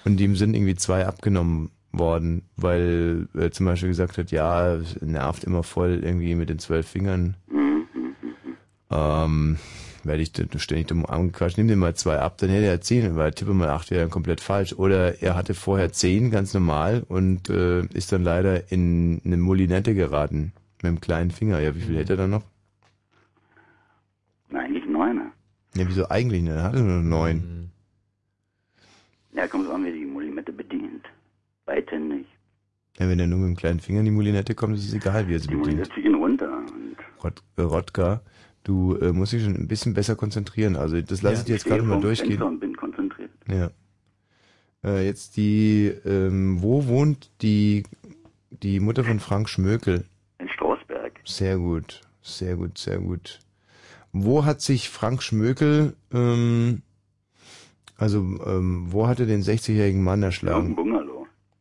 und 0.06 0.20
ihm 0.20 0.36
sind 0.36 0.56
irgendwie 0.56 0.76
zwei 0.76 1.06
abgenommen 1.06 1.70
worden, 2.00 2.44
weil 2.56 3.28
er 3.34 3.52
zum 3.52 3.66
Beispiel 3.66 3.90
gesagt 3.90 4.18
hat, 4.18 4.32
ja, 4.32 4.76
es 4.76 5.02
nervt 5.02 5.44
immer 5.44 5.64
voll 5.64 6.02
irgendwie 6.04 6.36
mit 6.36 6.50
den 6.50 6.60
zwölf 6.60 6.88
Fingern. 6.88 7.36
Ähm, 8.90 9.58
werde 10.04 10.22
ich 10.22 10.32
dann 10.32 10.48
ständig 10.60 10.88
dumm 10.88 11.06
angequatscht, 11.06 11.58
nimm 11.58 11.68
dir 11.68 11.76
mal 11.76 11.96
zwei 11.96 12.20
ab, 12.20 12.38
dann 12.38 12.50
hätte 12.50 12.66
er 12.66 12.82
zehn, 12.82 13.16
weil 13.16 13.32
Tippe 13.32 13.54
mal 13.54 13.70
acht 13.70 13.92
wäre 13.92 14.02
dann 14.02 14.10
komplett 14.10 14.42
falsch. 14.42 14.74
Oder 14.74 15.22
er 15.22 15.36
hatte 15.36 15.54
vorher 15.54 15.92
zehn, 15.92 16.32
ganz 16.32 16.54
normal, 16.54 17.04
und 17.08 17.50
äh, 17.50 17.82
ist 17.88 18.12
dann 18.12 18.24
leider 18.24 18.72
in 18.72 19.22
eine 19.26 19.38
Mulinette 19.38 19.94
geraten 19.94 20.54
mit 20.82 20.92
dem 20.92 21.02
kleinen 21.02 21.32
Finger. 21.32 21.60
Ja, 21.60 21.76
wie 21.76 21.82
viel 21.82 21.98
hätte 21.98 22.14
er 22.14 22.18
dann 22.18 22.30
noch? 22.30 22.44
Na, 24.50 24.62
eigentlich 24.62 24.86
Neuner. 24.86 25.32
Ja, 25.76 25.88
wieso 25.88 26.08
eigentlich 26.10 26.44
nicht? 26.44 26.54
Er 26.54 26.64
hatte 26.64 26.80
nur 26.82 27.02
neun. 27.02 27.72
Ja, 29.34 29.48
kommt 29.48 29.68
drauf 29.68 29.76
an, 29.76 29.86
wie 29.86 29.92
die 29.92 30.06
Mulimette 30.06 30.52
bedient. 30.52 31.06
Beidhändig. 31.68 32.26
Ja, 32.98 33.08
wenn 33.08 33.20
er 33.20 33.28
nur 33.28 33.38
mit 33.38 33.50
dem 33.50 33.56
kleinen 33.56 33.80
Finger 33.80 34.00
in 34.00 34.06
die 34.06 34.12
Mulinette 34.12 34.56
kommt, 34.56 34.76
ist 34.76 34.88
es 34.88 34.94
egal, 34.96 35.28
wie 35.28 35.36
er 35.36 35.40
sie 35.40 35.50
Die 35.50 35.56
bedient. 35.56 35.76
Mulimette 35.78 36.02
gehen 36.02 36.16
runter. 36.16 36.50
Rot, 37.24 37.44
äh, 37.58 37.62
Rotka, 37.62 38.22
du 38.64 38.96
äh, 38.96 39.12
musst 39.12 39.34
dich 39.34 39.44
schon 39.44 39.56
ein 39.56 39.68
bisschen 39.68 39.94
besser 39.94 40.16
konzentrieren. 40.16 40.76
Also 40.76 41.00
das 41.00 41.22
lasse 41.22 41.42
ich 41.42 41.46
dir 41.46 41.54
jetzt 41.54 41.66
gerade 41.66 41.84
mal 41.84 42.02
durchgehen. 42.02 42.42
Und 42.42 42.60
bin 42.60 42.76
konzentriert. 42.76 43.30
Ja. 43.48 43.70
Äh, 44.84 45.06
jetzt 45.06 45.38
die, 45.38 45.92
ähm, 46.06 46.62
wo 46.64 46.88
wohnt 46.88 47.30
die, 47.44 47.84
die 48.50 48.80
Mutter 48.80 49.04
von 49.04 49.20
Frank 49.20 49.50
Schmökel? 49.50 50.06
In 50.40 50.50
Strausberg. 50.50 51.20
Sehr 51.26 51.58
gut, 51.58 52.02
sehr 52.22 52.56
gut, 52.56 52.78
sehr 52.80 52.98
gut. 53.00 53.40
Wo 54.14 54.46
hat 54.46 54.62
sich 54.62 54.90
Frank 54.90 55.22
Schmökel, 55.22 55.96
ähm, 56.14 56.82
also 57.98 58.20
ähm, 58.20 58.86
wo 58.90 59.08
hat 59.08 59.20
er 59.20 59.26
den 59.26 59.42
60-jährigen 59.42 60.04
Mann 60.04 60.24
erschlagen? 60.24 60.76
Bungalow. 60.76 61.07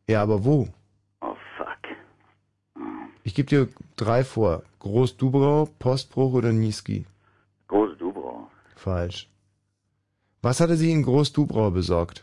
Ja, 0.08 0.22
aber 0.22 0.44
wo? 0.44 0.68
Oh, 1.20 1.36
fuck. 1.56 1.66
Ich 3.24 3.34
gebe 3.34 3.48
dir 3.48 3.68
drei 3.96 4.22
vor. 4.22 4.62
Groß-Dubrau, 4.78 5.68
Postbruch 5.80 6.32
oder 6.34 6.52
Niesky? 6.52 7.06
Große 7.66 7.96
Dubrau. 7.96 8.48
Falsch. 8.76 9.28
Was 10.42 10.60
hatte 10.60 10.76
sie 10.76 10.92
in 10.92 11.02
Groß-Dubrau 11.02 11.72
besorgt? 11.72 12.22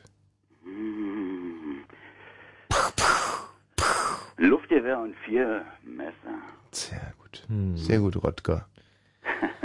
Luftgewehr 4.38 4.99
und 4.99 5.15
vier 5.25 5.65
Messer. 5.84 6.38
Sehr 6.71 7.13
gut. 7.19 7.45
Sehr 7.75 7.99
gut, 7.99 8.23
Rotka. 8.23 8.67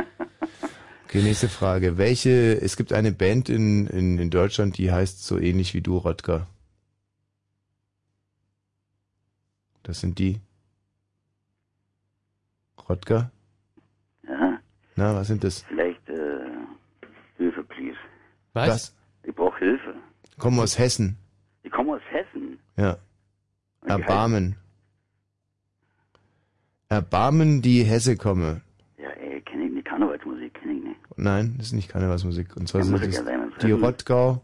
Okay, 1.04 1.22
nächste 1.22 1.48
Frage. 1.48 1.96
Welche, 1.96 2.60
es 2.60 2.76
gibt 2.76 2.92
eine 2.92 3.12
Band 3.12 3.48
in, 3.48 3.86
in, 3.86 4.18
in 4.18 4.28
Deutschland, 4.28 4.76
die 4.76 4.92
heißt 4.92 5.24
so 5.24 5.38
ähnlich 5.38 5.72
wie 5.72 5.80
du, 5.80 5.96
Rotka. 5.96 6.46
Das 9.88 10.00
sind 10.00 10.18
die. 10.18 10.38
Rotka? 12.86 13.30
Ja, 14.28 14.58
Na, 14.96 15.14
was 15.14 15.28
sind 15.28 15.42
das? 15.42 15.62
vielleicht 15.62 16.06
äh, 16.10 16.40
Hilfe, 17.38 17.62
please. 17.64 17.96
Was? 18.52 18.66
Das? 18.68 18.94
Ich 19.22 19.34
brauche 19.34 19.58
Hilfe. 19.58 19.94
Kommen 20.38 20.60
aus 20.60 20.78
Hessen. 20.78 21.16
Ich 21.62 21.72
komme 21.72 21.94
aus 21.94 22.02
Hessen. 22.10 22.58
Ja. 22.76 22.98
Und 23.80 23.88
Erbarmen. 23.90 24.56
Erbarmen 26.90 27.62
die 27.62 27.82
Hesse 27.82 28.16
komme. 28.18 28.60
Ja, 28.98 29.08
ey, 29.10 29.40
kenne 29.40 29.64
ich 29.64 29.72
nicht. 29.72 29.86
Karnevalsmusik 29.86 30.52
kenne 30.52 30.72
ich 30.74 30.84
nicht. 30.84 31.00
Nein, 31.16 31.54
das 31.56 31.68
ist 31.68 31.72
nicht 31.72 31.88
Karnevalsmusik. 31.88 32.56
Und 32.56 32.68
zwar 32.68 32.82
Ja, 32.82 32.86
sind 32.86 33.04
ich 33.06 33.16
sein, 33.16 33.52
die 33.62 33.72
Rottgau, 33.72 34.42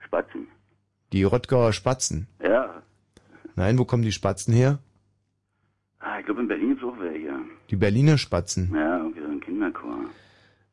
Spatzen. 0.00 0.48
die 1.12 1.22
Rottgauer 1.22 1.72
Spatzen. 1.72 2.26
Ja. 2.42 2.65
Nein, 3.56 3.78
wo 3.78 3.84
kommen 3.84 4.02
die 4.02 4.12
Spatzen 4.12 4.54
her? 4.54 4.78
Ah, 5.98 6.18
ich 6.20 6.26
glaube 6.26 6.42
in 6.42 6.48
Berlin 6.48 6.76
ist 6.76 6.84
auch 6.84 6.98
welche. 7.00 7.32
Die 7.70 7.76
Berliner 7.76 8.18
Spatzen. 8.18 8.70
Ja, 8.74 8.98
irgendwie 8.98 9.20
so 9.20 9.26
ein 9.26 9.40
Kinderchor. 9.40 9.98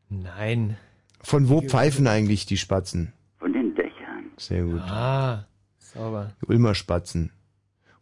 Nein. 0.10 0.78
Von 1.22 1.50
wo 1.50 1.62
pfeifen 1.62 2.08
eigentlich 2.08 2.46
die 2.46 2.58
Spatzen? 2.58 3.14
Von 3.40 3.54
den 3.54 3.74
Dächern. 3.74 4.26
Sehr 4.38 4.64
gut. 4.64 4.82
Ah, 4.82 5.46
sauber. 5.80 6.34
Die 6.42 6.46
Ulmer 6.48 6.76
Spatzen. 6.76 7.32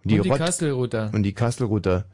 Und 0.03 0.11
die 0.11 0.17
Rott- 0.17 0.39
Kastelruther. 0.39 1.11
Und 1.13 1.23
die 1.23 1.33
Kastelruther. 1.33 2.05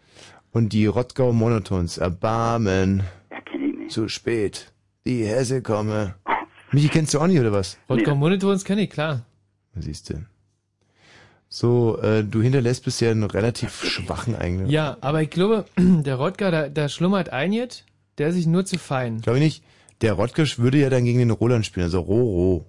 Und 0.51 0.73
die 0.73 0.85
Rottgau 0.87 1.31
Monotons. 1.31 1.97
Erbarmen. 1.97 3.03
Ja, 3.31 3.41
kenne 3.41 3.65
ich 3.67 3.77
nicht. 3.77 3.91
Zu 3.91 4.09
spät. 4.09 4.73
Die 5.05 5.23
Hesse 5.25 5.61
komme. 5.61 6.15
Michi, 6.73 6.89
kennst 6.89 7.13
du 7.13 7.19
auch 7.19 7.27
nicht, 7.27 7.39
oder 7.39 7.53
was? 7.53 7.77
Rottgau 7.89 8.13
Monotons 8.15 8.65
kenne 8.65 8.81
ich, 8.83 8.89
klar. 8.89 9.23
Siehst 9.75 10.09
du. 10.09 10.15
So, 11.49 11.97
äh, 12.01 12.23
du 12.23 12.41
hinterlässt 12.41 12.83
bisher 12.83 13.11
einen 13.11 13.23
relativ 13.23 13.83
schwachen 13.83 14.35
Eingang. 14.35 14.67
Ja, 14.67 14.97
aber 15.01 15.21
ich 15.21 15.29
glaube, 15.29 15.65
der 15.77 16.15
Rottgar, 16.15 16.51
da, 16.51 16.69
da 16.69 16.89
schlummert 16.89 17.29
ein 17.29 17.53
jetzt, 17.53 17.85
der 18.17 18.29
ist 18.29 18.35
sich 18.35 18.47
nur 18.47 18.65
zu 18.65 18.77
fein. 18.77 19.21
Glaube 19.21 19.39
ich 19.39 19.43
nicht. 19.43 19.63
Der 20.01 20.13
Rottgers 20.13 20.59
würde 20.59 20.77
ja 20.77 20.89
dann 20.89 21.05
gegen 21.05 21.19
den 21.19 21.31
Roland 21.31 21.65
spielen, 21.65 21.85
also 21.85 22.01
Roro. 22.01 22.65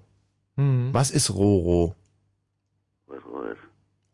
Mhm. 0.56 0.90
Was 0.92 1.10
ist 1.10 1.34
Roro? 1.34 1.94
Was 3.06 3.18
was? 3.24 3.56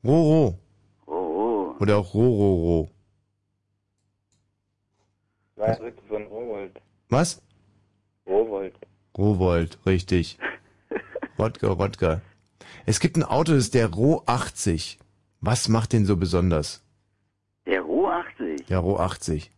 Roro. 0.02 0.58
Oh, 1.06 1.12
oh. 1.12 1.74
Oder 1.80 1.98
auch 1.98 2.14
Rororo. 2.14 2.90
Drittel 5.56 5.92
von 6.08 6.22
Rowold. 6.24 6.80
Was? 7.08 7.42
Rowold. 8.26 8.74
Rowold, 9.16 9.78
richtig. 9.86 10.38
Rodger, 11.38 11.68
Rodger. 11.68 12.22
Es 12.86 13.00
gibt 13.00 13.16
ein 13.16 13.22
Auto, 13.22 13.52
das 13.52 13.64
ist 13.64 13.74
der 13.74 13.88
Ro 13.90 14.22
80. 14.26 14.98
Was 15.40 15.68
macht 15.68 15.92
den 15.92 16.04
so 16.06 16.16
besonders? 16.16 16.82
Der 17.66 17.80
Roh 17.80 18.08
80. 18.08 18.66
Der 18.66 18.78
Ro 18.78 18.98
80. 18.98 19.50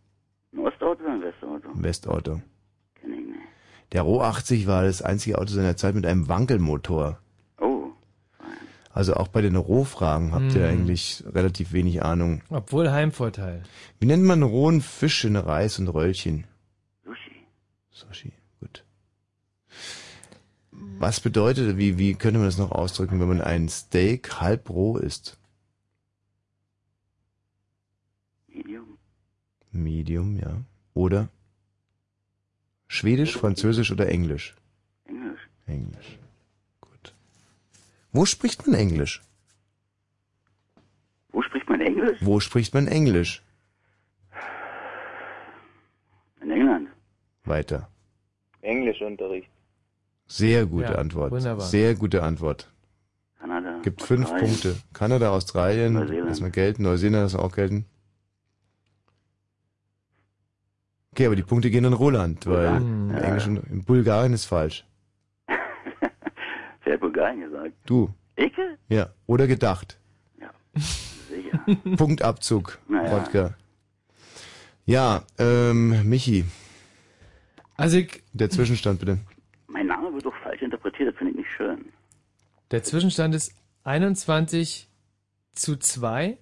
Ein 0.53 0.59
Ostauto 0.61 1.03
oder 1.03 1.13
ein 1.13 1.23
Westauto? 1.23 1.69
Westauto. 1.75 2.43
Kenn 3.01 3.13
ich 3.13 3.27
nicht. 3.27 3.39
Der 3.93 4.03
Ro 4.03 4.21
80 4.23 4.67
war 4.67 4.85
das 4.85 5.03
einzige 5.03 5.39
Auto 5.39 5.53
seiner 5.53 5.77
Zeit 5.77 5.95
mit 5.95 6.07
einem 6.07 6.29
Wankelmotor. 6.29 7.19
Oh. 7.61 7.91
Also 8.93 9.15
auch 9.15 9.29
bei 9.29 9.43
den 9.43 9.57
Rohfragen 9.57 10.33
habt 10.33 10.55
ihr 10.55 10.63
Hm. 10.63 10.71
eigentlich 10.71 11.25
relativ 11.33 11.73
wenig 11.73 12.03
Ahnung. 12.05 12.43
Obwohl 12.51 12.91
Heimvorteil. 12.91 13.63
Wie 14.01 14.07
nennt 14.07 14.23
man 14.25 14.43
rohen 14.43 14.81
Fisch 14.81 15.25
in 15.25 15.37
Reis 15.37 15.79
und 15.79 15.89
Röllchen? 15.89 16.47
Sushi. 17.05 17.47
Sushi. 17.91 18.33
Was 20.99 21.21
bedeutet, 21.21 21.77
wie, 21.77 21.99
wie 21.99 22.15
könnte 22.15 22.39
man 22.39 22.49
das 22.49 22.57
noch 22.57 22.73
ausdrücken, 22.73 23.21
wenn 23.21 23.29
man 23.29 23.43
ein 23.43 23.69
Steak 23.69 24.41
halb 24.41 24.71
roh 24.71 24.97
isst? 24.97 25.39
Medium. 28.49 28.99
Medium, 29.73 30.37
ja. 30.37 30.63
Oder? 30.95 31.29
Schwedisch, 32.89 33.37
Französisch 33.37 33.93
oder 33.93 34.09
Englisch? 34.09 34.55
Englisch. 35.05 35.49
Englisch. 35.67 36.19
Gut. 36.81 37.15
Wo 38.13 38.25
spricht 38.25 38.67
man 38.67 38.75
Englisch? 38.75 39.23
Wo 41.31 41.43
spricht 41.43 41.69
man 41.69 41.83
Englisch? 41.83 42.19
Wo 42.23 42.41
spricht 42.41 42.73
man 42.73 42.87
Englisch? 42.89 43.43
In 46.41 46.51
England. 46.51 46.89
Weiter. 47.45 47.91
Englischunterricht. 48.63 49.51
Sehr 50.27 50.67
gute 50.67 50.85
Ja, 50.93 50.95
Antwort. 50.97 51.31
wunderbar. 51.33 51.65
Sehr 51.67 51.95
gute 51.95 52.23
Antwort. 52.23 52.71
Kanada. 53.39 53.79
Gibt 53.83 54.03
fünf 54.03 54.25
Australien. 54.25 54.49
Punkte. 54.51 54.77
Kanada, 54.93 55.31
Australien, 55.31 55.93
Neuseeland. 55.95 56.29
lassen 56.29 56.45
wir 56.45 56.51
gelten. 56.51 56.83
Neuseeland 56.83 57.23
lassen 57.25 57.39
wir 57.39 57.45
auch 57.45 57.55
gelten. 57.55 57.87
Okay, 61.13 61.27
aber 61.27 61.37
die 61.37 61.43
Punkte 61.43 61.71
gehen 61.71 61.87
an 61.87 61.93
Roland, 61.95 62.45
weil 62.47 62.77
Hm. 62.77 63.11
im 63.11 63.17
Englischen, 63.17 63.57
in 63.71 63.85
Bulgarien 63.85 64.33
ist 64.33 64.45
falsch. 64.45 64.85
Wer 66.85 66.95
hat 66.95 67.01
Bulgarien 67.01 67.41
gesagt? 67.41 67.73
Du. 67.87 68.11
Icke? 68.37 68.79
Ja. 68.89 69.09
Oder 69.27 69.47
gedacht. 69.47 69.99
Sicher. 70.75 71.65
Punktabzug, 71.97 72.79
Naja. 72.89 73.13
Wodka. 73.13 73.55
Ja, 74.85 75.23
ähm, 75.39 76.07
Michi. 76.09 76.45
Also 77.79 77.97
ich, 77.97 78.23
Der 78.35 78.51
Zwischenstand 78.51 79.01
bitte. 79.01 79.19
Mein 79.69 79.87
Name 79.87 80.13
wird 80.13 80.25
doch 80.27 80.35
falsch 80.43 80.61
interpretiert, 80.63 80.96
das 81.07 81.17
finde 81.17 81.33
ich 81.33 81.39
nicht 81.39 81.51
schön. 81.57 81.87
der 82.71 82.83
Zwischenstand 82.83 83.35
ist 83.35 83.55
21 83.85 84.89
zu 85.55 85.77
2 85.77 86.37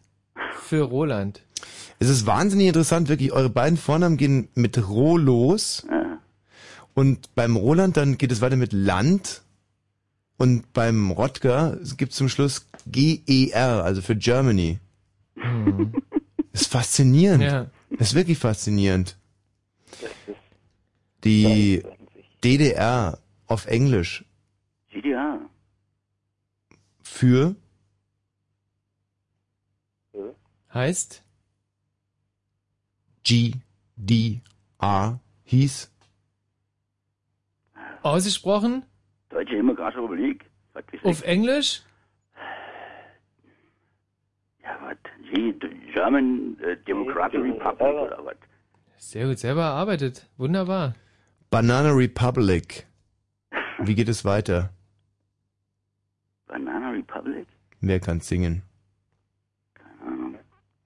für 0.62 0.82
Roland. 0.82 1.42
Es 1.98 2.08
ist 2.08 2.26
wahnsinnig 2.26 2.68
interessant, 2.68 3.08
wirklich. 3.08 3.32
Eure 3.32 3.50
beiden 3.50 3.76
Vornamen 3.76 4.16
gehen 4.16 4.48
mit 4.54 4.88
Ro 4.88 5.16
los. 5.16 5.86
Ja. 5.90 6.18
Und 6.94 7.34
beim 7.34 7.56
Roland 7.56 7.96
dann 7.96 8.18
geht 8.18 8.32
es 8.32 8.40
weiter 8.40 8.56
mit 8.56 8.72
Land. 8.72 9.42
Und 10.36 10.72
beim 10.72 11.10
Rodger 11.10 11.78
gibt 11.96 12.12
es 12.12 12.18
zum 12.18 12.28
Schluss 12.28 12.66
G-E-R, 12.86 13.84
also 13.84 14.02
für 14.02 14.16
Germany. 14.16 14.78
Das 16.52 16.62
ist 16.62 16.72
faszinierend. 16.72 17.44
Ja. 17.44 17.70
Das 17.90 18.08
ist 18.08 18.14
wirklich 18.14 18.38
faszinierend. 18.38 19.16
Die 21.22 21.82
DDR 22.42 23.18
auf 23.46 23.66
Englisch 23.66 24.24
GDR. 24.94 25.40
für 27.02 27.56
Heißt? 30.72 31.24
G-D-R 33.24 35.20
hieß 35.44 35.92
Ausgesprochen? 38.02 38.84
Deutsche 39.30 39.56
Demokratische 39.56 40.02
Republik. 40.02 40.44
Auf? 41.02 41.22
Englisch? 41.22 41.82
Ja, 44.62 44.78
was? 44.82 44.96
German 45.92 46.58
äh, 46.60 46.76
Democratic 46.86 47.40
Republic 47.40 47.80
oder 47.80 48.24
was? 48.24 48.36
Sehr 48.98 49.26
gut, 49.26 49.38
selber 49.38 49.62
erarbeitet. 49.62 50.28
Wunderbar. 50.36 50.94
Banana 51.50 51.92
Republic. 51.92 52.86
Wie 53.78 53.94
geht 53.94 54.08
es 54.08 54.24
weiter? 54.24 54.73
Republic? 56.94 57.46
Wer 57.80 58.00
kann 58.00 58.20
singen? 58.20 58.62
Keine 59.74 60.12
Ahnung. 60.12 60.38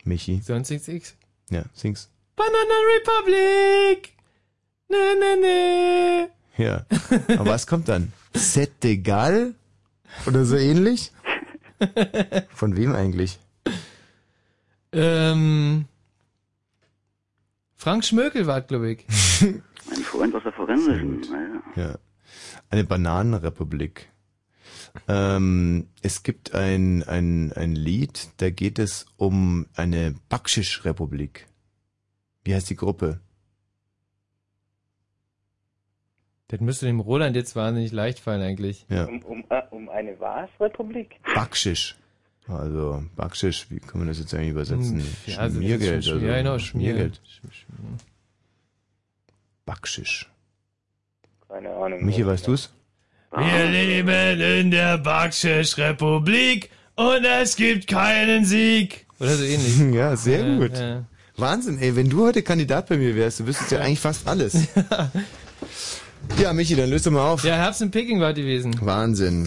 Michi? 0.04 0.40
Sonst 0.42 0.70
nichts 0.70 0.88
X. 0.88 1.16
Ja, 1.50 1.64
sing's. 1.74 2.10
Banana 2.36 2.78
Republic! 2.96 4.14
Ne, 4.88 4.96
ne, 5.20 5.40
ne. 5.40 6.28
Ja. 6.56 6.86
Aber 7.36 7.50
was 7.50 7.66
kommt 7.66 7.88
dann? 7.88 8.12
C'est 8.34 8.84
égal? 8.84 9.54
Oder 10.26 10.44
so 10.44 10.56
ähnlich? 10.56 11.12
Von 12.50 12.76
wem 12.76 12.94
eigentlich? 12.94 13.38
Ähm, 14.92 15.84
Frank 17.76 18.04
Schmökel 18.04 18.46
war, 18.46 18.62
glaube 18.62 18.92
ich. 18.92 19.06
Mein 19.40 20.02
Freund 20.02 20.34
aus 20.34 20.42
der 20.42 20.52
Forensischen. 20.52 21.22
Ja. 21.76 21.98
Eine 22.70 22.84
Bananenrepublik. 22.84 24.08
Ähm, 25.06 25.88
es 26.02 26.22
gibt 26.22 26.54
ein, 26.54 27.02
ein, 27.04 27.52
ein 27.52 27.74
Lied, 27.74 28.28
da 28.38 28.50
geht 28.50 28.78
es 28.78 29.06
um 29.16 29.66
eine 29.76 30.14
Bakschisch-Republik. 30.28 31.46
Wie 32.44 32.54
heißt 32.54 32.68
die 32.70 32.76
Gruppe? 32.76 33.20
Das 36.48 36.60
müsste 36.60 36.86
dem 36.86 37.00
Roland 37.00 37.36
jetzt 37.36 37.54
wahnsinnig 37.56 37.92
leicht 37.92 38.20
fallen 38.20 38.40
eigentlich. 38.40 38.86
Ja. 38.88 39.04
Um, 39.04 39.22
um, 39.22 39.44
äh, 39.50 39.62
um 39.70 39.88
eine 39.90 40.18
was-Republik? 40.18 41.16
Bakschisch. 41.34 41.96
Also, 42.46 43.04
Bakschisch, 43.16 43.66
wie 43.70 43.78
kann 43.78 43.98
man 43.98 44.08
das 44.08 44.18
jetzt 44.18 44.32
eigentlich 44.32 44.52
übersetzen? 44.52 45.00
Hm, 45.00 45.06
ja, 45.26 45.36
also 45.38 45.56
Schmiergeld, 45.60 46.04
schon 46.04 46.14
also. 46.14 46.24
Schmier- 46.26 46.30
ja, 46.30 46.36
genau, 46.38 46.54
Schmier- 46.54 46.60
Schmiergeld. 46.60 47.20
Bakschisch. 49.66 50.30
Keine 51.48 51.70
Ahnung. 51.74 52.02
Michi, 52.04 52.26
weißt 52.26 52.46
du's? 52.48 52.72
Wir 53.36 53.66
leben 53.66 54.40
in 54.40 54.70
der 54.70 54.98
Bakschisch-Republik 54.98 56.70
und 56.96 57.24
es 57.24 57.56
gibt 57.56 57.86
keinen 57.86 58.44
Sieg. 58.44 59.06
Oder 59.20 59.36
so 59.36 59.44
ähnlich. 59.44 59.78
Ja, 59.94 60.16
sehr 60.16 60.46
Ja, 60.46 60.56
gut. 60.58 60.76
ja. 60.78 61.04
Wahnsinn, 61.36 61.78
ey, 61.78 61.94
wenn 61.94 62.08
du 62.08 62.24
heute 62.24 62.42
Kandidat 62.42 62.88
bei 62.88 62.96
mir 62.96 63.14
wärst, 63.14 63.40
du 63.40 63.46
wüsstest 63.46 63.70
ja 63.70 63.78
eigentlich 63.80 64.00
fast 64.00 64.26
alles. 64.26 64.54
ja, 66.42 66.52
Michi, 66.52 66.74
dann 66.74 66.90
löst 66.90 67.06
du 67.06 67.10
mal 67.12 67.30
auf. 67.30 67.44
Ja, 67.44 67.54
Herbst 67.54 67.80
in 67.82 67.90
Peking 67.92 68.20
war 68.20 68.32
gewesen. 68.32 68.74
Wahnsinn. 68.80 69.46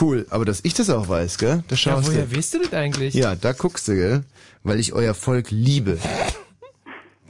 Cool, 0.00 0.26
aber 0.30 0.44
dass 0.44 0.60
ich 0.64 0.74
das 0.74 0.90
auch 0.90 1.08
weiß, 1.08 1.38
gell? 1.38 1.62
Da 1.68 1.74
Ja, 1.74 1.76
schaust 1.76 2.08
woher 2.08 2.24
du. 2.26 2.36
weißt 2.36 2.54
du 2.54 2.58
das 2.60 2.72
eigentlich? 2.72 3.14
Ja, 3.14 3.34
da 3.36 3.52
guckst 3.52 3.86
du, 3.88 3.94
gell? 3.94 4.24
Weil 4.64 4.80
ich 4.80 4.92
euer 4.92 5.14
Volk 5.14 5.50
liebe. 5.50 5.98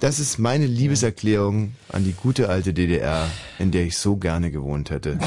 Das 0.01 0.18
ist 0.18 0.38
meine 0.38 0.66
Liebeserklärung 0.66 1.74
an 1.90 2.05
die 2.05 2.12
gute 2.14 2.48
alte 2.48 2.72
DDR, 2.72 3.30
in 3.59 3.70
der 3.70 3.84
ich 3.84 3.98
so 3.98 4.16
gerne 4.16 4.51
gewohnt 4.51 4.88
hätte. 4.88 5.18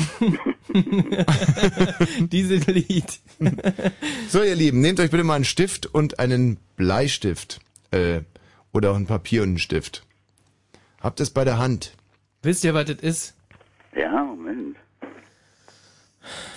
Dieses 2.19 2.65
Lied. 2.65 3.19
so, 4.29 4.41
ihr 4.41 4.55
Lieben, 4.55 4.81
nehmt 4.81 4.99
euch 4.99 5.11
bitte 5.11 5.23
mal 5.23 5.35
einen 5.35 5.45
Stift 5.45 5.85
und 5.85 6.17
einen 6.17 6.57
Bleistift. 6.75 7.59
Äh, 7.91 8.21
oder 8.71 8.91
auch 8.91 8.95
ein 8.95 9.05
Papier 9.05 9.43
und 9.43 9.49
einen 9.49 9.57
Stift. 9.59 10.03
Habt 11.01 11.19
es 11.19 11.29
bei 11.29 11.43
der 11.45 11.59
Hand. 11.59 11.95
Wisst 12.41 12.63
ihr, 12.63 12.73
was 12.73 12.85
das 12.85 12.97
ist? 12.97 13.35
Ja, 13.95 14.23
Moment. 14.23 14.75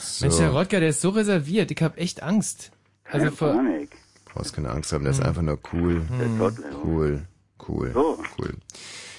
So. 0.01 0.25
Mensch, 0.25 0.39
der 0.39 0.51
Rodger, 0.51 0.81
der 0.81 0.89
ist 0.89 1.03
so 1.03 1.11
reserviert. 1.11 1.71
Ich 1.71 1.83
hab 1.83 1.99
echt 1.99 2.23
Angst. 2.23 2.71
Also 3.05 3.27
Keine 3.27 3.33
vor, 3.37 3.53
Panik. 3.53 3.91
brauchst 4.25 4.55
keine 4.55 4.71
Angst 4.71 4.93
haben, 4.93 5.05
der 5.05 5.11
ist 5.13 5.21
einfach 5.23 5.43
nur 5.43 5.59
cool. 5.73 6.01
Gott, 6.39 6.55
Cool, 6.83 7.23
cool, 7.69 7.93
So. 7.93 8.23
cool. 8.39 8.55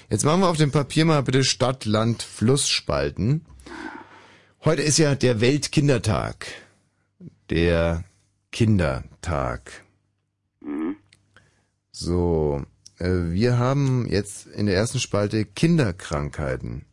Jetzt 0.10 0.24
machen 0.24 0.42
wir 0.42 0.50
auf 0.50 0.58
dem 0.58 0.72
Papier 0.72 1.06
mal 1.06 1.22
bitte 1.24 1.44
Stadt, 1.44 1.86
Land, 1.86 2.24
Fluss 2.24 2.70
spalten. 2.70 3.46
Heute 4.64 4.82
ist 4.82 4.98
ja 4.98 5.16
der 5.16 5.42
Weltkindertag. 5.42 6.48
Der 7.50 8.04
Kindertag. 8.52 9.84
So, 11.92 12.64
äh, 13.00 13.32
wir 13.32 13.58
haben 13.58 14.08
jetzt 14.08 14.46
in 14.48 14.68
der 14.68 14.76
ersten 14.76 15.00
Spalte 15.00 15.46
Kinderkrankheiten. 15.46 16.86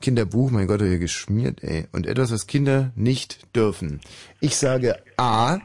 Kinderbuch, 0.00 0.50
mein 0.50 0.66
Gott, 0.66 0.80
hier 0.82 0.98
geschmiert, 0.98 1.62
ey. 1.62 1.86
Und 1.92 2.06
etwas, 2.06 2.32
was 2.32 2.48
Kinder 2.48 2.90
nicht 2.96 3.46
dürfen. 3.54 4.00
Ich 4.40 4.56
sage 4.56 5.00
A, 5.16 5.58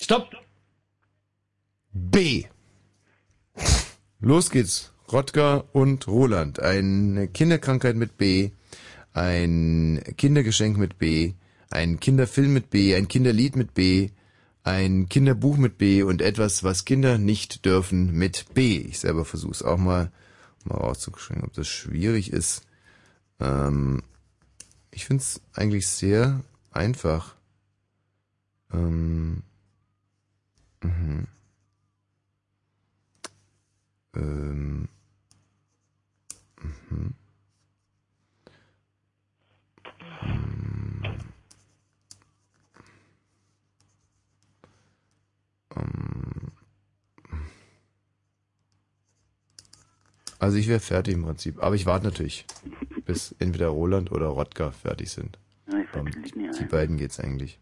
Stopp! 0.00 0.30
B. 1.92 2.44
Los 4.20 4.50
geht's. 4.50 4.92
Rodger 5.12 5.74
und 5.74 6.06
Roland. 6.06 6.60
Eine 6.60 7.28
Kinderkrankheit 7.28 7.96
mit 7.96 8.16
B, 8.16 8.50
ein 9.12 10.02
Kindergeschenk 10.16 10.76
mit 10.76 10.98
B, 10.98 11.34
ein 11.70 12.00
Kinderfilm 12.00 12.52
mit 12.52 12.70
B, 12.70 12.94
ein 12.94 13.08
Kinderlied 13.08 13.56
mit 13.56 13.74
B, 13.74 14.10
ein 14.62 15.08
Kinderbuch 15.08 15.56
mit 15.56 15.78
B 15.78 16.02
und 16.02 16.22
etwas, 16.22 16.62
was 16.62 16.84
Kinder 16.84 17.18
nicht 17.18 17.64
dürfen 17.64 18.12
mit 18.12 18.52
B. 18.54 18.78
Ich 18.78 19.00
selber 19.00 19.24
versuche 19.24 19.52
es 19.52 19.62
auch 19.62 19.78
mal, 19.78 20.12
mal 20.64 20.78
rauszuschreiben, 20.78 21.44
ob 21.44 21.52
das 21.54 21.68
schwierig 21.68 22.32
ist. 22.32 22.62
Ähm, 23.40 24.02
ich 24.90 25.06
finde 25.06 25.22
es 25.22 25.40
eigentlich 25.54 25.86
sehr 25.88 26.42
einfach. 26.70 27.36
Ähm, 28.72 29.42
mhm. 30.82 31.26
Ähm. 34.14 34.88
Mhm. 36.62 37.14
Also 50.40 50.56
ich 50.56 50.68
wäre 50.68 50.80
fertig 50.80 51.14
im 51.14 51.22
Prinzip, 51.22 51.62
aber 51.62 51.74
ich 51.74 51.84
warte 51.84 52.06
natürlich, 52.06 52.46
bis 53.04 53.34
entweder 53.38 53.68
Roland 53.68 54.10
oder 54.10 54.26
Rodger 54.28 54.72
fertig 54.72 55.10
sind. 55.10 55.38
Ja, 55.70 55.78
ich 55.80 56.34
nie 56.34 56.50
die 56.50 56.62
ein. 56.62 56.68
beiden 56.68 56.96
geht's 56.96 57.20
eigentlich. 57.20 57.58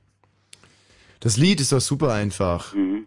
Das 1.19 1.37
Lied 1.37 1.61
ist 1.61 1.73
doch 1.73 1.81
super 1.81 2.13
einfach. 2.13 2.73
Mhm. 2.75 3.07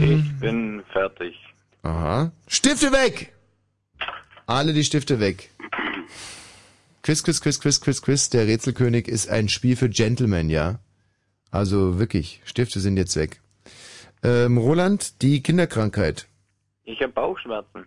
Ich 0.00 0.38
bin 0.38 0.84
fertig. 0.92 1.34
Aha. 1.88 2.32
Stifte 2.46 2.92
weg! 2.92 3.32
Alle 4.46 4.74
die 4.74 4.84
Stifte 4.84 5.20
weg. 5.20 5.50
Quiz, 7.02 7.22
Quiz, 7.22 7.40
Quiz, 7.40 7.60
Quiz, 7.60 7.80
Quiz, 7.80 8.02
Quiz. 8.02 8.28
Der 8.28 8.46
Rätselkönig 8.46 9.08
ist 9.08 9.30
ein 9.30 9.48
Spiel 9.48 9.74
für 9.74 9.88
Gentlemen, 9.88 10.50
ja? 10.50 10.80
Also 11.50 11.98
wirklich, 11.98 12.42
Stifte 12.44 12.80
sind 12.80 12.98
jetzt 12.98 13.16
weg. 13.16 13.40
Ähm, 14.22 14.58
Roland, 14.58 15.22
die 15.22 15.42
Kinderkrankheit. 15.42 16.26
Ich 16.84 17.00
habe 17.00 17.12
Bauchschmerzen. 17.12 17.86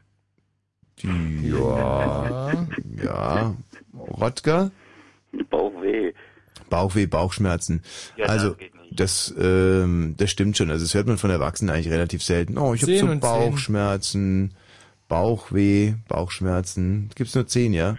Die, 1.04 1.50
ja, 1.50 2.66
ja. 3.04 3.56
Rodger? 3.94 4.72
Bauchweh. 5.52 6.14
Bauchweh, 6.72 7.06
Bauchschmerzen. 7.06 7.84
Ja, 8.18 8.26
das 8.26 8.32
also. 8.32 8.56
Das, 8.92 9.34
ähm, 9.40 10.16
das 10.18 10.30
stimmt 10.30 10.58
schon. 10.58 10.70
Also 10.70 10.86
das 10.86 10.94
hört 10.94 11.08
man 11.08 11.18
von 11.18 11.32
Erwachsenen 11.32 11.74
eigentlich 11.74 11.92
relativ 11.92 12.24
selten. 12.24 12.58
Oh, 12.58 12.74
ich 12.74 12.82
habe 12.84 12.92
Zehn 12.92 13.08
so 13.08 13.20
Bauchschmerzen, 13.20 14.52
Bauchweh, 15.08 15.94
Bauchschmerzen. 16.08 17.10
Gibt's 17.16 17.36
nur 17.36 17.48
zehn, 17.48 17.74
ja? 17.74 17.98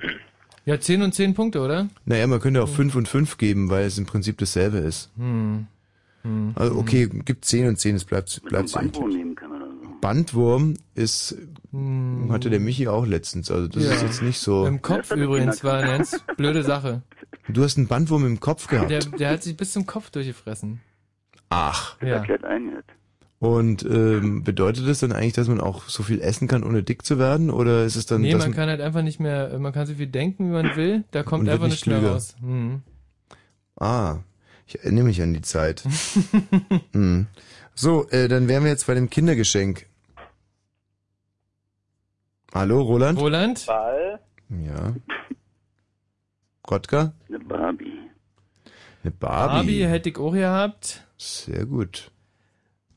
Ja, 0.64 0.78
10 0.78 1.02
und 1.02 1.12
10 1.12 1.34
Punkte, 1.34 1.60
oder? 1.60 1.88
Naja, 2.04 2.26
man 2.28 2.38
könnte 2.40 2.62
auch 2.62 2.68
fünf 2.68 2.94
und 2.94 3.08
fünf 3.08 3.36
geben, 3.36 3.68
weil 3.68 3.84
es 3.84 3.98
im 3.98 4.06
Prinzip 4.06 4.38
dasselbe 4.38 4.78
ist. 4.78 5.10
Hm. 5.16 5.66
Hm. 6.22 6.52
Also 6.54 6.76
okay, 6.76 7.08
gibt 7.08 7.44
zehn 7.44 7.66
und 7.66 7.80
zehn, 7.80 7.96
es 7.96 8.04
bleibt, 8.04 8.40
bleibt 8.44 8.68
so. 8.68 8.78
Bandwurm 8.78 9.08
nehmen 9.10 9.34
kann 9.34 9.50
oder 9.50 9.66
so. 9.66 9.88
Bandwurm 10.00 10.74
ist, 10.94 11.36
hatte 12.30 12.48
der 12.48 12.60
Michi 12.60 12.86
auch 12.86 13.04
letztens, 13.06 13.50
also 13.50 13.66
das 13.66 13.82
Hm. 13.82 13.90
Ja. 13.90 13.96
ist 13.96 14.02
jetzt 14.02 14.22
nicht 14.22 14.38
so. 14.38 14.64
Im 14.66 14.80
Kopf 14.82 15.10
übrigens 15.10 15.64
war 15.64 15.78
eine 15.78 15.98
ganz 15.98 16.20
blöde 16.36 16.62
Sache. 16.62 17.02
Du 17.48 17.62
hast 17.64 17.76
einen 17.76 17.88
Bandwurm 17.88 18.24
im 18.24 18.40
Kopf 18.40 18.68
gehabt. 18.68 18.90
Der, 18.90 19.00
der 19.00 19.30
hat 19.30 19.42
sich 19.42 19.56
bis 19.56 19.72
zum 19.72 19.86
Kopf 19.86 20.10
durchgefressen. 20.10 20.80
Ach. 21.50 22.00
Ja. 22.00 22.16
Erklärt 22.16 22.44
ein 22.44 22.70
jetzt. 22.70 22.90
Und 23.38 23.84
ähm, 23.84 24.44
bedeutet 24.44 24.86
das 24.86 25.00
dann 25.00 25.10
eigentlich, 25.10 25.32
dass 25.32 25.48
man 25.48 25.60
auch 25.60 25.88
so 25.88 26.04
viel 26.04 26.20
essen 26.20 26.46
kann, 26.46 26.62
ohne 26.62 26.84
dick 26.84 27.04
zu 27.04 27.18
werden? 27.18 27.50
Oder 27.50 27.84
ist 27.84 27.96
es 27.96 28.06
dann, 28.06 28.20
Nee, 28.20 28.30
dass 28.30 28.44
man 28.44 28.54
kann 28.54 28.68
halt 28.68 28.80
einfach 28.80 29.02
nicht 29.02 29.18
mehr, 29.18 29.58
man 29.58 29.72
kann 29.72 29.84
so 29.84 29.94
viel 29.94 30.06
denken, 30.06 30.46
wie 30.46 30.52
man 30.52 30.76
will, 30.76 31.02
da 31.10 31.24
kommt 31.24 31.48
einfach 31.48 31.64
nicht 31.64 31.84
nichts 31.84 32.02
mehr 32.02 32.08
raus. 32.08 32.36
Hm. 32.40 32.82
Ah, 33.74 34.20
ich 34.68 34.78
erinnere 34.78 35.06
mich 35.06 35.20
an 35.20 35.34
die 35.34 35.42
Zeit. 35.42 35.82
hm. 36.92 37.26
So, 37.74 38.08
äh, 38.10 38.28
dann 38.28 38.46
wären 38.46 38.62
wir 38.62 38.70
jetzt 38.70 38.86
bei 38.86 38.94
dem 38.94 39.10
Kindergeschenk. 39.10 39.86
Hallo, 42.54 42.80
Roland? 42.80 43.18
Roland? 43.18 43.66
Ball. 43.66 44.20
Ja. 44.50 44.94
Rodger? 46.72 47.12
Eine 47.28 47.38
Barbie. 47.40 47.98
Eine 49.04 49.10
Barbie. 49.12 49.54
Barbie 49.56 49.86
hätte 49.86 50.08
ich 50.10 50.18
auch 50.18 50.32
gehabt. 50.32 51.04
Sehr 51.18 51.66
gut. 51.66 52.10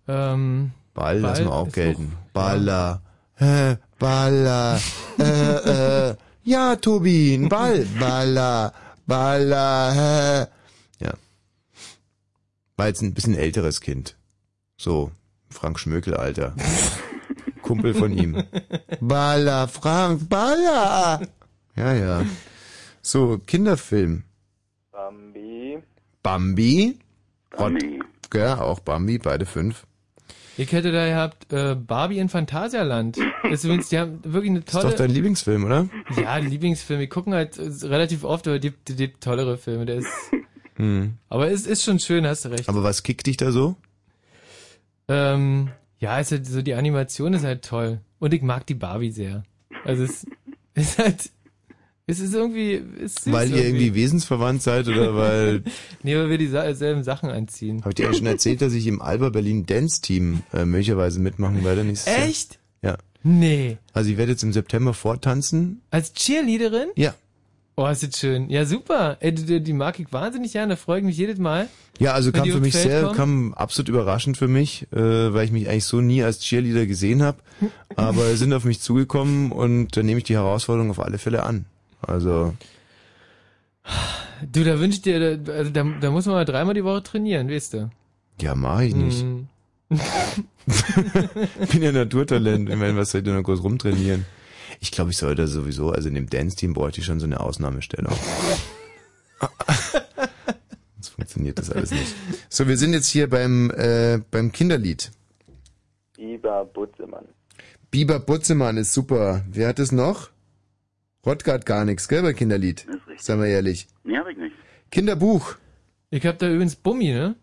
Ähm, 0.07 0.71
Ball, 0.93 1.19
Ball 1.19 1.31
lassen 1.31 1.45
wir 1.45 1.53
auch 1.53 1.71
gelten. 1.71 2.11
doch- 2.11 2.31
Baller. 2.33 3.01
Äh, 3.37 3.75
Baller. 3.99 4.79
äh, 5.19 6.09
äh, 6.11 6.15
Ja, 6.43 6.75
Tobi, 6.75 7.33
ein 7.35 7.49
Ball. 7.49 7.85
Baller, 7.99 8.71
Baller. 9.07 10.47
Ja. 10.99 11.13
War 12.77 12.87
jetzt 12.87 13.01
ein 13.01 13.13
bisschen 13.13 13.35
älteres 13.35 13.81
Kind. 13.81 14.15
So, 14.77 15.11
Frank 15.49 15.79
Schmökel, 15.79 16.13
Alter. 16.15 16.55
Kumpel 17.61 17.93
von 17.95 18.11
ihm. 18.15 18.43
Baller, 19.01 19.67
Frank, 19.67 20.29
Baller. 20.29 21.21
Ja, 21.75 21.93
ja. 21.93 22.23
So, 23.05 23.37
Kinderfilm. 23.37 24.23
Bambi. 24.91 25.77
Bambi. 26.23 26.97
Bambi. 27.55 27.99
Ja, 28.33 28.59
auch 28.59 28.79
Bambi, 28.79 29.19
beide 29.19 29.45
fünf. 29.45 29.85
Ihr 30.57 30.65
hättet 30.65 30.95
da 30.95 31.05
gehabt 31.05 31.53
äh, 31.53 31.75
Barbie 31.75 32.17
in 32.17 32.29
Phantasialand. 32.29 33.17
Das 33.43 33.51
ist 33.51 33.63
übrigens, 33.63 33.89
die 33.89 33.99
haben 33.99 34.21
wirklich 34.23 34.49
eine 34.49 34.59
Ist 34.59 34.71
tolle. 34.71 34.89
doch 34.89 34.95
dein 34.95 35.11
Lieblingsfilm, 35.11 35.65
oder? 35.65 35.87
ja, 36.17 36.37
Lieblingsfilm. 36.37 36.99
Wir 36.99 37.07
gucken 37.07 37.35
halt 37.35 37.59
äh, 37.59 37.69
relativ 37.85 38.23
oft, 38.23 38.47
aber 38.47 38.57
die, 38.57 38.71
die, 38.71 38.95
die 38.95 39.13
tollere 39.13 39.59
Filme. 39.59 39.85
Der 39.85 39.97
ist. 39.97 40.09
Hm. 40.77 41.13
Aber 41.29 41.49
es 41.49 41.65
ist 41.67 41.83
schon 41.83 41.99
schön, 41.99 42.27
hast 42.27 42.43
du 42.43 42.49
recht. 42.49 42.67
Aber 42.67 42.83
was 42.83 43.03
kickt 43.03 43.27
dich 43.27 43.37
da 43.37 43.53
so? 43.53 43.77
Ähm, 45.07 45.69
ja, 45.99 46.19
ist 46.19 46.33
halt 46.33 46.45
so 46.45 46.61
die 46.61 46.73
Animation 46.73 47.33
ist 47.33 47.45
halt 47.45 47.63
toll. 47.63 48.01
Und 48.19 48.33
ich 48.33 48.41
mag 48.41 48.65
die 48.65 48.73
Barbie 48.73 49.11
sehr. 49.11 49.43
Also 49.85 50.03
es 50.03 50.25
ist 50.73 50.97
halt. 50.97 51.29
Es 52.07 52.19
ist 52.19 52.33
irgendwie. 52.33 52.73
Ist 52.73 53.23
süß 53.23 53.33
Weil 53.33 53.51
ihr 53.51 53.65
irgendwie 53.65 53.95
wesensverwandt 53.95 54.61
seid 54.61 54.87
oder 54.87 55.15
weil. 55.15 55.63
nee, 56.03 56.15
weil 56.15 56.29
wir 56.29 56.37
dieselben 56.37 57.03
Sachen 57.03 57.29
anziehen. 57.29 57.81
Hab 57.81 57.89
ich 57.89 57.95
dir 57.95 58.05
eigentlich 58.05 58.17
schon 58.19 58.27
erzählt, 58.27 58.61
dass 58.61 58.73
ich 58.73 58.85
im 58.85 59.01
Alba 59.01 59.29
Berlin 59.29 59.65
Dance 59.65 60.01
Team 60.01 60.43
äh, 60.53 60.65
möglicherweise 60.65 61.19
mitmachen 61.19 61.63
werde 61.63 61.83
nächstes 61.83 62.13
Jahr? 62.13 62.25
Echt? 62.25 62.59
Ja. 62.83 62.97
Nee. 63.23 63.77
Also 63.93 64.11
ich 64.11 64.17
werde 64.17 64.33
jetzt 64.33 64.43
im 64.43 64.53
September 64.53 64.93
vortanzen. 64.93 65.81
Als 65.89 66.13
Cheerleaderin? 66.13 66.89
Ja. 66.95 67.15
Oh, 67.77 67.87
ist 67.87 68.03
das 68.03 68.19
schön. 68.19 68.49
Ja, 68.49 68.65
super. 68.65 69.17
Ey, 69.19 69.33
die, 69.33 69.59
die 69.61 69.73
mag 69.73 69.99
ich 69.99 70.13
wahnsinnig 70.13 70.53
gerne. 70.53 70.73
Da 70.73 70.75
freue 70.77 70.99
ich 70.99 71.05
mich 71.05 71.17
jedes 71.17 71.39
Mal. 71.39 71.67
Ja, 71.99 72.13
also 72.13 72.31
kam 72.31 72.47
für 72.47 72.59
mich 72.59 72.73
Feld 72.73 72.85
sehr, 72.85 73.01
kommen. 73.01 73.15
kam 73.15 73.53
absolut 73.55 73.89
überraschend 73.89 74.37
für 74.37 74.47
mich, 74.47 74.87
äh, 74.93 75.33
weil 75.33 75.45
ich 75.45 75.51
mich 75.51 75.67
eigentlich 75.67 75.85
so 75.85 75.99
nie 76.01 76.23
als 76.23 76.39
Cheerleader 76.39 76.85
gesehen 76.85 77.23
habe. 77.23 77.39
Aber 77.95 78.35
sind 78.37 78.53
auf 78.53 78.63
mich 78.63 78.79
zugekommen 78.79 79.51
und 79.51 79.97
da 79.97 80.03
nehme 80.03 80.19
ich 80.19 80.23
die 80.23 80.35
Herausforderung 80.35 80.91
auf 80.91 80.99
alle 80.99 81.17
Fälle 81.17 81.43
an. 81.43 81.65
Also 82.07 82.53
Du, 84.51 84.63
da 84.63 84.79
wünsch 84.79 84.95
ich 84.95 85.01
dir, 85.01 85.37
da, 85.37 85.51
also 85.51 85.71
da, 85.71 85.83
da 85.83 86.11
muss 86.11 86.25
man 86.25 86.35
mal 86.35 86.45
dreimal 86.45 86.73
die 86.73 86.83
Woche 86.83 87.03
trainieren, 87.03 87.49
weißt 87.49 87.73
du. 87.73 87.89
ja, 88.41 88.55
mache 88.55 88.85
ich 88.85 88.95
nicht. 88.95 89.21
Hm. 89.21 89.47
bin 91.71 91.83
ja 91.83 91.91
Naturtalent. 91.91 92.69
Ich 92.69 92.75
meine, 92.75 92.97
was 92.97 93.11
soll 93.11 93.19
ich 93.19 93.25
denn 93.25 93.35
noch 93.35 93.43
groß 93.43 93.63
rumtrainieren? 93.63 94.25
Ich 94.79 94.91
glaube, 94.91 95.11
ich 95.11 95.17
sollte 95.17 95.47
sowieso, 95.47 95.91
also 95.91 96.09
in 96.09 96.15
dem 96.15 96.29
Dance-Team 96.29 96.73
bräuchte 96.73 96.99
ich 96.99 97.05
schon 97.05 97.19
so 97.19 97.25
eine 97.25 97.39
Ausnahmestellung. 97.39 98.13
Sonst 100.95 101.09
funktioniert 101.09 101.59
das 101.59 101.69
alles 101.69 101.91
nicht. 101.91 102.13
So, 102.49 102.67
wir 102.67 102.77
sind 102.77 102.93
jetzt 102.93 103.07
hier 103.07 103.29
beim, 103.29 103.71
äh, 103.71 104.19
beim 104.31 104.51
Kinderlied. 104.51 105.11
Biber 106.17 106.65
Butzemann. 106.65 107.25
Biber 107.91 108.19
Butzemann 108.19 108.77
ist 108.77 108.93
super. 108.93 109.45
Wer 109.49 109.69
hat 109.69 109.79
es 109.79 109.91
noch? 109.91 110.29
Hat 111.25 111.65
gar 111.65 111.85
nichts, 111.85 112.07
gell, 112.07 112.21
bei 112.21 112.33
Kinderlied? 112.33 112.85
Das 112.87 112.95
ist 112.95 113.07
richtig. 113.07 113.25
Seien 113.25 113.39
wir 113.39 113.47
ehrlich. 113.47 113.87
Nee, 114.03 114.17
hab 114.17 114.27
ich 114.27 114.37
nicht. 114.37 114.55
Kinderbuch. 114.91 115.55
Ich 116.11 116.25
hab 116.25 116.37
da 116.37 116.47
übrigens 116.47 116.75
Bummi, 116.75 117.11
ne? 117.11 117.35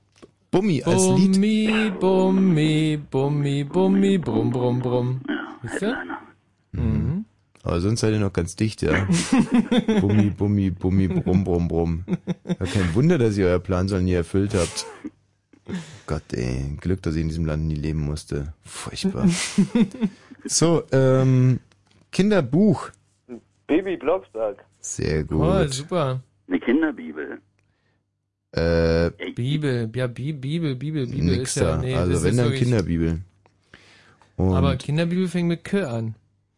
Bummi 0.50 0.82
als 0.84 1.02
Lied. 1.08 1.32
Bummi, 1.32 1.92
Bummi, 1.98 3.00
Bummi, 3.10 3.64
Bummi, 3.64 4.18
Brumm, 4.18 4.50
Brumm, 4.50 4.78
Brumm. 4.80 5.20
Ja? 5.28 5.70
Headliner. 5.70 6.18
Mhm. 6.72 7.24
Aber 7.64 7.80
sonst 7.80 8.00
seid 8.00 8.12
ihr 8.12 8.20
noch 8.20 8.32
ganz 8.32 8.56
dicht, 8.56 8.82
ja. 8.82 9.06
Bummi, 10.00 10.30
Bummi, 10.30 10.70
Bummi, 10.70 11.08
Brumm, 11.08 11.44
Brumm, 11.44 11.68
Brumm. 11.68 12.04
Ja, 12.46 12.66
kein 12.66 12.94
Wunder, 12.94 13.18
dass 13.18 13.36
ihr 13.36 13.46
euer 13.46 13.60
Plan 13.60 13.88
soll 13.88 14.02
nie 14.02 14.14
erfüllt 14.14 14.54
habt. 14.54 14.86
Gott, 16.06 16.32
ey. 16.32 16.76
Glück, 16.80 17.02
dass 17.02 17.14
ich 17.14 17.22
in 17.22 17.28
diesem 17.28 17.46
Land 17.46 17.64
nie 17.64 17.74
leben 17.74 18.00
musste. 18.00 18.52
Furchtbar. 18.64 19.28
So, 20.44 20.82
ähm, 20.90 21.60
Kinderbuch. 22.10 22.90
Baby 23.66 23.96
Blocksberg. 23.96 24.64
Sehr 24.80 25.24
gut. 25.24 25.40
Oh, 25.40 25.66
super. 25.68 26.22
Eine 26.48 26.60
Kinderbibel. 26.60 27.38
Äh, 28.52 29.10
Bibel, 29.34 29.90
ja, 29.94 30.06
Bi- 30.08 30.32
Bibel, 30.34 30.74
Bibel, 30.76 31.06
Bibel 31.06 31.24
nix 31.24 31.56
ist 31.56 31.62
ja, 31.62 31.76
da. 31.76 31.76
nee, 31.78 31.94
also 31.94 32.22
wenn 32.22 32.36
dann 32.36 32.52
Kinderbibel. 32.52 33.20
Und 34.36 34.54
Aber 34.54 34.76
Kinderbibel 34.76 35.28
fängt 35.28 35.48
mit 35.48 35.64
K 35.64 35.84
an. 35.88 36.14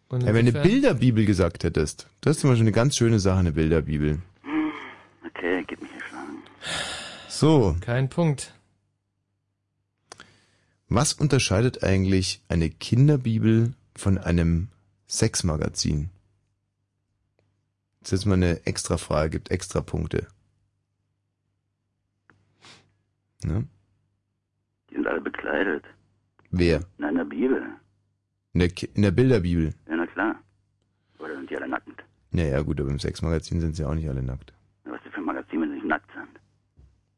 Und 0.09 0.23
ja, 0.23 0.35
wenn 0.35 0.47
du 0.47 0.53
eine 0.53 0.63
Bilderbibel 0.69 1.25
gesagt 1.25 1.63
hättest, 1.65 2.09
das 2.21 2.37
ist 2.37 2.41
zum 2.41 2.51
Beispiel 2.51 2.65
eine 2.65 2.73
ganz 2.73 2.97
schöne 2.97 3.21
Sache, 3.21 3.39
eine 3.39 3.53
Bilderbibel. 3.53 4.21
Okay, 5.27 5.65
gib 5.67 5.81
mich 5.83 5.93
geschlagen. 5.93 6.39
So, 7.29 7.77
Kein 7.81 8.09
Punkt. 8.09 8.55
was 10.89 11.13
unterscheidet 11.13 11.83
eigentlich 11.85 12.41
eine 12.49 12.71
Kinderbibel 12.71 13.73
von 13.97 14.19
einem 14.19 14.69
Sexmagazin? 15.09 16.11
Das 18.05 18.13
ist 18.13 18.21
jetzt 18.21 18.27
mal 18.27 18.35
eine 18.35 18.65
extra 18.67 18.99
Frage, 18.99 19.31
gibt 19.31 19.51
extra 19.51 19.81
Punkte. 19.81 20.27
Ne? 23.43 23.67
Die 24.91 24.95
sind 24.95 25.07
alle 25.07 25.23
bekleidet. 25.23 25.85
Wer? 26.51 26.85
In 26.99 27.05
einer 27.05 27.25
Bibel. 27.25 27.63
In 28.53 28.61
der, 28.61 28.69
Ki- 28.69 28.91
in 28.93 29.01
der 29.03 29.11
Bilderbibel. 29.11 29.75
Ja, 29.89 29.97
na 29.97 30.07
klar. 30.07 30.37
Oder 31.19 31.35
sind 31.37 31.49
die 31.49 31.57
alle 31.57 31.67
nackend? 31.69 32.05
Naja, 32.31 32.61
gut, 32.61 32.79
aber 32.79 32.91
im 32.91 32.99
Sexmagazin 32.99 33.61
sind 33.63 33.75
sie 33.75 33.85
auch 33.87 33.95
nicht 33.95 34.07
alle 34.09 34.23
nackt. 34.23 34.53
Was 34.85 35.01
ist 35.07 35.15
für 35.15 35.21
ein 35.21 35.25
Magazin, 35.25 35.63
wenn 35.63 35.71
sie 35.71 35.77
nicht 35.77 35.87
nackt 35.87 36.11
sind? 36.13 36.29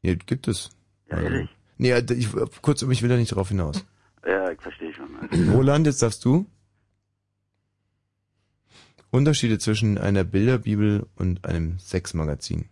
Ja, 0.03 0.13
gibt 0.15 0.47
es. 0.47 0.69
Ja, 1.11 1.19
ehrlich. 1.19 1.49
Nee, 1.77 1.89
ja, 1.89 1.97
ich, 1.97 2.29
kurz, 2.61 2.81
ich 2.81 3.01
will 3.01 3.09
da 3.09 3.17
nicht 3.17 3.35
drauf 3.35 3.49
hinaus. 3.49 3.85
Ja, 4.25 4.49
ich 4.51 4.61
verstehe 4.61 4.93
schon. 4.93 5.07
Roland, 5.51 5.85
jetzt 5.85 6.01
darfst 6.01 6.23
du. 6.23 6.45
Unterschiede 9.11 9.57
zwischen 9.57 9.97
einer 9.97 10.23
Bilderbibel 10.23 11.07
und 11.15 11.45
einem 11.45 11.79
Sexmagazin. 11.79 12.65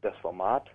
Das 0.00 0.16
Format. 0.18 0.70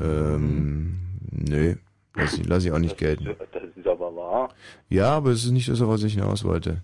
Ähm, 0.00 0.98
nö, 1.30 1.76
lass 2.14 2.38
ich, 2.38 2.46
lass 2.46 2.64
ich 2.64 2.72
auch 2.72 2.78
nicht 2.78 2.96
gelten. 2.96 3.36
Das 3.52 3.62
ist 3.76 3.86
aber 3.86 4.14
wahr. 4.14 4.54
Ja, 4.88 5.10
aber 5.16 5.30
es 5.30 5.44
ist 5.44 5.50
nicht 5.50 5.68
das, 5.68 5.80
woraus 5.80 6.02
ich 6.02 6.14
hinaus 6.14 6.44
wollte. 6.44 6.82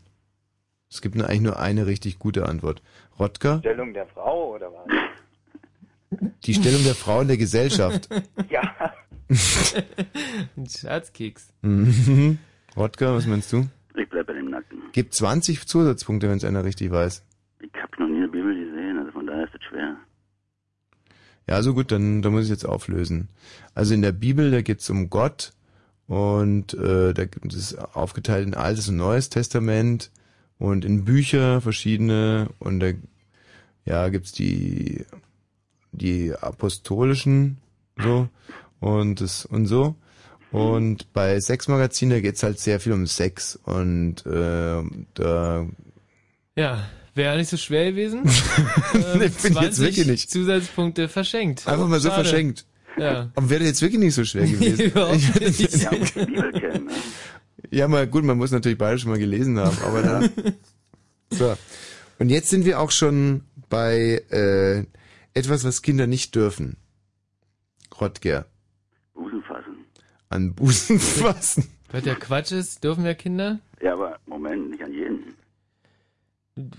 Es 0.90 1.00
gibt 1.00 1.14
nur, 1.14 1.26
eigentlich 1.28 1.42
nur 1.42 1.58
eine 1.58 1.86
richtig 1.86 2.18
gute 2.18 2.46
Antwort. 2.46 2.82
Rodger, 3.18 3.60
Stellung 3.60 3.94
der 3.94 4.06
Frau 4.06 4.54
oder 4.54 4.72
was? 4.72 6.20
die 6.44 6.54
Stellung 6.54 6.82
der 6.82 6.94
Frau 6.94 7.20
in 7.20 7.28
der 7.28 7.36
Gesellschaft. 7.36 8.08
Ja. 8.50 8.92
Ein 10.56 10.66
Scherzkeks. 10.66 11.54
Mhm. 11.62 12.38
Was 12.74 13.26
meinst 13.26 13.52
du? 13.52 13.68
Ich 13.94 14.08
bleib 14.08 14.26
bei 14.26 14.32
dem 14.34 14.50
Nackten. 14.50 14.78
Gibt 14.92 15.14
20 15.14 15.66
Zusatzpunkte, 15.66 16.28
wenn 16.28 16.36
es 16.36 16.44
einer 16.44 16.64
richtig 16.64 16.90
weiß. 16.90 17.24
Ich 17.60 17.70
hab 17.82 17.98
noch 17.98 18.08
nie 18.08 18.18
eine 18.18 18.28
Bibel 18.28 18.54
gesehen, 18.54 18.98
also 18.98 19.12
von 19.12 19.26
daher 19.26 19.44
ist 19.44 19.54
das 19.54 19.62
schwer. 19.64 19.96
Ja, 21.48 21.62
so 21.62 21.74
gut, 21.74 21.90
dann, 21.90 22.22
dann 22.22 22.32
muss 22.32 22.44
ich 22.44 22.50
jetzt 22.50 22.64
auflösen. 22.64 23.28
Also 23.74 23.94
in 23.94 24.02
der 24.02 24.12
Bibel, 24.12 24.50
da 24.50 24.62
geht's 24.62 24.88
um 24.88 25.10
Gott 25.10 25.52
und 26.06 26.74
äh, 26.74 27.12
da 27.14 27.24
gibt 27.24 27.52
es 27.52 27.76
aufgeteilt 27.76 28.46
in 28.46 28.54
Altes 28.54 28.88
und 28.88 28.96
Neues 28.96 29.30
Testament 29.30 30.10
und 30.58 30.84
in 30.84 31.04
Bücher 31.04 31.60
verschiedene 31.60 32.48
und 32.58 32.80
da 32.80 32.90
ja 33.84 34.08
gibt's 34.08 34.32
die 34.32 35.04
die 35.92 36.32
apostolischen 36.34 37.58
so 37.96 38.28
und 38.80 39.20
das 39.20 39.46
und 39.46 39.66
so 39.66 39.94
und 40.52 41.12
bei 41.12 41.40
Sexmagazin 41.40 42.10
da 42.10 42.20
geht's 42.20 42.42
halt 42.42 42.58
sehr 42.58 42.80
viel 42.80 42.92
um 42.92 43.06
Sex 43.06 43.58
und 43.64 44.24
äh, 44.26 44.82
da 45.14 45.66
Ja, 46.56 46.88
wäre 47.14 47.36
nicht 47.36 47.50
so 47.50 47.56
schwer 47.56 47.90
gewesen. 47.90 48.22
Nee, 49.18 49.28
bin 49.42 49.52
ich 49.52 49.60
jetzt 49.60 49.78
wirklich 49.80 50.06
nicht. 50.06 50.30
Zusatzpunkte 50.30 51.08
verschenkt. 51.08 51.66
einfach 51.68 51.86
mal 51.86 52.00
so 52.00 52.08
Schade. 52.08 52.24
verschenkt. 52.24 52.64
Ja. 52.98 53.30
Aber 53.34 53.50
wäre 53.50 53.64
jetzt 53.64 53.80
wirklich 53.82 54.00
nicht 54.00 54.14
so 54.14 54.24
schwer 54.24 54.46
gewesen. 54.46 54.92
Ich 55.58 55.72
Ja, 57.70 57.86
mal 57.88 58.06
gut, 58.06 58.24
man 58.24 58.36
muss 58.36 58.50
natürlich 58.50 58.78
beide 58.78 58.98
schon 58.98 59.10
mal 59.10 59.18
gelesen 59.18 59.58
haben, 59.58 59.76
aber 59.84 60.02
na. 60.02 60.28
So. 61.32 61.56
Und 62.18 62.28
jetzt 62.28 62.50
sind 62.50 62.64
wir 62.64 62.80
auch 62.80 62.90
schon 62.90 63.44
bei 63.68 64.20
äh, 64.30 64.84
etwas, 65.32 65.62
was 65.62 65.80
Kinder 65.80 66.08
nicht 66.08 66.34
dürfen. 66.34 66.76
Rodger. 68.00 68.46
Busen. 70.30 70.48
An 70.48 70.54
Busen 70.54 70.98
fassen. 71.00 71.64
Weil 71.90 72.02
der 72.02 72.14
Quatsch 72.14 72.52
ist, 72.52 72.84
dürfen 72.84 73.04
ja 73.04 73.14
Kinder? 73.14 73.58
Ja, 73.82 73.94
aber 73.94 74.18
Moment, 74.26 74.70
nicht 74.70 74.82
an 74.82 74.92
jeden. 74.94 75.34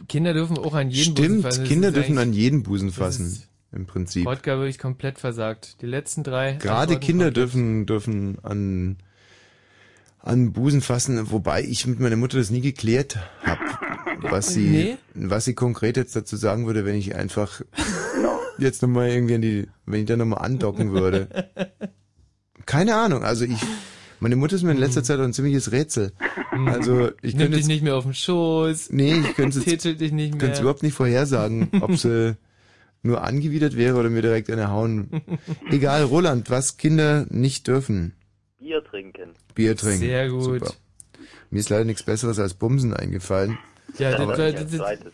Kinder 0.07 0.33
dürfen 0.33 0.57
auch 0.57 0.73
an 0.73 0.89
jeden 0.89 1.13
Busen 1.15 1.25
Stimmt, 1.27 1.43
fassen. 1.43 1.59
Das 1.61 1.69
Kinder 1.69 1.91
dürfen 1.91 2.17
an 2.17 2.33
jeden 2.33 2.63
Busen 2.63 2.91
fassen. 2.91 3.25
ist- 3.27 3.47
Im 3.73 3.85
Prinzip. 3.85 4.25
Wodka 4.25 4.57
wirklich 4.57 4.79
komplett 4.79 5.17
versagt. 5.17 5.81
Die 5.81 5.85
letzten 5.85 6.23
drei. 6.23 6.53
Gerade 6.53 6.81
Antworten 6.95 7.05
Kinder 7.05 7.31
dürfen, 7.31 7.85
dürfen 7.85 8.37
an 8.43 8.97
an 10.19 10.51
Busen 10.53 10.81
fassen, 10.81 11.31
wobei 11.31 11.63
ich 11.63 11.87
mit 11.87 11.99
meiner 11.99 12.15
Mutter 12.17 12.37
das 12.37 12.51
nie 12.51 12.61
geklärt 12.61 13.17
habe, 13.41 13.61
was 14.21 14.53
sie, 14.53 14.67
Nee? 14.67 14.97
was 15.15 15.45
sie 15.45 15.55
konkret 15.55 15.97
jetzt 15.97 16.15
dazu 16.15 16.35
sagen 16.35 16.67
würde, 16.67 16.85
wenn 16.85 16.95
ich 16.95 17.15
einfach 17.15 17.61
jetzt 18.59 18.81
nochmal 18.83 19.09
irgendwie 19.09 19.35
an 19.35 19.41
die, 19.41 19.67
wenn 19.87 20.01
ich 20.01 20.05
da 20.05 20.15
nochmal 20.17 20.45
andocken 20.45 20.91
würde. 20.91 21.27
Keine 22.65 22.95
Ahnung, 22.95 23.23
also 23.23 23.45
ich, 23.45 23.59
meine 24.19 24.35
Mutter 24.35 24.55
ist 24.55 24.63
mir 24.63 24.71
in 24.71 24.77
letzter 24.77 25.03
Zeit 25.03 25.19
auch 25.19 25.23
ein 25.23 25.33
ziemliches 25.33 25.71
Rätsel. 25.71 26.11
Also 26.65 27.11
ich 27.21 27.37
könnte 27.37 27.57
dich 27.57 27.67
nicht 27.67 27.83
mehr 27.83 27.95
auf 27.95 28.03
den 28.03 28.13
Schoß. 28.13 28.91
nee, 28.91 29.15
ich 29.19 29.35
könnte 29.35 29.59
es 29.59 30.59
überhaupt 30.59 30.83
nicht 30.83 30.93
vorhersagen, 30.93 31.69
ob 31.81 31.97
sie 31.97 32.35
nur 33.03 33.23
angewidert 33.23 33.75
wäre 33.75 33.97
oder 33.97 34.09
mir 34.09 34.21
direkt 34.21 34.49
eine 34.49 34.69
hauen. 34.69 35.09
Egal, 35.69 36.03
Roland, 36.03 36.49
was 36.49 36.77
Kinder 36.77 37.25
nicht 37.29 37.67
dürfen. 37.67 38.13
Bier 38.59 38.83
trinken. 38.83 39.31
Bier 39.55 39.75
trinken. 39.75 39.99
Sehr 39.99 40.29
gut. 40.29 40.43
Super. 40.43 40.73
Mir 41.49 41.59
ist 41.59 41.69
leider 41.69 41.85
nichts 41.85 42.03
Besseres 42.03 42.39
als 42.39 42.53
Bumsen 42.53 42.93
eingefallen. 42.93 43.57
Ja, 43.97 44.11
das, 44.11 44.37
das, 44.37 44.77
das, 44.77 45.13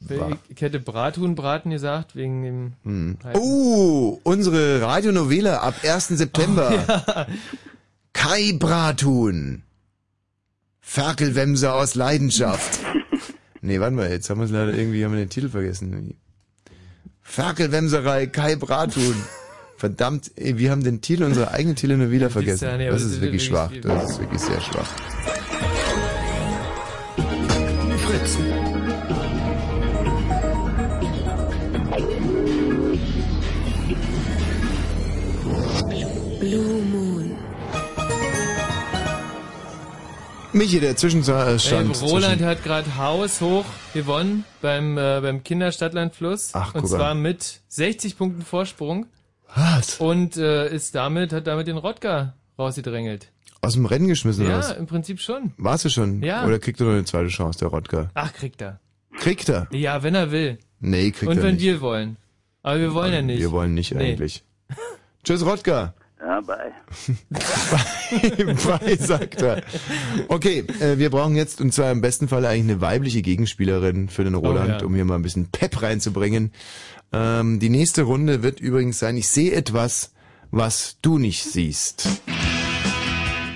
das, 0.00 0.18
ich 0.48 0.60
hätte 0.60 0.80
Brathuhn 0.80 1.34
braten 1.34 1.70
gesagt, 1.70 2.16
wegen 2.16 2.42
dem... 2.42 2.72
Hm. 2.84 3.18
Oh, 3.34 4.18
unsere 4.22 4.80
Radionovela 4.80 5.58
ab 5.58 5.74
1. 5.84 6.08
September. 6.08 7.26
Kai 8.12 8.52
Brathuhn. 8.58 9.62
Ferkelwemse 10.80 11.72
aus 11.72 11.94
Leidenschaft. 11.94 12.80
nee, 13.60 13.78
warte 13.78 13.94
mal, 13.94 14.10
jetzt 14.10 14.28
haben 14.30 14.38
wir 14.40 14.46
es 14.46 14.50
leider 14.50 14.74
irgendwie, 14.74 15.04
haben 15.04 15.12
wir 15.12 15.18
den 15.20 15.30
Titel 15.30 15.48
vergessen. 15.50 16.16
Ferkelwemserei 17.22 18.26
Kai 18.26 18.56
Brathuhn. 18.56 19.14
Verdammt, 19.76 20.32
ey, 20.36 20.58
wir 20.58 20.70
haben 20.72 20.82
den 20.82 21.00
Titel 21.00 21.22
unserer 21.22 21.52
eigenen 21.52 21.76
Telenovela 21.76 22.28
vergessen. 22.28 22.64
ja, 22.64 22.76
nee, 22.76 22.88
aber 22.88 22.94
das 22.96 23.02
ist 23.04 23.12
ist 23.12 23.20
wirklich 23.20 23.50
wirklich- 23.50 23.82
schwach. 23.82 23.96
Das 23.96 24.10
ist 24.10 24.18
wirklich 24.20 24.40
sehr 24.40 24.60
schwach. 24.60 24.88
Fritz. 28.06 28.36
Michi, 40.52 40.80
der 40.80 40.96
Zwischenstand. 40.96 42.02
Roland 42.02 42.42
hat 42.42 42.64
gerade 42.64 42.96
haushoch 42.96 43.64
gewonnen 43.94 44.44
beim, 44.60 44.98
äh, 44.98 45.20
beim 45.22 45.44
Kinderstadtlandfluss. 45.44 46.50
Ach, 46.54 46.74
und 46.74 46.88
zwar 46.88 47.10
an. 47.10 47.22
mit 47.22 47.60
60 47.68 48.16
Punkten 48.18 48.42
Vorsprung. 48.42 49.06
Was? 49.54 50.00
Und 50.00 50.36
äh, 50.36 50.72
ist 50.72 50.94
damit, 50.94 51.32
hat 51.32 51.46
damit 51.46 51.66
den 51.68 51.76
Rodger 51.76 52.34
rausgedrängelt. 52.58 53.28
Aus 53.62 53.74
dem 53.74 53.86
Rennen 53.86 54.08
geschmissen 54.08 54.44
oder 54.44 54.54
Ja, 54.54 54.58
was? 54.58 54.72
im 54.72 54.86
Prinzip 54.86 55.20
schon. 55.20 55.52
Warst 55.56 55.84
du 55.84 55.88
schon? 55.88 56.22
Ja. 56.22 56.44
Oder 56.46 56.58
kriegt 56.58 56.80
er 56.80 56.86
noch 56.86 56.92
eine 56.94 57.04
zweite 57.04 57.28
Chance, 57.28 57.58
der 57.60 57.68
Rodger? 57.68 58.10
Ach, 58.14 58.32
kriegt 58.32 58.60
er. 58.62 58.80
Kriegt 59.18 59.48
er? 59.48 59.68
Ja, 59.70 60.02
wenn 60.02 60.14
er 60.14 60.30
will. 60.32 60.58
Nee, 60.80 61.10
kriegt 61.10 61.30
Und 61.30 61.38
er 61.38 61.42
wenn 61.44 61.54
nicht. 61.54 61.64
wir 61.64 61.80
wollen. 61.80 62.16
Aber 62.62 62.78
wir 62.80 62.94
wollen 62.94 63.12
ja 63.12 63.22
nicht. 63.22 63.38
Wir 63.40 63.52
wollen 63.52 63.74
nicht 63.74 63.94
Nee. 63.94 64.12
eigentlich. 64.12 64.42
Tschüss, 65.24 65.44
Rodger. 65.44 65.94
Ja, 66.22 66.40
bye. 66.42 66.72
Bye, 68.54 68.96
sagt 68.98 69.40
er. 69.40 69.62
Okay, 70.28 70.64
äh, 70.80 70.98
wir 70.98 71.08
brauchen 71.10 71.34
jetzt, 71.34 71.60
und 71.62 71.72
zwar 71.72 71.90
im 71.92 72.00
besten 72.02 72.28
Fall 72.28 72.44
eigentlich 72.44 72.72
eine 72.72 72.80
weibliche 72.82 73.22
Gegenspielerin 73.22 74.08
für 74.10 74.24
den 74.24 74.34
Roland, 74.34 74.68
Oh, 74.76 74.80
ja. 74.80 74.84
um 74.84 74.94
hier 74.94 75.04
mal 75.06 75.14
ein 75.14 75.22
bisschen 75.22 75.48
Pep 75.50 75.80
reinzubringen. 75.80 76.52
Ähm, 77.12 77.58
die 77.58 77.70
nächste 77.70 78.02
Runde 78.02 78.42
wird 78.42 78.60
übrigens 78.60 78.98
sein, 78.98 79.16
ich 79.16 79.28
sehe 79.28 79.52
etwas, 79.52 80.12
was 80.50 80.98
du 81.00 81.18
nicht 81.18 81.42
siehst. 81.44 82.06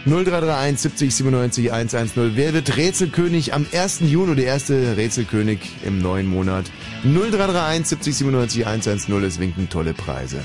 0331 0.06 0.80
70 0.80 1.14
97 1.16 1.72
110. 1.72 2.36
Wer 2.36 2.52
wird 2.54 2.76
Rätselkönig 2.76 3.54
am 3.54 3.66
1. 3.72 4.00
Juni, 4.00 4.34
der 4.36 4.44
erste 4.46 4.96
Rätselkönig 4.96 5.60
im 5.84 5.98
neuen 6.00 6.26
Monat? 6.26 6.66
0331 7.04 7.86
70 7.88 8.16
97 8.16 8.66
110. 8.66 9.22
Es 9.24 9.38
winken 9.40 9.68
tolle 9.70 9.94
Preise. 9.94 10.40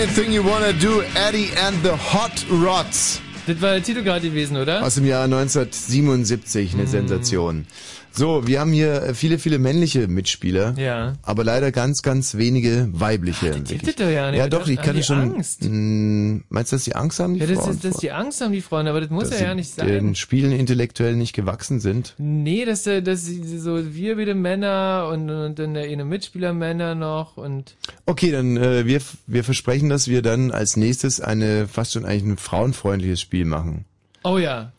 Anything 0.00 0.32
you 0.32 0.42
wanna 0.42 0.72
do, 0.72 1.02
Eddie 1.14 1.50
and 1.66 1.76
the 1.82 1.90
Hot 1.90 2.32
Rods. 2.50 3.20
Das 3.46 3.60
war 3.60 3.72
der 3.72 3.82
Titel 3.82 4.02
gerade 4.02 4.28
gewesen, 4.28 4.56
oder? 4.56 4.82
Aus 4.82 4.94
dem 4.94 5.04
Jahr 5.04 5.24
1977, 5.24 6.72
Mhm. 6.72 6.80
eine 6.80 6.88
Sensation. 6.88 7.66
So, 8.12 8.46
wir 8.46 8.60
haben 8.60 8.72
hier 8.72 9.02
äh, 9.02 9.14
viele, 9.14 9.38
viele 9.38 9.58
männliche 9.58 10.08
Mitspieler. 10.08 10.74
Ja. 10.76 11.14
Aber 11.22 11.44
leider 11.44 11.70
ganz, 11.72 12.02
ganz 12.02 12.36
wenige 12.36 12.88
weibliche. 12.92 13.50
gibt 13.50 13.70
wirklich. 13.70 13.88
es 13.90 13.96
doch 13.96 14.10
ja 14.10 14.30
nicht, 14.30 14.38
Ja 14.38 14.48
doch, 14.48 14.64
die 14.64 14.72
ich 14.74 14.82
kann 14.82 14.96
die 14.96 15.02
schon. 15.02 15.34
Angst. 15.34 15.62
Mh, 15.64 16.40
meinst 16.48 16.72
du, 16.72 16.76
dass 16.76 16.84
die 16.84 16.94
Angst 16.96 17.20
haben, 17.20 17.34
die 17.34 17.40
Ja, 17.40 17.46
das 17.46 17.58
Frauen? 17.58 17.70
ist, 17.70 17.84
dass 17.84 17.96
die 17.98 18.10
Angst 18.10 18.40
haben, 18.40 18.52
die 18.52 18.60
Frauen, 18.60 18.88
aber 18.88 19.00
das 19.00 19.10
muss 19.10 19.30
dass 19.30 19.40
ja 19.40 19.48
ja 19.48 19.54
nicht 19.54 19.70
sein. 19.74 19.86
Den 19.86 20.14
Spielen 20.14 20.52
intellektuell 20.52 21.14
nicht 21.16 21.32
gewachsen 21.34 21.80
sind. 21.80 22.14
Nee, 22.18 22.64
dass, 22.64 22.86
äh, 22.86 23.00
dass 23.02 23.24
sie 23.24 23.58
so 23.58 23.94
wir 23.94 24.18
wieder 24.18 24.34
Männer 24.34 25.08
und, 25.12 25.30
und 25.30 25.58
dann 25.58 25.74
der 25.74 25.84
eine 25.84 26.04
Mitspieler 26.04 26.52
Männer 26.52 26.94
noch 26.94 27.36
und 27.36 27.76
Okay, 28.06 28.32
dann 28.32 28.56
äh, 28.56 28.86
wir, 28.86 29.00
wir 29.26 29.44
versprechen, 29.44 29.88
dass 29.88 30.08
wir 30.08 30.20
dann 30.22 30.50
als 30.50 30.76
nächstes 30.76 31.20
eine 31.20 31.68
fast 31.68 31.92
schon 31.92 32.04
eigentlich 32.04 32.24
ein 32.24 32.36
frauenfreundliches 32.36 33.20
Spiel 33.20 33.44
machen. 33.44 33.84
oh 34.24 34.38
ja, 34.38 34.72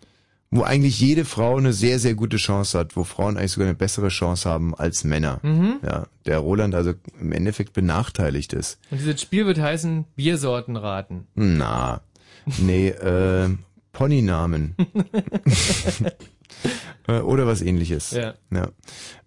Wo 0.53 0.63
eigentlich 0.63 0.99
jede 0.99 1.23
Frau 1.23 1.55
eine 1.55 1.71
sehr, 1.71 1.97
sehr 1.97 2.13
gute 2.13 2.35
Chance 2.35 2.77
hat, 2.77 2.97
wo 2.97 3.05
Frauen 3.05 3.37
eigentlich 3.37 3.53
sogar 3.53 3.69
eine 3.69 3.77
bessere 3.77 4.09
Chance 4.09 4.49
haben 4.49 4.75
als 4.75 5.05
Männer. 5.05 5.39
Mhm. 5.43 5.75
Ja, 5.81 6.07
der 6.25 6.39
Roland 6.39 6.75
also 6.75 6.93
im 7.21 7.31
Endeffekt 7.31 7.71
benachteiligt 7.71 8.51
ist. 8.51 8.77
und 8.91 8.99
dieses 8.99 9.21
Spiel 9.21 9.45
wird 9.45 9.59
heißen 9.59 10.03
Biersorten 10.15 10.75
raten. 10.75 11.27
Na, 11.35 12.01
nee, 12.57 12.89
äh, 12.89 13.49
Ponynamen. 13.93 14.75
Äh, 17.07 17.19
Oder 17.19 17.47
was 17.47 17.61
ähnliches. 17.61 18.11
Ja. 18.11 18.35
ja. 18.51 18.67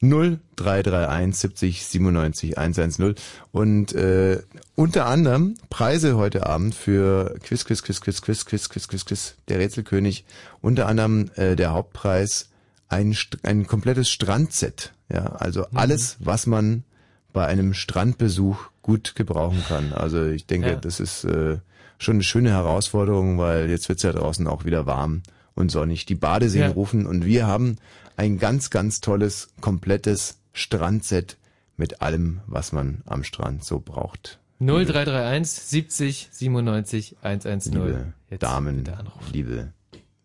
0331 0.00 1.34
70 1.36 1.86
97 1.86 2.58
110. 2.58 3.14
Und 3.52 3.92
äh, 3.94 4.40
unter 4.74 5.06
anderem 5.06 5.54
Preise 5.70 6.16
heute 6.16 6.46
Abend 6.46 6.74
für 6.74 7.34
Quiz, 7.42 7.64
Quiz, 7.64 7.82
Quiz, 7.82 8.00
Quiz, 8.00 8.20
Quiz, 8.20 8.44
Quiz, 8.44 8.68
Quiz, 8.68 8.88
Quiz, 8.88 9.04
Quiz, 9.04 9.34
der 9.48 9.58
Rätselkönig. 9.58 10.24
Unter 10.60 10.86
anderem 10.86 11.30
äh, 11.36 11.56
der 11.56 11.72
Hauptpreis 11.72 12.50
ein, 12.88 13.16
ein 13.42 13.66
komplettes 13.66 14.08
Strandset. 14.10 14.92
Ja, 15.12 15.24
also 15.36 15.66
alles, 15.74 16.16
was 16.20 16.46
man 16.46 16.84
bei 17.32 17.46
einem 17.46 17.74
Strandbesuch 17.74 18.70
gut 18.82 19.14
gebrauchen 19.16 19.62
kann. 19.66 19.92
Also 19.92 20.24
ich 20.26 20.46
denke, 20.46 20.68
Ja. 20.70 20.76
das 20.76 21.00
ist 21.00 21.24
äh, 21.24 21.58
schon 21.98 22.14
eine 22.16 22.22
schöne 22.22 22.50
Herausforderung, 22.50 23.38
weil 23.38 23.68
jetzt 23.70 23.88
wird's 23.88 24.02
ja 24.02 24.12
draußen 24.12 24.46
auch 24.46 24.64
wieder 24.64 24.86
warm 24.86 25.22
und 25.54 25.70
sonnig. 25.70 26.06
Die 26.06 26.14
Badeseen 26.14 26.62
Ja. 26.62 26.70
rufen 26.70 27.06
und 27.06 27.24
wir 27.24 27.46
haben 27.46 27.76
ein 28.16 28.38
ganz, 28.38 28.70
ganz 28.70 29.00
tolles, 29.00 29.48
komplettes 29.60 30.38
Strandset 30.52 31.36
mit 31.76 32.02
allem, 32.02 32.40
was 32.46 32.72
man 32.72 33.02
am 33.06 33.24
Strand 33.24 33.64
so 33.64 33.80
braucht. 33.80 34.38
0331 34.60 35.50
70 35.64 36.28
97 36.30 37.16
110. 37.22 37.72
Liebe 37.72 38.12
Damen, 38.38 38.88
liebe 39.32 39.72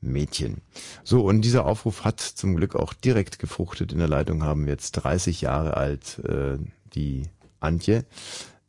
Mädchen. 0.01 0.61
So, 1.03 1.25
und 1.25 1.41
dieser 1.41 1.65
Aufruf 1.65 2.05
hat 2.05 2.19
zum 2.19 2.55
Glück 2.55 2.75
auch 2.75 2.93
direkt 2.93 3.39
gefruchtet. 3.39 3.91
In 3.91 3.97
der 3.99 4.07
Leitung 4.07 4.43
haben 4.43 4.65
wir 4.65 4.73
jetzt 4.73 4.91
30 4.91 5.41
Jahre 5.41 5.75
alt 5.75 6.19
äh, 6.19 6.57
die 6.93 7.23
Antje. 7.59 8.05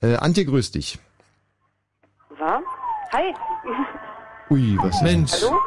Äh, 0.00 0.16
Antje, 0.16 0.44
grüß 0.46 0.72
dich. 0.72 0.98
Was? 2.30 2.62
Hi. 3.12 3.34
Ui, 4.50 4.76
was 4.78 4.96
ist, 4.96 5.02
Mensch. 5.02 5.32
Hallo? 5.42 5.58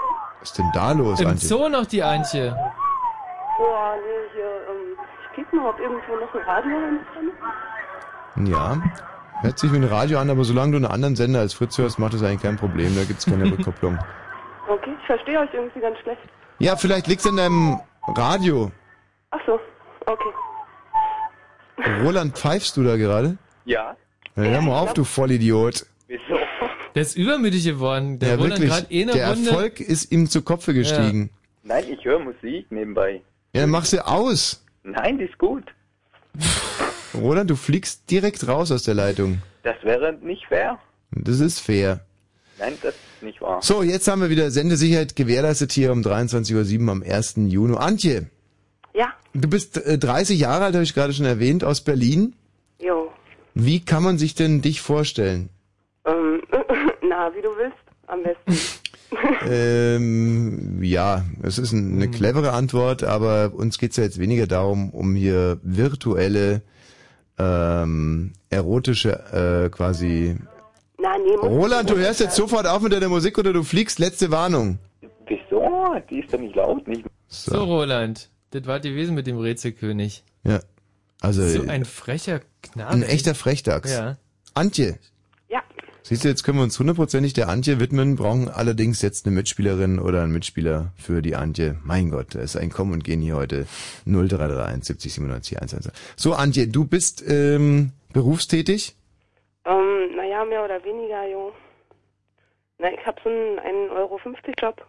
Was 0.44 0.50
ist 0.50 0.58
denn 0.58 0.72
da 0.74 0.92
los, 0.92 1.22
Im 1.22 1.28
Antje? 1.28 1.48
Zoo 1.48 1.70
noch 1.70 1.86
die 1.86 2.04
Antje. 2.04 2.52
Boah, 3.58 3.96
nee, 3.96 4.34
hier, 4.34 4.44
ähm, 4.44 4.98
ich 5.32 5.36
guck 5.36 5.54
mal, 5.54 5.70
ob 5.70 5.80
irgendwo 5.80 6.16
noch 6.18 6.36
ein 6.36 6.42
Radio 6.42 6.72
dran 6.80 7.00
ist. 8.44 8.50
Ja, 8.50 8.82
hört 9.42 9.58
sich 9.60 9.72
wie 9.72 9.78
ein 9.78 9.84
Radio 9.86 10.20
an, 10.20 10.30
aber 10.30 10.44
solange 10.44 10.72
du 10.72 10.78
einen 10.78 10.86
anderen 10.86 11.16
Sender 11.16 11.40
als 11.40 11.54
Fritz 11.54 11.78
hörst, 11.78 11.98
macht 11.98 12.14
das 12.14 12.24
eigentlich 12.24 12.42
kein 12.42 12.58
Problem. 12.58 12.94
Da 12.96 13.06
gibt's 13.06 13.26
keine 13.26 13.46
Rückkopplung. 13.52 13.98
Okay, 14.68 14.94
ich 15.00 15.06
verstehe 15.06 15.40
euch 15.40 15.54
irgendwie 15.54 15.80
ganz 15.80 15.98
schlecht. 16.00 16.22
Ja, 16.60 16.76
vielleicht 16.76 17.08
liegt's 17.08 17.26
an 17.26 17.38
deinem 17.38 17.80
Radio. 18.08 18.70
Ach 19.32 19.40
so, 19.46 19.60
okay. 20.08 20.30
Roland, 22.04 22.38
pfeifst 22.38 22.76
du 22.76 22.84
da 22.84 22.98
gerade? 22.98 23.38
Ja. 23.64 23.96
Ja, 24.36 24.44
hör 24.44 24.62
mal 24.62 24.80
auf, 24.80 24.94
du 24.94 25.06
Vollidiot. 25.06 25.86
Wieso? 26.08 26.38
Der 26.96 27.02
ist 27.02 27.16
übermütig 27.18 27.64
geworden. 27.66 28.20
Der 28.20 28.30
ja, 28.36 28.40
wirklich. 28.40 28.70
gerade 28.70 28.88
eh 28.92 29.02
eine 29.04 29.14
Der 29.14 29.30
Runde. 29.32 29.50
Erfolg 29.50 29.80
ist 29.80 30.12
ihm 30.12 30.30
zu 30.30 30.42
Kopfe 30.42 30.74
gestiegen. 30.74 31.30
Nein, 31.64 31.86
ich 31.90 32.04
höre 32.06 32.20
Musik 32.20 32.72
nebenbei. 32.72 33.22
Ja, 33.54 33.62
dann 33.62 33.70
mach 33.70 33.86
sie 33.86 34.06
aus. 34.06 34.64
Nein, 34.84 35.18
die 35.18 35.26
ist 35.26 35.38
gut. 35.38 35.64
Roland, 37.14 37.50
du 37.50 37.56
fliegst 37.56 38.10
direkt 38.10 38.48
raus 38.48 38.72
aus 38.72 38.84
der 38.84 38.96
Leitung. 38.96 39.42
Das 39.64 39.76
wäre 39.84 40.14
nicht 40.14 40.46
fair. 40.48 40.80
Das 41.12 41.40
ist 41.40 41.60
fair. 41.60 42.02
Nein, 42.60 42.74
das 42.82 42.94
ist 42.96 43.24
nicht 43.24 43.42
wahr. 43.42 43.60
So, 43.62 43.84
jetzt 43.84 44.08
haben 44.08 44.22
wir 44.22 44.30
wieder 44.30 44.52
Sendesicherheit 44.52 45.16
gewährleistet 45.16 45.72
hier 45.72 45.92
um 45.92 46.02
23.07 46.02 46.84
Uhr 46.86 46.92
am 46.92 47.04
1. 47.04 47.36
Juni. 47.48 47.78
Antje, 47.78 48.30
Ja, 48.94 49.14
du 49.34 49.48
bist 49.48 49.78
äh, 49.78 49.98
30 49.98 50.40
Jahre 50.40 50.66
alt, 50.66 50.74
habe 50.76 50.84
ich 50.84 50.94
gerade 50.94 51.14
schon 51.14 51.26
erwähnt, 51.26 51.64
aus 51.64 51.82
Berlin. 51.82 52.36
jo. 52.80 53.12
Wie 53.56 53.86
kann 53.86 54.02
man 54.02 54.18
sich 54.18 54.34
denn 54.34 54.64
dich 54.64 54.82
vorstellen? 54.82 55.50
Ähm, 56.06 56.42
na, 57.08 57.32
wie 57.36 57.42
du 57.44 57.50
willst, 57.56 57.78
am 58.08 58.20
besten. 58.24 58.80
ähm, 59.48 60.80
ja, 60.82 61.24
es 61.44 61.58
ist 61.58 61.72
ein- 61.72 61.96
eine 61.96 62.10
clevere 62.10 62.52
Antwort, 62.54 63.04
aber 63.04 63.52
uns 63.56 63.78
geht's 63.78 63.98
ja 63.98 64.04
jetzt 64.04 64.20
weniger 64.20 64.48
darum, 64.48 64.90
um 64.92 65.16
hier 65.16 65.60
virtuelle, 65.64 66.62
ähm, 67.38 68.34
erotische, 68.50 69.66
äh, 69.66 69.70
quasi... 69.70 70.36
Na, 71.00 71.18
nee, 71.18 71.36
muss 71.36 71.46
Roland, 71.46 71.90
du 71.90 71.98
hörst 71.98 72.20
jetzt 72.22 72.36
sofort 72.36 72.66
auf 72.66 72.82
mit 72.82 72.94
deiner 72.94 73.10
Musik 73.10 73.38
oder 73.38 73.52
du 73.52 73.64
fliegst. 73.64 74.00
Letzte 74.00 74.32
Warnung. 74.32 74.78
Wieso? 75.28 75.62
Die 76.10 76.20
ist 76.20 76.34
doch 76.34 76.40
nicht 76.40 76.56
laut. 76.56 76.88
Nicht. 76.88 77.04
So, 77.28 77.64
Roland, 77.64 78.30
das 78.52 78.66
war 78.68 78.80
gewesen 78.80 79.16
mit 79.16 79.28
dem 79.28 79.38
Rätselkönig. 79.38 80.24
Ja, 80.44 80.60
also... 81.22 81.46
So 81.48 81.68
ein 81.68 81.86
frecher 81.86 82.42
Knabe. 82.62 82.92
ein 82.92 83.04
echter 83.04 83.36
Frechdachs. 83.36 83.92
Ja. 83.92 84.18
Antje. 84.54 84.98
Siehst 86.06 86.26
du, 86.26 86.28
jetzt 86.28 86.44
können 86.44 86.58
wir 86.58 86.66
uns 86.66 86.78
hundertprozentig 86.78 87.32
der 87.32 87.48
Antje 87.48 87.80
widmen, 87.80 88.18
brauchen 88.18 88.50
allerdings 88.50 89.02
jetzt 89.02 89.26
eine 89.26 89.34
Mitspielerin 89.34 90.00
oder 90.00 90.24
einen 90.24 90.34
Mitspieler 90.34 90.92
für 90.98 91.22
die 91.22 91.38
Antje. 91.38 91.78
Mein 91.86 92.10
Gott, 92.10 92.36
da 92.36 92.42
ist 92.42 92.58
ein 92.58 92.72
Kommen 92.72 92.92
und 92.92 93.06
Gehen 93.06 93.22
hier 93.22 93.38
heute 93.38 93.68
0331 94.06 94.84
70 94.84 95.14
97 95.14 95.58
110. 95.62 95.94
So, 96.18 96.34
Antje, 96.34 96.68
du 96.68 96.86
bist 96.86 97.24
ähm, 97.26 97.94
berufstätig? 98.12 98.98
Ähm, 99.64 100.14
naja, 100.18 100.44
mehr 100.44 100.66
oder 100.66 100.84
weniger, 100.84 101.26
jo. 101.32 101.54
Na, 102.80 102.92
ich 102.92 103.06
hab 103.06 103.22
so 103.24 103.30
einen 103.30 103.60
1,50 103.60 103.92
Euro 103.96 104.20
Job. 104.60 104.86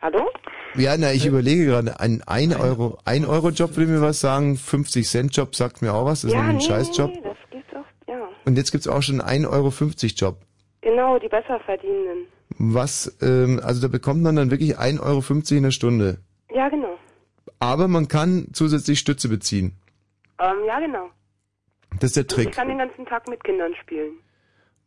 Hallo? 0.00 0.28
Ja, 0.74 0.96
na, 0.98 1.12
ich 1.12 1.24
überlege 1.24 1.66
gerade, 1.66 2.00
ein 2.00 2.20
1 2.26 2.56
Euro, 2.56 2.98
1 3.04 3.28
Euro 3.28 3.50
Job 3.50 3.76
will 3.76 3.86
mir 3.86 4.00
was 4.00 4.20
sagen, 4.20 4.56
50 4.56 5.08
Cent 5.08 5.36
Job 5.36 5.54
sagt 5.54 5.82
mir 5.82 5.94
auch 5.94 6.04
was, 6.04 6.22
das 6.22 6.32
ist 6.32 6.36
ja, 6.36 6.42
ein 6.42 6.56
nee, 6.56 6.64
Scheißjob. 6.64 7.12
nee, 7.12 7.20
das. 7.22 7.36
Und 8.46 8.56
jetzt 8.56 8.70
gibt's 8.72 8.88
auch 8.88 9.02
schon 9.02 9.20
einen 9.20 9.44
1,50 9.44 9.50
Euro 9.52 9.72
Job. 10.16 10.40
Genau, 10.80 11.18
die 11.18 11.28
besser 11.28 11.60
verdienenden. 11.60 12.26
Was, 12.58 13.16
ähm, 13.20 13.60
also 13.62 13.82
da 13.82 13.88
bekommt 13.88 14.22
man 14.22 14.36
dann 14.36 14.50
wirklich 14.50 14.78
1,50 14.78 15.00
Euro 15.02 15.56
in 15.56 15.62
der 15.64 15.70
Stunde. 15.72 16.18
Ja, 16.54 16.68
genau. 16.68 16.96
Aber 17.58 17.88
man 17.88 18.08
kann 18.08 18.48
zusätzlich 18.52 18.98
Stütze 19.00 19.28
beziehen. 19.28 19.72
Ähm, 20.38 20.56
ja, 20.66 20.78
genau. 20.78 21.10
Das 21.98 22.10
ist 22.10 22.16
der 22.16 22.22
Ich 22.22 22.28
Trick. 22.28 22.52
kann 22.54 22.68
den 22.68 22.78
ganzen 22.78 23.04
Tag 23.06 23.28
mit 23.28 23.42
Kindern 23.42 23.74
spielen. 23.82 24.12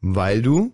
Weil 0.01 0.41
du, 0.41 0.72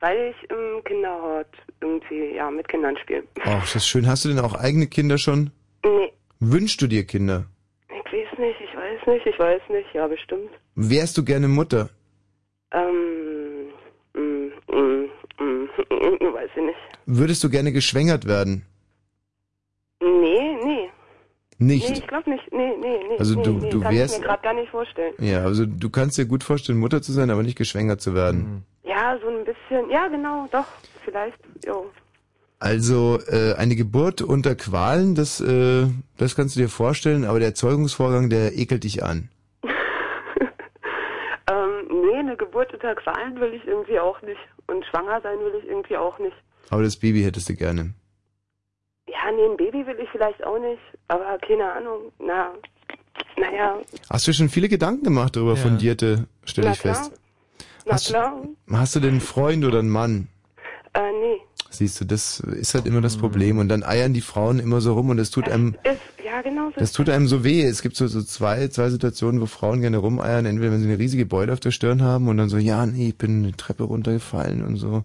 Weil 0.00 0.34
ich 0.34 0.50
im 0.50 0.84
Kinderhort 0.84 1.48
irgendwie, 1.80 2.34
ja, 2.36 2.50
mit 2.50 2.68
Kindern 2.68 2.96
spiele. 3.02 3.24
ach, 3.44 3.64
ist 3.64 3.74
das 3.76 3.86
schön, 3.86 4.06
hast 4.06 4.24
du 4.24 4.28
denn 4.28 4.40
auch 4.40 4.54
eigene 4.54 4.86
Kinder 4.86 5.16
schon? 5.16 5.50
Nee, 5.84 6.12
Wünschst 6.40 6.82
du 6.82 6.86
dir 6.86 7.04
Kinder? 7.06 7.46
Ich 8.38 8.42
weiß 8.42 8.46
nicht, 8.46 8.60
ich 8.60 8.74
weiß 8.76 9.06
nicht, 9.06 9.26
ich 9.26 9.38
weiß 9.38 9.60
nicht, 9.70 9.94
ja, 9.94 10.06
bestimmt. 10.06 10.50
Wärst 10.74 11.16
du 11.18 11.24
gerne 11.24 11.48
Mutter? 11.48 11.88
Ähm, 12.72 13.68
mm, 14.14 14.50
mm, 14.68 15.08
mm, 15.38 15.68
weiß 16.34 16.50
ich 16.56 16.62
nicht. 16.62 16.78
Würdest 17.06 17.42
du 17.44 17.50
gerne 17.50 17.72
geschwängert 17.72 18.26
werden? 18.26 18.64
Nee, 20.02 20.56
nee. 20.64 20.90
Nicht? 21.58 21.88
Nee, 21.88 21.96
ich 21.98 22.06
glaube 22.06 22.28
nicht. 22.30 22.52
Nee, 22.52 22.72
nee, 22.78 22.98
nee. 23.08 23.18
Also 23.18 23.34
nee, 23.36 23.42
du- 23.44 23.52
nee, 23.52 23.70
du 23.70 23.80
kann 23.80 23.94
wärst- 23.94 24.14
ich 24.14 24.20
mir 24.20 24.26
gerade 24.26 24.42
gar 24.42 24.52
nicht 24.54 24.70
vorstellen. 24.70 25.14
Ja, 25.18 25.42
also 25.44 25.64
du 25.64 25.88
kannst 25.88 26.18
dir 26.18 26.26
gut 26.26 26.44
vorstellen, 26.44 26.78
Mutter 26.78 27.00
zu 27.00 27.12
sein, 27.12 27.30
aber 27.30 27.42
nicht 27.42 27.56
geschwängert 27.56 28.00
zu 28.02 28.14
werden. 28.14 28.64
Ja, 28.84 29.18
so 29.22 29.28
ein 29.28 29.44
bisschen. 29.44 29.88
Ja, 29.90 30.08
genau, 30.08 30.46
doch. 30.52 30.66
Vielleicht. 31.04 31.38
Jo. 31.66 31.90
Also 32.58 33.18
äh, 33.28 33.54
eine 33.54 33.76
Geburt 33.76 34.22
unter 34.22 34.54
Qualen, 34.54 35.14
das, 35.14 35.40
äh, 35.40 35.86
das 36.16 36.34
kannst 36.36 36.56
du 36.56 36.60
dir 36.60 36.68
vorstellen, 36.70 37.24
aber 37.26 37.38
der 37.38 37.48
Erzeugungsvorgang, 37.48 38.30
der 38.30 38.56
ekelt 38.56 38.84
dich 38.84 39.02
an. 39.04 39.28
Ähm, 41.48 41.86
nee, 42.02 42.18
eine 42.18 42.36
Geburt 42.36 42.72
unter 42.74 42.92
Qualen 42.96 43.38
will 43.40 43.54
ich 43.54 43.64
irgendwie 43.66 44.00
auch 44.00 44.20
nicht. 44.22 44.40
Und 44.66 44.84
schwanger 44.86 45.20
sein 45.20 45.38
will 45.38 45.54
ich 45.62 45.68
irgendwie 45.68 45.96
auch 45.96 46.18
nicht. 46.18 46.34
Aber 46.70 46.82
das 46.82 46.96
Baby 46.96 47.22
hättest 47.22 47.48
du 47.48 47.54
gerne. 47.54 47.94
Ja, 49.08 49.30
nee, 49.30 49.44
ein 49.44 49.56
Baby 49.56 49.86
will 49.86 49.96
ich 50.02 50.08
vielleicht 50.10 50.42
auch 50.44 50.58
nicht. 50.58 50.80
Aber 51.06 51.38
keine 51.38 51.72
Ahnung. 51.72 52.10
Na, 52.18 52.52
naja. 53.38 53.78
Hast 54.10 54.26
du 54.26 54.32
schon 54.32 54.48
viele 54.48 54.68
Gedanken 54.68 55.04
gemacht 55.04 55.36
darüber, 55.36 55.54
Ja. 55.54 55.60
fundierte, 55.62 56.26
stelle 56.44 56.72
ich 56.72 56.80
fest. 56.80 57.12
klar. 57.12 57.18
Na 57.86 57.92
Hast 57.92 58.08
du- 58.08 58.12
klar. 58.12 58.42
Hast 58.72 58.96
du 58.96 59.00
denn 59.00 59.10
einen 59.10 59.20
Freund 59.20 59.64
oder 59.64 59.78
einen 59.78 59.90
Mann? 59.90 60.26
Äh, 60.94 61.12
nee. 61.12 61.36
Siehst 61.70 62.00
du, 62.00 62.04
das 62.04 62.40
ist 62.40 62.74
halt 62.74 62.86
immer 62.86 63.00
das 63.00 63.16
Problem. 63.16 63.58
Und 63.58 63.68
dann 63.68 63.82
eiern 63.82 64.12
die 64.14 64.20
Frauen 64.20 64.58
immer 64.58 64.80
so 64.80 64.94
rum 64.94 65.10
und 65.10 65.16
das 65.16 65.30
tut 65.30 65.48
einem, 65.48 65.74
Ist, 65.84 66.00
ja, 66.24 66.40
genau 66.42 66.70
so. 66.70 66.80
das 66.80 66.92
tut 66.92 67.08
einem 67.10 67.28
so 67.28 67.44
weh. 67.44 67.62
Es 67.62 67.82
gibt 67.82 67.96
so, 67.96 68.06
so 68.06 68.22
zwei, 68.22 68.68
zwei 68.68 68.90
Situationen, 68.90 69.40
wo 69.40 69.46
Frauen 69.46 69.80
gerne 69.80 69.98
rumeiern. 69.98 70.46
Entweder 70.46 70.72
wenn 70.72 70.80
sie 70.80 70.88
eine 70.88 70.98
riesige 70.98 71.26
Beule 71.26 71.52
auf 71.52 71.60
der 71.60 71.70
Stirn 71.70 72.02
haben 72.02 72.28
und 72.28 72.36
dann 72.36 72.48
so, 72.48 72.58
ja, 72.58 72.84
nee, 72.86 73.08
ich 73.08 73.16
bin 73.18 73.44
eine 73.44 73.56
Treppe 73.56 73.84
runtergefallen 73.84 74.64
und 74.64 74.76
so. 74.76 75.04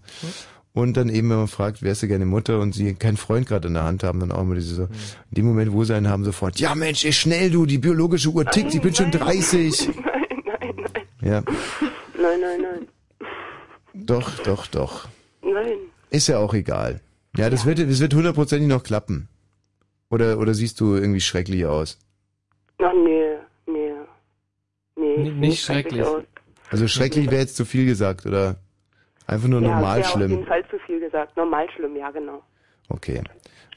Und 0.74 0.96
dann 0.96 1.10
eben, 1.10 1.28
wenn 1.28 1.36
man 1.36 1.48
fragt, 1.48 1.82
wärst 1.82 2.02
du 2.02 2.08
gerne 2.08 2.24
Mutter 2.24 2.58
und 2.58 2.74
sie 2.74 2.94
keinen 2.94 3.18
Freund 3.18 3.46
gerade 3.46 3.68
in 3.68 3.74
der 3.74 3.84
Hand 3.84 4.02
haben, 4.04 4.20
dann 4.20 4.32
auch 4.32 4.40
immer 4.40 4.54
diese 4.54 4.74
so, 4.74 4.82
in 4.84 4.88
dem 5.32 5.44
Moment, 5.44 5.70
wo 5.72 5.84
sie 5.84 5.94
einen 5.94 6.08
haben, 6.08 6.24
sofort, 6.24 6.58
ja 6.60 6.74
Mensch, 6.74 7.04
ey, 7.04 7.12
schnell 7.12 7.50
du, 7.50 7.66
die 7.66 7.76
biologische 7.76 8.30
Uhr 8.30 8.46
tickt, 8.46 8.74
ich 8.74 8.80
bin 8.80 8.94
schon 8.94 9.10
30. 9.10 9.88
Nein, 10.04 10.04
nein, 10.46 10.74
nein. 10.76 11.02
Ja, 11.20 11.42
Nein, 12.16 12.40
nein, 12.40 12.60
nein. 12.62 12.88
doch, 13.92 14.38
doch, 14.44 14.66
doch. 14.66 15.08
Nein. 15.42 15.76
Ist 16.12 16.28
ja 16.28 16.38
auch 16.38 16.54
egal. 16.54 17.00
Ja, 17.36 17.48
das 17.48 17.64
wird, 17.64 17.78
das 17.78 18.00
wird 18.00 18.14
hundertprozentig 18.14 18.68
noch 18.68 18.82
klappen. 18.82 19.28
Oder, 20.10 20.38
oder 20.38 20.52
siehst 20.52 20.78
du 20.80 20.94
irgendwie 20.94 21.20
schrecklich 21.20 21.64
aus? 21.64 21.98
Ach, 22.78 22.92
nee, 22.92 23.36
nee. 23.66 23.92
Nee, 24.96 25.14
N- 25.16 25.24
sieht 25.24 25.36
nicht 25.36 25.64
schrecklich. 25.64 26.02
aus. 26.02 26.22
Also 26.70 26.86
schrecklich 26.88 27.30
wäre 27.30 27.40
jetzt 27.40 27.56
zu 27.56 27.64
viel 27.64 27.86
gesagt, 27.86 28.26
oder 28.26 28.56
einfach 29.26 29.48
nur 29.48 29.62
ja, 29.62 29.68
normal 29.68 29.98
wäre 30.00 30.06
auf 30.08 30.12
schlimm? 30.14 30.30
jeden 30.32 30.46
Fall 30.46 30.62
zu 30.68 30.78
viel 30.86 31.00
gesagt. 31.00 31.36
Normal 31.36 31.66
schlimm, 31.74 31.96
ja, 31.96 32.10
genau. 32.10 32.42
Okay. 32.88 33.22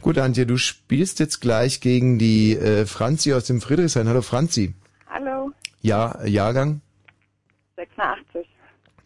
Gut, 0.02 0.18
Antje, 0.18 0.46
du 0.46 0.58
spielst 0.58 1.20
jetzt 1.20 1.40
gleich 1.40 1.80
gegen 1.80 2.20
die 2.20 2.58
äh, 2.58 2.86
Franzi 2.86 3.34
aus 3.34 3.46
dem 3.46 3.62
Friedrichshain. 3.62 4.10
Hallo 4.10 4.22
Franzi. 4.22 4.74
Hallo, 5.10 5.52
Ja, 5.82 6.22
Jahrgang? 6.26 6.82
86. 7.78 8.46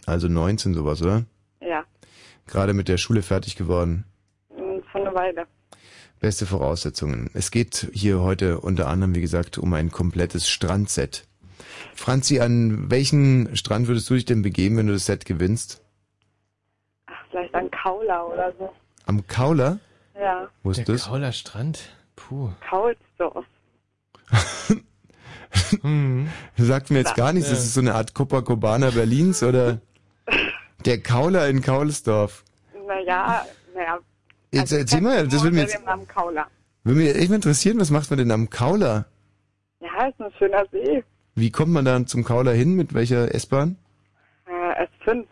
Also 0.07 0.27
19 0.27 0.73
sowas, 0.73 1.01
oder? 1.03 1.25
Ja, 1.61 1.83
Gerade 2.49 2.73
mit 2.73 2.87
der 2.87 2.97
Schule 2.97 3.21
fertig 3.21 3.55
geworden. 3.55 4.05
mm, 4.49 4.79
von 4.91 5.01
einer 5.01 5.13
Weile. 5.15 5.45
Beste 6.19 6.45
Voraussetzungen. 6.45 7.29
Es 7.33 7.51
geht 7.51 7.89
hier 7.93 8.19
heute 8.21 8.59
unter 8.59 8.87
anderem, 8.87 9.15
wie 9.15 9.21
gesagt, 9.21 9.57
um 9.57 9.73
ein 9.73 9.89
komplettes 9.91 10.49
Strandset. 10.49 11.25
Franzi, 11.95 12.39
an 12.39 12.89
welchen 12.91 13.55
Strand 13.55 13.87
würdest 13.87 14.09
du 14.09 14.15
dich 14.15 14.25
denn 14.25 14.41
begeben, 14.41 14.77
wenn 14.77 14.87
du 14.87 14.93
das 14.93 15.05
Set 15.05 15.25
gewinnst? 15.25 15.81
Ach, 17.05 17.13
vielleicht 17.29 17.53
ein 17.53 17.69
Kauler 17.71 18.27
oder 18.33 18.51
so. 18.57 18.73
Am 19.05 19.25
Kauler? 19.27 19.79
Ja, 20.19 20.49
Wo 20.63 20.71
ist 20.71 20.77
Der 20.79 20.85
das? 20.85 21.05
Kauler 21.05 21.31
Strand. 21.31 21.95
Puh. 22.15 22.49
Kaulsdorf. 22.69 23.45
Sagt 26.57 26.91
mir 26.91 26.97
jetzt 26.99 27.15
gar 27.15 27.31
nichts. 27.33 27.49
Das 27.49 27.59
ist 27.63 27.73
so 27.73 27.79
eine 27.81 27.95
Art 27.95 28.13
Copacabana 28.13 28.89
Berlins 28.91 29.41
oder 29.43 29.79
der 30.85 31.01
Kauler 31.01 31.47
in 31.47 31.61
Kaulsdorf. 31.61 32.43
Naja, 32.87 33.45
naja. 33.75 33.99
Jetzt 34.51 34.71
erzähl 34.71 35.01
mal, 35.01 35.27
das 35.27 35.43
würde 35.43 35.55
mir 35.55 35.61
jetzt, 35.61 35.79
würde 36.83 36.99
mich 36.99 37.15
echt 37.15 37.29
mal 37.29 37.35
interessieren, 37.35 37.79
was 37.79 37.91
macht 37.91 38.09
man 38.09 38.17
denn 38.17 38.31
am 38.31 38.49
Kauler? 38.49 39.05
Ja, 39.79 40.07
ist 40.07 40.19
ein 40.19 40.31
schöner 40.37 40.65
See. 40.71 41.03
Wie 41.35 41.51
kommt 41.51 41.71
man 41.71 41.85
dann 41.85 42.07
zum 42.07 42.23
Kauler 42.23 42.51
hin? 42.53 42.75
Mit 42.75 42.93
welcher 42.93 43.33
S-Bahn? 43.33 43.77
Äh, 44.47 44.87
S5. 45.05 45.25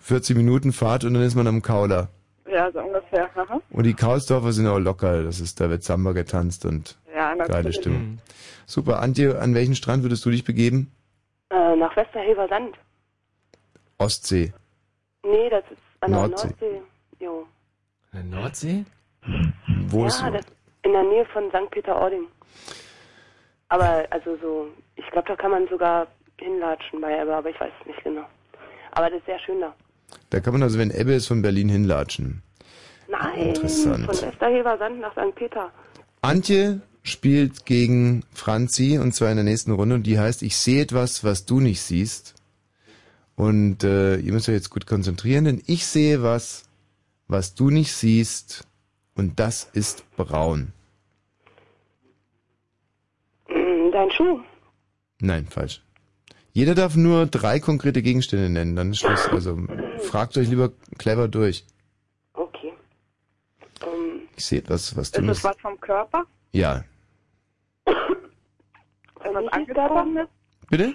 40 0.00 0.36
Minuten 0.36 0.72
Fahrt 0.72 1.04
und 1.04 1.14
dann 1.14 1.22
ist 1.22 1.34
man 1.34 1.46
am 1.46 1.62
Kauler. 1.62 2.08
Ja, 2.50 2.70
so 2.72 2.80
ungefähr. 2.80 3.28
Aha. 3.36 3.60
Und 3.70 3.84
die 3.84 3.94
Kaulsdorfer 3.94 4.52
sind 4.52 4.66
auch 4.66 4.78
locker. 4.78 5.22
Das 5.22 5.40
ist, 5.40 5.60
da 5.60 5.68
wird 5.70 5.82
Samba 5.82 6.12
getanzt 6.12 6.64
und 6.64 6.98
Ja, 7.14 7.34
geile. 7.34 7.72
Stimmung. 7.72 8.18
Super. 8.66 9.00
Antje, 9.00 9.38
an 9.40 9.54
welchen 9.54 9.74
Strand 9.74 10.02
würdest 10.02 10.24
du 10.24 10.30
dich 10.30 10.44
begeben? 10.44 10.92
Äh, 11.50 11.76
nach 11.76 11.94
Westerhever 11.96 12.46
Sand. 12.48 12.76
Ostsee. 13.98 14.52
Nee, 15.24 15.50
das 15.50 15.64
ist 15.70 15.82
an 16.00 16.12
der 16.12 16.20
Nordsee. 16.20 16.48
Nordsee. 16.48 16.82
Jo. 17.20 17.46
In 18.12 18.30
der 18.30 18.40
Nordsee? 18.40 18.84
Wo 19.88 20.06
ist 20.06 20.20
ja, 20.20 20.30
das 20.30 20.46
in 20.82 20.92
der 20.92 21.02
Nähe 21.02 21.26
von 21.26 21.48
St. 21.50 21.70
Peter-Ording. 21.70 22.26
Aber, 23.68 24.06
also 24.10 24.36
so, 24.40 24.68
ich 24.96 25.06
glaube, 25.10 25.28
da 25.28 25.36
kann 25.36 25.50
man 25.50 25.68
sogar 25.68 26.06
hinlatschen 26.38 27.00
bei 27.00 27.20
Ebbe, 27.20 27.34
aber 27.34 27.50
ich 27.50 27.60
weiß 27.60 27.72
es 27.80 27.86
nicht 27.86 28.02
genau. 28.04 28.24
Aber 28.92 29.10
das 29.10 29.18
ist 29.18 29.26
sehr 29.26 29.38
schön 29.40 29.60
da. 29.60 29.74
Da 30.30 30.40
kann 30.40 30.54
man 30.54 30.62
also, 30.62 30.78
wenn 30.78 30.90
Ebbe 30.90 31.12
ist, 31.12 31.26
von 31.26 31.42
Berlin 31.42 31.68
hinlatschen. 31.68 32.42
Nein, 33.08 33.48
Interessant. 33.48 34.06
von 34.06 34.14
Westerhever 34.14 34.78
Sand 34.78 35.00
nach 35.00 35.12
St. 35.12 35.34
Peter. 35.34 35.70
Antje 36.22 36.80
spielt 37.02 37.64
gegen 37.66 38.24
Franzi 38.32 38.98
und 38.98 39.12
zwar 39.14 39.30
in 39.30 39.36
der 39.36 39.44
nächsten 39.44 39.72
Runde 39.72 39.96
und 39.96 40.02
die 40.04 40.18
heißt, 40.18 40.42
ich 40.42 40.56
sehe 40.56 40.82
etwas, 40.82 41.24
was 41.24 41.46
du 41.46 41.60
nicht 41.60 41.80
siehst. 41.82 42.34
Und 43.38 43.84
äh, 43.84 44.16
ihr 44.16 44.32
müsst 44.32 44.48
euch 44.48 44.56
jetzt 44.56 44.70
gut 44.70 44.84
konzentrieren, 44.88 45.44
denn 45.44 45.62
ich 45.66 45.86
sehe 45.86 46.24
was, 46.24 46.64
was 47.28 47.54
du 47.54 47.70
nicht 47.70 47.92
siehst 47.92 48.66
und 49.14 49.38
das 49.38 49.62
ist 49.62 50.04
braun. 50.16 50.72
Mm, 53.48 53.92
Dein 53.92 54.10
Schuh. 54.10 54.40
Nein, 55.20 55.46
falsch. 55.46 55.82
Jeder 56.52 56.74
darf 56.74 56.96
nur 56.96 57.26
drei 57.26 57.60
konkrete 57.60 58.02
Gegenstände 58.02 58.50
nennen, 58.50 58.74
dann 58.74 58.90
ist 58.90 58.98
Schluss. 58.98 59.28
Also 59.28 59.56
fragt 60.08 60.36
euch 60.36 60.48
lieber 60.48 60.72
clever 60.98 61.28
durch. 61.28 61.64
Okay. 62.32 62.72
Ähm, 63.82 64.22
Ich 64.36 64.46
sehe 64.46 64.58
etwas, 64.58 64.96
was 64.96 65.12
du 65.12 65.20
Ist 65.20 65.26
nicht 65.28 65.36
es 65.38 65.44
was 65.44 65.56
vom 65.60 65.80
Körper? 65.80 66.24
Ja. 66.50 66.82
Etwas 69.22 69.46
Angezogenes? 69.52 70.26
Bitte? 70.68 70.94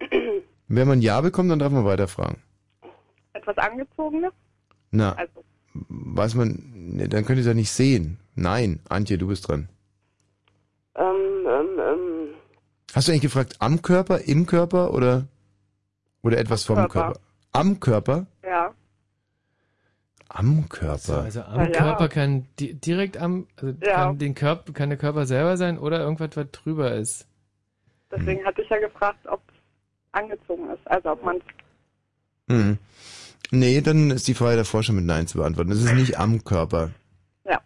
Wenn 0.68 0.86
man 0.88 1.00
Ja 1.00 1.20
bekommt, 1.20 1.50
dann 1.50 1.58
darf 1.58 1.72
man 1.72 1.84
weiterfragen. 1.84 2.42
Etwas 3.32 3.56
Angezogenes? 3.58 4.32
Na, 4.90 5.12
Also, 5.14 5.44
weiß 5.74 6.34
man, 6.34 6.62
ne, 6.74 7.08
dann 7.08 7.24
könnt 7.24 7.38
ihr 7.38 7.42
es 7.42 7.46
ja 7.46 7.54
nicht 7.54 7.70
sehen. 7.70 8.18
Nein, 8.34 8.80
Antje, 8.88 9.18
du 9.18 9.28
bist 9.28 9.48
dran. 9.48 9.68
ähm, 10.94 11.46
ähm, 11.46 11.78
ähm, 11.78 12.28
Hast 12.94 13.08
du 13.08 13.12
eigentlich 13.12 13.22
gefragt, 13.22 13.56
am 13.60 13.82
Körper, 13.82 14.20
im 14.22 14.46
Körper 14.46 14.92
oder, 14.94 15.26
oder 16.22 16.38
etwas 16.38 16.64
vom 16.64 16.76
Körper. 16.76 16.92
Körper? 16.92 17.20
Am 17.52 17.80
Körper? 17.80 18.26
ja. 18.42 18.74
Am 20.30 20.68
Körper. 20.68 21.22
Also 21.22 21.40
am 21.40 21.56
Na 21.56 21.64
ja. 21.70 21.70
Körper 21.70 22.08
kann 22.10 22.46
di 22.58 22.74
direkt 22.74 23.16
am, 23.16 23.46
also 23.56 23.74
Ja. 23.82 23.94
kann, 23.94 24.18
den 24.18 24.34
Körper, 24.34 24.72
kann 24.74 24.90
der 24.90 24.98
Körper 24.98 25.24
selber 25.24 25.56
sein 25.56 25.78
oder 25.78 26.00
irgendwas, 26.00 26.36
was 26.36 26.50
drüber 26.50 26.92
ist. 26.94 27.26
Deswegen 28.10 28.44
hatte 28.44 28.60
ich 28.60 28.68
ja 28.68 28.78
gefragt, 28.78 29.26
ob 29.26 29.40
angezogen 30.18 30.70
ist. 30.70 30.86
Also, 30.86 31.10
ob 31.12 31.24
man 31.24 31.40
Mhm. 32.48 32.78
Nee, 33.50 33.80
dann 33.80 34.10
ist 34.10 34.26
die 34.28 34.34
Frage 34.34 34.56
davor 34.56 34.82
schon 34.82 34.96
mit 34.96 35.04
Nein 35.04 35.26
zu 35.26 35.38
beantworten. 35.38 35.70
Das 35.70 35.78
ist 35.78 35.92
nicht 35.92 36.18
am 36.18 36.44
Körper. 36.44 36.90
Ja. 37.44 37.60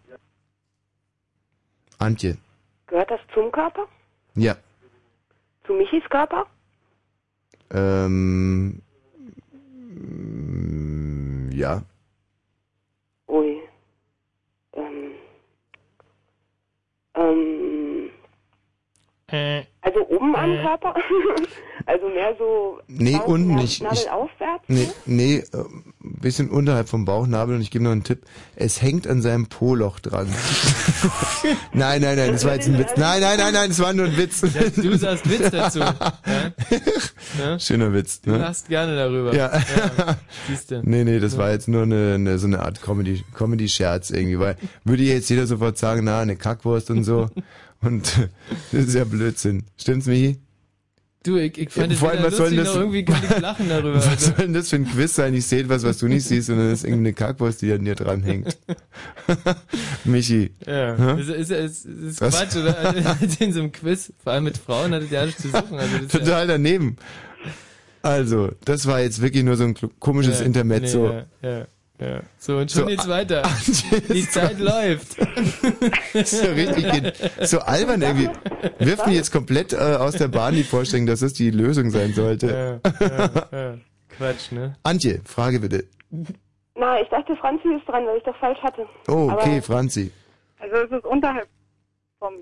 Antje. 1.98 2.36
gehört 2.86 3.10
das 3.10 3.20
zum 3.34 3.50
Körper? 3.50 3.86
Ja. 4.34 4.56
Zu 5.66 5.72
Michis 5.72 6.04
Körper? 6.10 6.46
Ähm, 7.70 8.82
ja. 11.52 11.82
Ui. 13.28 13.60
Ähm, 14.74 15.12
ähm, 17.14 18.10
Äh, 19.28 19.64
also 19.82 20.00
oben 20.08 20.34
am 20.36 20.50
Äh. 20.52 20.62
Körper? 20.62 20.94
also 21.86 22.08
mehr 22.08 22.34
so 22.38 22.78
Nee, 22.88 23.16
Bauch- 23.16 23.26
unten 23.26 23.54
nicht. 23.56 23.82
Nabel 23.82 23.98
Ich- 23.98 24.10
aufwärts? 24.10 24.64
Nee, 24.68 24.88
nee, 25.06 25.36
äh, 25.36 25.44
ein 26.04 26.18
bisschen 26.20 26.50
unterhalb 26.50 26.88
vom 26.88 27.04
Bauchnabel 27.04 27.56
und 27.56 27.60
ich 27.62 27.70
gebe 27.70 27.84
noch 27.84 27.90
einen 27.92 28.04
Tipp. 28.04 28.22
Es 28.56 28.80
hängt 28.80 29.06
an 29.08 29.22
seinem 29.22 29.46
Po-Loch 29.48 29.98
dran. 30.00 30.28
nein, 31.72 32.00
nein, 32.02 32.16
nein, 32.16 32.32
das 32.32 32.44
war 32.44 32.54
jetzt 32.54 32.68
ein 32.68 32.78
Witz. 32.78 32.90
Nein, 32.96 33.20
nein, 33.20 33.38
nein, 33.38 33.52
nein, 33.52 33.68
das 33.70 33.80
war 33.80 33.92
nur 33.92 34.06
ein 34.06 34.16
Witz. 34.16 34.40
du 34.40 34.96
sagst 34.96 35.28
Witz 35.28 35.50
dazu. 35.50 35.80
Ja? 37.38 37.44
Ja? 37.52 37.58
Schöner 37.58 37.92
Witz, 37.92 38.20
Du 38.20 38.30
ne? 38.30 38.38
lachst 38.38 38.68
gerne 38.68 38.94
darüber. 38.96 39.34
Ja. 39.34 39.48
Du. 40.68 40.80
Nee, 40.84 41.04
nee, 41.04 41.18
das 41.18 41.32
Ja. 41.32 41.38
war 41.38 41.50
jetzt 41.50 41.68
nur 41.68 41.82
eine, 41.82 42.14
eine 42.14 42.38
so 42.38 42.46
eine 42.46 42.60
Art 42.60 42.82
Comedy, 42.82 43.24
Comedy-Scherz 43.34 44.10
irgendwie, 44.10 44.38
weil 44.38 44.56
würde 44.84 45.02
jetzt 45.02 45.28
jeder 45.30 45.46
sofort 45.46 45.78
sagen, 45.78 46.04
na, 46.04 46.20
eine 46.20 46.36
Kackwurst 46.36 46.90
und 46.90 47.04
so. 47.04 47.28
Und 47.82 48.28
das 48.72 48.84
ist 48.86 48.94
ja 48.94 49.04
Blödsinn. 49.04 49.64
Stimmt's, 49.76 50.06
Michi? 50.06 50.38
Du, 51.24 51.36
ich, 51.36 51.56
ich 51.56 51.70
fand 51.70 51.92
Ja, 51.92 51.98
vor 51.98 52.10
allem, 52.10 52.24
was 52.24 52.36
soll 52.36 52.56
das- 52.56 52.74
irgendwie 52.74 53.04
kann 53.04 53.22
ich 53.22 53.38
lachen 53.38 53.68
darüber. 53.68 53.94
Was 53.98 54.08
Also, 54.08 54.26
soll 54.26 54.34
denn 54.38 54.54
das 54.54 54.70
für 54.70 54.76
ein 54.76 54.88
Quiz 54.88 55.14
sein? 55.14 55.34
Ich 55.34 55.46
sehe 55.46 55.60
etwas, 55.60 55.84
was 55.84 55.98
du 55.98 56.08
nicht 56.08 56.24
siehst, 56.24 56.50
und 56.50 56.56
dann 56.56 56.72
ist 56.72 56.82
irgendeine 56.82 57.12
Kackwurst, 57.12 57.62
die 57.62 57.70
an 57.72 57.84
dir 57.84 57.94
dranhängt. 57.94 58.58
Michi. 60.04 60.50
ja, 60.66 60.96
Hä? 60.96 61.20
ist, 61.20 61.28
ist, 61.28 61.50
ist, 61.52 61.84
ist 61.86 62.20
Was? 62.20 62.34
Quatsch, 62.36 62.56
oder? 62.56 62.76
Also 62.76 63.26
In 63.38 63.52
so 63.52 63.60
einem 63.60 63.70
Quiz, 63.72 64.12
vor 64.22 64.32
allem 64.32 64.44
mit 64.44 64.58
Frauen, 64.58 64.92
hat 64.94 65.02
es 65.02 65.10
ja 65.10 65.20
alles 65.20 65.36
zu 65.36 65.48
suchen. 65.48 65.78
Also 65.78 65.96
ist 65.96 66.12
ja, 66.12 66.18
Total 66.18 66.46
daneben. 66.48 66.96
Also, 68.02 68.50
das 68.64 68.86
war 68.86 69.00
jetzt 69.00 69.22
wirklich 69.22 69.44
nur 69.44 69.56
so 69.56 69.62
ein 69.62 69.74
komisches 70.00 70.40
Ja, 70.40 70.46
Intermezzo. 70.46 71.08
nee, 71.08 71.22
ja, 71.48 71.58
ja, 71.60 71.66
ja. 72.02 72.20
So, 72.38 72.58
und 72.58 72.70
schon 72.70 72.82
So, 72.82 72.86
geht's 72.86 73.08
weiter. 73.08 73.42
Die 74.12 74.28
Zeit 74.28 74.58
läuft. 74.58 75.12
so 76.26 76.46
richtig 76.46 76.90
geht, 76.92 77.30
so 77.48 77.60
albern 77.60 78.02
irgendwie. 78.02 78.28
Wirft 78.78 79.06
mich 79.06 79.16
jetzt 79.16 79.30
komplett 79.30 79.72
äh, 79.72 79.76
aus 79.76 80.14
der 80.16 80.28
Bahn 80.28 80.54
die 80.54 80.64
Vorstellung, 80.64 81.06
dass 81.06 81.20
das 81.20 81.32
die 81.34 81.50
Lösung 81.50 81.90
sein 81.90 82.12
sollte. 82.12 82.80
Ja, 82.84 83.06
ja, 83.06 83.48
ja. 83.52 83.78
Quatsch, 84.16 84.52
ne? 84.52 84.76
Antje, 84.82 85.20
Frage 85.24 85.60
bitte. 85.60 85.84
Na, 86.74 87.00
ich 87.00 87.08
dachte, 87.08 87.36
Franzi 87.36 87.68
ist 87.76 87.86
dran, 87.88 88.06
weil 88.06 88.18
ich 88.18 88.24
doch 88.24 88.36
falsch 88.38 88.58
hatte. 88.62 88.86
Oh, 89.08 89.30
okay, 89.32 89.56
Aber- 89.56 89.62
Franzi. 89.62 90.10
Also 90.58 90.76
es 90.76 90.90
ist 90.92 91.04
unterhalb 91.04 91.48
vom. 92.18 92.34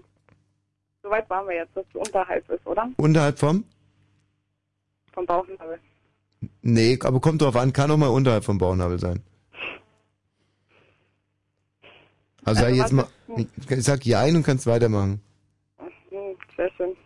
Soweit 1.03 1.29
waren 1.31 1.47
wir 1.49 1.57
jetzt, 1.57 1.75
dass 1.75 1.85
es 1.89 1.95
unterhalb 2.07 2.49
ist, 2.51 2.67
oder? 2.67 2.89
Unterhalb 2.99 3.39
vom? 3.39 3.65
Vom 5.13 5.25
Bauchnabel. 5.27 5.79
Nee, 6.63 6.99
aber 7.03 7.21
kommt 7.21 7.41
drauf 7.43 7.57
an, 7.57 7.73
kann 7.73 7.91
auch 7.91 7.97
mal 7.97 8.09
unterhalb 8.09 8.45
vom 8.45 8.59
Bauchnabel 8.59 8.99
sein. 8.99 9.23
Also, 12.45 12.61
sag 12.61 12.71
Also 12.71 12.77
jetzt 12.77 12.93
mal, 12.93 13.07
ich 13.37 13.85
sag 13.85 14.05
ja 14.07 14.25
und 14.37 14.43
kannst 14.43 14.67
weitermachen. 14.67 15.21
Sehr 16.57 16.71
schön. 16.77 16.97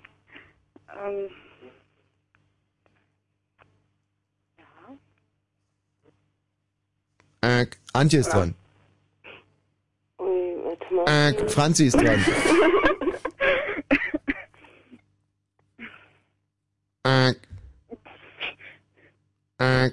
Ähm, 0.88 1.28
Äh, 7.44 7.66
Antje 7.92 8.20
ist 8.20 8.32
dran. 8.32 8.54
Ui, 10.18 10.56
warte 10.64 10.94
mal. 10.94 11.04
Äh, 11.06 11.48
Franzi 11.48 11.86
ist 11.86 11.96
dran. 11.96 12.24
Äh, 17.06 17.34
äh. 19.58 19.90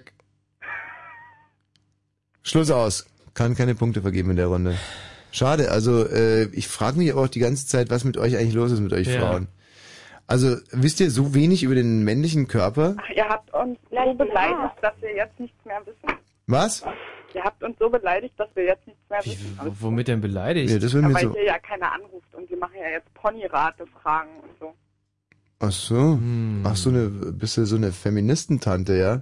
Schluss 2.41 2.71
aus. 2.71 3.05
Kann 3.33 3.53
keine 3.53 3.75
Punkte 3.75 4.01
vergeben 4.01 4.31
in 4.31 4.37
der 4.37 4.47
Runde. 4.47 4.77
Schade, 5.31 5.71
also 5.71 6.05
äh, 6.05 6.43
ich 6.53 6.67
frage 6.67 6.97
mich 6.97 7.11
aber 7.11 7.21
auch 7.21 7.27
die 7.27 7.39
ganze 7.39 7.65
Zeit, 7.67 7.89
was 7.89 8.03
mit 8.03 8.17
euch 8.17 8.37
eigentlich 8.37 8.53
los 8.53 8.71
ist 8.71 8.79
mit 8.81 8.93
euch 8.93 9.07
Ja. 9.07 9.19
Frauen. 9.21 9.47
Also 10.27 10.55
wisst 10.71 10.99
ihr 11.01 11.09
so 11.11 11.33
wenig 11.33 11.63
über 11.63 11.75
den 11.75 12.03
männlichen 12.03 12.47
Körper? 12.47 12.95
ach, 12.99 13.09
ihr 13.15 13.27
habt 13.27 13.53
uns 13.53 13.77
so 13.89 14.13
beleidigt, 14.13 14.75
dass 14.81 14.93
wir 15.01 15.13
jetzt 15.15 15.39
nichts 15.39 15.65
mehr 15.65 15.81
wissen. 15.85 16.17
Was? 16.47 16.83
Ihr 17.33 17.43
habt 17.43 17.63
uns 17.63 17.77
so 17.79 17.89
beleidigt, 17.89 18.33
dass 18.37 18.49
wir 18.55 18.63
jetzt 18.65 18.85
nichts 18.87 19.01
mehr 19.09 19.19
wissen. 19.25 19.57
Womit 19.79 20.07
denn 20.09 20.19
beleidigt? 20.21 20.69
Ja, 20.69 20.79
das 20.79 20.93
will 20.93 21.01
Ja, 21.01 21.07
mir 21.07 21.13
weil 21.15 21.23
so. 21.23 21.33
hier 21.33 21.45
ja 21.45 21.59
keiner 21.59 21.91
anruft 21.93 22.33
und 22.33 22.49
wir 22.49 22.57
machen 22.57 22.75
ja 22.81 22.89
jetzt 22.89 23.13
Ponyrate-Fragen 23.13 24.29
und 24.43 24.49
so. 24.59 24.73
Ach 25.59 25.71
so. 25.71 26.19
Ach 26.63 26.75
so 26.75 26.89
eine, 26.89 27.07
bist 27.09 27.55
du 27.57 27.65
so 27.65 27.75
eine 27.75 27.91
Feministentante, 27.91 28.95
ja? 28.97 29.21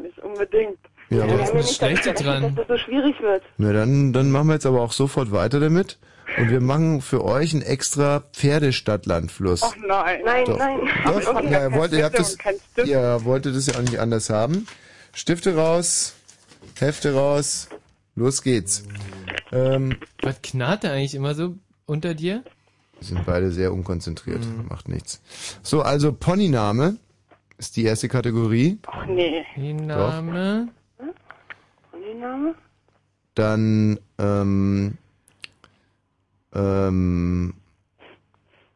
Nicht 0.00 0.18
unbedingt. 0.18 0.78
Ja, 1.16 1.24
aber 1.24 1.32
haben 1.32 1.56
ja 1.56 1.62
nicht 1.62 1.82
damit 1.82 2.02
gerechnet, 2.04 2.42
dass 2.42 2.54
das 2.56 2.66
so 2.68 2.76
schwierig 2.78 3.20
wird. 3.20 3.42
Na 3.58 3.72
dann, 3.72 4.12
dann 4.12 4.30
machen 4.30 4.48
wir 4.48 4.54
jetzt 4.54 4.66
aber 4.66 4.80
auch 4.80 4.92
sofort 4.92 5.32
weiter 5.32 5.60
damit. 5.60 5.98
Und 6.38 6.50
wir 6.50 6.60
machen 6.60 7.00
für 7.02 7.22
euch 7.24 7.52
einen 7.52 7.62
extra 7.62 8.24
Pferdestadtlandfluss. 8.32 9.62
Ach 9.62 9.74
nein. 9.86 10.20
Nein, 10.24 10.44
Doch. 10.46 10.58
nein. 10.58 10.80
Doch, 11.04 11.34
Okay. 11.36 11.50
ja, 11.52 11.62
ihr, 11.68 11.72
wollt, 11.72 11.92
ihr, 11.92 12.04
habt 12.04 12.18
das, 12.18 12.36
ihr 12.84 13.20
wolltet 13.24 13.54
das 13.54 13.66
ja 13.66 13.74
auch 13.76 13.82
nicht 13.82 13.98
anders 13.98 14.30
haben. 14.30 14.66
Stifte 15.12 15.54
raus, 15.54 16.14
Hefte 16.78 17.14
raus, 17.14 17.68
los 18.16 18.42
geht's. 18.42 18.84
Ähm, 19.52 19.96
Was 20.22 20.40
knarrt 20.42 20.84
da 20.84 20.92
eigentlich 20.92 21.14
immer 21.14 21.34
so 21.34 21.54
unter 21.86 22.14
dir? 22.14 22.42
wir 22.98 23.06
sind 23.08 23.26
beide 23.26 23.50
sehr 23.50 23.72
unkonzentriert, 23.72 24.40
macht 24.68 24.88
nichts. 24.88 25.20
So, 25.62 25.82
also 25.82 26.12
Ponyname 26.12 26.96
ist 27.58 27.76
die 27.76 27.84
erste 27.84 28.08
Kategorie. 28.08 28.78
Ach 28.86 29.06
nee. 29.06 29.44
Die 29.56 29.74
Name. 32.24 32.54
Dann, 33.34 33.98
ähm, 34.18 34.96
ähm, 36.54 37.54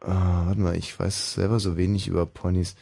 ah, 0.00 0.46
warte 0.46 0.60
mal, 0.60 0.76
ich 0.76 0.98
weiß 0.98 1.34
selber 1.34 1.58
so 1.60 1.76
wenig 1.76 2.08
über 2.08 2.26
Ponys 2.26 2.76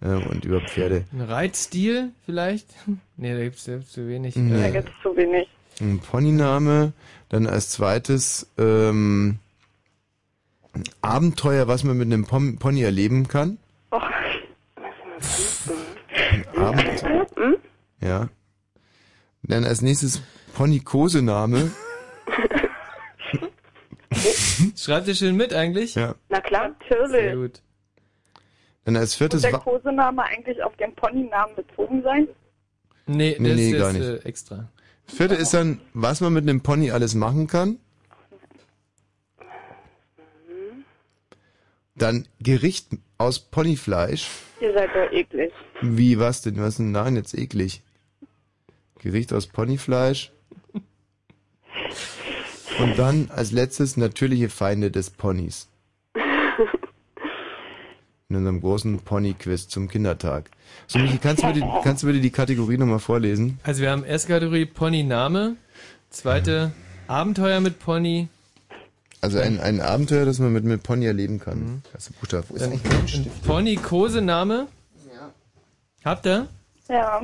äh, 0.00 0.10
und 0.10 0.44
über 0.44 0.60
Pferde. 0.60 1.04
Ein 1.12 1.22
Reitstil 1.22 2.10
vielleicht? 2.24 2.68
Nee, 3.16 3.34
da 3.34 3.42
gibt's 3.44 3.66
ja 3.66 3.80
zu 3.80 4.08
wenig. 4.08 4.34
Nee. 4.34 4.60
Da 4.60 4.70
gibt's 4.70 4.90
zu 5.02 5.14
wenig. 5.16 5.48
Ein 5.80 6.00
Ponyname, 6.00 6.92
dann 7.28 7.46
als 7.46 7.70
zweites 7.70 8.48
ähm, 8.58 9.38
ein 10.72 10.82
Abenteuer, 11.02 11.68
was 11.68 11.84
man 11.84 11.96
mit 11.96 12.06
einem 12.06 12.24
Pom 12.24 12.58
Pony 12.58 12.82
erleben 12.82 13.28
kann. 13.28 13.58
Och, 13.92 14.02
Ein 16.32 16.46
Abenteuer. 16.56 17.26
Ja. 18.00 18.28
Dann 19.42 19.64
als 19.64 19.82
nächstes 19.82 20.22
Pony-Kosename. 20.54 21.70
Schreibt 24.76 25.08
ihr 25.08 25.14
schön 25.14 25.36
mit 25.36 25.52
eigentlich? 25.54 25.94
Ja. 25.94 26.14
Na 26.28 26.40
klar. 26.40 26.74
Sehr 26.88 27.00
natürlich. 27.08 27.34
gut. 27.34 27.62
Dann 28.84 28.96
als 28.96 29.10
Muss 29.10 29.14
viertes 29.16 29.42
der 29.42 29.52
Wa- 29.54 29.58
Kosename 29.58 30.22
eigentlich 30.24 30.62
auf 30.62 30.76
den 30.76 30.94
Ponynamen 30.94 31.54
bezogen 31.56 32.02
sein? 32.02 32.28
Nee, 33.06 33.36
Nee, 33.38 33.48
das 33.48 33.56
nee, 33.56 33.70
ist 33.72 33.78
gar 33.78 33.92
nicht. 33.92 34.02
Äh, 34.02 34.16
extra. 34.28 34.68
Vierte 35.06 35.34
ist 35.34 35.52
dann, 35.54 35.80
was 35.94 36.20
man 36.20 36.32
mit 36.32 36.48
einem 36.48 36.60
Pony 36.60 36.90
alles 36.92 37.14
machen 37.14 37.46
kann. 37.46 37.78
Dann 41.94 42.26
Gericht 42.40 42.88
aus 43.18 43.38
Ponyfleisch. 43.38 44.28
Ihr 44.60 44.72
seid 44.72 44.90
doch 44.90 45.12
eklig. 45.12 45.52
Wie, 45.82 46.18
was 46.18 46.42
denn? 46.42 46.60
Was 46.60 46.76
denn? 46.76 46.92
Nein, 46.92 47.16
jetzt 47.16 47.34
eklig. 47.34 47.82
Gericht 49.02 49.32
aus 49.32 49.46
Ponyfleisch. 49.46 50.32
Und 52.78 52.98
dann 52.98 53.30
als 53.34 53.52
letztes 53.52 53.96
natürliche 53.96 54.48
Feinde 54.48 54.90
des 54.90 55.10
Ponys. 55.10 55.68
In 58.28 58.36
unserem 58.36 58.60
großen 58.60 59.00
Pony-Quiz 59.00 59.68
zum 59.68 59.88
Kindertag. 59.88 60.50
So, 60.86 60.98
Michi, 60.98 61.18
kannst 61.18 61.42
du 61.42 61.52
bitte, 61.52 61.66
kannst 61.84 62.02
du 62.02 62.06
bitte 62.06 62.20
die 62.20 62.30
Kategorie 62.30 62.78
nochmal 62.78 62.98
vorlesen? 62.98 63.60
Also 63.62 63.82
wir 63.82 63.90
haben 63.90 64.04
erste 64.04 64.28
Kategorie 64.28 64.64
Pony-Name, 64.64 65.56
zweite 66.08 66.72
Abenteuer 67.08 67.60
mit 67.60 67.78
Pony, 67.78 68.28
Also 69.20 69.38
ein, 69.38 69.60
ein 69.60 69.80
Abenteuer, 69.80 70.24
das 70.24 70.38
man 70.38 70.52
mit 70.52 70.64
einem 70.64 70.80
Pony 70.80 71.04
erleben 71.06 71.40
kann. 71.40 71.82
Das 71.92 72.06
ist 72.08 72.18
Buchstabe. 72.18 72.46
Wo 72.48 72.54
ist 72.54 72.62
eigentlich 72.62 72.84
mein 72.84 73.06
Stift? 73.06 73.44
Pony-Kosename. 73.44 74.66
Habt 76.04 76.26
ihr? 76.26 76.48
Ja. 76.88 77.20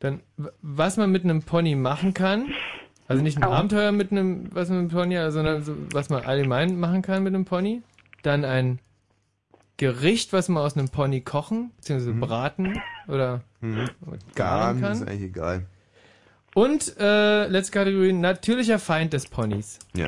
Dann, 0.00 0.20
was 0.62 0.96
man 0.96 1.10
mit 1.12 1.24
einem 1.24 1.42
Pony 1.42 1.74
machen 1.76 2.12
kann. 2.14 2.48
Also 3.06 3.22
nicht 3.22 3.36
ein 3.38 3.44
Abenteuer 3.44 3.92
mit 3.92 4.12
einem, 4.12 4.54
was 4.54 4.68
man 4.68 4.84
mit 4.84 4.92
einem 4.94 5.02
Pony, 5.02 5.30
sondern 5.30 5.62
so, 5.64 5.74
was 5.92 6.10
man 6.10 6.24
allgemein 6.24 6.78
machen 6.78 7.02
kann 7.02 7.22
mit 7.22 7.34
einem 7.34 7.44
Pony. 7.44 7.82
Dann 8.22 8.44
ein 8.44 8.78
Gericht, 9.78 10.32
was 10.32 10.48
man 10.48 10.62
aus 10.62 10.76
einem 10.76 10.88
Pony 10.90 11.20
kochen, 11.22 11.70
beziehungsweise 11.76 12.12
braten 12.12 12.80
oder 13.08 13.42
Mhm. 13.60 13.90
garen 14.34 14.80
Garn, 14.80 14.80
das 14.82 14.92
ist 14.92 14.98
kann. 15.00 15.08
eigentlich 15.08 15.30
egal. 15.30 15.66
Und 16.54 16.96
äh, 16.98 17.46
letzte 17.46 17.72
Kategorie, 17.72 18.12
natürlicher 18.12 18.78
Feind 18.78 19.12
des 19.12 19.26
Ponys. 19.26 19.78
Ja. 19.94 20.06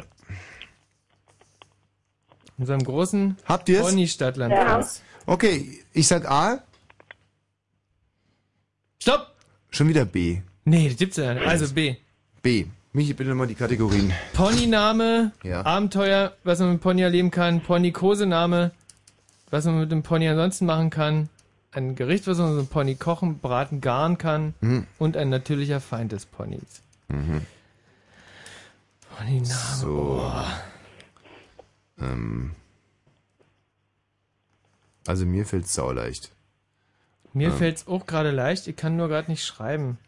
In 2.56 2.64
unserem 2.64 2.82
großen 2.84 3.36
Habt 3.46 3.68
ihr's? 3.68 3.82
Pony-Stadtland. 3.88 4.52
Ja. 4.52 4.86
Okay, 5.26 5.80
ich 5.92 6.06
sag 6.08 6.30
A. 6.30 6.62
Stopp! 9.00 9.31
Schon 9.72 9.88
wieder 9.88 10.04
B. 10.04 10.40
Nee, 10.64 10.88
das 10.88 10.98
gibt's 10.98 11.16
ja 11.16 11.34
nicht. 11.34 11.46
Also 11.46 11.72
B. 11.74 11.96
B. 12.42 12.66
Michi, 12.92 13.14
bitte 13.14 13.30
nochmal 13.30 13.46
die 13.46 13.54
Kategorien. 13.54 14.12
Ponyname, 14.34 15.32
Ja. 15.42 15.64
Abenteuer, 15.64 16.34
was 16.44 16.58
man 16.60 16.72
mit 16.72 16.82
Pony 16.82 17.00
erleben 17.02 17.30
kann, 17.30 17.62
Pony-Kosename, 17.62 18.70
was 19.50 19.64
man 19.64 19.80
mit 19.80 19.90
dem 19.90 20.02
Pony 20.02 20.28
ansonsten 20.28 20.66
machen 20.66 20.90
kann, 20.90 21.30
ein 21.72 21.94
Gericht, 21.94 22.26
was 22.26 22.36
man 22.36 22.54
mit 22.56 22.66
dem 22.66 22.68
Pony 22.68 22.94
kochen, 22.96 23.38
braten, 23.38 23.80
garen 23.80 24.18
kann 24.18 24.54
Mhm. 24.60 24.86
und 24.98 25.16
ein 25.16 25.30
natürlicher 25.30 25.80
Feind 25.80 26.12
des 26.12 26.26
Ponys. 26.26 26.82
Mhm. 27.08 27.46
Ponyname. 29.16 29.46
So. 29.80 30.30
Ähm. 31.98 32.50
Also 35.06 35.24
mir 35.24 35.46
fällt's 35.46 35.72
sauleicht. 35.72 36.31
Mir 37.32 37.48
Ähm. 37.48 37.56
fällt's 37.56 37.86
auch 37.86 38.06
gerade 38.06 38.30
leicht, 38.30 38.66
ich 38.66 38.76
kann 38.76 38.96
nur 38.96 39.08
gerade 39.08 39.30
nicht 39.30 39.44
schreiben. 39.44 39.98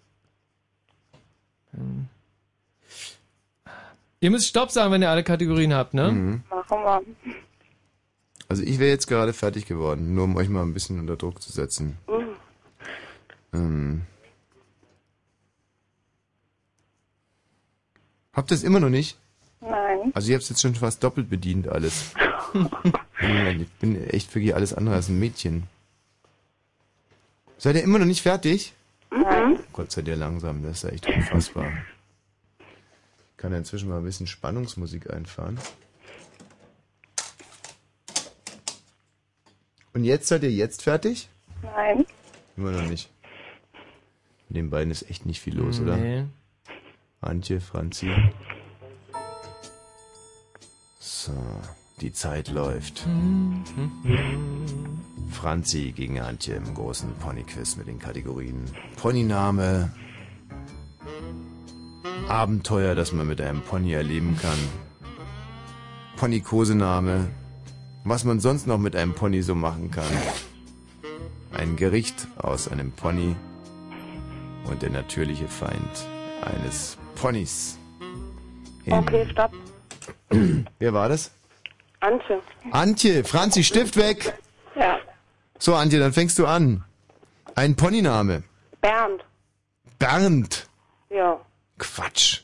Hm. 1.73 2.09
Ihr 4.21 4.31
müsst 4.31 4.47
Stopp 4.49 4.71
sagen, 4.71 4.93
wenn 4.93 5.03
ihr 5.03 5.11
alle 5.11 5.25
Kategorien 5.25 5.75
habt, 5.75 5.93
ne? 5.93 6.11
Mhm. 6.11 6.43
Machen 6.49 6.83
wir. 6.83 7.03
Also 8.49 8.63
ich 8.63 8.79
wäre 8.79 8.91
jetzt 8.91 9.07
gerade 9.07 9.33
fertig 9.33 9.67
geworden, 9.67 10.15
nur 10.15 10.25
um 10.25 10.37
euch 10.37 10.49
mal 10.49 10.63
ein 10.63 10.73
bisschen 10.75 10.99
unter 10.99 11.17
Druck 11.17 11.43
zu 11.43 11.53
setzen. 11.53 11.99
Mhm. 12.09 12.37
Ähm. 13.53 14.03
Habt 18.33 18.51
ihr 18.51 18.55
es 18.55 18.65
immer 18.65 18.81
noch 18.81 18.89
nicht? 18.91 19.19
Nein. 19.61 20.11
Also 20.15 20.31
ihr 20.31 20.37
habt 20.37 20.49
jetzt 20.49 20.61
schon 20.61 20.75
fast 20.75 21.03
doppelt 21.05 21.31
bedient 21.31 21.69
alles. 21.69 22.13
ich 23.21 23.71
bin 23.81 24.05
echt 24.09 24.35
wirklich 24.35 24.55
alles 24.55 24.75
andere 24.75 24.97
als 24.97 25.09
ein 25.09 25.19
Mädchen. 25.19 25.65
Seid 27.59 27.77
ihr 27.77 27.83
immer 27.83 27.99
noch 27.99 28.07
nicht 28.07 28.23
fertig? 28.23 28.75
Nein. 29.11 29.59
Gott 29.73 29.91
sei 29.93 30.03
dir 30.03 30.17
langsam, 30.17 30.63
das 30.63 30.79
ist 30.79 30.83
ja 30.85 30.91
echt 30.91 31.07
unfassbar. 31.07 31.73
Ich 32.59 33.37
kann 33.37 33.53
ja 33.53 33.59
inzwischen 33.59 33.89
mal 33.89 33.99
ein 33.99 34.05
bisschen 34.05 34.27
Spannungsmusik 34.27 35.13
einfahren. 35.13 35.59
Und 39.93 40.05
jetzt 40.05 40.27
seid 40.27 40.43
ihr 40.43 40.51
jetzt 40.51 40.83
fertig? 40.83 41.29
Nein. 41.63 42.05
Immer 42.57 42.73
noch 42.73 42.89
nicht. 42.89 43.11
In 44.49 44.57
den 44.57 44.71
beiden 44.71 44.91
ist 44.91 45.09
echt 45.09 45.25
nicht 45.25 45.41
viel 45.41 45.57
los, 45.57 45.81
oder? 45.81 45.97
Nee. 45.97 46.25
Antje, 47.21 47.61
Franzi. 47.61 48.11
So, 50.99 51.33
die 52.01 52.13
Zeit 52.13 52.49
läuft. 52.51 53.07
Franzi 55.31 55.93
gegen 55.93 56.21
Antje 56.21 56.55
im 56.55 56.75
großen 56.75 57.13
Ponyquiz 57.21 57.77
mit 57.77 57.87
den 57.87 57.99
Kategorien 57.99 58.65
Ponyname, 58.97 59.91
Abenteuer, 62.29 62.95
das 62.95 63.13
man 63.13 63.27
mit 63.27 63.41
einem 63.41 63.61
Pony 63.63 63.93
erleben 63.93 64.37
kann, 64.41 64.59
Ponykosename, 66.17 67.29
was 68.05 68.25
man 68.25 68.41
sonst 68.41 68.67
noch 68.67 68.79
mit 68.79 68.97
einem 68.97 69.15
Pony 69.15 69.43
so 69.43 69.55
machen 69.55 69.91
kann, 69.91 70.05
ein 71.53 71.77
Gericht 71.77 72.29
aus 72.37 72.69
einem 72.69 72.93
Pony 72.93 73.35
und 74.71 74.83
der 74.83 74.91
natürliche 74.91 75.49
Feind 75.49 76.07
eines 76.43 76.97
Ponys. 77.17 77.79
In- 78.85 78.93
Okay, 78.93 79.27
stopp. 79.31 79.53
Wer 80.79 80.93
war 80.95 81.09
das? 81.09 81.31
Antje. 82.05 82.41
Antje, 82.71 83.25
Franzi, 83.25 83.65
Stift 83.65 83.97
weg! 83.97 84.35
Ja. 84.77 84.99
So, 85.59 85.75
Antje, 85.75 85.99
dann 85.99 86.13
fängst 86.13 86.39
du 86.39 86.47
an. 86.47 86.85
Ein 87.55 87.77
Ponyname. 87.77 88.43
Bernd. 88.81 89.25
Bernd. 89.99 90.69
Ja. 91.11 91.41
Quatsch. 91.79 92.41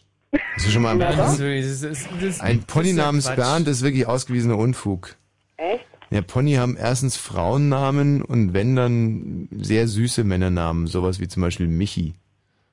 Hast 0.55 0.67
du 0.67 0.71
schon 0.71 0.83
mal 0.83 0.99
Ja, 1.01 1.09
einen 1.09 1.17
das 1.19 1.41
ist 1.41 1.83
das 1.83 1.91
ist- 2.03 2.09
das- 2.21 2.41
Ein 2.41 2.63
Pony 2.63 2.91
ja 2.91 2.95
namens 2.97 3.27
Quatsch. 3.27 3.37
Bernd 3.37 3.69
ist 3.69 3.83
wirklich 3.83 4.07
ausgewiesener 4.07 4.57
Unfug. 4.57 5.17
Echt? 5.57 5.85
Ja, 6.11 6.23
Pony 6.23 6.55
haben 6.55 6.77
erstens 6.77 7.17
Frauennamen 7.17 8.23
und 8.23 8.53
wenn 8.55 8.77
dann 8.77 9.49
sehr 9.53 9.87
süße 9.89 10.25
Männernamen, 10.25 10.87
sowas 10.87 11.21
wie 11.21 11.29
zum 11.29 11.43
Beispiel 11.43 11.67
Michi. 11.69 12.15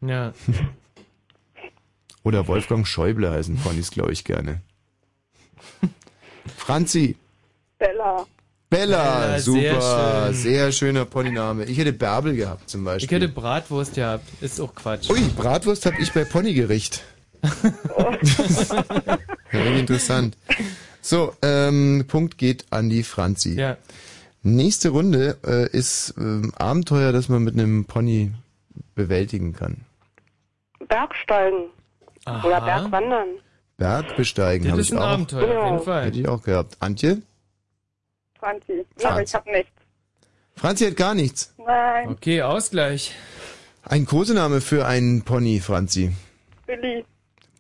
Ja. 0.02 0.34
Oder 2.24 2.48
Wolfgang 2.48 2.86
Schäuble 2.88 3.32
heißen 3.32 3.58
Ponys, 3.58 3.90
glaube 3.92 4.12
ich, 4.12 4.24
gerne. 4.24 4.62
Franzi, 6.56 7.16
Bella. 7.78 8.26
Bella, 8.70 9.20
Bella, 9.28 9.40
super, 9.40 9.82
sehr 9.82 10.34
sehr, 10.34 10.72
schön. 10.72 10.90
schöner 10.90 11.06
Ponyname. 11.06 11.64
Ich 11.66 11.78
hätte 11.78 11.94
Bärbel 11.94 12.36
gehabt 12.36 12.70
zum 12.70 12.82
Ich 12.82 12.86
Beispiel. 12.86 13.18
hätte 13.22 13.30
Bratwurst 13.30 13.96
gehabt. 13.96 14.26
Ist 14.42 14.60
auch 14.60 14.76
Quatsch. 14.76 15.10
Ui, 15.10 15.22
Bratwurst 15.38 15.86
habe 15.86 15.96
ich 16.02 16.12
bei 16.12 16.26
Ponygericht. 16.26 17.04
ja, 19.54 19.60
interessant. 19.78 20.38
So, 21.02 21.34
ähm, 21.42 22.06
Punkt 22.08 22.38
geht 22.38 22.66
an 22.72 22.90
die 22.90 23.04
Franzi. 23.04 23.54
Ja. 23.54 23.78
Nächste 24.44 24.90
Runde 24.90 25.38
äh, 25.46 25.70
ist 25.70 26.14
ähm, 26.18 26.52
Abenteuer, 26.58 27.12
das 27.12 27.30
man 27.30 27.44
mit 27.44 27.54
einem 27.54 27.86
Pony 27.86 28.32
bewältigen 28.96 29.54
kann. 29.54 29.86
Bergsteigen. 30.88 31.70
Aha. 32.26 32.46
Oder 32.48 32.62
Bergwandern. 32.62 33.28
Berg 33.78 34.16
besteigen 34.18 34.64
Das 34.66 34.72
habe 34.72 34.82
ist 34.82 34.88
ich 34.90 34.94
ein 34.94 35.00
auch. 35.00 35.08
Abenteuer, 35.08 35.60
auf 35.62 35.72
jeden 35.72 35.84
Fall. 35.86 36.06
Hätte 36.06 36.20
ich 36.20 36.28
auch 36.28 36.42
gehabt. 36.44 36.78
Antje? 36.80 37.22
Franzi. 38.40 38.86
Ja, 39.00 39.12
aber 39.12 39.24
ich 39.24 39.34
hab 39.34 39.46
nichts. 39.46 39.72
Franzi 40.56 40.86
hat 40.86 40.96
gar 40.98 41.14
nichts. 41.14 41.54
Nein. 41.64 42.10
Okay, 42.10 42.42
Ausgleich. 42.42 43.14
Ein 43.84 44.06
Kosename 44.06 44.62
für 44.62 44.86
einen 44.88 45.22
Pony, 45.22 45.60
Franzi. 45.60 46.12
Billy. 46.66 47.06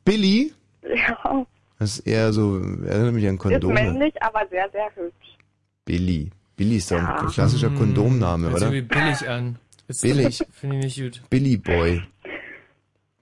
Billy? 0.04 0.54
Ja. 0.96 1.46
Das 1.80 2.00
ist 2.00 2.08
eher 2.08 2.34
so, 2.34 2.58
erinnert 2.58 3.14
mich 3.14 3.28
an 3.28 3.36
Ist 3.36 3.42
Kondome. 3.42 3.74
männlich, 3.76 4.14
aber 4.24 4.48
sehr, 4.50 4.68
sehr 4.72 4.90
hübsch. 4.96 5.38
Billy. 5.86 6.32
Billy 6.56 6.78
ist 6.78 6.90
doch 6.90 6.98
Ja. 6.98 7.20
ein 7.20 7.28
klassischer 7.28 7.70
Kondomname, 7.70 8.50
Hört 8.50 8.56
oder? 8.64 8.72
wie 8.72 8.82
billig 8.82 9.30
an. 9.30 9.60
Ist- 9.88 10.02
Billig. 10.02 10.44
Finde 10.52 10.78
ich 10.80 10.98
nicht 10.98 11.00
gut. 11.20 11.30
Billy 11.30 11.58
Boy. 11.58 12.02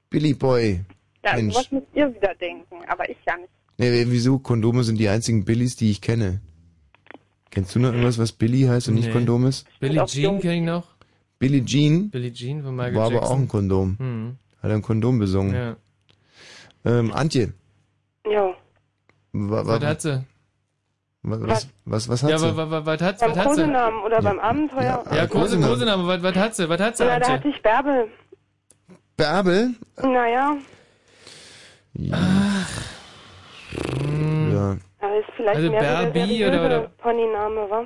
Billy 0.10 0.34
Boy. 0.34 0.82
Ja, 1.26 1.35
Mensch. 1.35 1.53
sowas 1.53 1.72
müsst 1.72 1.88
ihr 1.93 2.14
wieder 2.15 2.34
denken, 2.35 2.76
aber 2.88 3.10
ich 3.10 3.18
ja 3.27 3.35
nicht. 3.38 3.49
Nee, 3.77 4.06
wieso? 4.07 4.39
Kondome 4.39 4.84
sind 4.84 4.97
die 4.97 5.10
einzigen 5.10 5.43
Billys, 5.43 5.76
die 5.76 5.91
ich 5.91 5.99
kenne. 6.02 6.39
Kennst 7.52 7.73
du 7.76 7.80
noch 7.80 7.89
irgendwas, 7.89 8.18
was 8.18 8.31
Billy 8.31 8.64
heißt 8.64 8.88
und 8.89 8.95
nicht 8.95 9.07
Nee. 9.07 9.14
Kondom 9.14 9.45
ist? 9.47 9.65
Billie 9.80 10.06
Jean 10.06 10.39
kenne 10.39 10.56
ich 10.56 10.61
noch. 10.61 10.88
Billie 11.39 11.64
Jean 11.65 12.10
Billie 12.10 12.31
Jean 12.34 12.64
von 12.64 12.76
Michael 12.76 12.95
war 12.95 13.06
aber 13.06 13.15
Jackson. 13.15 13.31
auch 13.31 13.39
ein 13.39 13.47
Kondom. 13.47 13.95
Hm. 13.99 14.35
Hat 14.61 14.69
er 14.72 14.76
ein 14.76 14.81
Kondom 14.81 15.19
besungen. 15.19 15.53
Ja. 15.53 15.76
Ähm, 16.85 17.11
Antje. 17.14 17.53
Ja. 18.30 18.53
Wa, 19.34 19.65
wa, 19.65 19.80
Was 19.80 19.84
hat 19.84 20.02
sie? 20.02 20.23
wa- 21.23 21.38
was, 21.41 21.68
was, 21.85 22.10
was 22.10 22.23
hat 22.23 22.30
Ja, 22.30 22.38
sie? 22.39 22.47
aber 22.47 22.69
wa- 22.69 22.72
wa- 22.72 22.85
was 22.85 23.02
hat 23.02 23.19
Beim 23.19 23.30
was 23.31 23.38
hat 23.38 23.43
sie? 23.43 23.49
Kosenamen 23.61 24.02
oder 24.03 24.22
beim 24.22 24.39
Abenteuer. 24.39 25.03
Ja, 25.14 25.27
Kose, 25.27 25.60
Kosename, 25.60 26.07
was, 26.07 26.23
was 26.23 26.35
hat 26.35 26.56
sie? 26.56 26.69
Was 26.69 26.80
hat 26.81 26.97
sie, 26.97 27.03
Ja, 27.06 27.19
da 27.19 27.27
hatte 27.30 27.47
ich 27.49 27.61
Bärbel. 27.61 28.07
Bärbel? 29.18 29.76
Naja, 30.02 30.57
Ja. 31.98 32.18
da 35.00 35.16
ist 35.18 35.26
vielleicht 35.36 35.58
Also 35.58 35.70
mehr 35.72 35.82
der 35.82 35.94
Barbie 36.04 36.20
seriöse 36.20 36.50
oder- 36.50 36.66
oder- 36.66 36.88
Ponyname, 36.98 37.70
wa? 37.70 37.86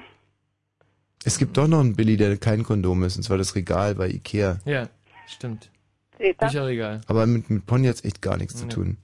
Es 1.25 1.37
gibt 1.37 1.57
doch 1.57 1.67
noch 1.67 1.81
einen 1.81 1.95
Billy, 1.95 2.15
der 2.17 2.37
kein 2.37 2.63
Kondom 2.63 3.03
ist, 3.03 3.17
und 3.17 3.23
zwar 3.23 3.37
das 3.37 3.55
Regal 3.55 3.95
bei 3.95 4.07
Ikea. 4.09 4.59
Ja, 4.65 4.87
stimmt. 5.27 5.69
Seht 6.17 6.41
ihr? 6.41 6.47
Ist 6.47 6.53
ja 6.53 6.67
egal. 6.67 7.01
Aber 7.07 7.25
mit, 7.25 7.49
mit 7.49 7.65
Pony 7.65 7.87
hat's 7.87 8.03
echt 8.03 8.21
gar 8.21 8.35
nichts 8.37 8.55
zu 8.57 8.65
Nee. 8.65 8.73
tun. 8.73 8.97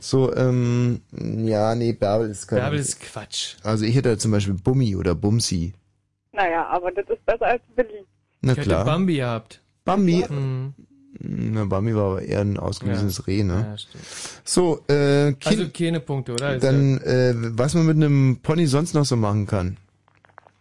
So, 0.00 0.34
ähm, 0.34 1.02
ja, 1.12 1.74
nee, 1.74 1.92
Bärbel 1.92 2.30
ist 2.30 2.46
kein... 2.46 2.60
Bärbel 2.60 2.78
ist 2.78 3.00
Quatsch. 3.00 3.56
Also 3.62 3.84
ich 3.84 3.94
hätte 3.94 4.16
zum 4.18 4.30
Beispiel 4.32 4.54
Bummi 4.54 4.96
oder 4.96 5.14
Bumsi. 5.14 5.72
Naja, 6.32 6.66
aber 6.68 6.90
das 6.92 7.08
ist 7.10 7.24
besser 7.26 7.46
als 7.46 7.62
Billy. 7.76 8.06
Na 8.40 8.52
ich 8.52 8.58
hätte 8.58 8.68
klar. 8.68 8.84
Bambi 8.86 9.16
gehabt. 9.16 9.60
Bambi? 9.84 10.24
Hm. 10.26 10.74
Na, 11.18 11.64
Bambi 11.66 11.94
war 11.94 12.04
aber 12.12 12.22
eher 12.22 12.40
ein 12.40 12.56
ausgewiesenes 12.58 13.26
Reh, 13.26 13.42
ne? 13.44 13.66
Ja, 13.70 13.78
stimmt. 13.78 14.04
So, 14.44 14.78
äh, 14.88 15.32
kind, 15.34 15.46
Also 15.46 15.68
keine 15.70 16.00
Punkte, 16.00 16.32
oder? 16.32 16.54
Ist 16.54 16.64
dann, 16.64 16.98
äh, 17.02 17.34
was 17.36 17.74
man 17.74 17.84
mit 17.86 17.96
einem 17.96 18.38
Pony 18.42 18.66
sonst 18.66 18.94
noch 18.94 19.04
so 19.04 19.16
machen 19.16 19.46
kann. 19.46 19.76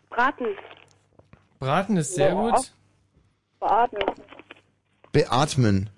Braten. 0.10 0.46
ja- 0.46 0.52
Braten 1.60 1.96
ist 1.98 2.16
sehr 2.16 2.30
Ja. 2.30 2.34
gut. 2.34 2.72
Baden. 3.60 4.00
Beatmen. 5.14 5.90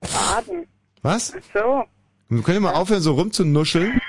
Baden. 0.00 0.66
Was? 1.02 1.34
So. 1.52 1.84
Wir 2.28 2.42
können 2.42 2.62
mal 2.62 2.74
aufhören, 2.74 3.02
so 3.02 3.14
rumzunuscheln. 3.14 4.00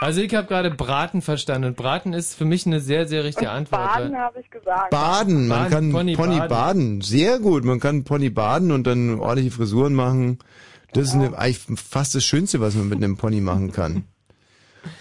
Also 0.00 0.22
ich 0.22 0.34
habe 0.34 0.48
gerade 0.48 0.70
Braten 0.70 1.20
verstanden 1.20 1.68
und 1.68 1.76
Braten 1.76 2.14
ist 2.14 2.34
für 2.34 2.46
mich 2.46 2.66
eine 2.66 2.80
sehr, 2.80 3.06
sehr 3.06 3.22
richtige 3.22 3.50
Antwort. 3.50 3.94
Baden 3.94 4.16
habe 4.16 4.40
ich 4.40 4.50
gesagt. 4.50 4.90
Baden, 4.90 5.46
man 5.46 5.58
Baden, 5.58 5.70
kann 5.70 5.92
Pony 5.92 6.16
Pony, 6.16 6.38
baden. 6.38 6.48
baden. 6.48 7.00
Sehr 7.02 7.38
gut, 7.38 7.64
man 7.64 7.80
kann 7.80 8.04
Pony 8.04 8.30
baden 8.30 8.72
und 8.72 8.86
dann 8.86 9.20
ordentliche 9.20 9.50
Frisuren 9.50 9.94
machen. 9.94 10.38
Das 10.94 11.08
ist 11.08 11.14
eine, 11.14 11.36
eigentlich 11.36 11.60
fast 11.78 12.14
das 12.14 12.24
Schönste, 12.24 12.60
was 12.60 12.74
man 12.74 12.88
mit 12.88 12.96
einem 12.96 13.18
Pony 13.18 13.42
machen 13.42 13.72
kann. 13.72 14.04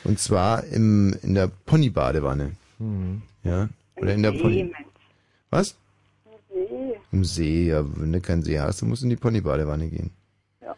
Und 0.03 0.19
zwar 0.19 0.65
im, 0.65 1.15
in 1.23 1.33
der 1.33 1.47
Pony-Badewanne. 1.47 2.51
Mhm. 2.79 3.21
Ja? 3.43 3.69
Oder 3.95 4.13
in 4.13 4.23
der 4.23 4.33
See, 4.33 4.41
Pony... 4.41 4.63
Mensch. 4.63 4.75
Was? 5.49 5.75
See. 6.49 6.95
Im 7.11 7.23
See, 7.23 7.67
ja, 7.67 7.83
wenn 7.95 8.11
du 8.11 8.19
keinen 8.19 8.43
See 8.43 8.59
hast, 8.59 8.81
dann 8.81 8.89
musst 8.89 9.01
du 9.01 9.05
in 9.05 9.11
die 9.11 9.15
Pony-Badewanne 9.15 9.87
gehen. 9.87 10.11
Ja. 10.61 10.75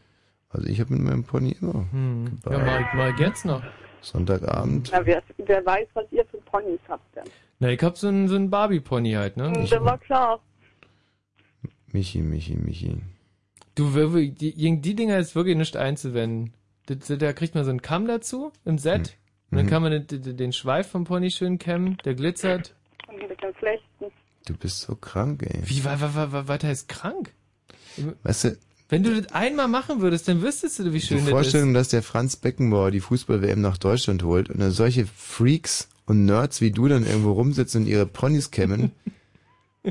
Also 0.50 0.68
ich 0.68 0.80
habe 0.80 0.94
mit 0.94 1.04
meinem 1.04 1.24
Pony 1.24 1.56
immer 1.60 1.88
Hm. 1.92 2.40
Ja, 2.50 2.60
mal, 2.60 2.86
mal 2.94 3.14
jetzt 3.20 3.46
noch. 3.46 3.64
Sonntagabend. 4.02 4.90
Na, 4.92 5.06
wer, 5.06 5.22
wer 5.38 5.66
weiß, 5.66 5.88
was 5.94 6.06
ihr 6.12 6.26
für 6.26 6.38
Ponys 6.40 6.80
habt 6.88 7.16
denn. 7.16 7.24
Na, 7.60 7.70
ich 7.70 7.82
hab 7.84 7.98
so 7.98 8.08
ein, 8.08 8.28
so 8.28 8.36
ein 8.36 8.50
Barbie-Pony 8.50 9.12
halt, 9.14 9.38
ne? 9.38 9.52
Das 9.54 9.72
war 9.82 9.98
klar. 10.00 10.40
Michi, 11.92 12.20
Michi, 12.22 12.56
Michi. 12.56 12.98
Du, 13.76 13.94
wir- 13.96 14.32
die, 14.32 14.54
gegen 14.54 14.82
die 14.82 14.96
Dinger 14.96 15.18
ist 15.20 15.36
wirklich 15.36 15.58
nicht 15.58 15.78
einzuwenden. 15.78 16.54
Da, 16.88 16.96
da 17.16 17.34
kriegt 17.34 17.54
man 17.56 17.64
so 17.64 17.70
einen 17.70 17.82
Kamm 17.82 18.08
dazu 18.08 18.52
im 18.66 18.78
Set. 18.78 19.18
Und 19.52 19.58
dann 19.58 19.66
Mhm. 19.66 19.70
kann 19.70 19.82
man 19.84 19.92
den, 19.92 20.22
den, 20.22 20.38
den 20.38 20.54
Schweif 20.54 20.88
vom 20.90 21.04
Pony 21.04 21.30
schön 21.30 21.58
kämmen, 21.60 21.98
der 22.06 22.16
glitzert. 22.16 22.74
Und 23.08 23.22
ein 23.22 23.28
bisschen 23.30 23.54
flechten. 23.56 24.06
Du 24.46 24.56
bist 24.58 24.80
so 24.82 24.96
krank, 24.96 25.44
ey. 25.44 25.62
Wie, 25.66 25.84
wa, 25.86 26.00
wa, 26.02 26.16
wa, 26.16 26.32
wa, 26.32 26.48
was 26.48 26.64
heißt 26.64 26.90
krank? 26.90 27.34
Weißt 28.24 28.46
du, 28.46 28.58
Wenn 28.92 29.04
du 29.04 29.22
das 29.22 29.32
einmal 29.32 29.70
machen 29.70 30.02
würdest, 30.02 30.28
dann 30.28 30.42
wüsstest 30.42 30.80
du, 30.80 30.86
wie 30.88 31.00
die 31.00 31.06
schön 31.06 31.20
das 31.20 31.28
ist. 31.28 31.32
Vorstellung, 31.32 31.74
dass 31.74 31.88
der 31.88 32.04
Franz 32.04 32.36
Beckenbauer 32.36 32.92
die 32.92 33.00
Fußball-WM 33.00 33.62
nach 33.62 33.78
Deutschland 33.78 34.24
holt 34.24 34.50
und 34.50 34.60
dann 34.60 34.72
solche 34.72 35.06
Freaks 35.06 35.88
und 36.06 36.26
Nerds 36.26 36.60
wie 36.60 36.72
du 36.72 36.90
dann 36.90 37.06
irgendwo 37.06 37.32
rumsitzen 37.32 37.84
und 37.84 37.88
ihre 37.88 38.06
Ponys 38.06 38.52
kämmen. 38.52 38.92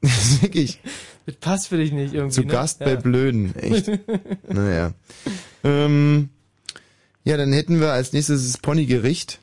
das 0.00 0.12
ist 0.12 0.42
wirklich 0.42 0.80
Das 1.26 1.34
passt 1.34 1.66
für 1.66 1.78
dich 1.78 1.90
nicht 1.90 2.14
irgendwie. 2.14 2.32
zu 2.32 2.42
ne? 2.42 2.46
Gast 2.46 2.78
ja. 2.78 2.86
bei 2.86 2.96
Blöden, 2.96 3.56
echt. 3.56 3.90
naja. 4.48 4.92
Ähm, 5.64 6.28
ja, 7.24 7.36
dann 7.36 7.52
hätten 7.52 7.80
wir 7.80 7.90
als 7.90 8.12
nächstes 8.12 8.52
das 8.52 8.60
Ponygericht. 8.60 9.40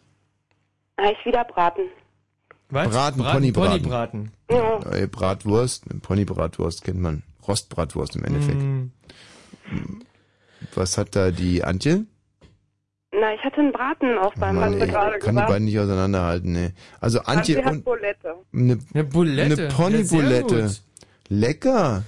Ah, 0.95 1.11
ich 1.11 1.26
wieder 1.26 1.43
braten. 1.43 1.84
Was? 2.69 2.88
Braten, 2.88 3.19
Braten, 3.19 3.53
Ponybraten. 3.53 3.81
Ponybraten. 3.81 4.31
Ja. 4.49 5.05
Bratwurst, 5.07 5.84
Ponybratwurst 6.01 6.85
kennt 6.85 7.01
man. 7.01 7.23
Rostbratwurst 7.47 8.15
im 8.15 8.23
Endeffekt. 8.23 8.61
Mm. 8.61 8.91
Was 10.73 10.97
hat 10.97 11.15
da 11.15 11.31
die 11.31 11.63
Antje? 11.63 12.05
Na, 13.11 13.34
ich 13.34 13.41
hatte 13.43 13.57
einen 13.57 13.72
Braten 13.72 14.17
auch 14.17 14.34
beim 14.35 14.55
Mann, 14.55 14.73
ey, 14.73 14.88
gerade 14.88 15.19
kann 15.19 15.35
die 15.35 15.41
gesagt. 15.41 15.47
beiden 15.47 15.65
nicht 15.65 15.80
auseinanderhalten, 15.80 16.51
ne. 16.51 16.73
Also 16.99 17.22
Antje 17.22 17.57
Antje 17.59 17.72
und 17.72 17.85
Bulette. 17.85 18.35
eine, 18.53 18.80
Eine 18.93 19.03
Bulette. 19.05 19.61
eine 19.63 19.67
Ponybulette. 19.69 20.76
Lecker. 21.30 22.03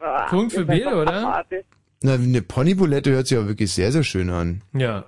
Ah, 0.00 0.26
Punkt 0.28 0.52
für 0.52 0.64
Bier, 0.64 0.96
oder? 0.96 1.28
abartig. 1.28 1.64
Na, 2.02 2.14
eine 2.14 2.42
Ponybulette 2.42 3.10
hört 3.10 3.26
sich 3.26 3.36
ja 3.38 3.46
wirklich 3.46 3.72
sehr, 3.72 3.90
sehr 3.92 4.04
schön 4.04 4.30
an. 4.30 4.62
Ja. 4.72 5.04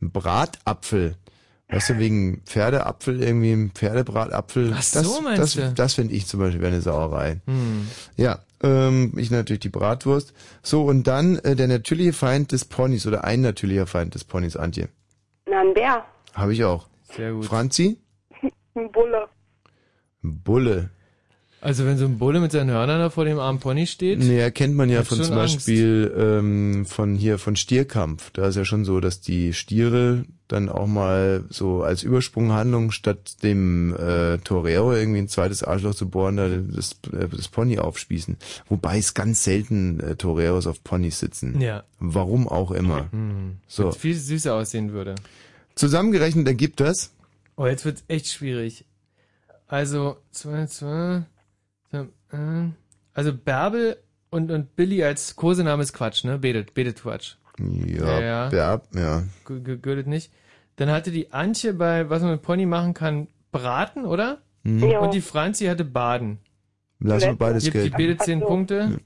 Ein 0.00 0.10
Bratapfel. 0.10 1.16
Weißt 1.68 1.90
du, 1.90 1.98
wegen 1.98 2.42
Pferdeapfel, 2.44 3.22
irgendwie 3.22 3.52
ein 3.52 3.70
Pferdebratapfel. 3.70 4.74
Ach 4.76 4.82
so, 4.82 5.00
das, 5.00 5.20
meinst 5.22 5.42
das, 5.42 5.52
du? 5.54 5.72
Das 5.74 5.94
finde 5.94 6.14
ich 6.14 6.26
zum 6.26 6.40
Beispiel 6.40 6.60
wäre 6.60 6.72
eine 6.72 6.82
Sauerei. 6.82 7.40
Hm. 7.46 7.88
Ja, 8.16 8.40
ähm, 8.62 9.12
ich 9.16 9.30
natürlich 9.30 9.60
die 9.60 9.68
Bratwurst. 9.68 10.32
So, 10.62 10.84
und 10.84 11.06
dann 11.06 11.38
äh, 11.38 11.56
der 11.56 11.68
natürliche 11.68 12.12
Feind 12.12 12.52
des 12.52 12.64
Ponys 12.64 13.06
oder 13.06 13.24
ein 13.24 13.40
natürlicher 13.40 13.86
Feind 13.86 14.14
des 14.14 14.24
Ponys, 14.24 14.56
Antje. 14.56 14.88
Na, 15.46 15.60
ein 15.60 15.74
Bär. 15.74 16.04
Habe 16.34 16.52
ich 16.52 16.64
auch. 16.64 16.88
Sehr 17.02 17.32
gut. 17.32 17.44
Franzi? 17.44 17.98
Ein 18.74 18.90
Bulle. 18.90 19.28
Bulle. 20.22 20.90
Also 21.64 21.86
wenn 21.86 21.96
so 21.96 22.04
ein 22.04 22.18
Bulle 22.18 22.40
mit 22.40 22.52
seinen 22.52 22.70
Hörnern 22.70 22.98
da 22.98 23.08
vor 23.08 23.24
dem 23.24 23.38
armen 23.38 23.58
Pony 23.58 23.86
steht. 23.86 24.18
Nee, 24.18 24.38
erkennt 24.38 24.74
man 24.76 24.90
ja 24.90 25.02
von 25.02 25.22
zum. 25.22 25.34
Beispiel 25.34 26.14
ähm, 26.14 26.84
von 26.84 27.16
hier 27.16 27.38
von 27.38 27.56
Stierkampf. 27.56 28.30
Da 28.32 28.48
ist 28.48 28.56
ja 28.56 28.66
schon 28.66 28.84
so, 28.84 29.00
dass 29.00 29.22
die 29.22 29.54
Stiere 29.54 30.26
dann 30.46 30.68
auch 30.68 30.86
mal 30.86 31.44
so 31.48 31.82
als 31.82 32.02
Übersprunghandlung 32.02 32.90
statt 32.90 33.42
dem 33.42 33.96
äh, 33.96 34.36
Torero 34.38 34.92
irgendwie 34.92 35.20
ein 35.20 35.28
zweites 35.28 35.62
Arschloch 35.62 35.94
zu 35.94 36.10
bohren, 36.10 36.36
da 36.36 36.48
das, 36.50 36.96
äh, 37.12 37.28
das 37.34 37.48
Pony 37.48 37.78
aufspießen. 37.78 38.36
Wobei 38.68 38.98
es 38.98 39.14
ganz 39.14 39.42
selten 39.42 40.00
äh, 40.00 40.16
Toreros 40.16 40.66
auf 40.66 40.84
Ponys 40.84 41.18
sitzen. 41.18 41.62
Ja. 41.62 41.84
Warum 41.98 42.46
auch 42.46 42.72
immer. 42.72 43.10
Hm. 43.10 43.56
So. 43.68 43.86
Was 43.86 43.96
viel 43.96 44.14
süßer 44.14 44.54
aussehen 44.54 44.92
würde. 44.92 45.14
Zusammengerechnet 45.76 46.46
ergibt 46.46 46.80
das. 46.80 47.10
Oh, 47.56 47.66
jetzt 47.66 47.86
wird's 47.86 48.04
echt 48.08 48.26
schwierig. 48.26 48.84
Also, 49.66 50.18
zwei, 50.30 50.66
zwei, 50.66 51.24
also 53.12 53.32
Bärbel 53.32 53.96
und, 54.30 54.50
und 54.50 54.74
Billy 54.76 55.02
als 55.04 55.36
Kosename 55.36 55.82
ist 55.82 55.92
Quatsch, 55.92 56.24
ne? 56.24 56.38
Betet, 56.38 56.74
betet 56.74 57.00
Quatsch. 57.02 57.36
Ja, 57.58 58.20
ja. 58.20 58.50
ja. 58.50 58.82
ja. 58.94 59.22
G- 59.46 59.60
g- 59.60 59.76
Gültet 59.76 60.06
nicht. 60.08 60.32
Dann 60.76 60.90
hatte 60.90 61.10
die 61.12 61.32
Antje 61.32 61.72
bei, 61.74 62.10
was 62.10 62.22
man 62.22 62.32
mit 62.32 62.42
Pony 62.42 62.66
machen 62.66 62.94
kann, 62.94 63.28
Braten, 63.52 64.04
oder? 64.04 64.42
Mhm. 64.64 64.88
Ja. 64.88 64.98
Und 64.98 65.14
die 65.14 65.20
Franzi 65.20 65.66
hatte 65.66 65.84
Baden. 65.84 66.38
Lassen 66.98 67.26
wir 67.28 67.36
beides 67.36 67.64
die, 67.64 67.70
Die 67.70 67.90
betet 67.90 68.22
10 68.22 68.38
Ach 68.38 68.42
so. 68.42 68.46
Punkte. 68.48 68.98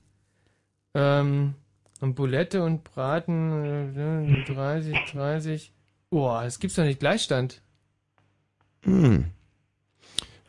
Ähm, 0.95 1.55
und 2.01 2.15
Bulette 2.15 2.63
und 2.63 2.85
Braten, 2.85 3.97
äh, 3.97 4.45
30, 4.53 4.97
30. 5.13 5.73
Boah, 6.11 6.45
das 6.45 6.59
gibt's 6.59 6.77
doch 6.77 6.85
nicht. 6.85 7.01
Gleichstand. 7.01 7.61
Hm. 8.85 9.27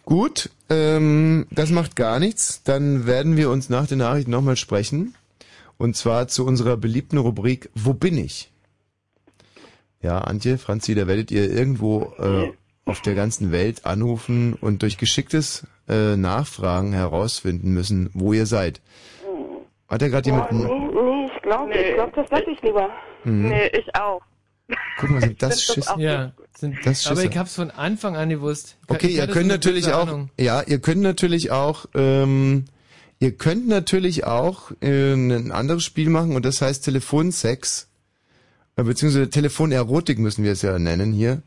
Gut, 0.10 0.50
ähm, 0.72 1.46
das 1.52 1.70
macht 1.70 1.96
gar 1.96 2.20
nichts. 2.20 2.64
Dann 2.64 3.06
werden 3.06 3.38
wir 3.38 3.52
uns 3.52 3.70
nach 3.70 3.86
den 3.86 4.00
Nachrichten 4.00 4.32
nochmal 4.32 4.56
sprechen. 4.56 5.14
Und 5.78 5.96
zwar 5.96 6.28
zu 6.28 6.48
unserer 6.48 6.78
beliebten 6.78 7.20
Rubrik 7.20 7.70
Wo 7.76 7.94
bin 7.94 8.18
ich? 8.18 8.52
Ja, 10.02 10.18
Antje, 10.18 10.58
Franzi, 10.58 10.96
da 10.96 11.06
werdet 11.06 11.30
ihr 11.30 11.52
irgendwo 11.52 12.12
äh, 12.18 12.52
auf 12.86 13.02
der 13.02 13.14
ganzen 13.14 13.52
Welt 13.52 13.86
anrufen 13.86 14.56
und 14.60 14.82
durch 14.82 14.98
geschicktes 14.98 15.68
äh, 15.88 16.16
Nachfragen 16.16 16.92
herausfinden 16.92 17.72
müssen, 17.72 18.10
wo 18.16 18.34
ihr 18.34 18.48
seid. 18.48 18.82
Hat 19.88 20.02
er 20.02 20.10
gerade 20.10 20.28
jemand... 20.28 20.52
Nee, 20.52 20.66
nee, 20.66 21.30
ich 21.36 21.42
glaube, 21.44 21.74
ich 21.76 21.94
glaube, 21.94 22.12
das 22.16 22.30
lasse 22.32 22.50
ich 22.50 22.62
lieber. 22.64 22.90
Mhm. 23.26 23.50
Nee, 23.50 23.68
ich 23.68 23.96
auch. 23.96 24.22
Guck 25.00 25.10
mal, 25.12 25.22
sind 25.22 25.42
das 25.42 25.62
Schisse? 25.64 25.94
auch 25.94 25.98
Ja, 26.00 26.34
sind, 26.58 26.76
Das 26.86 27.06
aber 27.08 27.22
Schisse. 27.22 27.32
ich 27.32 27.38
hab's 27.38 27.56
von 27.56 27.72
Anfang 27.72 28.16
an 28.16 28.30
gewusst. 28.30 28.78
Ich- 28.84 28.90
Okay, 28.96 29.08
ich 29.08 29.16
ihr 29.18 29.28
könnt 29.28 29.48
natürlich 29.48 29.92
auch, 29.94 30.08
Ahnung. 30.08 30.30
ja, 30.40 30.62
ihr 30.62 30.80
könnt 30.80 31.02
natürlich 31.02 31.52
auch, 31.52 31.86
ähm, 31.96 32.66
ihr 33.20 33.32
könnt 33.32 33.68
natürlich 33.68 34.26
auch 34.26 34.72
äh, 34.82 35.14
ein 35.14 35.52
anderes 35.52 35.84
Spiel 35.84 36.10
machen 36.10 36.36
und 36.36 36.46
das 36.46 36.62
heißt 36.62 36.84
Telefonsex, 36.86 37.88
äh, 38.76 38.84
beziehungsweise 38.84 39.30
Telefonerotik 39.30 40.20
müssen 40.20 40.44
wir 40.44 40.52
es 40.52 40.62
ja 40.62 40.78
nennen 40.80 41.14
hier. 41.14 41.42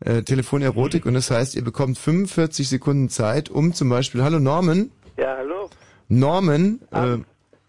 Äh, 0.00 0.22
Telefonerotik 0.22 1.06
und 1.06 1.14
das 1.14 1.30
heißt, 1.30 1.54
ihr 1.54 1.64
bekommt 1.64 1.96
45 1.98 2.68
Sekunden 2.68 3.08
Zeit, 3.08 3.48
um 3.48 3.72
zum 3.72 3.88
Beispiel, 3.88 4.22
hallo 4.22 4.38
Norman, 4.38 4.90
Ja, 5.16 5.36
hallo. 5.38 5.70
Norman 6.08 6.80
äh, 6.92 7.16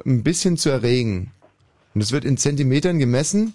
ein 0.05 0.23
bisschen 0.23 0.57
zu 0.57 0.69
erregen. 0.69 1.31
Und 1.95 2.01
es 2.01 2.11
wird 2.11 2.25
in 2.25 2.37
Zentimetern 2.37 2.99
gemessen. 2.99 3.53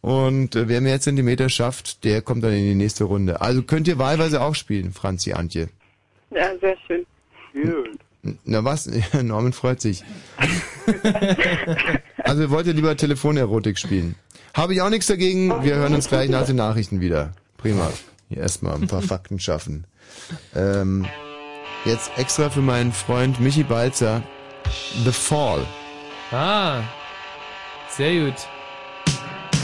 Und 0.00 0.54
äh, 0.54 0.68
wer 0.68 0.80
mehr 0.80 1.00
Zentimeter 1.00 1.48
schafft, 1.48 2.04
der 2.04 2.22
kommt 2.22 2.44
dann 2.44 2.52
in 2.52 2.64
die 2.64 2.74
nächste 2.74 3.04
Runde. 3.04 3.40
Also 3.40 3.62
könnt 3.62 3.88
ihr 3.88 3.98
wahlweise 3.98 4.40
auch 4.40 4.54
spielen, 4.54 4.92
Franzi, 4.92 5.32
Antje. 5.32 5.68
Ja, 6.30 6.56
sehr 6.60 6.76
schön. 6.86 7.04
Na 8.44 8.64
was? 8.64 8.86
Ja, 9.12 9.22
Norman 9.22 9.52
freut 9.52 9.80
sich. 9.80 10.04
also 12.18 12.50
wollt 12.50 12.66
ihr 12.66 12.74
lieber 12.74 12.96
Telefonerotik 12.96 13.78
spielen? 13.78 14.14
Habe 14.54 14.74
ich 14.74 14.82
auch 14.82 14.90
nichts 14.90 15.06
dagegen. 15.06 15.62
Wir 15.62 15.76
hören 15.76 15.94
uns 15.94 16.08
gleich 16.08 16.28
nach 16.28 16.46
den 16.46 16.56
Nachrichten 16.56 17.00
wieder. 17.00 17.32
Prima. 17.56 17.90
Hier 18.28 18.38
erstmal 18.38 18.74
ein 18.74 18.86
paar 18.86 19.02
Fakten 19.02 19.38
schaffen. 19.38 19.84
Ähm, 20.54 21.06
jetzt 21.84 22.10
extra 22.16 22.50
für 22.50 22.60
meinen 22.60 22.92
Freund 22.92 23.40
Michi 23.40 23.62
Balzer. 23.62 24.22
The 25.04 25.12
Fall. 25.12 25.64
Ah, 26.30 26.82
sehr 27.90 28.26
gut. 28.26 28.34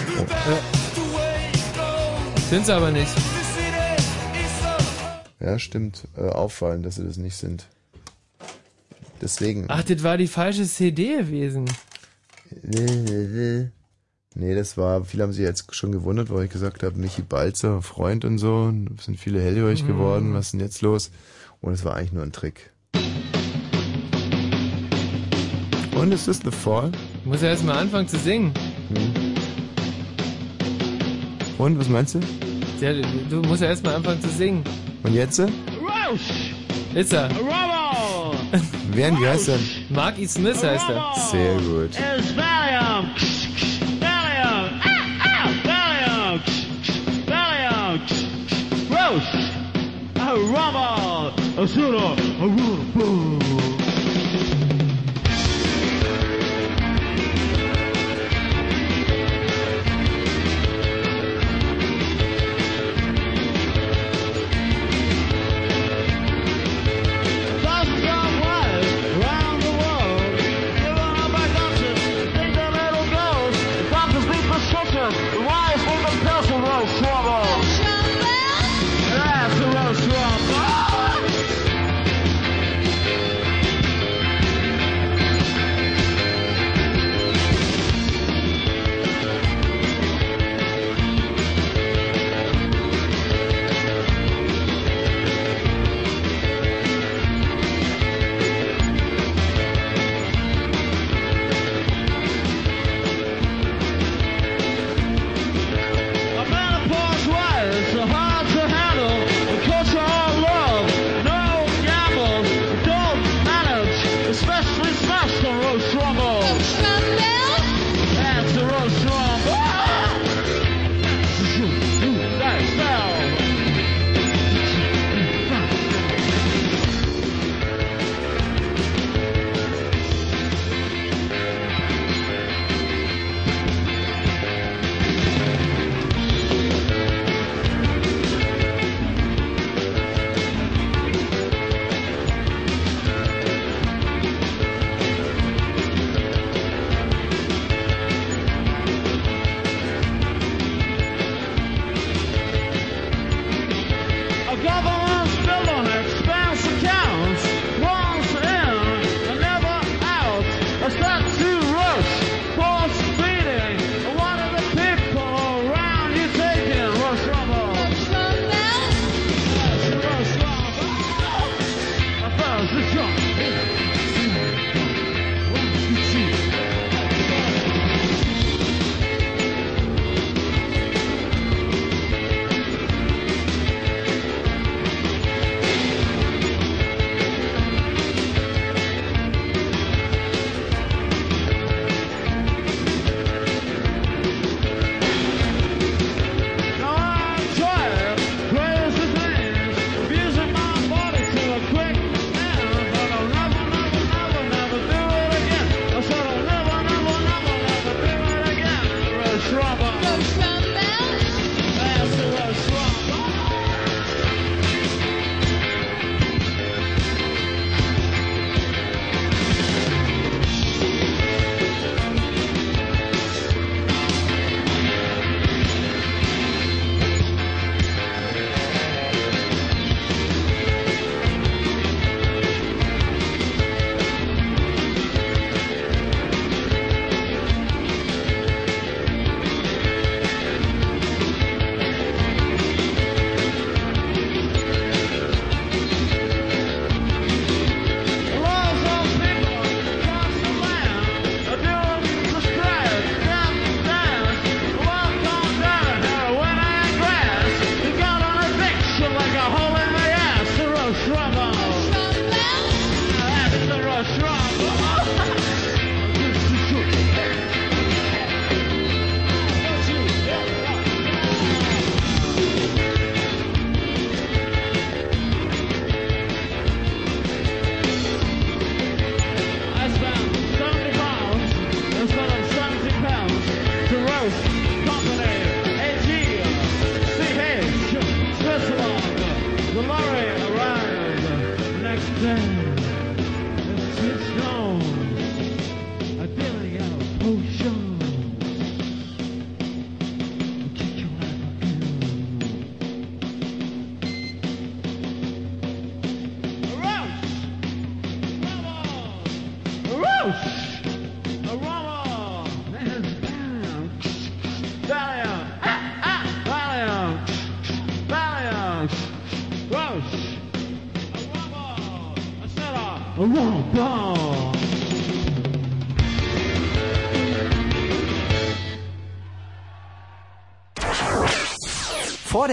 Äh, 0.09 0.61
sind's 2.51 2.69
aber 2.71 2.91
nicht. 2.91 3.11
Ja, 5.41 5.59
stimmt. 5.59 6.05
Äh, 6.17 6.29
auffallend, 6.29 6.87
dass 6.87 6.97
sie 6.97 7.05
das 7.05 7.17
nicht 7.17 7.37
sind. 7.37 7.67
Deswegen. 9.21 9.67
Ach, 9.69 9.83
das 9.83 10.03
war 10.03 10.17
die 10.17 10.27
falsche 10.27 10.65
CD 10.65 11.17
gewesen. 11.19 11.65
Nee, 14.37 14.55
das 14.55 14.77
war, 14.77 15.05
viele 15.05 15.23
haben 15.23 15.33
sich 15.33 15.43
jetzt 15.45 15.75
schon 15.75 15.93
gewundert, 15.93 16.31
weil 16.31 16.45
ich 16.45 16.51
gesagt 16.51 16.83
habe, 16.83 16.99
Michi 16.99 17.23
Balzer, 17.23 17.83
Freund 17.83 18.25
und 18.25 18.39
so, 18.39 18.55
und 18.65 18.99
es 18.99 19.05
sind 19.07 19.19
viele 19.19 19.41
hellhörig 19.41 19.83
Mhm. 19.85 19.87
geworden, 19.89 20.35
was 20.35 20.47
ist 20.47 20.53
denn 20.53 20.61
jetzt 20.61 20.83
los? 20.83 21.11
Und 21.61 21.73
es 21.73 21.85
war 21.85 21.95
eigentlich 21.97 22.13
nur 22.13 22.23
ein 22.25 22.33
Trick. 22.33 22.71
Und 25.97 26.13
ist 26.13 26.27
das 26.29 26.41
The 26.45 26.51
Fall? 26.51 26.91
Ich 27.21 27.27
muss 27.27 27.43
ja 27.43 27.49
erst 27.49 27.65
mal 27.65 27.79
anfangen 27.79 28.09
zu 28.09 28.19
singen. 28.19 28.53
Hm. 28.95 29.24
Und, 31.59 31.79
was 31.79 31.89
meinst 31.89 32.15
du? 32.15 32.21
Ja, 32.81 32.93
du, 33.31 33.37
musst 33.49 33.63
ja 33.63 33.69
erst 33.69 33.85
mal 33.85 33.95
anfangen 33.95 34.21
zu 34.21 34.29
singen. 34.29 34.65
Und 35.03 35.15
jetzt? 35.15 35.39
Ist 36.95 37.13
er. 37.13 37.31
Wer, 38.93 39.13
wie 39.19 39.27
heißt 39.27 39.49
er? 39.49 39.59
Mark 39.91 40.19
E. 40.19 40.27
Smith 40.27 40.63
heißt 40.63 40.89
er. 40.89 41.13
Sehr 41.31 41.57
gut. 41.57 41.91
It's 41.91 42.35
Valium. 42.37 43.11
Valium. 44.01 44.81
Ah, 44.83 45.25
ah, 45.25 45.49
Valium. 45.65 46.41
Valium. 47.27 48.01
Roast. 48.91 49.35
A 50.21 50.33
rumble. 50.33 51.33
A 51.57 51.67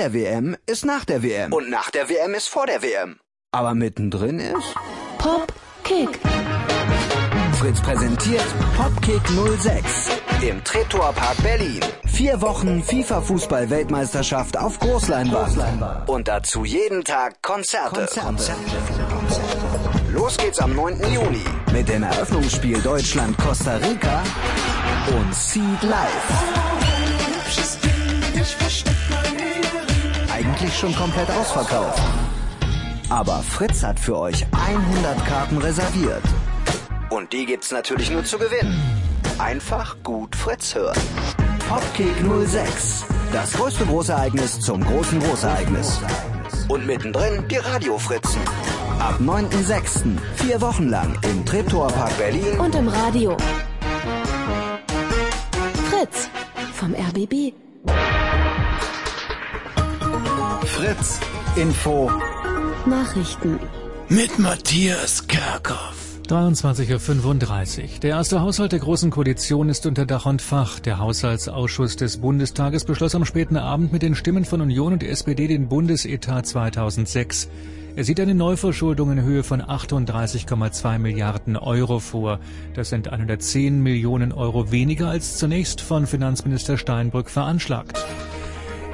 der 0.01 0.13
WM 0.15 0.57
ist 0.65 0.83
nach 0.83 1.05
der 1.05 1.21
WM. 1.21 1.53
Und 1.53 1.69
nach 1.69 1.91
der 1.91 2.09
WM 2.09 2.33
ist 2.33 2.47
vor 2.47 2.65
der 2.65 2.81
WM. 2.81 3.19
Aber 3.51 3.75
mittendrin 3.75 4.39
ist 4.39 4.73
Pop 5.19 5.53
Kick. 5.83 6.19
Fritz 7.59 7.79
präsentiert 7.81 8.47
Popkick 8.75 9.21
06 9.59 10.09
im 10.41 10.63
Treptower 10.63 11.13
Park 11.13 11.37
Berlin. 11.43 11.81
Vier 12.07 12.41
Wochen 12.41 12.81
FIFA-Fußball-Weltmeisterschaft 12.81 14.57
auf 14.57 14.79
Großleinwand. 14.79 16.09
Und 16.09 16.27
dazu 16.27 16.65
jeden 16.65 17.03
Tag 17.03 17.39
Konzerte. 17.43 18.07
Los 20.11 20.35
geht's 20.37 20.57
am 20.57 20.75
9. 20.75 20.97
Juni 21.13 21.45
mit 21.71 21.87
dem 21.87 22.01
Eröffnungsspiel 22.01 22.81
Deutschland-Costa 22.81 23.75
Rica 23.75 24.23
und 25.15 25.35
Seed 25.35 25.83
Live. 25.83 26.80
Eigentlich 30.61 30.77
schon 30.77 30.95
komplett 30.95 31.27
ausverkauft. 31.31 31.99
Aber 33.09 33.41
Fritz 33.41 33.81
hat 33.81 33.99
für 33.99 34.15
euch 34.15 34.45
100 34.51 35.25
Karten 35.25 35.57
reserviert. 35.57 36.21
Und 37.09 37.33
die 37.33 37.47
gibt's 37.47 37.71
natürlich 37.71 38.11
nur 38.11 38.23
zu 38.23 38.37
gewinnen. 38.37 38.79
Einfach 39.39 39.97
gut 40.03 40.35
Fritz 40.35 40.75
hören. 40.75 40.99
Popkick 41.67 42.13
06. 42.45 43.05
Das 43.33 43.53
größte 43.53 43.87
Großereignis 43.87 44.59
zum 44.59 44.85
großen 44.85 45.19
Großereignis. 45.19 45.99
Und 46.67 46.85
mittendrin 46.85 47.47
die 47.47 47.57
Radiofritzen. 47.57 48.41
Ab 48.99 49.15
9.6. 49.19 50.19
Vier 50.35 50.61
Wochen 50.61 50.89
lang 50.89 51.17
im 51.23 51.43
Treptower 51.43 51.87
Park 51.87 52.15
Berlin. 52.19 52.59
Und 52.59 52.75
im 52.75 52.87
Radio. 52.87 53.35
Fritz 55.89 56.29
vom 56.75 56.93
RBB. 56.93 57.51
Fritz. 60.81 61.19
Info. 61.57 62.09
Nachrichten. 62.87 63.59
Mit 64.09 64.39
Matthias 64.39 65.27
Kerkhoff. 65.27 66.19
23.35 66.27 67.83
Uhr. 67.83 67.99
Der 68.01 68.09
erste 68.09 68.41
Haushalt 68.41 68.71
der 68.71 68.79
Großen 68.79 69.11
Koalition 69.11 69.69
ist 69.69 69.85
unter 69.85 70.07
Dach 70.07 70.25
und 70.25 70.41
Fach. 70.41 70.79
Der 70.79 70.97
Haushaltsausschuss 70.97 71.97
des 71.97 72.17
Bundestages 72.17 72.83
beschloss 72.83 73.13
am 73.13 73.25
späten 73.25 73.57
Abend 73.57 73.93
mit 73.93 74.01
den 74.01 74.15
Stimmen 74.15 74.43
von 74.43 74.59
Union 74.59 74.93
und 74.93 75.03
SPD 75.03 75.47
den 75.47 75.67
Bundesetat 75.67 76.47
2006. 76.47 77.47
Er 77.95 78.03
sieht 78.03 78.19
eine 78.19 78.33
Neuverschuldung 78.33 79.11
in 79.11 79.21
Höhe 79.21 79.43
von 79.43 79.61
38,2 79.61 80.97
Milliarden 80.97 81.57
Euro 81.57 81.99
vor. 81.99 82.39
Das 82.73 82.89
sind 82.89 83.07
110 83.07 83.83
Millionen 83.83 84.31
Euro 84.31 84.71
weniger 84.71 85.09
als 85.09 85.37
zunächst 85.37 85.79
von 85.79 86.07
Finanzminister 86.07 86.79
Steinbrück 86.79 87.29
veranschlagt. 87.29 88.03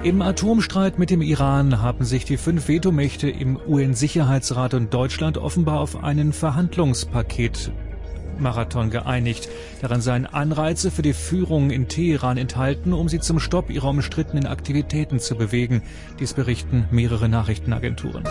Im 0.07 0.21
Atomstreit 0.21 0.99
mit 0.99 1.09
dem 1.09 1.21
Iran 1.21 1.81
haben 1.81 2.05
sich 2.05 2.23
die 2.23 2.37
fünf 2.37 2.69
Vetomächte 2.69 3.29
im 3.29 3.57
UN-Sicherheitsrat 3.57 4.73
und 4.73 4.93
Deutschland 4.93 5.37
offenbar 5.37 5.81
auf 5.81 6.01
einen 6.01 6.31
Verhandlungspaket 6.31 7.73
Marathon 8.39 8.89
geeinigt. 8.89 9.49
Darin 9.81 9.99
seien 9.99 10.25
Anreize 10.25 10.91
für 10.91 11.01
die 11.01 11.11
Führung 11.11 11.71
in 11.71 11.89
Teheran 11.89 12.37
enthalten, 12.37 12.93
um 12.93 13.09
sie 13.09 13.19
zum 13.19 13.41
Stopp 13.41 13.69
ihrer 13.69 13.89
umstrittenen 13.89 14.45
Aktivitäten 14.45 15.19
zu 15.19 15.35
bewegen. 15.35 15.81
Dies 16.21 16.33
berichten 16.33 16.85
mehrere 16.89 17.27
Nachrichtenagenturen. 17.27 18.23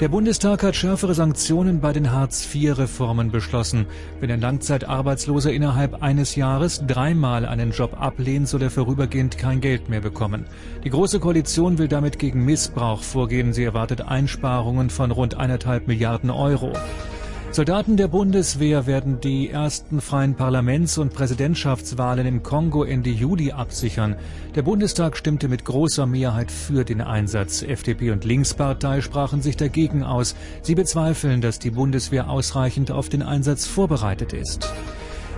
Der 0.00 0.08
Bundestag 0.08 0.64
hat 0.64 0.74
schärfere 0.74 1.14
Sanktionen 1.14 1.80
bei 1.80 1.92
den 1.92 2.10
Hartz-IV-Reformen 2.10 3.30
beschlossen. 3.30 3.86
Wenn 4.18 4.28
ein 4.32 4.40
Langzeitarbeitsloser 4.40 5.52
innerhalb 5.52 6.02
eines 6.02 6.34
Jahres 6.34 6.82
dreimal 6.84 7.46
einen 7.46 7.70
Job 7.70 7.96
ablehnt, 8.00 8.48
soll 8.48 8.62
er 8.62 8.70
vorübergehend 8.70 9.38
kein 9.38 9.60
Geld 9.60 9.88
mehr 9.88 10.00
bekommen. 10.00 10.46
Die 10.82 10.90
Große 10.90 11.20
Koalition 11.20 11.78
will 11.78 11.86
damit 11.86 12.18
gegen 12.18 12.44
Missbrauch 12.44 13.04
vorgehen. 13.04 13.52
Sie 13.52 13.62
erwartet 13.62 14.00
Einsparungen 14.00 14.90
von 14.90 15.12
rund 15.12 15.36
eineinhalb 15.36 15.86
Milliarden 15.86 16.30
Euro. 16.30 16.72
Soldaten 17.54 17.96
der 17.96 18.08
Bundeswehr 18.08 18.88
werden 18.88 19.20
die 19.20 19.48
ersten 19.48 20.00
freien 20.00 20.34
Parlaments- 20.34 20.98
und 20.98 21.14
Präsidentschaftswahlen 21.14 22.26
im 22.26 22.42
Kongo 22.42 22.82
Ende 22.82 23.10
Juli 23.10 23.52
absichern. 23.52 24.16
Der 24.56 24.62
Bundestag 24.62 25.16
stimmte 25.16 25.46
mit 25.46 25.64
großer 25.64 26.04
Mehrheit 26.04 26.50
für 26.50 26.84
den 26.84 27.00
Einsatz. 27.00 27.62
FDP 27.62 28.10
und 28.10 28.24
Linkspartei 28.24 29.02
sprachen 29.02 29.40
sich 29.40 29.56
dagegen 29.56 30.02
aus. 30.02 30.34
Sie 30.62 30.74
bezweifeln, 30.74 31.40
dass 31.40 31.60
die 31.60 31.70
Bundeswehr 31.70 32.28
ausreichend 32.28 32.90
auf 32.90 33.08
den 33.08 33.22
Einsatz 33.22 33.66
vorbereitet 33.66 34.32
ist. 34.32 34.68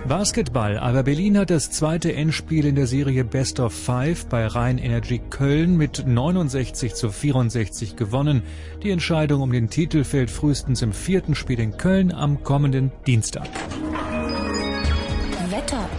Basketball. 0.07 0.77
Aber 0.77 1.03
Berlin 1.03 1.37
hat 1.37 1.49
das 1.49 1.71
zweite 1.71 2.13
Endspiel 2.13 2.65
in 2.65 2.75
der 2.75 2.87
Serie 2.87 3.23
Best 3.23 3.59
of 3.59 3.73
Five 3.73 4.27
bei 4.27 4.47
Rhein 4.47 4.77
Energy 4.77 5.19
Köln 5.29 5.77
mit 5.77 6.05
69 6.07 6.95
zu 6.95 7.09
64 7.09 7.95
gewonnen. 7.95 8.41
Die 8.83 8.91
Entscheidung 8.91 9.41
um 9.41 9.51
den 9.51 9.69
Titel 9.69 10.03
fällt 10.03 10.31
frühestens 10.31 10.81
im 10.81 10.93
vierten 10.93 11.35
Spiel 11.35 11.59
in 11.59 11.77
Köln 11.77 12.11
am 12.11 12.43
kommenden 12.43 12.91
Dienstag. 13.05 13.49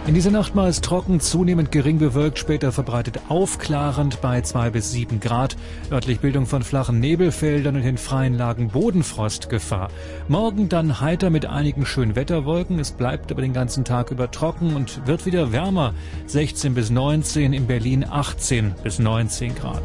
In 0.09 0.15
dieser 0.15 0.31
Nacht 0.31 0.57
war 0.57 0.67
es 0.67 0.81
trocken, 0.81 1.21
zunehmend 1.21 1.71
gering 1.71 1.99
bewölkt, 1.99 2.39
später 2.39 2.73
verbreitet 2.73 3.21
aufklarend 3.29 4.23
bei 4.23 4.41
2 4.41 4.71
bis 4.71 4.91
7 4.91 5.21
Grad. 5.21 5.55
Örtlich 5.93 6.21
Bildung 6.21 6.47
von 6.47 6.63
flachen 6.63 6.99
Nebelfeldern 6.99 7.77
und 7.77 7.83
in 7.83 7.99
freien 7.99 8.33
Lagen 8.33 8.69
Bodenfrostgefahr. 8.69 9.91
Morgen 10.27 10.71
dann 10.71 11.03
heiter 11.03 11.29
mit 11.29 11.45
einigen 11.45 11.85
schönen 11.85 12.17
Wetterwolken. 12.17 12.79
Es 12.79 12.93
bleibt 12.93 13.31
aber 13.31 13.43
den 13.43 13.53
ganzen 13.53 13.85
Tag 13.85 14.11
über 14.11 14.31
trocken 14.31 14.77
und 14.77 15.07
wird 15.07 15.27
wieder 15.27 15.53
wärmer. 15.53 15.93
16 16.25 16.73
bis 16.73 16.89
19, 16.89 17.53
in 17.53 17.67
Berlin 17.67 18.07
18 18.09 18.77
bis 18.83 18.99
19 18.99 19.57
Grad. 19.57 19.83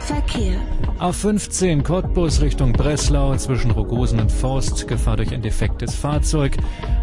Verkehr. 0.00 0.60
A15 0.98 1.82
Cottbus 1.82 2.40
Richtung 2.40 2.72
Breslau 2.72 3.36
zwischen 3.36 3.70
Rogosen 3.70 4.20
und 4.20 4.32
Forst. 4.32 4.88
Gefahr 4.88 5.16
durch 5.16 5.32
ein 5.32 5.42
defektes 5.42 5.94
Fahrzeug. 5.94 6.56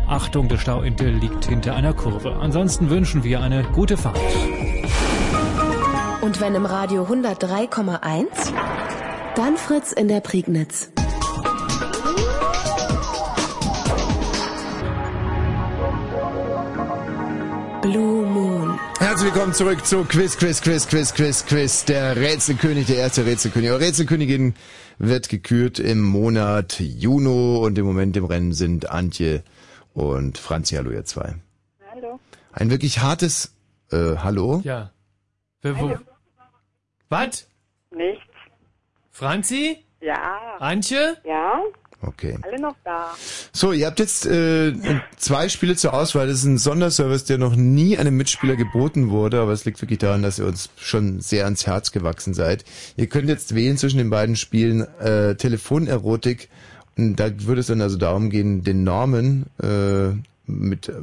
Achtung, 0.08 0.48
der 0.48 0.58
Stauintel 0.58 1.12
liegt 1.14 1.46
hinter 1.46 1.76
einer 1.76 1.94
Kurve. 1.94 2.38
Ansonsten 2.42 2.90
wünschen 2.90 3.24
wir 3.24 3.42
eine 3.42 3.64
gute 3.64 3.98
Fahrt. 3.98 4.18
Und 6.22 6.40
wenn 6.40 6.56
im 6.56 6.66
Radio 6.66 7.04
103,1, 7.04 8.26
dann 9.36 9.58
Fritz 9.58 9.92
in 9.92 10.08
der 10.08 10.22
Prignitz. 10.22 10.90
Blue 17.82 18.26
Moon. 18.26 18.63
Herzlich 19.04 19.34
willkommen 19.34 19.54
zurück 19.54 19.86
zu 19.86 20.06
Quiz, 20.06 20.38
Quiz, 20.38 20.62
Quiz, 20.62 20.88
Quiz, 20.88 21.14
Quiz, 21.14 21.46
Quiz. 21.46 21.84
Der 21.84 22.16
Rätselkönig, 22.16 22.88
der 22.88 22.96
erste 22.96 23.26
Rätselkönig. 23.26 23.70
Eure 23.70 23.82
Rätselkönigin 23.82 24.56
wird 24.98 25.28
gekürt 25.28 25.78
im 25.78 26.02
Monat 26.02 26.80
Juni 26.80 27.58
und 27.58 27.78
im 27.78 27.86
Moment 27.86 28.16
im 28.16 28.24
Rennen 28.24 28.54
sind 28.54 28.90
Antje 28.90 29.44
und 29.94 30.38
Franzi. 30.38 30.76
Hallo, 30.76 30.92
ihr 30.92 31.04
zwei. 31.04 31.36
Hallo. 31.92 32.18
Ein 32.54 32.70
wirklich 32.70 33.02
hartes 33.02 33.54
äh, 33.92 34.16
Hallo. 34.20 34.62
Ja. 34.64 34.92
Wer, 35.62 35.78
wo? 35.82 35.98
Was? 37.10 37.50
Nichts. 37.92 38.24
Franzi? 39.12 39.84
Ja. 40.00 40.56
Antje? 40.60 41.18
Ja. 41.26 41.62
Okay. 42.06 42.38
Alle 42.42 42.60
noch 42.60 42.76
da. 42.84 43.16
So, 43.52 43.72
ihr 43.72 43.88
habt 43.88 44.00
jetzt 44.00 44.26
äh, 44.26 44.74
zwei 45.18 45.48
Spiele 45.50 45.76
zur 45.76 45.94
Auswahl. 45.94 46.28
Das 46.28 46.38
ist 46.38 46.46
ein 46.46 46.58
Sonderservice, 46.58 47.26
der 47.26 47.38
noch 47.38 47.56
nie 47.56 47.98
einem 47.98 48.18
Mitspieler 48.18 48.56
geboten 48.56 49.10
wurde, 49.10 49.40
aber 49.40 49.52
es 49.52 49.66
liegt 49.66 49.82
wirklich 49.82 50.00
daran, 50.00 50.22
dass 50.22 50.40
ihr 50.40 50.46
uns 50.46 50.70
schon 50.78 51.22
sehr 51.22 51.46
ans 51.46 51.66
Herz 51.66 51.92
gewachsen 51.92 52.34
seid. 52.34 52.66
Ihr 52.98 53.08
könnt 53.08 53.30
jetzt 53.30 53.56
wählen 53.56 53.78
zwischen 53.78 53.98
den 53.98 54.10
beiden 54.10 54.36
Spielen 54.36 54.82
äh, 55.00 55.36
Telefonerotik 55.36 56.50
und 56.98 57.16
da 57.16 57.30
würde 57.46 57.62
es 57.62 57.68
dann 57.68 57.82
also 57.82 57.98
darum 57.98 58.30
gehen, 58.30 58.64
den 58.64 58.84
Norman 58.84 59.46
äh, 59.62 60.12
mit, 60.46 60.90
äh, 60.90 60.94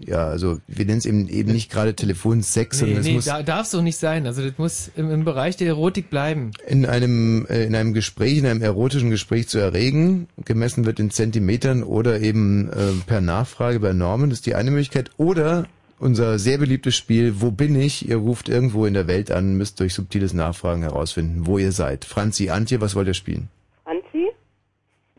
ja, 0.00 0.26
also 0.26 0.58
wir 0.66 0.84
nennen 0.84 0.98
es 0.98 1.06
eben, 1.06 1.28
eben 1.28 1.52
nicht 1.52 1.70
gerade 1.70 1.94
Telefonsex, 1.94 2.82
Nee, 2.82 2.94
es 2.94 3.06
nee, 3.06 3.12
muss 3.14 3.26
da, 3.26 3.42
darf 3.42 3.66
so 3.66 3.80
nicht 3.80 3.96
sein. 3.96 4.26
Also 4.26 4.42
das 4.42 4.58
muss 4.58 4.90
im, 4.96 5.10
im 5.10 5.24
Bereich 5.24 5.56
der 5.56 5.68
Erotik 5.68 6.10
bleiben. 6.10 6.50
in 6.66 6.84
einem, 6.86 7.46
äh, 7.48 7.64
in 7.64 7.74
einem 7.76 7.94
Gespräch, 7.94 8.38
in 8.38 8.46
einem 8.46 8.62
erotischen 8.62 9.10
Gespräch 9.10 9.48
zu 9.48 9.58
erregen. 9.58 10.28
Gemessen 10.44 10.84
wird 10.84 10.98
in 10.98 11.10
Zentimetern 11.10 11.82
oder 11.84 12.20
eben 12.20 12.70
äh, 12.70 12.92
per 13.06 13.20
Nachfrage 13.20 13.78
bei 13.78 13.92
Normen. 13.92 14.30
Das 14.30 14.40
ist 14.40 14.46
die 14.46 14.54
eine 14.56 14.70
Möglichkeit. 14.70 15.10
Oder 15.16 15.66
unser 16.00 16.40
sehr 16.40 16.58
beliebtes 16.58 16.96
Spiel, 16.96 17.40
wo 17.40 17.52
bin 17.52 17.80
ich? 17.80 18.08
Ihr 18.08 18.16
ruft 18.16 18.48
irgendwo 18.48 18.86
in 18.86 18.94
der 18.94 19.06
Welt 19.06 19.30
an, 19.30 19.56
müsst 19.56 19.78
durch 19.78 19.94
subtiles 19.94 20.34
Nachfragen 20.34 20.82
herausfinden, 20.82 21.46
wo 21.46 21.58
ihr 21.58 21.70
seid. 21.70 22.04
Franzi, 22.04 22.50
Antje, 22.50 22.80
was 22.80 22.96
wollt 22.96 23.06
ihr 23.06 23.14
spielen? 23.14 23.48
Anzi? 23.84 24.28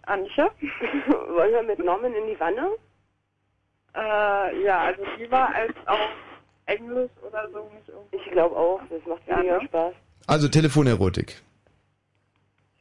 Antje? 0.02 0.44
Wollen 1.35 1.52
wir 1.53 1.64
mit 1.64 1.80
Norman 1.80 2.11
in 2.14 2.27
die 2.34 2.40
Wanne? 2.40 2.68
Äh, 3.95 4.64
ja, 4.65 4.80
also 4.86 5.03
die 5.20 5.30
war 5.32 5.53
als 5.53 5.74
auch 5.86 5.98
Englisch 6.65 7.11
oder 7.28 7.48
so 7.52 7.70
nicht 7.76 7.88
irgendwie. 7.90 8.18
Ich 8.26 8.32
glaube 8.32 8.56
auch, 8.56 8.80
das 8.90 8.99
macht 9.07 9.22
Ja, 9.28 9.38
weniger 9.38 9.57
ne? 9.61 9.68
Spaß. 9.68 9.94
Also 10.28 10.48
Telefonerotik. 10.48 11.41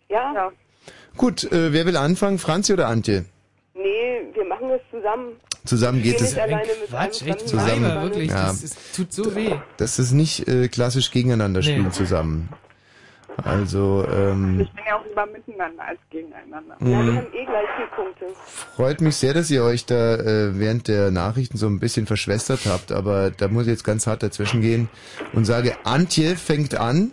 Ja? 0.09 0.33
ja. 0.35 0.53
Gut, 1.17 1.45
äh, 1.53 1.73
wer 1.73 1.85
will 1.87 1.97
anfangen? 1.97 2.39
Franzi 2.39 2.73
oder 2.73 2.87
Antje? 2.89 3.25
Nee, 3.75 4.23
wir 4.35 4.45
machen 4.45 4.69
das 4.69 4.81
zusammen. 4.91 5.37
Zusammen 5.65 6.03
geht 6.03 6.19
geh 6.19 6.25
es. 6.25 6.31
nicht 6.33 6.41
alleine 6.43 6.67
mit 6.67 6.89
Quatsch, 6.91 7.23
echt 7.27 7.49
Zusammen. 7.49 7.85
Weiber, 7.85 7.95
Mann. 7.95 8.03
wirklich. 8.05 8.31
Ja. 8.31 8.47
Das, 8.47 8.63
ist, 8.63 8.97
tut 8.97 9.13
so 9.13 9.35
weh. 9.35 9.55
Das 9.77 9.99
ist 9.99 10.13
nicht 10.13 10.49
äh, 10.49 10.69
klassisch 10.69 11.11
gegeneinander 11.11 11.61
Nee. 11.61 11.67
spielen 11.67 11.93
zusammen. 11.93 12.49
Also 13.45 14.05
ähm, 14.13 14.61
Ich 14.61 14.71
bin 14.73 14.85
ja 14.87 14.97
auch 14.99 15.05
lieber 15.07 15.27
miteinander 15.27 15.85
als 15.85 15.99
gegeneinander. 16.11 16.77
Ja, 16.81 16.87
wir 16.87 16.97
Mhm. 16.97 17.17
haben 17.17 17.27
eh 17.33 17.45
gleich 17.45 17.69
vier 17.77 17.87
Punkte. 17.95 18.27
freut 18.77 19.01
mich 19.01 19.17
sehr, 19.17 19.35
dass 19.35 19.51
ihr 19.51 19.63
euch 19.65 19.87
da 19.87 20.17
äh, 20.17 20.59
während 20.59 20.89
der 20.89 21.11
Nachrichten 21.11 21.57
so 21.57 21.67
ein 21.67 21.81
bisschen 21.81 22.07
verschwestert 22.07 22.61
habt, 22.67 22.93
aber 22.93 23.31
da 23.31 23.49
muss 23.49 23.63
ich 23.65 23.71
jetzt 23.73 23.85
ganz 23.85 24.07
hart 24.07 24.23
dazwischen 24.23 24.61
gehen 24.61 24.89
und 25.33 25.45
sage, 25.45 25.77
Antje 25.85 26.37
fängt 26.37 26.75
an 26.79 27.13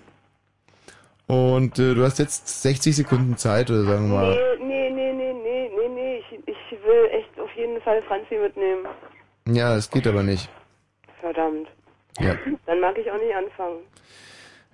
und 1.28 1.78
äh, 1.80 1.94
du 1.94 2.04
hast 2.04 2.20
jetzt 2.20 2.62
60 2.64 2.96
Sekunden 2.96 3.38
Zeit 3.38 3.70
oder 3.70 3.84
sagen 3.84 4.10
wir 4.10 4.16
mal. 4.18 4.38
Nee, 4.60 4.66
nee, 4.66 4.90
nee, 4.90 5.14
nee, 5.14 5.34
nee, 5.34 5.70
nee, 5.76 5.88
nee. 5.96 6.18
Ich, 6.18 6.40
ich 6.48 6.72
will 6.84 7.06
echt 7.12 7.40
auf 7.40 7.50
jeden 7.56 7.80
Fall 7.82 8.02
Franzi 8.08 8.36
mitnehmen. 8.36 8.86
Ja, 9.48 9.76
es 9.76 9.90
geht 9.90 10.08
aber 10.08 10.24
nicht. 10.24 10.50
Verdammt. 11.22 11.68
Ja. 12.20 12.36
Dann 12.66 12.80
mag 12.82 12.98
ich 12.98 13.10
auch 13.12 13.18
nicht 13.18 13.36
anfangen. 13.36 13.80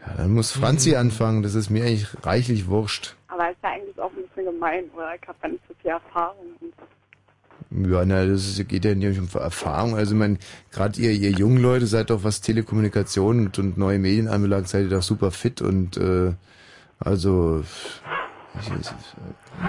Ja, 0.08 0.14
dann 0.18 0.34
muss 0.34 0.52
Franzi 0.52 0.96
anfangen, 0.96 1.44
das 1.44 1.56
ist 1.56 1.70
mir 1.70 1.84
eigentlich 1.84 2.08
reichlich 2.24 2.68
wurscht. 2.68 3.16
Aber 3.28 3.50
ist 3.50 3.58
ja 3.64 3.70
eigentlich 3.72 4.00
auch 4.00 4.12
ein 4.12 4.28
bisschen 4.28 4.46
gemein, 4.46 4.86
oder? 4.96 5.16
Ich 5.16 5.28
habe 5.28 5.38
ja 5.44 5.50
nicht 5.50 5.64
so 5.68 5.74
viel 5.82 5.92
Erfahrung. 5.92 6.46
Ja, 7.72 8.06
na, 8.06 8.26
das 8.26 8.48
ist, 8.48 8.68
geht 8.68 8.86
ja 8.86 8.96
nicht 8.96 9.20
um 9.20 9.28
Erfahrung. 9.34 9.96
Also, 9.96 10.14
ich 10.14 10.20
mein, 10.20 10.40
gerade 10.72 11.00
ihr, 11.00 11.12
ihr 11.12 11.32
jungen 11.32 11.62
Leute 11.62 11.88
seid 11.88 12.10
doch, 12.10 12.24
was 12.24 12.42
Telekommunikation 12.42 13.48
und, 13.48 13.60
und 13.60 13.78
neue 13.78 14.00
Medien 14.00 14.28
anbelangt, 14.28 14.70
seid 14.70 14.84
ihr 14.84 14.90
doch 14.90 15.02
super 15.02 15.32
fit 15.32 15.62
und 15.62 15.98
äh, 15.98 16.34
also 17.00 17.64
ich, 18.60 18.72
ich, 18.80 18.88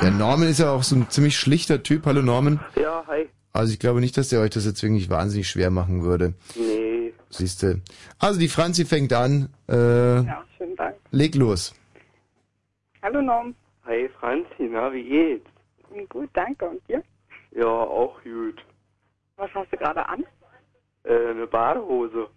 der 0.01 0.11
Norman 0.11 0.49
ist 0.49 0.61
ja 0.61 0.71
auch 0.71 0.83
so 0.83 0.97
ein 0.97 1.11
ziemlich 1.11 1.37
schlichter 1.37 1.83
Typ. 1.83 2.07
Hallo 2.07 2.23
Norman. 2.23 2.61
Ja, 2.81 3.03
hi. 3.09 3.27
Also 3.53 3.73
ich 3.73 3.79
glaube 3.79 4.01
nicht, 4.01 4.17
dass 4.17 4.29
der 4.29 4.41
euch 4.41 4.51
das 4.51 4.67
jetzt 4.67 4.83
wirklich 4.83 5.11
wahnsinnig 5.11 5.49
schwer 5.49 5.71
machen 5.71 6.05
würde. 6.05 6.35
Nee. 6.55 6.96
Siehste. 7.31 7.81
Also 8.19 8.39
die 8.41 8.49
Franzi 8.49 8.85
fängt 8.85 9.13
an. 9.13 9.49
Äh, 9.69 10.21
Ja, 10.23 10.45
schönen 10.57 10.77
Dank. 10.77 10.97
Leg 11.11 11.35
los. 11.35 11.75
Hallo 13.03 13.21
Norm. 13.23 13.55
Hi 13.85 14.09
Franzi, 14.21 14.65
na, 14.71 14.93
wie 14.93 15.05
geht's? 15.05 15.49
Gut, 16.09 16.29
danke. 16.33 16.69
Und 16.69 16.87
dir? 16.89 17.03
Ja, 17.53 17.67
auch 17.67 18.21
gut. 18.23 18.65
Was 19.37 19.51
hast 19.55 19.73
du 19.73 19.77
gerade 19.77 20.07
an? 20.09 20.25
Äh, 21.05 21.31
eine 21.31 21.47
Badehose. 21.47 22.29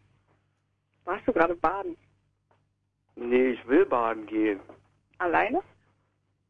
Warst 1.06 1.28
du 1.28 1.34
gerade 1.34 1.56
baden? 1.56 1.96
Nee, 3.16 3.50
ich 3.52 3.68
will 3.68 3.86
baden 3.86 4.26
gehen. 4.28 4.60
Alleine? 5.18 5.62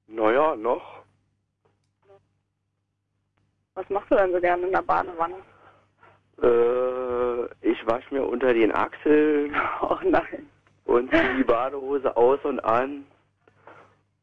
Naja, 0.07 0.55
noch. 0.55 1.03
Was 3.75 3.89
machst 3.89 4.11
du 4.11 4.15
denn 4.15 4.33
so 4.33 4.39
gerne 4.41 4.65
in 4.65 4.71
der 4.73 4.81
Badewanne? 4.81 5.35
Äh, 6.41 7.45
ich 7.61 7.85
wasche 7.87 8.13
mir 8.13 8.23
unter 8.25 8.53
den 8.53 8.73
Achseln. 8.73 9.55
Oh 9.81 9.97
nein. 10.03 10.49
Und 10.85 11.11
zieh 11.11 11.37
die 11.37 11.43
Badehose 11.43 12.15
aus 12.17 12.39
und 12.43 12.59
an. 12.61 13.05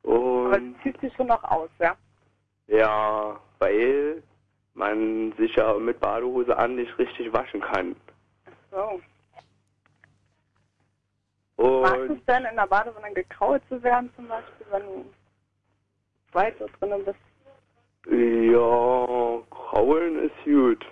Aber 0.03 0.13
Und 0.13 0.75
du 0.75 0.83
ziehst 0.83 1.03
dich 1.03 1.15
schon 1.15 1.29
noch 1.29 1.43
aus, 1.45 1.71
ja? 1.79 1.95
ja, 2.67 3.39
weil 3.59 4.23
man 4.75 5.33
sich 5.39 5.55
ja 5.57 5.75
mit 5.75 6.01
Badehose 6.01 6.57
an 6.57 6.77
nicht 6.77 6.97
richtig 6.99 7.33
waschen 7.33 7.61
kann. 7.61 7.97
So. 8.71 9.01
Magst 11.57 11.97
du 11.97 12.03
Und 12.03 12.19
es 12.19 12.25
denn 12.27 12.45
in 12.45 12.57
der 12.57 12.67
Badewanne 12.67 13.15
gekrault 13.15 13.63
zu 13.69 13.83
werden 13.83 14.11
zum 14.17 14.29
Beispiel, 14.29 14.67
wenn 14.71 14.83
du 14.83 15.05
weit 16.33 16.59
so 16.59 16.67
drinnen 16.79 17.05
bist? 17.05 17.19
ja, 18.09 19.43
kraulen 19.51 20.25
ist 20.25 20.45
gut. 20.45 20.87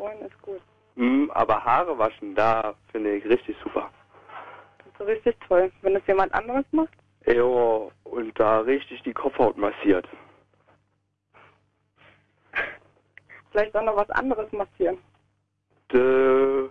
Kraulen 0.00 0.20
ist 0.22 0.42
gut. 0.42 0.60
Hm, 0.96 1.30
aber 1.34 1.62
Haare 1.62 1.98
waschen, 1.98 2.34
da 2.34 2.74
finde 2.90 3.16
ich 3.16 3.24
richtig 3.26 3.56
super. 3.62 3.90
Das 4.78 4.86
ist 4.86 4.98
so 4.98 5.04
richtig 5.04 5.36
toll. 5.46 5.70
Wenn 5.82 5.94
es 5.96 6.06
jemand 6.06 6.32
anderes 6.32 6.64
macht? 6.72 6.92
Ja, 7.26 7.42
und 7.44 8.40
da 8.40 8.60
richtig 8.60 9.02
die 9.02 9.12
Kopfhaut 9.12 9.56
massiert. 9.58 10.08
Vielleicht 13.50 13.76
auch 13.76 13.82
noch 13.84 13.96
was 13.96 14.08
anderes 14.10 14.50
massieren. 14.52 14.98
Äh, 15.92 16.68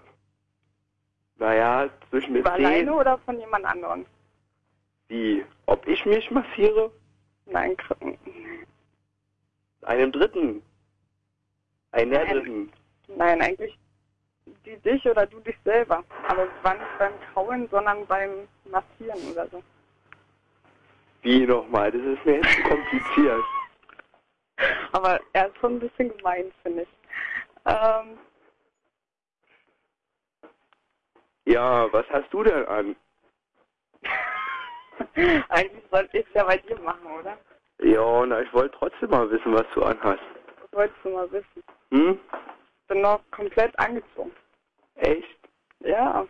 naja, 1.38 1.90
zwischen 2.10 2.34
den 2.34 2.38
Lieber 2.38 2.54
alleine 2.54 2.94
oder 2.94 3.18
von 3.20 3.40
jemand 3.40 3.66
anderem? 3.66 4.06
Wie? 5.08 5.46
Ob 5.68 5.88
ich 5.88 6.04
mich 6.06 6.30
massiere? 6.32 6.92
Nein, 7.46 7.76
kr- 7.78 8.18
Einem 9.84 10.12
Dritten. 10.12 10.62
Ein 11.92 12.10
der 12.10 12.26
Nein. 12.26 12.34
Dritten. 12.34 12.74
Nein, 13.15 13.41
eigentlich 13.41 13.77
die 14.65 14.77
dich 14.77 15.06
oder 15.06 15.26
du 15.26 15.40
dich 15.41 15.57
selber. 15.64 16.03
Aber 16.27 16.44
es 16.44 16.64
war 16.64 16.73
nicht 16.73 16.98
beim 16.98 17.14
Kauen, 17.34 17.68
sondern 17.69 18.06
beim 18.07 18.48
Massieren 18.65 19.31
oder 19.31 19.48
so. 19.49 19.61
Wie 21.22 21.45
nochmal? 21.45 21.91
Das 21.91 22.02
ist 22.02 22.26
mir 22.26 22.38
jetzt 22.38 22.49
zu 22.56 22.64
kompliziert. 22.64 23.44
Aber 24.94 25.19
er 25.34 25.48
ist 25.48 25.57
schon 25.57 25.76
ein 25.76 25.80
bisschen 25.80 26.15
gemein, 26.18 26.52
finde 26.64 26.84
ich. 26.84 26.90
Ähm, 27.65 28.18
Ja, 31.49 31.91
was 31.91 32.06
hast 32.11 32.31
du 32.31 32.44
denn 32.44 32.64
an? 32.68 32.95
eigentlich 35.49 35.84
sollte 35.90 36.19
ich 36.19 36.27
es 36.27 36.34
ja 36.36 36.44
bei 36.44 36.57
dir 36.57 36.77
machen, 36.80 37.07
oder? 37.19 37.38
Ja, 37.80 38.26
na, 38.26 38.41
ich 38.41 38.53
wollte 38.53 38.77
trotzdem 38.77 39.10
mal 39.10 39.30
wissen, 39.31 39.56
was 39.56 39.65
du 39.73 39.81
anhast. 39.81 40.22
Wolltest 40.72 40.99
du 41.03 41.10
mal 41.10 41.31
wissen. 41.31 41.64
Hm? 41.90 42.19
Bin 42.90 43.02
noch 43.02 43.22
komplett 43.32 43.78
angezogen. 43.80 44.32
Echt? 44.95 45.24
Ja, 45.82 46.28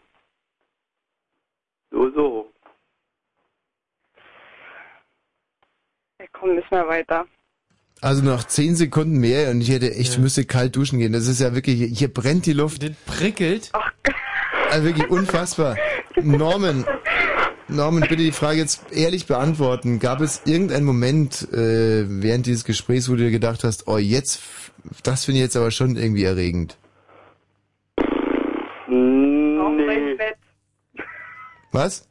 So, 1.91 2.11
so. 2.11 2.51
ich 6.21 6.31
komme 6.33 6.55
nicht 6.55 6.69
mehr 6.69 6.87
weiter. 6.87 7.25
Also 8.01 8.23
noch 8.23 8.43
10 8.43 8.75
Sekunden 8.75 9.17
mehr 9.19 9.49
und 9.49 9.61
ich 9.61 9.69
hätte 9.69 9.91
echt, 9.91 10.11
ich 10.11 10.17
müsste 10.19 10.45
kalt 10.45 10.75
duschen 10.75 10.99
gehen. 10.99 11.11
Das 11.11 11.27
ist 11.27 11.39
ja 11.41 11.55
wirklich, 11.55 11.97
hier 11.97 12.13
brennt 12.13 12.45
die 12.45 12.53
Luft. 12.53 12.83
Das 12.83 12.91
prickelt. 13.05 13.71
Also 14.69 14.85
wirklich 14.85 15.09
unfassbar. 15.09 15.77
Norman, 16.15 16.85
Norman, 17.67 18.01
bitte 18.01 18.17
die 18.17 18.31
Frage 18.31 18.59
jetzt 18.59 18.91
ehrlich 18.91 19.25
beantworten. 19.25 19.99
Gab 19.99 20.21
es 20.21 20.41
irgendeinen 20.45 20.85
Moment 20.85 21.51
äh, 21.51 22.05
während 22.07 22.45
dieses 22.45 22.63
Gesprächs, 22.63 23.09
wo 23.09 23.13
du 23.13 23.23
dir 23.23 23.31
gedacht 23.31 23.63
hast, 23.63 23.87
oh 23.87 23.97
jetzt, 23.97 24.41
das 25.03 25.25
finde 25.25 25.39
ich 25.39 25.43
jetzt 25.43 25.57
aber 25.57 25.71
schon 25.71 25.95
irgendwie 25.95 26.23
erregend? 26.23 26.77
Nee. 28.87 30.15
nett. 30.15 30.37
Was? 31.71 32.07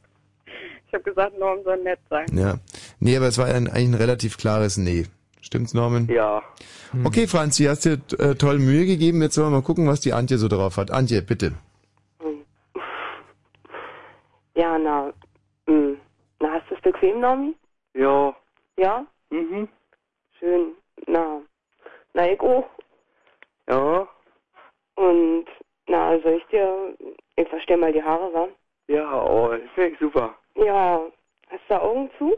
Ich 0.87 0.93
habe 0.93 1.03
gesagt, 1.03 1.37
Norm 1.37 1.59
soll 1.63 1.77
nett 1.83 1.99
sein. 2.09 2.25
Ja. 2.33 2.59
Nee, 2.99 3.17
aber 3.17 3.27
es 3.27 3.37
war 3.37 3.45
ein, 3.45 3.67
eigentlich 3.67 3.89
ein 3.89 3.93
relativ 3.93 4.37
klares 4.37 4.77
Nee. 4.77 5.05
Stimmt's, 5.41 5.73
Norman? 5.73 6.07
Ja. 6.07 6.43
Okay, 7.03 7.25
Franzi, 7.27 7.63
hast 7.65 7.85
dir 7.85 7.99
äh, 8.17 8.35
toll 8.35 8.59
Mühe 8.59 8.85
gegeben. 8.85 9.21
Jetzt 9.21 9.37
wollen 9.37 9.47
wir 9.47 9.57
mal 9.57 9.63
gucken, 9.63 9.87
was 9.87 10.01
die 10.01 10.13
Antje 10.13 10.37
so 10.37 10.47
drauf 10.47 10.77
hat. 10.77 10.91
Antje, 10.91 11.21
bitte. 11.21 11.53
Ja, 14.55 14.77
na, 14.77 15.13
mh. 15.67 15.95
na, 16.39 16.51
hast 16.51 16.69
du 16.69 16.75
es 16.75 16.81
bequem, 16.81 17.21
Normi? 17.21 17.55
Ja. 17.93 18.35
Ja? 18.77 19.05
Mhm. 19.29 19.69
Schön. 20.37 20.73
Na, 21.07 21.41
auch. 22.19 22.65
Ja. 23.67 24.07
Und, 24.95 25.45
na, 25.87 26.19
soll 26.19 26.33
ich 26.33 26.45
dir, 26.47 26.95
ich 27.35 27.47
verstehe 27.47 27.77
mal 27.77 27.93
die 27.93 28.03
Haare, 28.03 28.33
wa? 28.33 28.47
Ja, 28.87 29.23
oh, 29.23 29.49
das 29.49 29.61
finde 29.75 29.91
ich 29.91 29.99
super. 29.99 30.35
Ja, 30.55 31.01
hast 31.49 31.69
du 31.69 31.81
Augen 31.81 32.09
zu? 32.17 32.35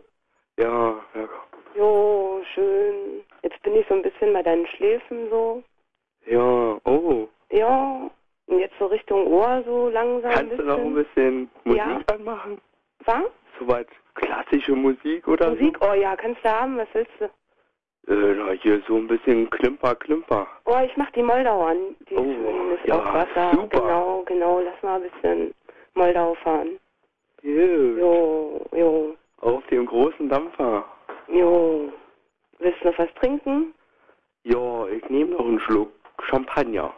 Ja, 0.57 0.99
ja. 1.15 1.29
Jo, 1.75 2.41
schön. 2.53 3.23
Jetzt 3.41 3.61
bin 3.63 3.75
ich 3.75 3.87
so 3.87 3.95
ein 3.95 4.01
bisschen 4.01 4.33
bei 4.33 4.43
deinen 4.43 4.67
Schläfen 4.67 5.29
so. 5.29 5.63
Ja, 6.25 6.77
oh. 6.85 7.27
Ja, 7.51 8.09
und 8.47 8.59
jetzt 8.59 8.77
so 8.77 8.85
Richtung 8.87 9.25
Ohr 9.27 9.63
so 9.65 9.89
langsam 9.89 10.31
Kannst 10.31 10.59
du 10.59 10.63
noch 10.63 10.77
ein 10.77 10.93
bisschen 10.93 11.49
Musik 11.63 11.77
Ja. 11.77 12.01
anmachen? 12.07 12.61
Was? 13.05 13.23
Soweit 13.57 13.87
klassische 14.13 14.73
Musik 14.73 15.27
oder 15.27 15.51
Musik? 15.51 15.77
Oh 15.81 15.93
ja, 15.93 16.15
kannst 16.15 16.43
du 16.43 16.49
haben, 16.49 16.77
was 16.77 16.87
willst 16.93 17.11
du? 17.19 17.29
Äh, 18.07 18.13
na, 18.13 18.51
hier 18.51 18.81
so 18.87 18.95
ein 18.97 19.07
bisschen 19.07 19.49
Klimper, 19.49 19.95
Klimper. 19.95 20.47
Oh, 20.65 20.77
ich 20.83 20.95
mach 20.97 21.11
die 21.11 21.23
Moldau 21.23 21.65
an. 21.67 21.77
Die 22.09 22.15
Oh, 22.15 22.73
ist 22.75 22.85
ja, 22.87 22.95
auf 22.95 23.13
Wasser. 23.13 23.51
super. 23.53 23.79
Genau, 23.81 24.23
genau. 24.25 24.59
Lass 24.59 24.81
mal 24.81 25.01
ein 25.01 25.09
bisschen 25.09 25.53
Moldau 25.93 26.33
fahren. 26.35 26.79
Jo, 27.43 28.61
jo, 28.73 29.15
Auf 29.41 29.65
dem 29.67 29.85
großen 29.85 30.29
Dampfer. 30.29 30.85
jo. 31.27 31.91
Willst 32.59 32.83
du 32.83 32.89
noch 32.89 32.99
was 32.99 33.11
trinken? 33.15 33.73
Ja, 34.43 34.87
ich 34.87 35.07
nehme 35.09 35.31
noch 35.31 35.45
einen 35.45 35.59
Schluck 35.59 35.91
Champagner. 36.29 36.93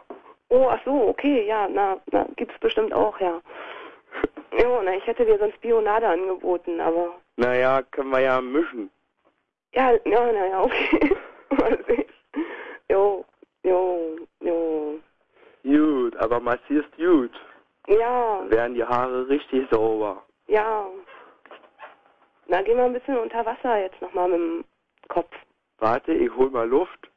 Oh, 0.50 0.66
ach 0.68 0.78
so, 0.84 1.08
okay, 1.08 1.46
ja, 1.46 1.66
na, 1.68 1.98
na, 2.12 2.26
gibt's 2.36 2.58
bestimmt 2.60 2.92
auch, 2.92 3.18
ja. 3.20 3.40
Jo, 4.62 4.82
na, 4.82 4.94
ich 4.94 5.06
hätte 5.06 5.24
dir 5.24 5.38
sonst 5.38 5.58
Bionade 5.62 6.06
angeboten, 6.06 6.80
aber, 6.80 7.14
Naja, 7.36 7.82
können 7.90 8.10
wir 8.10 8.20
ja 8.20 8.40
mischen. 8.40 8.90
Ja, 9.74 9.92
ja, 10.04 10.32
na 10.32 10.46
ja, 10.46 10.62
okay. 10.62 11.16
Mal 11.50 11.84
sehen. 11.86 12.04
Jo, 12.90 13.24
jo, 13.62 14.16
jo. 14.40 15.00
Gut, 15.62 16.16
aber 16.16 16.40
massierst 16.40 16.94
gut. 16.96 17.30
Ja, 17.86 18.44
Werden 18.50 18.74
die 18.74 18.84
Haare 18.84 19.28
richtig 19.28 19.68
sauber. 19.70 20.22
ja. 20.46 20.86
Na, 22.46 22.60
geh 22.60 22.74
mal 22.74 22.84
ein 22.84 22.92
bisschen 22.92 23.16
unter 23.18 23.44
Wasser 23.46 23.78
jetzt 23.80 24.00
nochmal 24.02 24.28
mit 24.28 24.38
dem 24.38 24.64
Kopf. 25.08 25.34
Warte, 25.78 26.12
ich 26.12 26.30
hol 26.36 26.50
mal 26.50 26.68
Luft. 26.68 27.10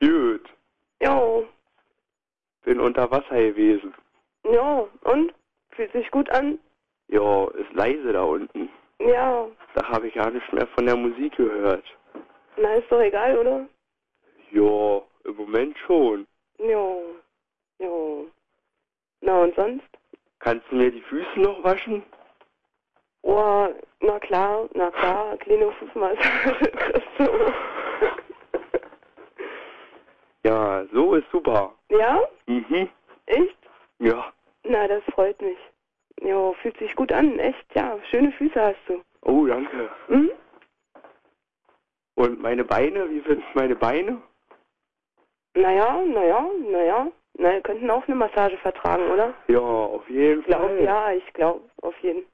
Gut, 0.00 0.48
Jo, 1.02 1.46
bin 2.64 2.78
unter 2.80 3.10
Wasser 3.10 3.36
gewesen. 3.36 3.94
jo, 4.44 4.88
und? 5.02 5.34
Fühlt 5.70 5.92
sich 5.92 6.10
gut 6.12 6.30
an? 6.30 6.58
Ja, 7.08 7.46
ist 7.48 7.72
leise 7.72 8.12
da 8.12 8.22
unten. 8.22 8.70
Ja, 9.00 9.46
Da 9.74 9.88
habe 9.88 10.08
ich 10.08 10.14
gar 10.14 10.30
nicht 10.30 10.52
mehr 10.52 10.66
von 10.68 10.86
der 10.86 10.96
Musik 10.96 11.36
gehört. 11.36 11.84
na, 12.56 12.74
ist 12.74 12.90
doch 12.90 13.00
egal, 13.00 13.36
oder? 13.38 13.68
Ja, 14.50 15.02
im 15.24 15.36
Moment 15.36 15.76
schon. 15.86 16.26
Jo, 16.58 17.02
jo. 17.78 18.26
Na, 19.20 19.42
und 19.42 19.54
sonst? 19.54 19.84
Kannst 20.38 20.64
du 20.70 20.76
mir 20.76 20.90
die 20.90 21.02
Füße 21.02 21.40
noch 21.40 21.62
waschen? 21.62 22.02
Oh, 23.22 23.68
na 24.00 24.18
klar, 24.20 24.68
na 24.74 24.90
klar, 24.90 25.36
kleine 25.38 25.70
Fußmassage 25.72 26.70
kriegst 26.70 27.08
du. 27.18 27.52
Ja, 30.44 30.84
so 30.92 31.14
ist 31.16 31.28
super. 31.32 31.74
Ja? 31.90 32.20
Mhm. 32.46 32.88
Echt? 33.26 33.56
Ja. 33.98 34.32
Na, 34.62 34.86
das 34.86 35.02
freut 35.12 35.40
mich. 35.42 35.58
Jo, 36.22 36.54
fühlt 36.62 36.78
sich 36.78 36.94
gut 36.96 37.12
an, 37.12 37.38
echt, 37.38 37.74
ja. 37.74 37.98
Schöne 38.10 38.32
Füße 38.32 38.60
hast 38.60 38.78
du. 38.88 39.02
Oh, 39.22 39.46
danke. 39.46 39.90
Hm? 40.08 40.30
Und 42.14 42.40
meine 42.40 42.64
Beine, 42.64 43.10
wie 43.10 43.20
findest 43.20 43.48
du 43.52 43.58
meine 43.58 43.76
Beine? 43.76 44.22
Naja, 45.54 46.00
naja, 46.02 46.46
naja. 46.70 47.08
Na, 47.38 47.52
wir 47.52 47.60
könnten 47.60 47.90
auch 47.90 48.06
eine 48.06 48.16
Massage 48.16 48.56
vertragen, 48.58 49.10
oder? 49.10 49.34
Ja, 49.48 49.58
auf 49.60 50.08
jeden 50.08 50.40
Ich 50.40 50.46
glaub, 50.46 50.62
Fall. 50.62 50.82
ja, 50.82 51.12
ich 51.12 51.32
glaube, 51.34 51.68
auf 51.82 51.94
jeden. 52.00 52.24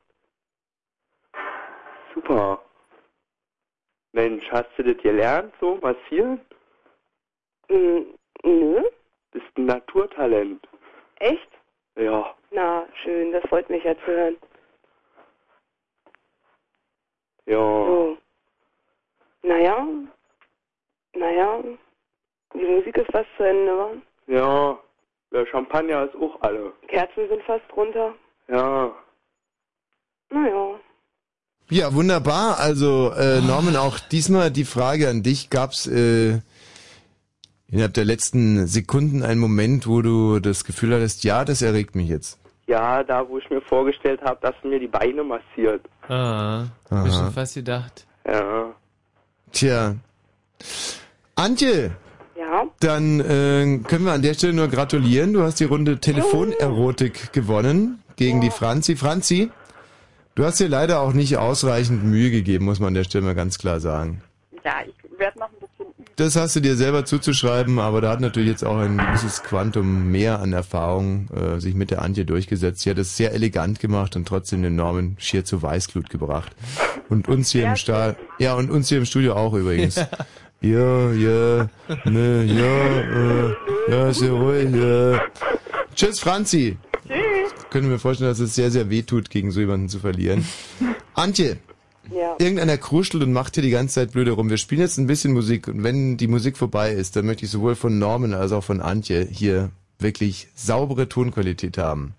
Super. 2.14 2.60
Mensch, 4.12 4.48
hast 4.52 4.68
du 4.76 4.84
das 4.84 5.02
gelernt, 5.02 5.52
so 5.60 5.76
massieren? 5.82 6.40
Hm, 7.68 8.14
nö. 8.44 8.82
Bist 9.32 9.46
ein 9.56 9.66
Naturtalent. 9.66 10.68
Echt? 11.18 11.48
Ja. 11.96 12.34
Na, 12.50 12.86
schön, 13.02 13.32
das 13.32 13.42
freut 13.48 13.68
mich 13.70 13.84
ja 13.84 13.94
zu 13.98 14.06
hören. 14.06 14.36
Ja. 17.46 17.56
So. 17.56 18.18
Naja, 19.42 19.86
naja, 21.14 21.60
die 22.54 22.64
Musik 22.64 22.96
ist 22.96 23.10
fast 23.10 23.28
zu 23.36 23.42
Ende, 23.42 23.76
wa? 23.76 23.90
Ja. 24.26 24.78
Der 25.32 25.46
Champagner 25.46 26.04
ist 26.04 26.14
auch 26.16 26.40
alle. 26.42 26.72
Kerzen 26.88 27.28
sind 27.28 27.42
fast 27.44 27.64
runter. 27.74 28.14
Ja. 28.48 28.94
Naja. 30.30 30.78
Ja, 31.70 31.94
wunderbar. 31.94 32.58
Also, 32.58 33.12
äh, 33.12 33.40
Norman, 33.40 33.76
auch 33.76 33.98
diesmal 33.98 34.50
die 34.50 34.64
Frage 34.66 35.08
an 35.08 35.22
dich. 35.22 35.48
Gab's 35.48 35.86
äh, 35.86 36.40
innerhalb 37.72 37.94
der 37.94 38.04
letzten 38.04 38.66
Sekunden 38.68 39.24
einen 39.24 39.40
Moment, 39.40 39.88
wo 39.88 40.00
du 40.02 40.38
das 40.38 40.64
Gefühl 40.64 40.94
hattest, 40.94 41.24
ja, 41.24 41.44
das 41.44 41.60
erregt 41.62 41.96
mich 41.96 42.08
jetzt? 42.08 42.38
Ja, 42.68 43.02
da 43.02 43.28
wo 43.28 43.38
ich 43.38 43.50
mir 43.50 43.60
vorgestellt 43.62 44.20
habe, 44.22 44.38
dass 44.40 44.54
mir 44.62 44.78
die 44.78 44.86
Beine 44.86 45.24
massiert. 45.24 45.84
Ah, 46.08 46.66
hab 46.88 46.92
Aha. 46.92 47.06
ich 47.08 47.12
schon 47.14 47.32
fast 47.32 47.54
gedacht. 47.56 48.06
Ja. 48.24 48.66
Tja. 49.50 49.96
Antje, 51.34 51.90
Ja? 52.38 52.64
dann 52.80 53.20
äh, 53.20 53.78
können 53.88 54.04
wir 54.04 54.12
an 54.12 54.22
der 54.22 54.34
Stelle 54.34 54.52
nur 54.52 54.68
gratulieren. 54.68 55.32
Du 55.32 55.42
hast 55.42 55.58
die 55.60 55.64
Runde 55.64 55.98
Telefonerotik 55.98 57.32
gewonnen 57.32 58.02
gegen 58.16 58.40
die 58.40 58.50
Franzi. 58.50 58.96
Franzi, 58.96 59.50
du 60.34 60.44
hast 60.44 60.60
dir 60.60 60.68
leider 60.68 61.00
auch 61.00 61.12
nicht 61.14 61.36
ausreichend 61.38 62.04
Mühe 62.04 62.30
gegeben, 62.30 62.64
muss 62.66 62.78
man 62.80 62.88
an 62.88 62.94
der 62.94 63.04
Stelle 63.04 63.24
mal 63.24 63.34
ganz 63.34 63.58
klar 63.58 63.80
sagen. 63.80 64.22
Ja, 64.64 64.74
ich 64.86 65.18
werde 65.18 65.38
noch 65.40 65.48
ein 65.48 65.54
bisschen 65.58 65.92
üben. 65.98 66.01
Das 66.16 66.36
hast 66.36 66.56
du 66.56 66.60
dir 66.60 66.76
selber 66.76 67.04
zuzuschreiben, 67.04 67.78
aber 67.78 68.00
da 68.00 68.10
hat 68.10 68.20
natürlich 68.20 68.50
jetzt 68.50 68.64
auch 68.64 68.76
ein 68.76 68.98
gewisses 68.98 69.42
Quantum 69.42 70.10
mehr 70.10 70.40
an 70.40 70.52
Erfahrung 70.52 71.28
äh, 71.30 71.58
sich 71.58 71.74
mit 71.74 71.90
der 71.90 72.02
Antje 72.02 72.24
durchgesetzt. 72.24 72.80
Sie 72.80 72.90
hat 72.90 72.98
es 72.98 73.16
sehr 73.16 73.32
elegant 73.32 73.80
gemacht 73.80 74.14
und 74.14 74.28
trotzdem 74.28 74.62
den 74.62 74.76
Norman 74.76 75.16
schier 75.18 75.44
zu 75.44 75.62
Weißglut 75.62 76.10
gebracht. 76.10 76.52
Und 77.08 77.28
uns 77.28 77.50
hier 77.50 77.66
im 77.66 77.76
Stahl, 77.76 78.16
ja, 78.38 78.54
und 78.54 78.70
uns 78.70 78.88
hier 78.88 78.98
im 78.98 79.06
Studio 79.06 79.34
auch 79.34 79.54
übrigens. 79.54 79.96
Ja, 80.64 81.10
ja, 81.10 81.68
ne, 82.04 82.44
ja, 82.44 83.00
äh, 83.00 83.54
ja, 83.90 84.08
ist 84.08 84.20
ja 84.20 84.30
ruhig, 84.30 84.72
ja. 84.72 85.20
Tschüss, 85.92 86.20
Franzi. 86.20 86.76
Tschüss. 87.08 87.52
Können 87.70 87.90
wir 87.90 87.98
vorstellen, 87.98 88.30
dass 88.30 88.38
es 88.38 88.54
sehr, 88.54 88.70
sehr 88.70 88.88
weh 88.88 89.02
tut, 89.02 89.28
gegen 89.28 89.50
so 89.50 89.58
jemanden 89.58 89.88
zu 89.88 89.98
verlieren. 89.98 90.46
Antje, 91.14 91.56
Ja. 92.10 92.36
Irgendeiner 92.38 92.76
kruschelt 92.78 93.22
und 93.22 93.32
macht 93.32 93.54
hier 93.54 93.62
die 93.62 93.70
ganze 93.70 93.94
Zeit 93.94 94.12
blöde 94.12 94.32
rum. 94.32 94.50
Wir 94.50 94.56
spielen 94.56 94.80
jetzt 94.80 94.98
ein 94.98 95.06
bisschen 95.06 95.32
Musik 95.32 95.68
und 95.68 95.84
wenn 95.84 96.16
die 96.16 96.26
Musik 96.26 96.56
vorbei 96.56 96.92
ist, 96.92 97.16
dann 97.16 97.26
möchte 97.26 97.44
ich 97.44 97.50
sowohl 97.50 97.74
von 97.74 97.98
Norman 97.98 98.34
als 98.34 98.52
auch 98.52 98.64
von 98.64 98.80
Antje 98.80 99.24
hier 99.30 99.70
wirklich 99.98 100.48
saubere 100.54 101.08
Tonqualität 101.08 101.78
haben. 101.78 102.14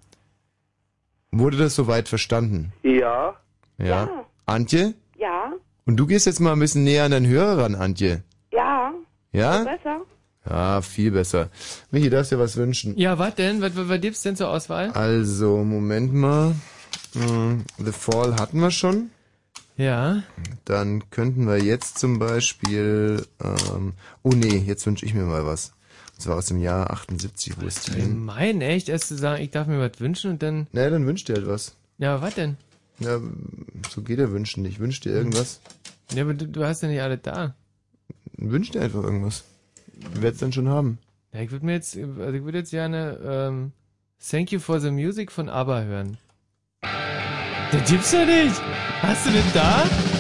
Wurde 1.32 1.58
das 1.58 1.76
soweit 1.76 2.08
verstanden? 2.08 2.72
Ja. 2.84 3.36
Ja. 3.78 4.26
Antje? 4.46 4.94
Ja? 5.18 5.54
Und 5.86 5.98
du 5.98 6.06
gehst 6.06 6.26
jetzt 6.26 6.40
mal 6.40 6.54
ein 6.54 6.60
bisschen 6.60 6.84
näher 6.84 7.04
an 7.06 7.12
deinen 7.12 7.28
Hörer 7.28 7.64
ran, 7.64 7.76
Antje. 7.76 8.24
Ja? 8.52 8.94
Ja? 9.32 9.64
Besser? 9.64 10.02
Ja, 10.50 10.82
viel 10.82 11.12
besser. 11.12 11.50
Michi, 11.92 12.10
darfst 12.10 12.32
dir 12.32 12.40
was 12.40 12.58
wünschen? 12.58 12.98
Ja, 12.98 13.18
was 13.18 13.36
denn? 13.36 13.62
Was, 13.62 13.76
was, 13.76 13.88
was 13.88 14.02
gibt's 14.02 14.22
denn 14.22 14.36
zur 14.36 14.50
Auswahl? 14.50 14.92
Also, 14.92 15.64
Moment 15.64 16.14
mal. 16.14 16.54
Hm, 17.14 17.64
The 17.78 17.92
Fall 17.92 18.36
hatten 18.36 18.60
wir 18.60 18.72
schon. 18.72 19.10
Ja. 19.78 20.24
Dann 20.66 21.10
könnten 21.10 21.48
wir 21.48 21.58
jetzt 21.58 21.98
zum 21.98 22.20
Beispiel, 22.20 23.26
ähm, 23.44 23.94
oh 24.22 24.30
nee, 24.30 24.58
jetzt 24.58 24.86
wünsche 24.86 25.06
ich 25.06 25.14
mir 25.14 25.24
mal 25.24 25.46
was. 25.46 25.74
Und 26.14 26.22
zwar 26.22 26.38
aus 26.38 26.46
dem 26.46 26.60
Jahr 26.60 26.92
78, 26.92 27.60
wo 27.60 27.66
ist 27.66 27.88
die? 27.88 28.02
Mein 28.02 28.62
echt, 28.62 28.88
erst 28.90 29.08
zu 29.08 29.16
sagen, 29.16 29.42
ich 29.42 29.50
darf 29.50 29.68
mir 29.68 29.80
was 29.80 30.00
wünschen 30.00 30.32
und 30.32 30.44
dann. 30.44 30.68
Na, 30.72 30.90
dann 30.90 31.08
wünsch 31.08 31.24
dir 31.24 31.36
halt 31.36 31.48
was. 31.48 31.76
Ja, 31.98 32.22
was 32.22 32.36
denn? 32.36 32.58
Ja, 33.00 33.20
so 33.90 34.02
geht 34.02 34.20
der 34.20 34.32
Wünschen 34.32 34.62
nicht. 34.62 34.80
Wünsch 34.80 35.00
dir 35.00 35.12
irgendwas. 35.12 35.60
Ja, 36.14 36.24
aber 36.24 36.36
du, 36.36 36.48
du 36.48 36.64
hast 36.64 36.84
ja 36.84 36.90
nicht 36.90 37.02
alle 37.02 37.18
da. 37.18 37.56
Wünsch 38.38 38.72
dir 38.72 38.82
einfach 38.82 39.04
irgendwas. 39.04 39.44
Du 40.14 40.22
werd's 40.22 40.40
dann 40.40 40.54
schon 40.54 40.70
haben. 40.70 41.00
Ja, 41.34 41.42
ich 41.42 41.52
würde 41.52 41.66
mir 41.66 41.74
jetzt, 41.74 41.98
also 41.98 42.34
ich 42.34 42.44
würde 42.44 42.60
jetzt 42.60 42.72
gerne 42.72 43.20
ähm, 43.24 43.72
Thank 44.30 44.52
You 44.52 44.60
for 44.60 44.80
the 44.80 44.92
Music 44.92 45.32
von 45.32 45.50
ABBA 45.50 45.82
hören. 45.82 46.18
Das 47.74 47.90
gibt's 47.90 48.12
doch 48.12 48.26
nicht. 48.26 50.13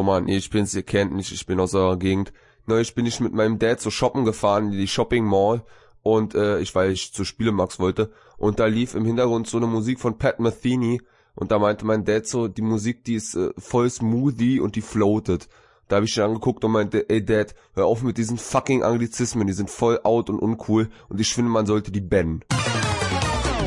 Jo 0.00 0.04
Mann, 0.04 0.28
ich 0.28 0.48
bin's, 0.48 0.74
ihr 0.74 0.82
kennt 0.82 1.12
mich, 1.12 1.30
ich 1.30 1.44
bin 1.44 1.60
aus 1.60 1.74
eurer 1.74 1.98
Gegend. 1.98 2.32
Neulich 2.64 2.94
bin 2.94 3.04
ich 3.04 3.20
mit 3.20 3.34
meinem 3.34 3.58
Dad 3.58 3.82
so 3.82 3.90
shoppen 3.90 4.24
gefahren, 4.24 4.72
in 4.72 4.78
die 4.78 4.88
Shopping 4.88 5.26
Mall. 5.26 5.62
Und 6.02 6.34
äh, 6.34 6.58
ich, 6.60 6.74
weil 6.74 6.92
ich 6.92 7.12
zu 7.12 7.26
Spielemax 7.26 7.78
wollte. 7.78 8.10
Und 8.38 8.60
da 8.60 8.64
lief 8.64 8.94
im 8.94 9.04
Hintergrund 9.04 9.46
so 9.46 9.58
eine 9.58 9.66
Musik 9.66 10.00
von 10.00 10.16
Pat 10.16 10.40
Metheny. 10.40 11.02
Und 11.34 11.50
da 11.50 11.58
meinte 11.58 11.84
mein 11.84 12.06
Dad 12.06 12.26
so, 12.26 12.48
die 12.48 12.62
Musik, 12.62 13.04
die 13.04 13.16
ist 13.16 13.34
äh, 13.34 13.50
voll 13.58 13.90
smoothie 13.90 14.58
und 14.58 14.74
die 14.74 14.80
floatet. 14.80 15.50
Da 15.88 15.96
habe 15.96 16.06
ich 16.06 16.16
ihn 16.16 16.22
angeguckt 16.22 16.64
und 16.64 16.72
meinte, 16.72 17.10
ey 17.10 17.22
Dad, 17.22 17.54
hör 17.74 17.84
auf 17.84 18.00
mit 18.00 18.16
diesen 18.16 18.38
fucking 18.38 18.82
Anglizismen, 18.82 19.46
die 19.46 19.52
sind 19.52 19.68
voll 19.68 20.00
out 20.02 20.30
und 20.30 20.38
uncool. 20.38 20.88
Und 21.10 21.20
ich 21.20 21.34
finde, 21.34 21.50
man 21.50 21.66
sollte 21.66 21.92
die 21.92 22.00
bannen. 22.00 22.42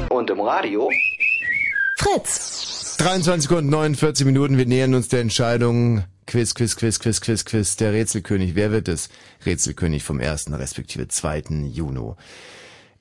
Und 0.10 0.32
im 0.32 0.40
Radio? 0.40 0.90
Fritz. 2.00 2.73
23 2.98 3.50
Sekunden, 3.50 3.70
49 3.70 4.26
Minuten. 4.26 4.58
Wir 4.58 4.66
nähern 4.66 4.94
uns 4.94 5.08
der 5.08 5.22
Entscheidung. 5.22 6.04
Quiz, 6.28 6.54
Quiz, 6.54 6.76
Quiz, 6.76 7.00
Quiz, 7.00 7.22
Quiz, 7.22 7.46
Quiz. 7.46 7.76
Der 7.78 7.92
Rätselkönig. 7.92 8.56
Wer 8.56 8.72
wird 8.72 8.88
es? 8.88 9.10
Rätselkönig 9.46 10.04
vom 10.04 10.20
1. 10.20 10.52
respektive 10.54 11.08
2. 11.08 11.44
Juni. 11.72 12.14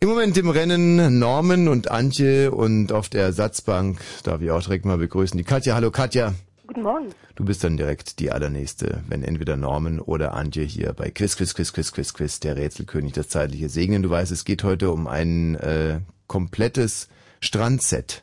Im 0.00 0.08
Moment 0.08 0.36
im 0.38 0.48
Rennen 0.48 1.18
Norman 1.18 1.68
und 1.68 1.90
Antje 1.90 2.50
und 2.50 2.90
auf 2.90 3.08
der 3.08 3.22
Ersatzbank 3.22 4.00
darf 4.24 4.40
ich 4.40 4.50
auch 4.50 4.62
direkt 4.62 4.84
mal 4.84 4.98
begrüßen 4.98 5.38
die 5.38 5.44
Katja. 5.44 5.74
Hallo 5.74 5.90
Katja. 5.90 6.34
Guten 6.66 6.82
Morgen. 6.82 7.08
Du 7.34 7.44
bist 7.44 7.62
dann 7.62 7.76
direkt 7.76 8.18
die 8.18 8.32
allernächste, 8.32 9.02
wenn 9.08 9.22
entweder 9.22 9.56
Norman 9.56 10.00
oder 10.00 10.34
Antje 10.34 10.64
hier 10.64 10.92
bei 10.94 11.10
Quiz, 11.10 11.36
Quiz, 11.36 11.54
Quiz, 11.54 11.72
Quiz, 11.72 11.92
Quiz, 11.92 12.14
Quiz, 12.14 12.40
der 12.40 12.56
Rätselkönig, 12.56 13.12
das 13.12 13.28
zeitliche 13.28 13.68
Segnen. 13.68 14.02
Du 14.02 14.10
weißt, 14.10 14.32
es 14.32 14.44
geht 14.44 14.64
heute 14.64 14.90
um 14.90 15.06
ein 15.06 15.54
äh, 15.56 16.00
komplettes 16.26 17.08
Strandset. 17.40 18.22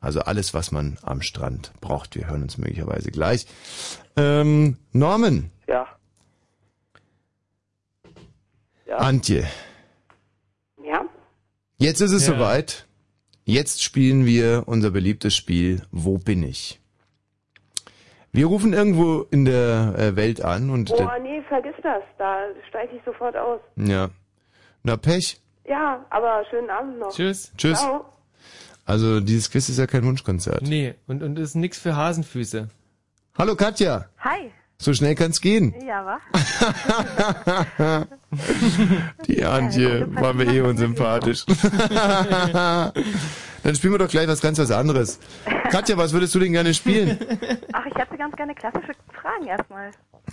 Also 0.00 0.20
alles, 0.20 0.54
was 0.54 0.70
man 0.70 0.96
am 1.02 1.22
Strand 1.22 1.72
braucht. 1.80 2.14
Wir 2.14 2.28
hören 2.28 2.42
uns 2.42 2.56
möglicherweise 2.58 3.10
gleich. 3.10 3.46
Ähm, 4.16 4.76
Norman, 4.92 5.50
Ja. 5.66 5.86
Ja. 8.86 8.96
Antje, 8.98 9.46
Ja? 10.82 11.04
jetzt 11.78 12.00
ist 12.00 12.12
es 12.12 12.26
Ja. 12.26 12.34
soweit. 12.34 12.86
Jetzt 13.44 13.82
spielen 13.82 14.24
wir 14.26 14.64
unser 14.66 14.90
beliebtes 14.90 15.34
Spiel 15.36 15.82
Wo 15.90 16.18
bin 16.18 16.42
ich? 16.42 16.80
Wir 18.32 18.46
rufen 18.46 18.72
irgendwo 18.74 19.22
in 19.30 19.44
der 19.46 19.94
äh, 19.98 20.16
Welt 20.16 20.42
an 20.42 20.70
und 20.70 20.90
Oh, 20.90 21.08
nee, 21.22 21.42
vergiss 21.48 21.74
das. 21.82 22.02
Da 22.18 22.44
steige 22.68 22.96
ich 22.96 23.02
sofort 23.04 23.36
aus. 23.36 23.60
ja, 23.76 24.10
na 24.82 24.96
Pech. 24.96 25.40
Ja, 25.66 26.04
aber 26.10 26.44
schönen 26.50 26.70
Abend 26.70 26.98
noch. 26.98 27.10
Tschüss. 27.10 27.52
Tschüss. 27.56 27.78
Ciao. 27.80 28.04
Also 28.88 29.20
dieses 29.20 29.50
Quiz 29.50 29.68
ist 29.68 29.78
ja 29.78 29.86
kein 29.86 30.02
Wunschkonzert. 30.04 30.62
Nee, 30.62 30.94
und, 31.06 31.22
und 31.22 31.38
ist 31.38 31.54
nix 31.54 31.78
für 31.78 31.94
Hasenfüße. 31.94 32.68
Hallo 33.36 33.54
Katja, 33.54 34.06
Hi. 34.20 34.50
so 34.78 34.94
schnell 34.94 35.14
kann's 35.14 35.42
gehen. 35.42 35.74
Ja, 35.86 36.06
wa? 36.06 36.18
Die 39.26 39.44
Antje 39.44 40.08
war 40.14 40.32
mir 40.32 40.46
eh 40.46 40.62
unsympathisch. 40.62 41.44
Dann 43.62 43.74
spielen 43.74 43.92
wir 43.92 43.98
doch 43.98 44.08
gleich 44.08 44.26
was 44.26 44.40
ganz 44.40 44.58
was 44.58 44.70
anderes. 44.70 45.18
Katja, 45.70 45.98
was 45.98 46.14
würdest 46.14 46.34
du 46.34 46.38
denn 46.38 46.52
gerne 46.52 46.72
spielen? 46.72 47.18
Ach, 47.74 47.84
ich 47.84 47.94
hätte 47.94 48.16
ganz 48.16 48.34
gerne 48.36 48.54
klassische 48.54 48.92
Fragen 49.20 49.46
erstmal. 49.46 49.90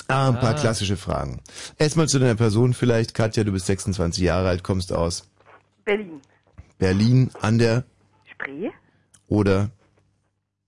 Ah, 0.07 0.29
ein 0.29 0.39
paar 0.39 0.51
Ah. 0.55 0.59
klassische 0.59 0.95
Fragen. 0.95 1.41
Erstmal 1.77 2.07
zu 2.07 2.19
deiner 2.19 2.35
Person 2.35 2.73
vielleicht. 2.73 3.13
Katja, 3.13 3.43
du 3.43 3.51
bist 3.51 3.65
26 3.65 4.23
Jahre 4.23 4.47
alt, 4.47 4.63
kommst 4.63 4.93
aus 4.93 5.27
Berlin. 5.83 6.21
Berlin 6.77 7.31
an 7.41 7.57
der 7.57 7.83
Spree. 8.45 8.71
oder 9.27 9.69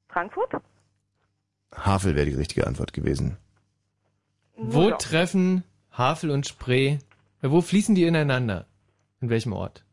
Frankfurt. 0.09 0.51
Havel 1.73 2.15
wäre 2.15 2.25
die 2.25 2.33
richtige 2.35 2.65
Antwort 2.65 2.93
gewesen. 2.93 3.37
Wo 4.55 4.89
treffen 4.91 5.63
Havel 5.91 6.31
und 6.31 6.47
Spree, 6.47 6.97
äh, 7.41 7.49
wo 7.49 7.61
fließen 7.61 7.93
die 7.93 8.05
ineinander? 8.05 8.65
In 9.21 9.29
welchem 9.29 9.53
Ort? 9.53 9.83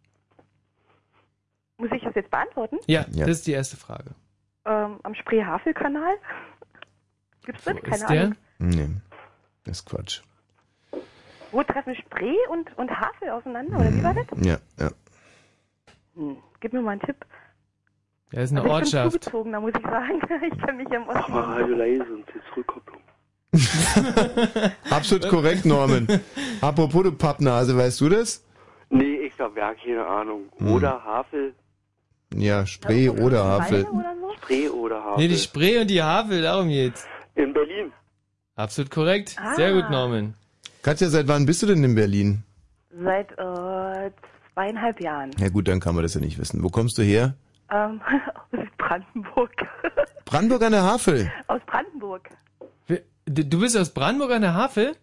Muss 1.77 1.91
ich 1.93 2.03
das 2.03 2.15
jetzt 2.15 2.31
beantworten? 2.31 2.79
Ja, 2.87 3.05
Ja. 3.11 3.27
das 3.27 3.39
ist 3.39 3.47
die 3.47 3.53
erste 3.53 3.77
Frage. 3.77 4.15
Ähm, 4.65 4.99
am 5.03 5.15
Spree-Havel-Kanal. 5.15 6.17
Gibt's 7.45 7.65
das? 7.65 7.77
Keine 7.83 7.95
ist 7.97 8.09
der? 8.09 8.21
Ahnung. 8.23 8.37
Nee, 8.59 8.89
das 9.65 9.79
ist 9.81 9.87
Quatsch. 9.87 10.23
Wo 11.53 11.63
treffen 11.63 11.95
Spree 11.97 12.35
und, 12.51 12.77
und 12.79 12.91
Havel 12.91 13.31
aufeinander? 13.31 13.77
Oder 13.79 13.93
wie 13.93 14.03
war 14.03 14.15
das? 14.15 14.27
Ja, 14.43 14.59
ja. 14.79 14.91
Hm. 16.15 16.37
Gib 16.61 16.73
mir 16.73 16.81
mal 16.81 16.93
einen 16.93 17.01
Tipp. 17.03 17.17
Ja, 18.35 18.43
ist 18.43 18.51
eine 18.51 18.63
also 18.63 18.73
ich 18.75 18.91
bin 18.91 18.99
Ortschaft. 18.99 19.25
zugezogen, 19.25 19.53
da 19.53 19.61
muss 19.61 19.73
ich 19.77 19.83
sagen. 19.83 20.21
Ich 20.53 20.59
kenne 20.59 20.83
mich 20.83 20.91
im 20.91 21.03
Osten. 21.03 21.21
Mach 21.21 21.29
mal 21.29 21.61
Radio 21.61 21.77
leise 21.77 22.03
und 22.03 22.25
die 22.27 22.41
Zurückkopplung. 22.51 23.01
Absolut 24.91 25.29
korrekt, 25.29 25.65
Norman. 25.65 26.09
Apropos 26.61 27.05
du 27.05 27.13
Pappnase, 27.13 27.77
weißt 27.77 28.01
du 28.01 28.09
das? 28.09 28.45
Nee, 28.91 29.27
ich 29.27 29.39
hab 29.39 29.57
ja 29.57 29.73
keine 29.75 30.05
Ahnung. 30.05 30.49
Hm. 30.57 30.73
Oder 30.73 31.05
Havel. 31.05 31.55
Ja, 32.35 32.67
Spree 32.67 33.09
oder 33.09 33.45
Havel. 33.45 33.87
Spree 34.39 34.69
oder 34.69 35.05
Havel. 35.05 35.19
Nee, 35.19 35.29
die 35.29 35.37
Spree 35.37 35.79
und 35.79 35.89
die 35.89 36.03
Havel, 36.03 36.43
darum 36.43 36.69
geht's. 36.69 37.07
In 37.37 37.53
Berlin. 37.53 37.93
Absolut 38.57 38.91
korrekt. 38.91 39.37
Ah. 39.39 39.55
Sehr 39.55 39.73
gut, 39.75 39.89
Norman. 39.91 40.35
Katja, 40.83 41.09
seit 41.09 41.29
wann 41.29 41.47
bist 41.47 41.63
du 41.63 41.67
denn 41.67 41.85
in 41.85 41.95
Berlin? 41.95 42.43
Seit 42.91 43.31
äh, 43.39 44.11
zweieinhalb 44.53 45.01
Jahren. 45.01 45.31
Ja 45.39 45.49
gut, 45.51 45.69
dann 45.69 45.79
kann 45.79 45.95
man 45.95 46.03
das 46.03 46.15
ja 46.15 46.21
nicht 46.21 46.39
wissen. 46.39 46.65
Wo 46.65 46.69
kommst 46.69 46.99
du 46.99 47.03
her? 47.03 47.35
Ähm, 47.71 48.01
aus 48.53 48.67
Brandenburg. 48.79 49.53
Brandenburg 50.25 50.63
an 50.63 50.73
der 50.73 50.83
Havel. 50.83 51.33
aus 51.47 51.61
Brandenburg. 51.67 52.29
Du 53.27 53.61
bist 53.61 53.77
aus 53.77 53.91
Brandenburg 53.91 54.33
an 54.33 54.43
der 54.43 54.55
Havel? 54.55 54.95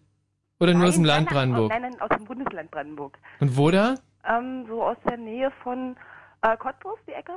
Oder 0.60 0.74
nur 0.74 0.86
aus 0.86 0.94
dem 0.94 1.04
Land 1.04 1.26
nein, 1.26 1.34
Brandenburg? 1.34 1.70
Nein, 1.70 1.82
nein, 1.82 2.00
aus 2.00 2.08
dem 2.16 2.24
Bundesland 2.24 2.70
Brandenburg. 2.70 3.18
Und 3.40 3.56
wo 3.56 3.70
da? 3.72 3.96
Ähm, 4.24 4.64
so 4.68 4.80
aus 4.84 4.96
der 5.08 5.16
Nähe 5.16 5.50
von 5.64 5.96
äh, 6.42 6.56
Cottbus, 6.56 6.98
die 7.08 7.12
Ecke? 7.12 7.32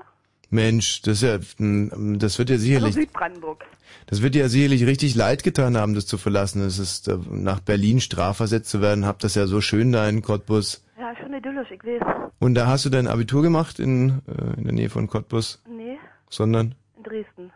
Mensch, 0.52 1.02
das 1.02 1.24
ist 1.24 1.58
ja, 1.60 1.66
mm, 1.66 2.20
das 2.20 2.38
wird 2.38 2.50
ja 2.50 2.54
Also 2.56 2.66
sicherlich, 2.66 2.94
Südbrandenburg. 2.94 3.66
das 4.06 4.22
wird 4.22 4.36
dir 4.36 4.44
ja 4.44 4.48
sicherlich 4.48 4.86
richtig 4.86 5.16
leid 5.16 5.42
getan 5.42 5.76
haben, 5.76 5.96
das 5.96 6.06
zu 6.06 6.20
verlassen. 6.20 6.62
Es 6.62 6.78
ist 6.78 7.08
äh, 7.08 7.18
nach 7.32 7.62
Berlin 7.62 8.00
strafversetzt 8.00 8.70
zu 8.70 8.80
werden. 8.80 9.08
Habt 9.08 9.24
das 9.24 9.34
ja 9.34 9.48
so 9.48 9.60
schön 9.60 9.92
da 9.92 10.08
in 10.08 10.22
Cottbus. 10.22 10.85
Ja, 10.98 11.14
schon 11.18 11.34
idyllisch, 11.34 11.72
ich 11.72 11.84
weiß. 11.84 12.32
Und 12.40 12.56
da 12.56 12.68
hast 12.68 12.86
du 12.86 12.90
dein 12.90 13.08
Abitur 13.08 13.42
gemacht 13.42 13.80
in, 13.80 14.22
äh, 14.28 14.58
in 14.58 14.64
der 14.64 14.74
Nähe 14.74 14.90
von 14.90 15.08
Cottbus, 15.08 15.62
Nee, 15.68 15.98
sondern 16.30 16.76
in 16.98 17.04
Dresden. 17.04 17.52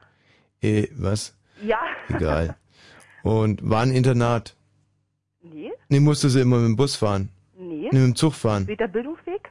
eh 0.61 0.87
was? 0.97 1.35
Ja. 1.63 1.79
Egal. 2.09 2.55
Und 3.23 3.67
war 3.69 3.81
ein 3.81 3.91
Internat. 3.91 4.55
Nee, 5.41 5.71
Nee, 5.89 5.99
musstest 6.01 6.35
du 6.35 6.41
immer 6.41 6.57
mit 6.57 6.65
dem 6.67 6.75
Bus 6.75 6.95
fahren. 6.97 7.29
nee. 7.57 7.89
Nee, 7.91 7.99
mit 7.99 8.07
dem 8.09 8.15
Zug 8.15 8.33
fahren. 8.33 8.65
Der 8.67 8.87
Bildungsweg? 8.87 9.49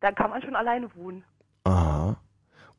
Da 0.00 0.12
kann 0.12 0.30
man 0.30 0.42
schon 0.42 0.54
alleine 0.54 0.88
wohnen. 0.94 1.24
Aha. 1.64 2.16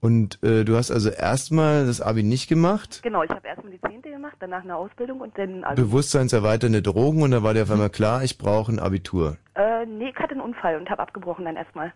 Und 0.05 0.37
äh, 0.43 0.63
du 0.65 0.75
hast 0.75 0.91
also 0.91 1.09
erstmal 1.09 1.87
das 1.87 1.99
Abi 1.99 2.21
nicht 2.21 2.47
gemacht, 2.47 2.99
Genau, 3.01 3.23
ich 3.23 3.29
habe 3.31 3.47
erstmal 3.47 3.71
die 3.71 3.81
Zehnte 3.81 4.11
gemacht, 4.11 4.35
danach 4.39 4.61
eine 4.61 4.75
Ausbildung 4.75 5.19
und 5.19 5.35
dann 5.35 5.63
also, 5.63 5.81
bewusstseinserweiternde 5.81 6.83
Drogen 6.83 7.23
und 7.23 7.31
da 7.31 7.41
war 7.41 7.55
dir 7.55 7.63
auf 7.63 7.71
einmal 7.71 7.89
klar, 7.89 8.23
ich 8.23 8.37
brauche 8.37 8.71
ein 8.71 8.77
Abitur. 8.77 9.37
äh, 9.55 9.83
nee, 9.87 10.09
ich 10.09 10.15
hatte 10.17 10.33
einen 10.33 10.41
Unfall 10.41 10.77
und 10.77 10.87
habe 10.91 11.01
abgebrochen 11.01 11.45
dann 11.45 11.55
erstmal. 11.55 11.91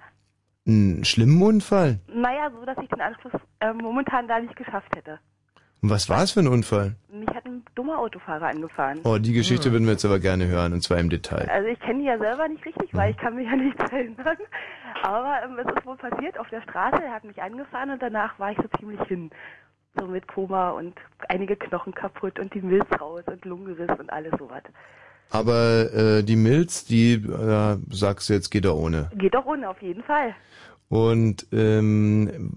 Einen 0.66 1.06
schlimmen 1.06 1.40
Unfall? 1.40 2.00
Naja, 2.12 2.50
so 2.60 2.66
dass 2.66 2.80
ich 2.82 2.90
den 2.90 3.00
Anschluss 3.00 3.34
äh, 3.60 3.74
momentan 3.74 4.28
da 4.28 4.40
nicht 4.40 4.56
geschafft 4.56 4.96
hätte. 4.96 5.20
Und 5.82 5.92
was 5.92 6.10
war 6.10 6.24
es 6.24 6.32
für 6.32 6.42
ein 6.42 6.48
Unfall? 6.48 6.96
Mich 7.12 7.30
hat 7.30 7.46
ein 7.46 7.64
dummer 7.76 8.00
Autofahrer 8.00 8.48
angefahren. 8.48 9.00
Oh, 9.04 9.18
die 9.18 9.34
Geschichte 9.34 9.72
würden 9.72 9.86
wir 9.86 9.94
jetzt 9.94 10.04
aber 10.04 10.20
gerne 10.20 10.48
hören 10.48 10.74
und 10.74 10.82
zwar 10.82 10.98
im 10.98 11.10
Detail. 11.10 11.48
Also 11.50 11.70
ich 11.70 11.80
kenne 11.80 12.00
die 12.00 12.06
ja 12.06 12.18
selber 12.18 12.48
nicht 12.48 12.66
richtig, 12.66 12.90
weil 12.94 13.12
ich 13.12 13.18
kann 13.18 13.36
mich 13.36 13.48
ja 13.48 13.56
nicht 13.56 13.80
erinnern. 13.80 14.38
Aber 15.04 15.40
ähm, 15.44 15.58
es 15.60 15.76
ist 15.76 15.86
wohl 15.86 15.98
passiert 15.98 16.38
auf 16.40 16.50
der 16.50 16.62
Straße, 16.62 17.04
er 17.04 17.14
hat 17.14 17.24
mich 17.24 17.42
angefahren 17.42 17.92
und 17.92 18.02
danach 18.02 18.38
war 18.40 18.52
ich 18.52 18.58
so 18.58 18.68
ziemlich 18.80 19.02
hin. 19.08 19.30
So 20.00 20.06
mit 20.06 20.28
Koma 20.28 20.72
und 20.72 20.94
einige 21.30 21.56
Knochen 21.56 21.94
kaputt 21.94 22.40
und 22.40 22.54
die 22.54 22.62
Milz 22.62 22.86
raus 23.00 23.24
und 23.26 23.44
Lungengeriss 23.46 23.98
und 24.00 24.12
alles 24.12 24.34
sowas. 24.38 24.64
Aber 25.32 25.94
äh, 25.94 26.24
die 26.24 26.36
Milz, 26.36 26.86
die 26.86 27.14
äh, 27.14 27.78
sagst 27.90 28.30
du 28.30 28.34
jetzt 28.34 28.50
geht 28.50 28.66
er 28.66 28.76
ohne. 28.76 29.10
Geht 29.16 29.34
doch 29.34 29.46
ohne, 29.46 29.70
auf 29.70 29.82
jeden 29.82 30.04
Fall. 30.04 30.36
Und 30.90 31.46
ähm, 31.52 32.52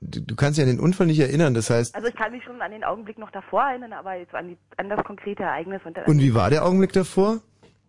du, 0.00 0.36
kannst 0.36 0.58
dich 0.58 0.64
an 0.64 0.70
den 0.70 0.80
Unfall 0.80 1.06
nicht 1.06 1.20
erinnern, 1.20 1.54
das 1.54 1.70
heißt, 1.70 1.94
Also 1.94 2.08
ich 2.08 2.16
kann 2.16 2.32
mich 2.32 2.42
schon 2.44 2.60
an 2.60 2.72
den 2.72 2.82
Augenblick 2.82 3.18
noch 3.18 3.30
davor 3.30 3.62
erinnern, 3.62 3.92
aber 3.92 4.14
jetzt 4.14 4.34
an, 4.34 4.48
die, 4.48 4.56
an 4.76 4.88
das 4.88 5.04
konkrete 5.04 5.44
Ereignis. 5.44 5.80
Und, 5.84 5.98
und 5.98 6.20
wie 6.20 6.34
war 6.34 6.50
der 6.50 6.64
Augenblick 6.64 6.92
davor? 6.92 7.40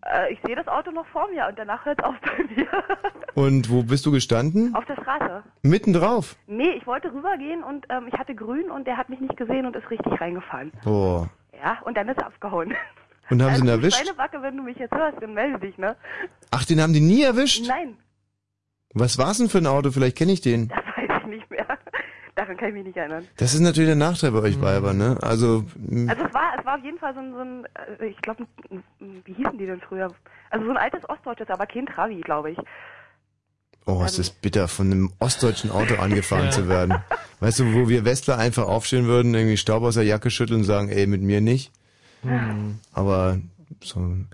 Äh, 0.06 0.32
ich 0.32 0.38
sehe 0.46 0.56
das 0.56 0.66
Auto 0.68 0.90
noch 0.90 1.06
vor 1.08 1.28
mir 1.30 1.46
und 1.48 1.58
danach 1.58 1.84
hört 1.84 1.98
es 1.98 2.04
auf 2.04 2.14
bei 2.20 2.44
mir. 2.54 2.66
Und 3.34 3.70
wo 3.70 3.82
bist 3.84 4.04
du 4.06 4.10
gestanden? 4.10 4.74
auf 4.74 4.84
der 4.86 4.96
Straße. 4.96 5.42
Mitten 5.62 5.92
drauf. 5.92 6.34
Nee, 6.48 6.70
ich 6.72 6.86
wollte 6.86 7.12
rübergehen 7.12 7.62
und 7.62 7.86
ähm, 7.88 8.08
ich 8.12 8.18
hatte 8.18 8.34
grün 8.34 8.70
und 8.70 8.86
der 8.86 8.96
hat 8.96 9.08
mich 9.08 9.20
nicht 9.20 9.36
gesehen 9.36 9.66
und 9.66 9.76
ist 9.76 9.88
richtig 9.88 10.20
reingefahren. 10.20 10.72
Boah. 10.84 11.30
Ja, 11.62 11.78
und 11.84 11.96
dann 11.96 12.08
ist 12.08 12.18
er 12.18 12.26
abgehauen. 12.26 12.74
Und 13.30 13.40
haben 13.42 13.54
sie 13.54 13.60
ihn 13.62 13.68
also, 13.68 13.80
erwischt? 13.80 13.98
Schweinebacke, 14.02 14.42
wenn 14.42 14.56
du 14.56 14.64
mich 14.64 14.76
jetzt 14.78 14.92
hörst, 14.92 15.22
dann 15.22 15.34
melde 15.34 15.60
dich, 15.60 15.78
ne? 15.78 15.94
Ach, 16.50 16.64
den 16.64 16.82
haben 16.82 16.92
die 16.92 17.00
nie 17.00 17.22
erwischt? 17.22 17.64
Nein, 17.68 17.96
Was 18.94 19.16
war's 19.18 19.38
denn 19.38 19.48
für 19.48 19.58
ein 19.58 19.66
Auto? 19.68 19.92
Vielleicht 19.92 20.18
kenne 20.18 20.32
ich 20.32 20.40
den. 20.40 20.68
das 20.68 20.78
weiß 20.96 21.20
ich 21.22 21.26
nicht 21.28 21.50
mehr. 21.50 21.66
Da 21.66 21.76
daran 22.34 22.56
kann 22.56 22.68
ich 22.68 22.74
mich 22.74 22.84
nicht 22.84 22.96
erinnern. 22.96 23.26
Das 23.36 23.54
ist 23.54 23.60
natürlich 23.60 23.88
der 23.88 23.96
Nachteil 23.96 24.30
bei 24.32 24.40
euch 24.40 24.60
Weiber, 24.60 24.92
ne? 24.92 25.18
Also, 25.22 25.64
Also 26.08 26.24
es 26.24 26.34
war, 26.34 26.58
es 26.58 26.64
war 26.64 26.76
auf 26.78 26.84
jeden 26.84 26.98
Fall 26.98 27.14
so 27.14 27.20
ein, 27.20 27.32
so 27.32 27.40
ein 27.40 27.66
äh, 28.00 28.06
ich 28.06 28.20
glaube, 28.22 28.46
wie 28.98 29.32
hießen 29.32 29.58
die 29.58 29.66
denn 29.66 29.80
früher? 29.80 30.12
Also 30.50 30.64
so 30.64 30.70
ein 30.70 30.76
altes 30.76 31.08
Ostdeutsches, 31.08 31.48
aber 31.50 31.66
kein 31.66 31.86
Travi, 31.86 32.20
glaube 32.20 32.52
ich. 32.52 32.58
oh, 33.86 34.02
ist 34.04 34.18
das 34.18 34.30
bitter, 34.30 34.68
von 34.68 34.90
einem 34.90 35.12
ostdeutschen 35.18 35.70
Auto 35.70 35.94
angefahren 36.00 36.50
zu 36.52 36.68
werden. 36.68 37.02
Weißt 37.40 37.60
du, 37.60 37.74
wo 37.74 37.88
wir 37.88 38.04
Westler 38.04 38.38
einfach 38.38 38.66
aufstehen 38.66 39.06
würden, 39.06 39.34
irgendwie 39.34 39.56
Staub 39.56 39.82
aus 39.82 39.94
der 39.94 40.04
Jacke 40.04 40.30
schütteln 40.30 40.60
und 40.60 40.64
sagen, 40.66 40.88
ey, 40.88 41.06
mit 41.06 41.22
mir 41.22 41.40
nicht. 41.40 41.72
Aber 42.92 43.38
so, 43.82 44.00
und, 44.00 44.28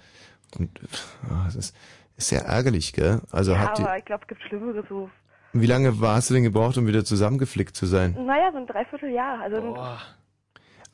ah, 1.31 1.45
das 1.45 1.55
ist, 1.57 1.77
ist 2.17 2.29
sehr 2.29 2.43
ärgerlich, 2.43 2.93
gell? 2.93 3.21
Also 3.31 3.53
ja, 3.53 3.61
habt 3.61 3.79
ihr, 3.79 3.87
aber 3.87 3.99
ich 3.99 4.05
glaube, 4.05 4.23
es 4.23 4.29
gibt 4.29 4.43
Schlimmeres 4.43 4.85
so. 4.89 5.11
Wie 5.61 5.67
lange 5.67 6.01
war- 6.01 6.17
hast 6.17 6.31
du 6.31 6.35
denn 6.35 6.43
gebraucht, 6.45 6.77
um 6.79 6.87
wieder 6.87 7.05
zusammengeflickt 7.05 7.77
zu 7.77 7.87
sein? 7.87 8.17
Naja, 8.27 8.51
so 8.53 8.59
ein 8.59 8.67
Dreivierteljahr. 8.67 9.41
Also, 9.41 9.57
ein- 9.57 9.75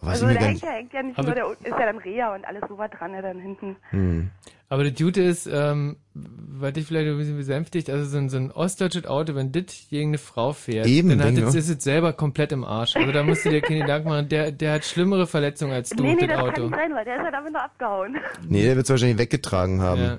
Was 0.01 0.23
also 0.23 0.27
da 0.27 0.33
hängt 0.33 0.61
ja, 0.63 0.71
hängt 0.71 0.93
ja 0.93 1.03
nicht 1.03 1.19
Aber- 1.19 1.29
nur 1.29 1.35
der, 1.37 1.51
ist 1.53 1.79
ja 1.79 1.87
dann 1.87 1.99
Reha 1.99 2.35
und 2.35 2.45
alles 2.45 2.63
sowas 2.69 2.91
dran, 2.91 3.13
ja 3.15 3.23
dann 3.23 3.39
hinten. 3.39 3.77
hm. 3.91 4.31
Aber 4.69 4.85
der 4.85 4.93
Dude 4.93 5.23
ist, 5.23 5.47
ähm, 5.53 5.97
weil 6.15 6.73
dich 6.73 6.87
vielleicht 6.87 7.07
ein 7.07 7.19
bisschen 7.19 7.37
besänftigt, 7.37 7.91
also 7.91 8.07
so 8.07 8.17
ein, 8.17 8.31
so 8.31 8.39
ein 8.39 8.51
ostdeutsches 8.51 9.05
Auto, 9.05 9.35
wenn 9.35 9.53
das 9.53 9.87
irgendeine 9.91 10.17
Frau 10.17 10.55
fährt, 10.55 10.87
Eben, 10.87 11.11
dann 11.11 11.21
hat 11.37 11.37
das, 11.45 11.55
ist 11.55 11.69
es 11.69 11.85
selber 11.85 12.15
komplett 12.15 12.53
im 12.53 12.65
Arsch. 12.65 12.97
Also 12.97 13.13
da 13.13 13.23
musst 13.23 13.45
du 13.45 13.51
dir 13.51 13.61
keine 13.61 13.81
Gedanken 13.81 14.09
machen, 14.09 14.29
der, 14.31 14.51
der 14.51 14.73
hat 14.73 14.87
schlimmere 14.87 15.27
Verletzungen 15.27 15.73
als 15.75 15.91
du, 15.91 16.03
nee, 16.03 16.15
nee, 16.15 16.21
das 16.27 16.29
das 16.31 16.37
kann 16.39 16.49
Auto. 16.49 16.63
nicht 16.63 16.75
sein, 16.75 16.95
weil 16.95 17.05
der 17.05 17.17
ist 17.19 17.23
ja 17.25 17.31
damit 17.31 17.53
noch 17.53 17.61
abgehauen. 17.61 18.17
Nee, 18.49 18.63
der 18.65 18.77
wird 18.77 18.85
es 18.87 18.91
wahrscheinlich 18.91 19.19
weggetragen 19.19 19.83
haben. 19.83 20.01
Ja. 20.01 20.19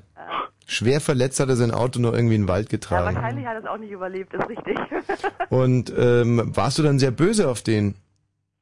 Schwer 0.65 1.02
verletzt 1.02 1.40
hat 1.40 1.49
er 1.49 1.56
sein 1.56 1.72
Auto 1.72 1.99
noch 1.99 2.14
irgendwie 2.14 2.35
in 2.35 2.44
den 2.44 2.48
Wald 2.48 2.68
Ja, 2.72 2.77
getragen. 2.77 3.15
wahrscheinlich 3.15 3.45
hat 3.45 3.56
er 3.56 3.60
es 3.61 3.65
auch 3.65 3.77
nicht 3.77 3.91
überlebt, 3.91 4.34
ist 4.34 4.48
richtig. 4.49 4.77
Und 5.49 5.94
ähm, 5.98 6.52
warst 6.56 6.77
du 6.80 6.84
dann 6.84 6.99
sehr 6.99 7.11
böse 7.11 7.48
auf 7.49 7.61
den? 7.61 7.95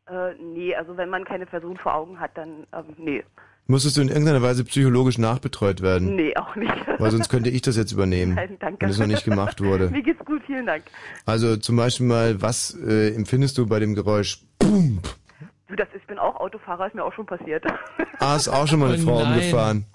äh, 0.08 0.34
nee, 0.42 0.76
also 0.76 0.98
wenn 0.98 1.10
man 1.10 1.24
keine 1.26 1.46
Person 1.46 1.78
vor 1.78 1.94
Augen 1.96 2.20
hat, 2.20 2.32
dann, 2.36 2.66
ähm, 2.74 2.86
nee. 2.98 3.24
Musstest 3.68 3.96
du 3.96 4.02
in 4.02 4.10
irgendeiner 4.10 4.42
Weise 4.42 4.66
psychologisch 4.66 5.18
nachbetreut 5.18 5.82
werden? 5.82 6.16
Nee, 6.16 6.36
auch 6.36 6.56
nicht. 6.58 6.74
Weil 7.00 7.12
sonst 7.12 7.30
könnte 7.30 7.50
ich 7.50 7.62
das 7.62 7.78
jetzt 7.78 7.92
übernehmen, 7.94 8.34
Nein, 8.36 8.58
danke. 8.60 8.82
wenn 8.82 8.90
es 8.90 9.00
noch 9.00 9.08
nicht 9.08 9.24
gemacht 9.24 9.62
wurde. 9.64 9.90
Mir 9.92 10.02
geht's 10.04 10.24
gut, 10.26 10.42
vielen 10.46 10.66
Dank. 10.66 10.84
Also 11.26 11.56
zum 11.56 11.78
Beispiel 11.78 12.06
mal, 12.08 12.42
was 12.42 12.76
äh, 12.86 13.16
empfindest 13.16 13.58
du 13.58 13.68
bei 13.68 13.80
dem 13.80 13.94
Geräusch? 13.96 14.42
Boom. 14.60 15.00
Du, 15.68 15.76
das 15.78 15.88
ist, 15.90 16.02
ich 16.02 16.08
bin 16.08 16.20
auch 16.20 16.36
Autofahrer, 16.42 16.88
ist 16.88 16.96
mir 16.96 17.06
auch 17.06 17.14
schon 17.14 17.26
passiert. 17.28 17.64
Ah, 18.20 18.36
ist 18.36 18.50
auch 18.50 18.68
schon 18.68 18.80
mal 18.80 18.92
eine 18.92 19.02
Oh 19.02 19.06
Frau 19.06 19.24
nein. 19.24 19.34
umgefahren. 19.34 19.86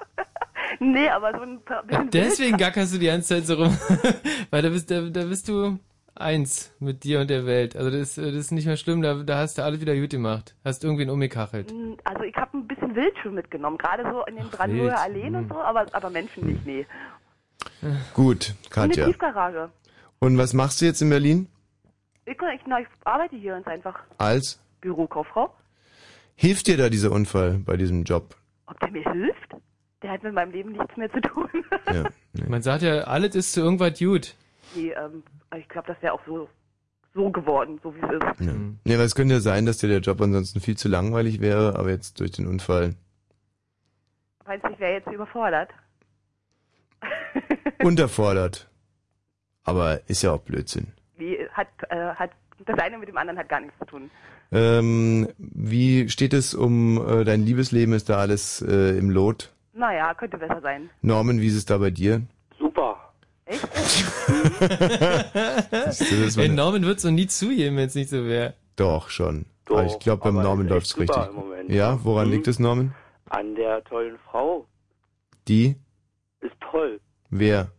Nee, 0.80 1.09
aber 1.09 1.32
so 1.32 1.43
ein 1.43 1.60
paar 1.64 1.82
bisschen 1.84 2.10
Deswegen 2.10 2.56
gackerst 2.56 2.94
du 2.94 2.98
die 2.98 3.06
ganze 3.06 3.28
Zeit 3.36 3.47
so 3.47 3.55
rum. 3.55 3.76
Weil 4.51 4.62
da 4.62 4.68
bist, 4.68 4.90
da, 4.90 5.02
da 5.02 5.24
bist 5.24 5.48
du 5.48 5.78
eins 6.14 6.72
mit 6.80 7.05
dir 7.05 7.20
und 7.20 7.28
der 7.28 7.44
Welt. 7.47 7.76
Also 7.76 7.90
das, 7.90 8.14
das 8.14 8.34
ist 8.34 8.51
nicht 8.52 8.66
mehr 8.66 8.76
schlimm, 8.76 9.02
da, 9.02 9.14
da 9.22 9.38
hast 9.38 9.59
du 9.59 9.62
alles 9.62 9.80
wieder 9.80 9.94
gut 9.97 10.10
gemacht. 10.10 10.55
Hast 10.64 10.82
irgendwen 10.84 11.10
umgekachelt. 11.10 11.72
Also 12.05 12.22
ich 12.22 12.34
habe 12.36 12.56
ein 12.56 12.66
bisschen 12.66 12.94
Wild 12.94 13.14
schon 13.22 13.34
mitgenommen, 13.34 13.76
gerade 13.78 14.02
so 14.10 14.24
in 14.26 14.36
den 14.36 14.48
Brandenburger 14.48 15.01
Alleen 15.01 15.34
Hm. 15.34 15.43
und 15.43 15.48
so, 15.48 15.56
aber, 15.60 15.86
aber 15.93 16.10
Menschen 16.10 16.47
nicht, 16.47 16.64
nee. 16.64 16.86
Gut, 18.14 18.55
Und 18.70 18.78
eine 18.78 18.88
Katja. 18.88 19.06
Tiefgarage. 19.06 19.70
Und 20.18 20.38
was 20.38 20.55
machst 20.55 20.80
du 20.80 20.86
jetzt 20.86 21.02
in 21.02 21.10
Berlin? 21.10 21.48
Ich, 22.24 22.32
ich, 22.32 22.60
na, 22.66 22.80
ich 22.80 22.86
arbeite 23.05 23.36
hier 23.36 23.52
ganz 23.52 23.66
einfach. 23.66 23.98
Als? 24.18 24.60
Bürokauffrau. 24.80 25.55
Hilft 26.34 26.66
dir 26.66 26.76
da 26.76 26.88
dieser 26.88 27.12
Unfall 27.12 27.59
bei 27.64 27.76
diesem 27.76 28.05
Job? 28.05 28.34
Ob 28.66 28.78
der 28.80 28.90
mir 28.90 29.02
hilft? 29.12 29.45
Der 30.07 30.12
hat 30.12 30.23
mit 30.23 30.35
meinem 30.35 30.53
Leben 30.53 30.70
nichts 30.70 30.97
mehr 30.97 31.11
zu 31.11 31.20
tun. 31.20 31.49
Ja. 31.93 32.05
Man 32.47 32.62
sagt 32.62 32.83
ja, 32.83 33.01
alles 33.03 33.35
ist 33.35 33.53
zu 33.55 33.61
irgendwas 33.61 33.99
gut. 33.99 34.37
nee, 34.77 34.93
ähm, 34.93 35.24
ich 35.59 35.69
glaube, 35.69 35.89
das 35.89 36.01
wäre 36.01 36.12
auch 36.12 36.20
so, 36.27 36.49
so 37.12 37.31
geworden, 37.31 37.81
so 37.83 37.93
wie 37.93 37.99
es 37.99 38.12
ist. 38.12 38.47
Ja. 38.47 38.53
Nee, 38.85 38.99
weil 38.99 39.07
es 39.07 39.16
könnte 39.16 39.35
ja 39.35 39.41
sein, 39.41 39.66
dass 39.66 39.78
dir 39.78 39.89
der 39.89 39.99
Job 39.99 40.20
ansonsten 40.20 40.61
viel 40.61 40.77
zu 40.77 40.89
langweilig 40.89 41.41
wäre, 41.41 41.77
aber 41.77 41.91
jetzt 41.91 42.20
durch 42.20 42.31
den 42.31 42.47
Unfall 42.47 42.95
Meinst 44.47 44.65
du, 44.65 44.70
ich 44.70 44.78
wäre 44.78 44.93
jetzt 44.93 45.11
überfordert? 45.11 45.70
unterfordert. 47.83 48.69
Aber 49.65 50.01
ist 50.07 50.23
ja 50.23 50.31
auch 50.31 50.41
Blödsinn. 50.41 50.93
Wie, 51.16 51.37
hat, 51.53 51.66
äh, 51.89 52.15
hat, 52.15 52.31
das 52.65 52.78
eine 52.78 52.99
mit 52.99 53.09
dem 53.09 53.16
anderen 53.16 53.41
hat 53.41 53.49
gar 53.49 53.61
nichts 53.61 53.77
zu 53.81 53.87
tun. 53.87 54.11
Ähm, 54.53 55.28
wie 55.39 56.09
steht 56.09 56.33
es 56.33 56.55
um 56.55 57.05
äh, 57.05 57.24
dein 57.24 57.45
Liebesleben? 57.45 57.93
Ist 57.93 58.09
da 58.09 58.19
alles 58.19 58.62
äh, 58.62 58.97
im 58.97 59.11
Lot? 59.11 59.53
Naja, 59.77 60.15
könnte 60.15 60.39
besser 60.39 60.61
sein. 60.62 60.89
Norman, 61.03 61.40
wie 61.40 61.47
ist 61.48 61.57
es 61.57 61.66
da 61.66 61.77
bei 61.78 61.90
dir? 61.90 62.23
Super. 62.59 62.97
Echt? 63.44 63.62
Das 65.70 66.36
war 66.36 66.44
Ey, 66.44 66.48
Norman 66.48 66.85
wird 66.85 67.01
so 67.01 67.11
nie 67.11 67.27
zugeben, 67.27 67.77
wenn 67.77 67.86
es 67.86 67.94
nicht 67.94 68.11
so 68.11 68.24
wäre. 68.24 68.55
Doch, 68.77 69.09
schon. 69.11 69.47
Doch, 69.66 69.78
aber 69.78 69.86
ich 69.86 69.98
glaube, 69.98 70.23
beim 70.24 70.35
Norman 70.35 70.66
ist 70.66 70.70
läuft's 70.73 70.98
echt 70.98 71.12
super 71.12 71.28
richtig. 71.59 71.74
Ja, 71.77 71.98
woran 72.05 72.27
Mhm. 72.28 72.32
liegt 72.32 72.48
es, 72.48 72.59
Norman? 72.59 72.94
An 73.28 73.55
der 73.55 73.82
tollen 73.85 74.19
Frau. 74.31 74.66
Die? 75.48 75.77
Ist 76.40 76.55
toll. 76.70 77.01
Wer? 77.31 77.70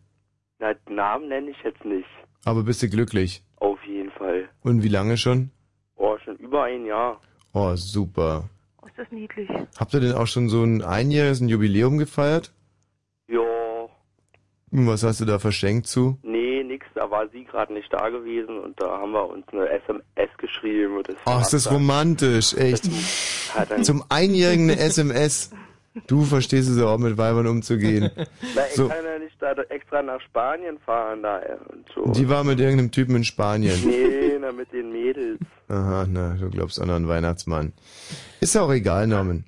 Na, 0.59 0.73
Namen 0.89 1.29
nenne 1.29 1.51
ich 1.51 1.57
jetzt 1.63 1.83
nicht. 1.85 2.07
Aber 2.45 2.63
bist 2.63 2.81
du 2.83 2.89
glücklich? 2.89 3.43
Auf 3.57 3.79
jeden 3.87 4.11
Fall. 4.11 4.49
Und 4.63 4.83
wie 4.83 4.89
lange 4.89 5.17
schon? 5.17 5.51
Oh, 5.95 6.17
schon 6.23 6.35
über 6.37 6.63
ein 6.63 6.85
Jahr. 6.85 7.19
Oh, 7.53 7.75
super. 7.75 8.49
Ist 8.97 9.05
das 9.05 9.11
niedlich. 9.11 9.47
Habt 9.79 9.93
ihr 9.93 9.99
denn 9.99 10.13
auch 10.13 10.25
schon 10.25 10.49
so 10.49 10.63
ein 10.63 10.81
einjähriges 10.81 11.39
ein 11.39 11.49
Jubiläum 11.49 11.99
gefeiert? 11.99 12.51
Ja, 13.27 13.39
Und 14.71 14.87
Was 14.87 15.03
hast 15.03 15.21
du 15.21 15.25
da 15.25 15.37
verschenkt 15.37 15.85
zu? 15.87 16.17
nee, 16.23 16.63
nix. 16.63 16.85
Da 16.95 17.09
war 17.11 17.27
sie 17.29 17.43
gerade 17.45 17.73
nicht 17.73 17.93
da 17.93 18.09
gewesen 18.09 18.57
und 18.59 18.81
da 18.81 18.97
haben 18.97 19.11
wir 19.11 19.29
uns 19.29 19.45
eine 19.51 19.69
SMS 19.69 20.29
geschrieben. 20.39 20.97
Und 20.97 21.07
das 21.09 21.15
Oh, 21.27 21.39
ist 21.39 21.53
das 21.53 21.71
romantisch, 21.71 22.55
echt. 22.55 22.89
Zum 23.85 24.03
Einjährigen 24.09 24.69
eine 24.71 24.79
SMS. 24.79 25.51
Du 26.07 26.23
verstehst 26.23 26.69
es 26.69 26.77
ja 26.77 26.85
auch 26.85 26.97
mit 26.99 27.17
Weibern 27.17 27.47
umzugehen. 27.47 28.11
Na, 28.15 28.61
ich 28.69 28.75
So. 28.75 28.87
kann 28.87 29.03
ja 29.03 29.19
nicht 29.19 29.35
da 29.39 29.51
extra 29.69 30.01
nach 30.01 30.21
Spanien 30.21 30.77
fahren 30.85 31.23
da 31.23 31.39
äh, 31.41 31.57
und 31.71 31.85
so. 31.95 32.11
Die 32.11 32.29
war 32.29 32.43
mit 32.43 32.59
irgendeinem 32.59 32.91
Typen 32.91 33.15
in 33.15 33.23
Spanien. 33.23 33.75
Nee, 33.85 34.37
na, 34.39 34.51
mit 34.51 34.71
den 34.71 34.91
Mädels. 34.91 35.39
Aha, 35.69 36.05
na, 36.09 36.35
du 36.39 36.49
glaubst 36.49 36.79
auch 36.81 36.85
noch 36.85 36.95
an 36.95 37.07
Weihnachtsmann. 37.07 37.73
Ist 38.41 38.55
auch 38.57 38.71
egal, 38.71 39.07
Norman. 39.07 39.45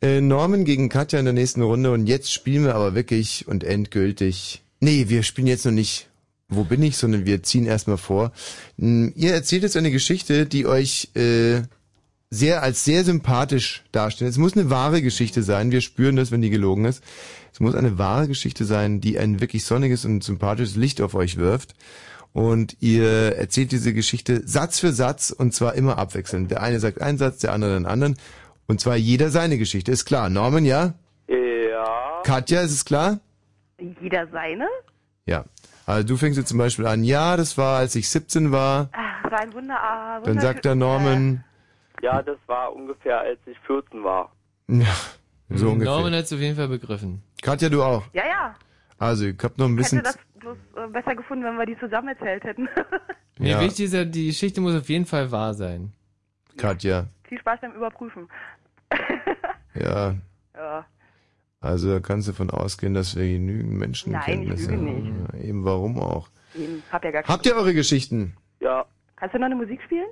Äh, 0.00 0.20
Norman 0.20 0.64
gegen 0.64 0.88
Katja 0.88 1.18
in 1.18 1.24
der 1.24 1.34
nächsten 1.34 1.62
Runde 1.62 1.90
und 1.92 2.06
jetzt 2.06 2.32
spielen 2.32 2.64
wir 2.64 2.74
aber 2.74 2.94
wirklich 2.94 3.48
und 3.48 3.64
endgültig. 3.64 4.62
Nee, 4.80 5.06
wir 5.08 5.22
spielen 5.24 5.48
jetzt 5.48 5.64
noch 5.66 5.72
nicht 5.72 6.08
Wo 6.50 6.64
bin 6.64 6.82
ich, 6.82 6.96
sondern 6.96 7.26
wir 7.26 7.42
ziehen 7.42 7.66
erstmal 7.66 7.98
vor. 7.98 8.32
Hm, 8.78 9.12
Ihr 9.16 9.32
erzählt 9.34 9.62
jetzt 9.64 9.76
eine 9.76 9.90
Geschichte, 9.90 10.46
die 10.46 10.66
euch 10.66 11.10
äh, 11.14 11.62
sehr 12.30 12.62
als 12.62 12.84
sehr 12.84 13.04
sympathisch 13.04 13.84
darstellt. 13.92 14.30
Es 14.30 14.38
muss 14.38 14.56
eine 14.56 14.70
wahre 14.70 15.02
Geschichte 15.02 15.42
sein. 15.42 15.70
Wir 15.70 15.80
spüren 15.80 16.16
das, 16.16 16.30
wenn 16.30 16.42
die 16.42 16.50
gelogen 16.50 16.84
ist. 16.84 17.02
Es 17.52 17.60
muss 17.60 17.74
eine 17.74 17.98
wahre 17.98 18.28
Geschichte 18.28 18.64
sein, 18.64 19.00
die 19.00 19.18
ein 19.18 19.40
wirklich 19.40 19.64
sonniges 19.64 20.04
und 20.04 20.22
sympathisches 20.22 20.76
Licht 20.76 21.00
auf 21.00 21.14
euch 21.14 21.38
wirft. 21.38 21.74
Und 22.32 22.76
ihr 22.80 23.36
erzählt 23.36 23.72
diese 23.72 23.94
Geschichte 23.94 24.46
Satz 24.46 24.78
für 24.78 24.92
Satz 24.92 25.30
und 25.30 25.54
zwar 25.54 25.74
immer 25.74 25.98
abwechselnd. 25.98 26.50
Der 26.50 26.62
eine 26.62 26.78
sagt 26.78 27.00
einen 27.00 27.18
Satz, 27.18 27.38
der 27.38 27.52
andere 27.52 27.74
den 27.74 27.86
anderen. 27.86 28.16
Und 28.66 28.80
zwar 28.80 28.96
jeder 28.96 29.30
seine 29.30 29.56
Geschichte. 29.56 29.90
Ist 29.90 30.04
klar. 30.04 30.28
Norman, 30.28 30.66
ja? 30.66 30.94
Ja. 31.26 32.22
Katja, 32.24 32.60
ist 32.60 32.72
es 32.72 32.84
klar? 32.84 33.20
Jeder 34.02 34.26
seine? 34.30 34.66
Ja. 35.24 35.46
Also 35.86 36.06
du 36.06 36.16
fängst 36.18 36.36
jetzt 36.36 36.48
zum 36.50 36.58
Beispiel 36.58 36.86
an, 36.86 37.02
ja, 37.02 37.38
das 37.38 37.56
war, 37.56 37.78
als 37.78 37.94
ich 37.94 38.10
17 38.10 38.52
war. 38.52 38.90
Ach, 38.92 39.30
war 39.30 39.40
ein 39.40 39.54
Wunder. 39.54 39.74
Ah, 39.80 40.20
Dann 40.20 40.38
sagt 40.38 40.66
der 40.66 40.74
Norman, 40.74 41.44
Ja, 42.02 42.22
das 42.22 42.38
war 42.46 42.72
ungefähr, 42.74 43.20
als 43.20 43.38
ich 43.46 43.58
14 43.66 44.02
war. 44.04 44.32
ja, 44.68 44.86
so 45.50 45.70
ungefähr. 45.70 45.92
Norman 45.94 46.12
hat 46.14 46.24
es 46.24 46.32
auf 46.32 46.38
jeden 46.40 46.56
Fall 46.56 46.68
begriffen. 46.68 47.22
Katja, 47.42 47.68
du 47.68 47.82
auch. 47.82 48.04
Ja, 48.12 48.26
ja. 48.26 48.54
Also, 48.98 49.26
ich 49.26 49.38
hab 49.42 49.56
noch 49.58 49.66
ein 49.66 49.72
Ich 49.72 49.76
bisschen... 49.78 49.98
hätte 49.98 50.18
das 50.18 50.40
bloß 50.40 50.56
äh, 50.76 50.88
besser 50.88 51.14
gefunden, 51.14 51.44
wenn 51.44 51.56
wir 51.56 51.66
die 51.66 51.78
zusammen 51.78 52.08
erzählt 52.08 52.42
hätten. 52.44 52.68
Nee, 53.38 53.50
Ja. 53.52 53.60
wichtig 53.60 53.86
ist 53.86 53.94
ja, 53.94 54.04
die 54.04 54.26
Geschichte 54.26 54.60
muss 54.60 54.74
auf 54.76 54.88
jeden 54.88 55.06
Fall 55.06 55.30
wahr 55.30 55.54
sein. 55.54 55.92
Katja, 56.56 57.06
Viel 57.28 57.38
Spaß 57.38 57.60
beim 57.60 57.72
Überprüfen. 57.74 58.28
ja, 59.74 60.14
Ja. 60.56 60.86
also 61.60 61.92
da 61.92 62.00
kannst 62.00 62.26
du 62.28 62.32
davon 62.32 62.50
ausgehen, 62.50 62.94
dass 62.94 63.14
wir 63.16 63.24
genügend 63.26 63.72
Menschenkenntnisse 63.74 64.72
Nein, 64.72 64.86
ich 64.86 64.90
lüge 64.90 65.08
haben. 65.08 65.26
Ja, 65.34 65.38
eben, 65.48 65.64
warum 65.64 65.98
auch? 66.00 66.28
Eben, 66.56 66.82
hab 66.90 67.04
ja 67.04 67.10
gar 67.12 67.22
keine. 67.22 67.32
Habt 67.34 67.46
ihr 67.46 67.54
eure 67.54 67.74
Geschichten? 67.74 68.34
Ja. 68.60 68.84
Kannst 69.16 69.34
du 69.34 69.38
noch 69.38 69.46
eine 69.46 69.54
Musik 69.56 69.80
spielen? 69.84 70.06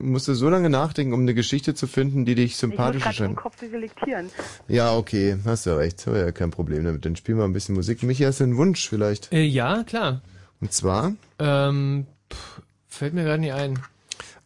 Musst 0.00 0.28
du 0.28 0.34
so 0.34 0.48
lange 0.48 0.70
nachdenken, 0.70 1.12
um 1.12 1.20
eine 1.22 1.34
Geschichte 1.34 1.74
zu 1.74 1.88
finden, 1.88 2.24
die 2.24 2.36
dich 2.36 2.52
Ich 2.52 2.56
sympathisch 2.56 3.04
muss 3.04 3.16
gerade 3.16 3.16
im 3.16 3.22
erscheint? 3.32 3.36
Kopf 3.36 3.58
selektieren. 3.58 4.30
Ja, 4.68 4.94
okay, 4.96 5.36
hast 5.44 5.66
du 5.66 5.76
recht. 5.76 6.06
Habe 6.06 6.18
ja 6.20 6.30
kein 6.30 6.52
Problem 6.52 6.84
damit. 6.84 7.04
Dann 7.04 7.16
spielen 7.16 7.38
wir 7.38 7.44
ein 7.44 7.52
bisschen 7.52 7.74
Musik. 7.74 8.04
Michi, 8.04 8.22
hast 8.22 8.38
du 8.38 8.44
einen 8.44 8.56
Wunsch 8.56 8.88
vielleicht? 8.88 9.32
Äh, 9.32 9.42
ja, 9.42 9.82
klar. 9.82 10.22
Und 10.60 10.72
zwar? 10.72 11.14
Ähm, 11.40 12.06
pff, 12.32 12.62
fällt 12.86 13.14
mir 13.14 13.24
gerade 13.24 13.40
nicht 13.40 13.52
ein. 13.54 13.80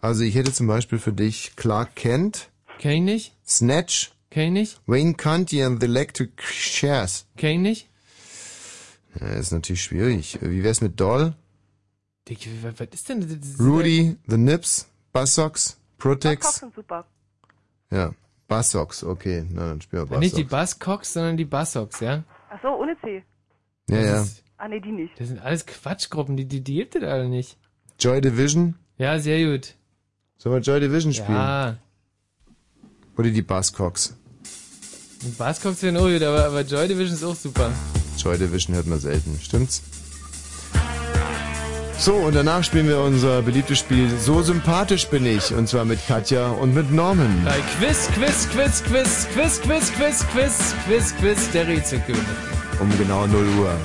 Also 0.01 0.23
ich 0.25 0.35
hätte 0.37 0.55
zum 0.55 0.67
Beispiel 0.69 0.99
für 0.99 1.13
dich 1.13 1.53
Clark 1.55 1.97
Kent. 1.97 2.49
Kenn 2.79 2.93
ich 2.93 3.03
nicht. 3.03 3.33
Snatch. 3.47 4.13
Kenn 4.31 4.57
ich 4.57 4.71
nicht. 4.71 4.81
Wayne 4.87 5.15
Conti 5.15 5.63
and 5.63 5.81
the 5.81 5.87
Electric 5.87 6.31
Shares. 6.41 7.27
Kenn 7.37 7.51
ich 7.57 7.59
nicht. 7.61 7.89
Ja, 9.21 9.27
ist 9.35 9.53
natürlich 9.53 9.83
schwierig. 9.83 10.39
Wie 10.41 10.65
wär's 10.65 10.81
mit 10.81 10.99
Doll? 10.99 11.35
Dick, 12.27 12.49
was 12.63 12.81
was 12.81 12.89
ist 12.95 13.09
denn 13.11 13.21
das? 13.21 13.61
Rudy, 13.61 14.17
The 14.27 14.39
Nips, 14.39 14.87
Buzzsocks? 15.13 15.77
Buzzcocks 15.77 15.77
Protex? 15.99 16.55
sind 16.61 16.75
super. 16.75 17.07
Ja. 17.91 18.13
Buzzsocks, 18.49 19.05
okay. 19.05 19.47
Na, 19.51 19.69
dann 19.69 19.81
spielen 19.81 20.09
wir 20.11 20.19
Nicht 20.19 20.37
die. 20.37 20.45
Buzzcocks, 20.45 21.13
sondern 21.13 21.37
die 21.37 21.45
Buzzsocks, 21.45 22.01
ja? 22.01 22.25
Ach 22.51 22.59
so, 22.63 22.69
ohne 22.69 22.97
C. 23.01 23.23
Ja, 23.89 23.97
ja. 24.01 24.13
Das 24.15 24.27
ist- 24.27 24.45
Ah, 24.59 24.69
nee, 24.69 24.79
die 24.81 24.93
nicht. 24.93 25.19
Das 25.19 25.27
sind 25.29 25.41
alles 25.43 25.67
Quatschgruppen, 25.67 26.37
die, 26.37 26.45
die, 26.47 26.61
die 26.61 26.75
gibt 26.77 26.95
es 26.95 27.03
alle 27.03 27.29
nicht. 27.29 27.59
Joy 27.99 28.21
Division? 28.21 28.77
Ja, 28.97 29.19
sehr 29.19 29.45
gut. 29.51 29.75
Sollen 30.39 30.55
wir 30.55 30.61
Joy 30.61 30.79
Division 30.79 31.13
spielen? 31.13 31.35
Ja, 31.37 31.79
Oder 33.19 33.31
die 33.31 33.43
Buzzcocks? 33.43 34.17
die 35.23 35.31
Buzzcocks 35.31 35.83
werden 35.83 35.97
auch 35.97 36.07
gut, 36.07 36.23
aber, 36.23 36.45
aber 36.47 36.61
Joy 36.63 36.87
Division 36.87 37.15
ist 37.17 37.25
auch 37.25 37.35
super. 37.35 37.73
Joy 38.19 38.39
Division 38.39 38.77
hört 38.77 38.87
man 38.87 39.01
selten, 39.01 39.37
stimmt's? 39.43 39.83
So, 42.03 42.15
und 42.15 42.35
danach 42.35 42.65
spielen 42.65 42.89
wir 42.89 42.99
unser 42.99 43.43
beliebtes 43.43 43.79
Spiel 43.79 44.11
So 44.19 44.43
sympathisch 44.43 45.07
bin 45.07 45.25
ich. 45.25 45.55
Und 45.55 45.69
zwar 45.69 45.85
mit 45.85 46.05
Katja 46.09 46.49
und 46.49 46.75
mit 46.75 46.91
Norman. 46.91 47.43
Bei 47.45 47.61
Quiz, 47.79 48.09
Quiz, 48.09 48.49
Quiz, 48.49 48.83
Quiz, 48.83 49.29
Quiz, 49.33 49.63
Quiz, 49.63 49.93
Quiz, 49.93 50.27
Quiz, 50.33 50.75
Quiz, 50.85 51.15
Quiz, 51.21 51.51
der 51.53 51.69
Rätselkönig. 51.69 52.21
Um 52.81 52.91
genau 52.99 53.29
0 53.29 53.47
Uhr. 53.61 53.77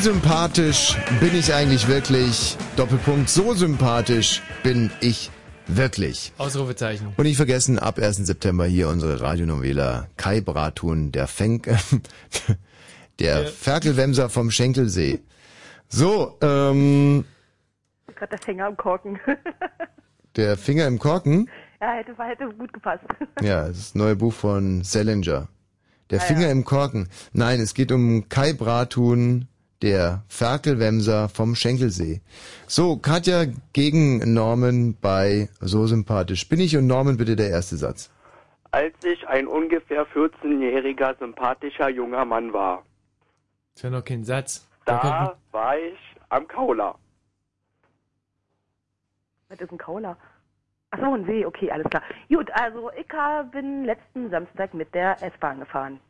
Sympathisch 0.00 0.96
bin 1.20 1.34
ich 1.36 1.52
eigentlich 1.52 1.86
wirklich? 1.86 2.56
Doppelpunkt, 2.76 3.28
so 3.28 3.52
sympathisch 3.54 4.42
bin 4.62 4.90
ich 5.00 5.30
wirklich. 5.66 6.32
Ausrufezeichen. 6.38 7.12
Und 7.16 7.24
nicht 7.24 7.36
vergessen, 7.36 7.78
ab 7.78 7.98
1. 7.98 8.16
September 8.16 8.64
hier 8.64 8.88
unsere 8.88 9.20
Radionovela 9.20 10.08
Kai 10.16 10.40
Bratun, 10.40 11.12
der 11.12 11.26
Fenk, 11.26 11.68
der 13.18 13.46
Ferkelwemser 13.46 14.30
vom 14.30 14.50
Schenkelsee. 14.50 15.20
So, 15.88 16.38
ähm, 16.40 17.24
Gerade 18.14 18.30
der 18.30 18.38
Fänger 18.38 18.66
am 18.66 18.76
Korken. 18.76 19.18
der 20.36 20.56
Finger 20.56 20.86
im 20.86 20.98
Korken. 20.98 21.48
ja, 21.80 21.92
hätte, 21.92 22.14
hätte 22.22 22.48
gut 22.56 22.72
gepasst. 22.72 23.04
Ja, 23.42 23.68
das 23.68 23.76
ist 23.78 23.86
das 23.88 23.94
neue 23.96 24.16
Buch 24.16 24.32
von 24.32 24.82
Salinger. 24.82 25.48
Der 26.10 26.20
Ah, 26.20 26.24
Finger 26.24 26.46
ja. 26.46 26.50
im 26.52 26.64
Korken. 26.64 27.08
Nein, 27.32 27.60
es 27.60 27.74
geht 27.74 27.92
um 27.92 28.28
Kai 28.28 28.52
Bratun, 28.52 29.46
der 29.82 30.22
Ferkelwemser 30.28 31.28
vom 31.28 31.54
Schenkelsee. 31.54 32.20
So, 32.66 32.96
Katja 32.96 33.44
gegen 33.72 34.32
Norman 34.34 34.96
bei 35.00 35.48
So 35.60 35.86
sympathisch. 35.86 36.48
Bin 36.48 36.60
ich 36.60 36.76
und 36.76 36.86
Norman 36.86 37.16
bitte 37.16 37.36
der 37.36 37.50
erste 37.50 37.76
Satz. 37.76 38.10
Als 38.72 38.94
ich 39.04 39.26
ein 39.26 39.46
ungefähr 39.46 40.06
14-jähriger, 40.06 41.18
sympathischer 41.18 41.88
junger 41.88 42.24
Mann 42.24 42.52
war, 42.52 42.84
Das 43.74 43.76
ist 43.76 43.82
ja 43.84 43.90
noch 43.90 44.04
kein 44.04 44.24
Satz. 44.24 44.68
da 44.84 45.36
war 45.50 45.76
ich 45.78 45.98
am 46.28 46.46
Kauler. 46.46 46.94
Was 49.48 49.60
ist 49.60 49.72
ein 49.72 49.78
Kauler? 49.78 50.16
Ach 50.92 50.98
so, 50.98 51.14
ein 51.14 51.24
See, 51.24 51.44
okay, 51.44 51.70
alles 51.70 51.88
klar. 51.90 52.02
Gut, 52.28 52.50
also 52.52 52.90
ich 52.98 53.06
bin 53.52 53.84
letzten 53.84 54.30
Samstag 54.30 54.74
mit 54.74 54.92
der 54.94 55.20
S-Bahn 55.22 55.60
gefahren. 55.60 56.00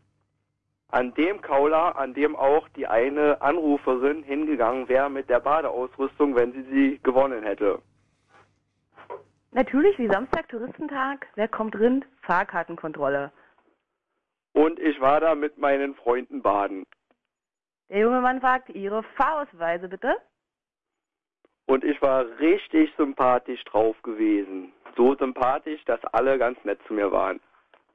An 0.93 1.15
dem 1.15 1.41
Kauler, 1.41 1.97
an 1.97 2.15
dem 2.15 2.37
auch 2.37 2.69
die 2.71 2.87
eine 2.87 3.41
Anruferin 3.41 4.23
hingegangen 4.23 4.89
wäre 4.89 5.11
mit 5.11 5.29
der 5.29 5.41
Badeausrüstung, 5.41 6.35
wenn 6.35 6.53
sie 6.53 6.63
sie 6.63 7.01
gewonnen 7.03 7.43
hätte. 7.43 7.81
Natürlich, 9.53 9.99
wie 9.99 10.09
Samstag, 10.09 10.49
Touristentag. 10.49 11.27
Wer 11.35 11.49
kommt 11.49 11.75
drin? 11.75 12.05
Fahrkartenkontrolle. 12.23 13.33
Und 14.53 14.79
ich 14.79 15.01
war 15.01 15.21
da 15.21 15.35
mit 15.35 15.59
meinen 15.59 15.95
Freunden 15.95 16.43
baden. 16.43 16.87
Der 17.89 18.01
junge 18.01 18.21
Mann 18.21 18.41
fragt, 18.41 18.69
Ihre 18.71 19.03
Fahrausweise 19.03 19.89
bitte? 19.89 20.15
Und 21.67 21.85
ich 21.85 22.01
war 22.03 22.25
richtig 22.39 22.93
sympathisch 22.97 23.63
drauf 23.65 24.01
gewesen. 24.03 24.73
So 24.97 25.15
sympathisch, 25.17 25.85
dass 25.85 26.05
alle 26.07 26.39
ganz 26.39 26.59
nett 26.65 26.81
zu 26.87 26.95
mir 26.95 27.11
waren. 27.11 27.41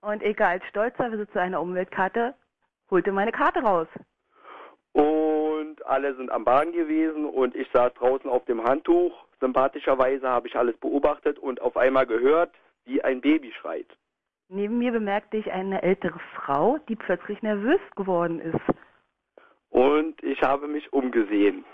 Und 0.02 0.22
ich 0.24 0.40
als 0.40 0.64
stolzer 0.66 1.10
Besitzer 1.10 1.42
einer 1.42 1.62
Umweltkarte 1.62 2.36
holte 2.90 3.12
meine 3.12 3.32
Karte 3.32 3.60
raus. 3.60 3.88
Und 4.94 5.86
alle 5.86 6.16
sind 6.16 6.32
am 6.32 6.46
Baden 6.46 6.72
gewesen 6.72 7.26
und 7.26 7.56
ich 7.56 7.70
saß 7.74 7.94
draußen 7.96 8.30
auf 8.30 8.46
dem 8.46 8.64
Handtuch. 8.64 9.14
Sympathischerweise 9.40 10.28
habe 10.30 10.48
ich 10.48 10.56
alles 10.56 10.78
beobachtet 10.78 11.38
und 11.38 11.62
auf 11.62 11.76
einmal 11.76 12.06
gehört, 12.06 12.52
wie 12.86 13.04
ein 13.04 13.20
Baby 13.22 13.52
schreit. 13.60 13.88
Neben 14.48 14.78
mir 14.78 14.92
bemerkte 14.92 15.38
ich 15.38 15.52
eine 15.52 15.82
ältere 15.82 16.20
Frau, 16.36 16.78
die 16.88 16.96
plötzlich 16.96 17.42
nervös 17.42 17.80
geworden 17.96 18.40
ist. 18.40 18.78
Und 19.70 20.24
ich 20.24 20.42
habe 20.42 20.68
mich 20.68 20.94
umgesehen. 20.94 21.66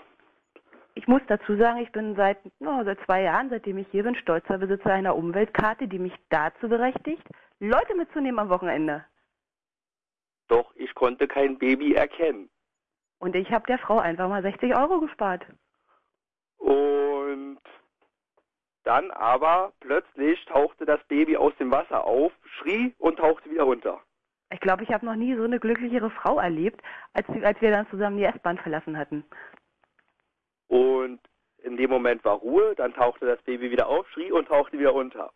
Ich 0.94 1.06
muss 1.06 1.22
dazu 1.28 1.56
sagen, 1.56 1.78
ich 1.78 1.92
bin 1.92 2.16
seit, 2.16 2.38
no, 2.60 2.82
seit 2.84 2.98
zwei 3.04 3.22
Jahren, 3.22 3.50
seitdem 3.50 3.78
ich 3.78 3.86
hier 3.90 4.02
bin, 4.02 4.14
stolzer 4.16 4.58
Besitzer 4.58 4.92
einer 4.92 5.16
Umweltkarte, 5.16 5.86
die 5.86 5.98
mich 5.98 6.14
dazu 6.28 6.68
berechtigt, 6.68 7.22
Leute 7.60 7.94
mitzunehmen 7.96 8.40
am 8.40 8.48
Wochenende. 8.48 9.04
Doch 10.48 10.72
ich 10.76 10.94
konnte 10.94 11.28
kein 11.28 11.58
Baby 11.58 11.94
erkennen. 11.94 12.50
Und 13.18 13.36
ich 13.36 13.50
habe 13.52 13.66
der 13.66 13.78
Frau 13.78 13.98
einfach 13.98 14.28
mal 14.28 14.42
60 14.42 14.76
Euro 14.76 15.00
gespart. 15.00 15.46
Und 16.58 17.58
dann 18.84 19.10
aber 19.12 19.72
plötzlich 19.80 20.44
tauchte 20.46 20.84
das 20.84 21.02
Baby 21.04 21.36
aus 21.36 21.52
dem 21.58 21.70
Wasser 21.70 22.04
auf, 22.04 22.32
schrie 22.58 22.94
und 22.98 23.18
tauchte 23.18 23.50
wieder 23.50 23.62
runter. 23.62 24.00
Ich 24.52 24.60
glaube, 24.60 24.82
ich 24.82 24.90
habe 24.92 25.06
noch 25.06 25.14
nie 25.14 25.34
so 25.34 25.44
eine 25.44 25.60
glücklichere 25.60 26.10
Frau 26.10 26.38
erlebt, 26.38 26.82
als, 27.14 27.26
als 27.42 27.60
wir 27.60 27.70
dann 27.70 27.88
zusammen 27.88 28.18
die 28.18 28.24
S-Bahn 28.24 28.58
verlassen 28.58 28.98
hatten. 28.98 29.24
Und 30.68 31.20
in 31.58 31.76
dem 31.76 31.90
Moment 31.90 32.24
war 32.24 32.36
Ruhe, 32.36 32.74
dann 32.74 32.92
tauchte 32.92 33.26
das 33.26 33.40
Baby 33.42 33.70
wieder 33.70 33.86
auf, 33.86 34.08
schrie 34.10 34.32
und 34.32 34.48
tauchte 34.48 34.78
wieder 34.78 34.94
unter. 34.94 35.32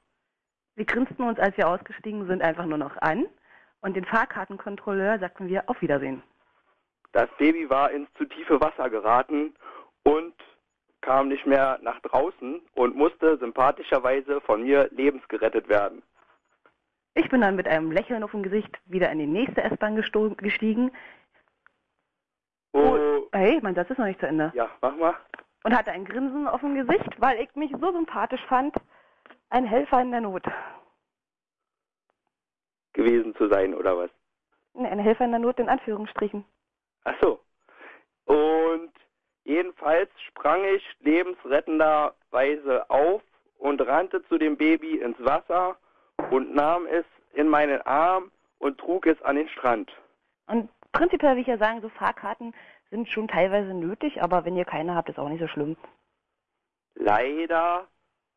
Wir 0.74 0.84
grinsten 0.84 1.22
uns, 1.22 1.38
als 1.38 1.56
wir 1.56 1.68
ausgestiegen 1.68 2.26
sind, 2.26 2.42
einfach 2.42 2.66
nur 2.66 2.78
noch 2.78 2.96
an. 2.98 3.26
Und 3.80 3.94
den 3.94 4.04
Fahrkartenkontrolleur 4.04 5.18
sagten 5.18 5.48
wir 5.48 5.68
auf 5.68 5.80
Wiedersehen. 5.80 6.22
Das 7.12 7.28
Baby 7.38 7.68
war 7.70 7.90
ins 7.90 8.12
zu 8.14 8.24
tiefe 8.24 8.60
Wasser 8.60 8.90
geraten 8.90 9.54
und 10.02 10.34
kam 11.00 11.28
nicht 11.28 11.46
mehr 11.46 11.78
nach 11.82 12.00
draußen 12.00 12.60
und 12.74 12.96
musste 12.96 13.38
sympathischerweise 13.38 14.40
von 14.40 14.62
mir 14.62 14.88
lebensgerettet 14.90 15.68
werden. 15.68 16.02
Ich 17.14 17.28
bin 17.30 17.40
dann 17.40 17.56
mit 17.56 17.66
einem 17.68 17.92
Lächeln 17.92 18.22
auf 18.22 18.32
dem 18.32 18.42
Gesicht 18.42 18.76
wieder 18.86 19.10
in 19.10 19.18
die 19.18 19.26
nächste 19.26 19.62
S-Bahn 19.62 19.96
gestiegen. 19.96 20.90
Oh, 22.72 22.98
Hey, 23.32 23.58
mein 23.62 23.74
Satz 23.74 23.90
ist 23.90 23.98
noch 23.98 24.06
nicht 24.06 24.20
zu 24.20 24.26
Ende. 24.26 24.52
ja, 24.54 24.68
mach 24.80 24.96
mal. 24.96 25.14
Und 25.64 25.76
hatte 25.76 25.92
ein 25.92 26.04
Grinsen 26.04 26.46
auf 26.46 26.60
dem 26.60 26.74
Gesicht, 26.74 27.20
weil 27.20 27.40
ich 27.40 27.54
mich 27.54 27.72
so 27.80 27.92
sympathisch 27.92 28.44
fand. 28.48 28.74
Ein 29.50 29.64
Helfer 29.64 30.00
in 30.02 30.10
der 30.10 30.20
Not. 30.20 30.44
Gewesen 32.96 33.34
zu 33.36 33.48
sein 33.48 33.74
oder 33.74 33.98
was? 33.98 34.10
Ein 34.74 34.98
Helfer 34.98 35.26
in 35.26 35.30
der 35.30 35.40
Not 35.40 35.58
in 35.58 35.68
Anführungsstrichen. 35.68 36.44
Ach 37.04 37.14
so. 37.20 37.40
Und 38.24 38.90
jedenfalls 39.44 40.08
sprang 40.28 40.64
ich 40.64 40.82
lebensrettenderweise 41.00 42.88
auf 42.88 43.22
und 43.58 43.86
rannte 43.86 44.24
zu 44.28 44.38
dem 44.38 44.56
Baby 44.56 44.98
ins 44.98 45.22
Wasser 45.22 45.76
und 46.30 46.54
nahm 46.54 46.86
es 46.86 47.04
in 47.34 47.48
meinen 47.48 47.82
Arm 47.82 48.30
und 48.58 48.78
trug 48.78 49.06
es 49.06 49.20
an 49.22 49.36
den 49.36 49.48
Strand. 49.50 49.92
Und 50.46 50.70
prinzipiell 50.92 51.34
will 51.34 51.42
ich 51.42 51.48
ja 51.48 51.58
sagen, 51.58 51.82
so 51.82 51.90
Fahrkarten 51.90 52.54
sind 52.90 53.10
schon 53.10 53.28
teilweise 53.28 53.74
nötig, 53.74 54.22
aber 54.22 54.46
wenn 54.46 54.56
ihr 54.56 54.64
keine 54.64 54.94
habt, 54.94 55.10
ist 55.10 55.18
auch 55.18 55.28
nicht 55.28 55.40
so 55.40 55.48
schlimm. 55.48 55.76
Leider 56.94 57.86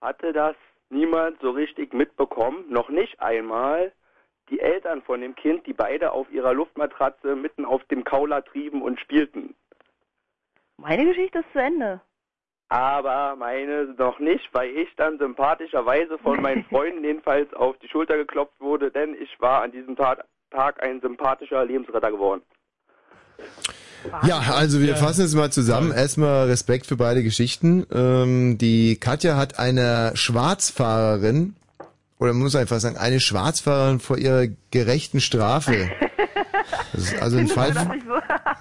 hatte 0.01 0.33
das 0.33 0.55
niemand 0.89 1.39
so 1.39 1.51
richtig 1.51 1.93
mitbekommen, 1.93 2.65
noch 2.69 2.89
nicht 2.89 3.21
einmal 3.21 3.93
die 4.49 4.59
Eltern 4.59 5.01
von 5.01 5.21
dem 5.21 5.35
Kind, 5.35 5.65
die 5.65 5.73
beide 5.73 6.11
auf 6.11 6.31
ihrer 6.31 6.53
Luftmatratze 6.53 7.35
mitten 7.35 7.65
auf 7.65 7.83
dem 7.85 8.03
Kauler 8.03 8.43
trieben 8.43 8.81
und 8.81 8.99
spielten. 8.99 9.55
Meine 10.77 11.05
Geschichte 11.05 11.39
ist 11.39 11.51
zu 11.51 11.59
Ende. 11.59 12.01
Aber 12.69 13.35
meine 13.35 13.95
noch 13.97 14.19
nicht, 14.19 14.47
weil 14.53 14.69
ich 14.69 14.89
dann 14.95 15.17
sympathischerweise 15.17 16.17
von 16.19 16.41
meinen 16.41 16.63
Freunden 16.65 17.03
jedenfalls 17.03 17.51
auf 17.53 17.77
die 17.79 17.89
Schulter 17.89 18.15
geklopft 18.15 18.59
wurde, 18.59 18.91
denn 18.91 19.15
ich 19.19 19.39
war 19.39 19.63
an 19.63 19.71
diesem 19.71 19.95
Tag, 19.95 20.23
Tag 20.51 20.81
ein 20.83 21.01
sympathischer 21.01 21.65
Lebensretter 21.65 22.11
geworden. 22.11 22.41
Ja, 24.25 24.39
also 24.55 24.79
wir 24.79 24.95
fassen 24.95 25.25
es 25.25 25.35
mal 25.35 25.51
zusammen. 25.51 25.91
Erstmal 25.91 26.47
Respekt 26.47 26.85
für 26.85 26.95
beide 26.95 27.21
Geschichten. 27.21 27.85
Ähm, 27.91 28.57
die 28.57 28.97
Katja 28.97 29.35
hat 29.35 29.59
einer 29.59 30.15
Schwarzfahrerin, 30.15 31.55
oder 32.19 32.33
man 32.33 32.43
muss 32.43 32.55
einfach 32.55 32.79
sagen, 32.79 32.97
eine 32.97 33.19
Schwarzfahrerin 33.19 33.99
vor 33.99 34.17
ihrer 34.17 34.45
gerechten 34.71 35.19
Strafe. 35.21 35.89
Das 36.93 37.01
ist 37.13 37.21
also 37.21 37.37
ein 37.37 37.47
Fall, 37.47 37.71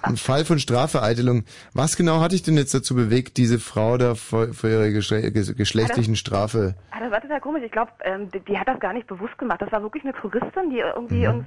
ein 0.01 0.17
Fall 0.17 0.45
von 0.45 0.59
Strafvereitelung. 0.59 1.43
Was 1.73 1.97
genau 1.97 2.21
hat 2.21 2.31
dich 2.31 2.41
denn 2.41 2.55
jetzt 2.57 2.73
dazu 2.73 2.95
bewegt, 2.95 3.37
diese 3.37 3.59
Frau 3.59 3.97
da 3.97 4.15
vor, 4.15 4.53
vor 4.53 4.69
ihrer 4.69 4.89
geschle 4.89 5.19
ges- 5.27 5.53
geschlechtlichen 5.55 6.15
Strafe? 6.15 6.75
Ah, 6.91 6.99
das 7.01 7.11
war 7.11 7.21
total 7.21 7.41
komisch. 7.41 7.63
Ich 7.65 7.71
glaube, 7.71 7.91
ähm, 8.03 8.31
die, 8.31 8.39
die 8.39 8.57
hat 8.57 8.67
das 8.67 8.79
gar 8.79 8.93
nicht 8.93 9.07
bewusst 9.07 9.37
gemacht. 9.37 9.61
Das 9.61 9.71
war 9.71 9.81
wirklich 9.83 10.03
eine 10.03 10.13
Touristin, 10.13 10.69
die 10.71 10.79
irgendwie 10.79 11.27
Mhm. 11.27 11.39
uns 11.39 11.45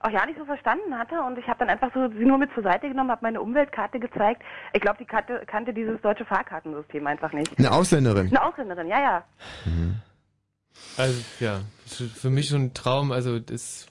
auch 0.00 0.10
ja 0.10 0.24
nicht 0.26 0.38
so 0.38 0.44
verstanden 0.44 0.96
hatte. 0.96 1.16
Und 1.26 1.38
ich 1.38 1.46
habe 1.48 1.58
dann 1.58 1.68
einfach 1.70 1.90
so 1.92 2.08
sie 2.08 2.24
nur 2.24 2.38
mit 2.38 2.50
zur 2.54 2.62
Seite 2.62 2.88
genommen, 2.88 3.10
habe 3.10 3.20
meine 3.22 3.40
Umweltkarte 3.40 3.98
gezeigt. 3.98 4.42
Ich 4.72 4.80
glaube, 4.80 4.98
die 5.00 5.06
kannte, 5.06 5.42
kannte 5.46 5.74
dieses 5.74 6.00
deutsche 6.02 6.24
Fahrkartensystem 6.24 7.04
einfach 7.06 7.32
nicht. 7.32 7.58
Eine 7.58 7.72
Ausländerin. 7.72 8.28
Eine 8.28 8.42
Ausländerin, 8.44 8.86
ja, 8.86 9.00
ja. 9.00 9.24
Also, 10.96 11.14
ja, 11.40 11.60
das 11.88 12.00
ist 12.00 12.12
für 12.16 12.30
mich 12.30 12.48
schon 12.48 12.62
ein 12.66 12.74
Traum. 12.74 13.12
Also, 13.12 13.38
das 13.38 13.86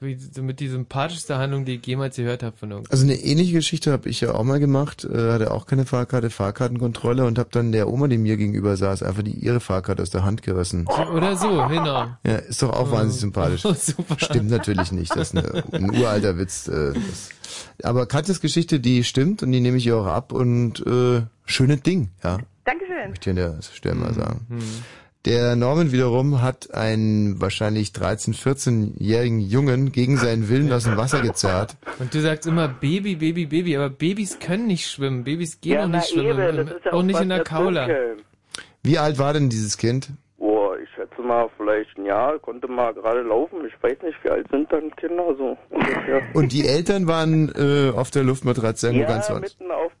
wie- 0.00 0.16
so 0.16 0.42
mit 0.42 0.58
die 0.58 0.66
sympathischste 0.66 1.38
Handlung, 1.38 1.64
die 1.64 1.76
ich 1.76 1.86
jemals 1.86 2.16
gehört 2.16 2.42
habe 2.42 2.56
von 2.56 2.72
irgendwas. 2.72 2.90
Also 2.90 3.04
eine 3.04 3.14
ähnliche 3.14 3.52
Geschichte 3.52 3.92
habe 3.92 4.08
ich 4.08 4.20
ja 4.20 4.34
auch 4.34 4.42
mal 4.42 4.58
gemacht, 4.58 5.04
äh, 5.04 5.30
hatte 5.32 5.52
auch 5.52 5.64
keine 5.66 5.86
Fahrkarte, 5.86 6.28
Fahrkartenkontrolle 6.30 7.24
und 7.24 7.38
habe 7.38 7.50
dann 7.52 7.70
der 7.70 7.88
Oma, 7.88 8.08
die 8.08 8.18
mir 8.18 8.36
gegenüber 8.36 8.76
saß, 8.76 9.04
einfach 9.04 9.22
die 9.22 9.30
ihre 9.30 9.60
Fahrkarte 9.60 10.02
aus 10.02 10.10
der 10.10 10.24
Hand 10.24 10.42
gerissen. 10.42 10.88
Oder 10.88 11.36
so, 11.36 11.48
genau. 11.68 12.08
Ja, 12.26 12.34
ist 12.36 12.62
doch 12.64 12.70
auch 12.72 12.90
wahnsinnig 12.90 13.20
sympathisch. 13.20 13.64
Oh, 13.64 13.74
super. 13.74 14.16
Stimmt 14.18 14.50
natürlich 14.50 14.90
nicht, 14.90 15.14
das 15.14 15.32
ist 15.32 15.36
eine, 15.38 15.62
ein 15.72 15.90
uralter 15.96 16.36
Witz. 16.36 16.66
Äh, 16.66 16.94
das. 16.94 17.30
Aber 17.84 18.06
Katjas 18.06 18.40
Geschichte, 18.40 18.80
die 18.80 19.04
stimmt 19.04 19.44
und 19.44 19.52
die 19.52 19.60
nehme 19.60 19.76
ich 19.76 19.86
ihr 19.86 19.96
auch 19.96 20.06
ab 20.06 20.32
und 20.32 20.84
äh, 20.84 21.22
schönes 21.46 21.80
Ding, 21.82 22.10
ja. 22.24 22.38
Dankeschön. 22.64 23.10
Möchte 23.10 23.30
ich 23.30 23.38
an 23.38 23.52
der 23.54 23.62
Stelle 23.62 23.94
mal 23.94 24.14
sagen. 24.14 24.46
Hm. 24.48 24.58
Der 25.24 25.54
Norman 25.54 25.92
wiederum 25.92 26.42
hat 26.42 26.74
einen 26.74 27.40
wahrscheinlich 27.40 27.90
13-, 27.90 28.34
14-jährigen 28.36 29.38
Jungen 29.38 29.92
gegen 29.92 30.16
seinen 30.16 30.48
Willen 30.48 30.72
aus 30.72 30.82
dem 30.84 30.96
Wasser 30.96 31.20
gezerrt. 31.22 31.76
Und 32.00 32.12
du 32.12 32.20
sagst 32.20 32.44
immer 32.48 32.66
Baby, 32.66 33.14
Baby, 33.14 33.46
Baby, 33.46 33.76
aber 33.76 33.88
Babys 33.88 34.40
können 34.40 34.66
nicht 34.66 34.90
schwimmen. 34.90 35.22
Babys 35.22 35.60
gehen 35.60 35.74
Ja, 35.74 35.84
auch 35.84 35.88
nicht 35.88 36.08
schwimmen. 36.08 36.30
eben, 36.40 36.56
das 36.66 36.76
ist 36.76 36.84
ja 36.86 36.92
auch 36.92 36.98
auch 36.98 37.02
nicht 37.04 37.20
in 37.20 37.28
der 37.28 37.44
Kaula. 37.44 37.88
Wie 38.82 38.98
alt 38.98 39.18
war 39.20 39.32
denn 39.32 39.48
dieses 39.48 39.78
Kind? 39.78 40.08
Boah, 40.38 40.76
ich 40.76 40.88
schätze 40.96 41.22
mal 41.22 41.48
vielleicht 41.56 41.96
ein 41.96 42.04
Jahr, 42.04 42.40
konnte 42.40 42.66
mal 42.66 42.92
gerade 42.92 43.22
laufen. 43.22 43.58
Ich 43.64 43.80
weiß 43.80 43.98
nicht, 44.02 44.16
wie 44.24 44.28
alt 44.30 44.48
sind 44.50 44.72
dann 44.72 44.90
Kinder 44.96 45.36
so 45.38 45.56
ungefähr. 45.70 46.20
Und 46.34 46.52
die 46.52 46.66
Eltern 46.66 47.06
waren 47.06 47.52
äh, 47.54 47.92
auf 47.96 48.10
der 48.10 48.24
Luftmatratze 48.24 48.88
irgendwo 48.88 49.04
ja, 49.04 49.12
ganz 49.14 49.30
woanders. 49.30 49.56
mitten 49.56 49.70
auf 49.70 49.92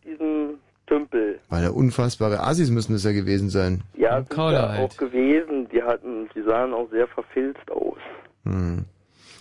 Tümpel. 0.86 1.38
Weil 1.48 1.62
der 1.62 1.74
unfassbare 1.74 2.40
Assis 2.40 2.70
müssen 2.70 2.94
es 2.94 3.04
ja 3.04 3.12
gewesen 3.12 3.50
sein. 3.50 3.82
Ja, 3.96 4.18
sind 4.18 4.32
da 4.36 4.68
halt. 4.68 4.80
auch 4.80 4.96
gewesen. 4.96 5.68
Die 5.72 5.82
hatten, 5.82 6.28
die 6.34 6.42
sahen 6.42 6.72
auch 6.72 6.90
sehr 6.90 7.06
verfilzt 7.08 7.70
aus. 7.70 7.98
Hm. 8.44 8.84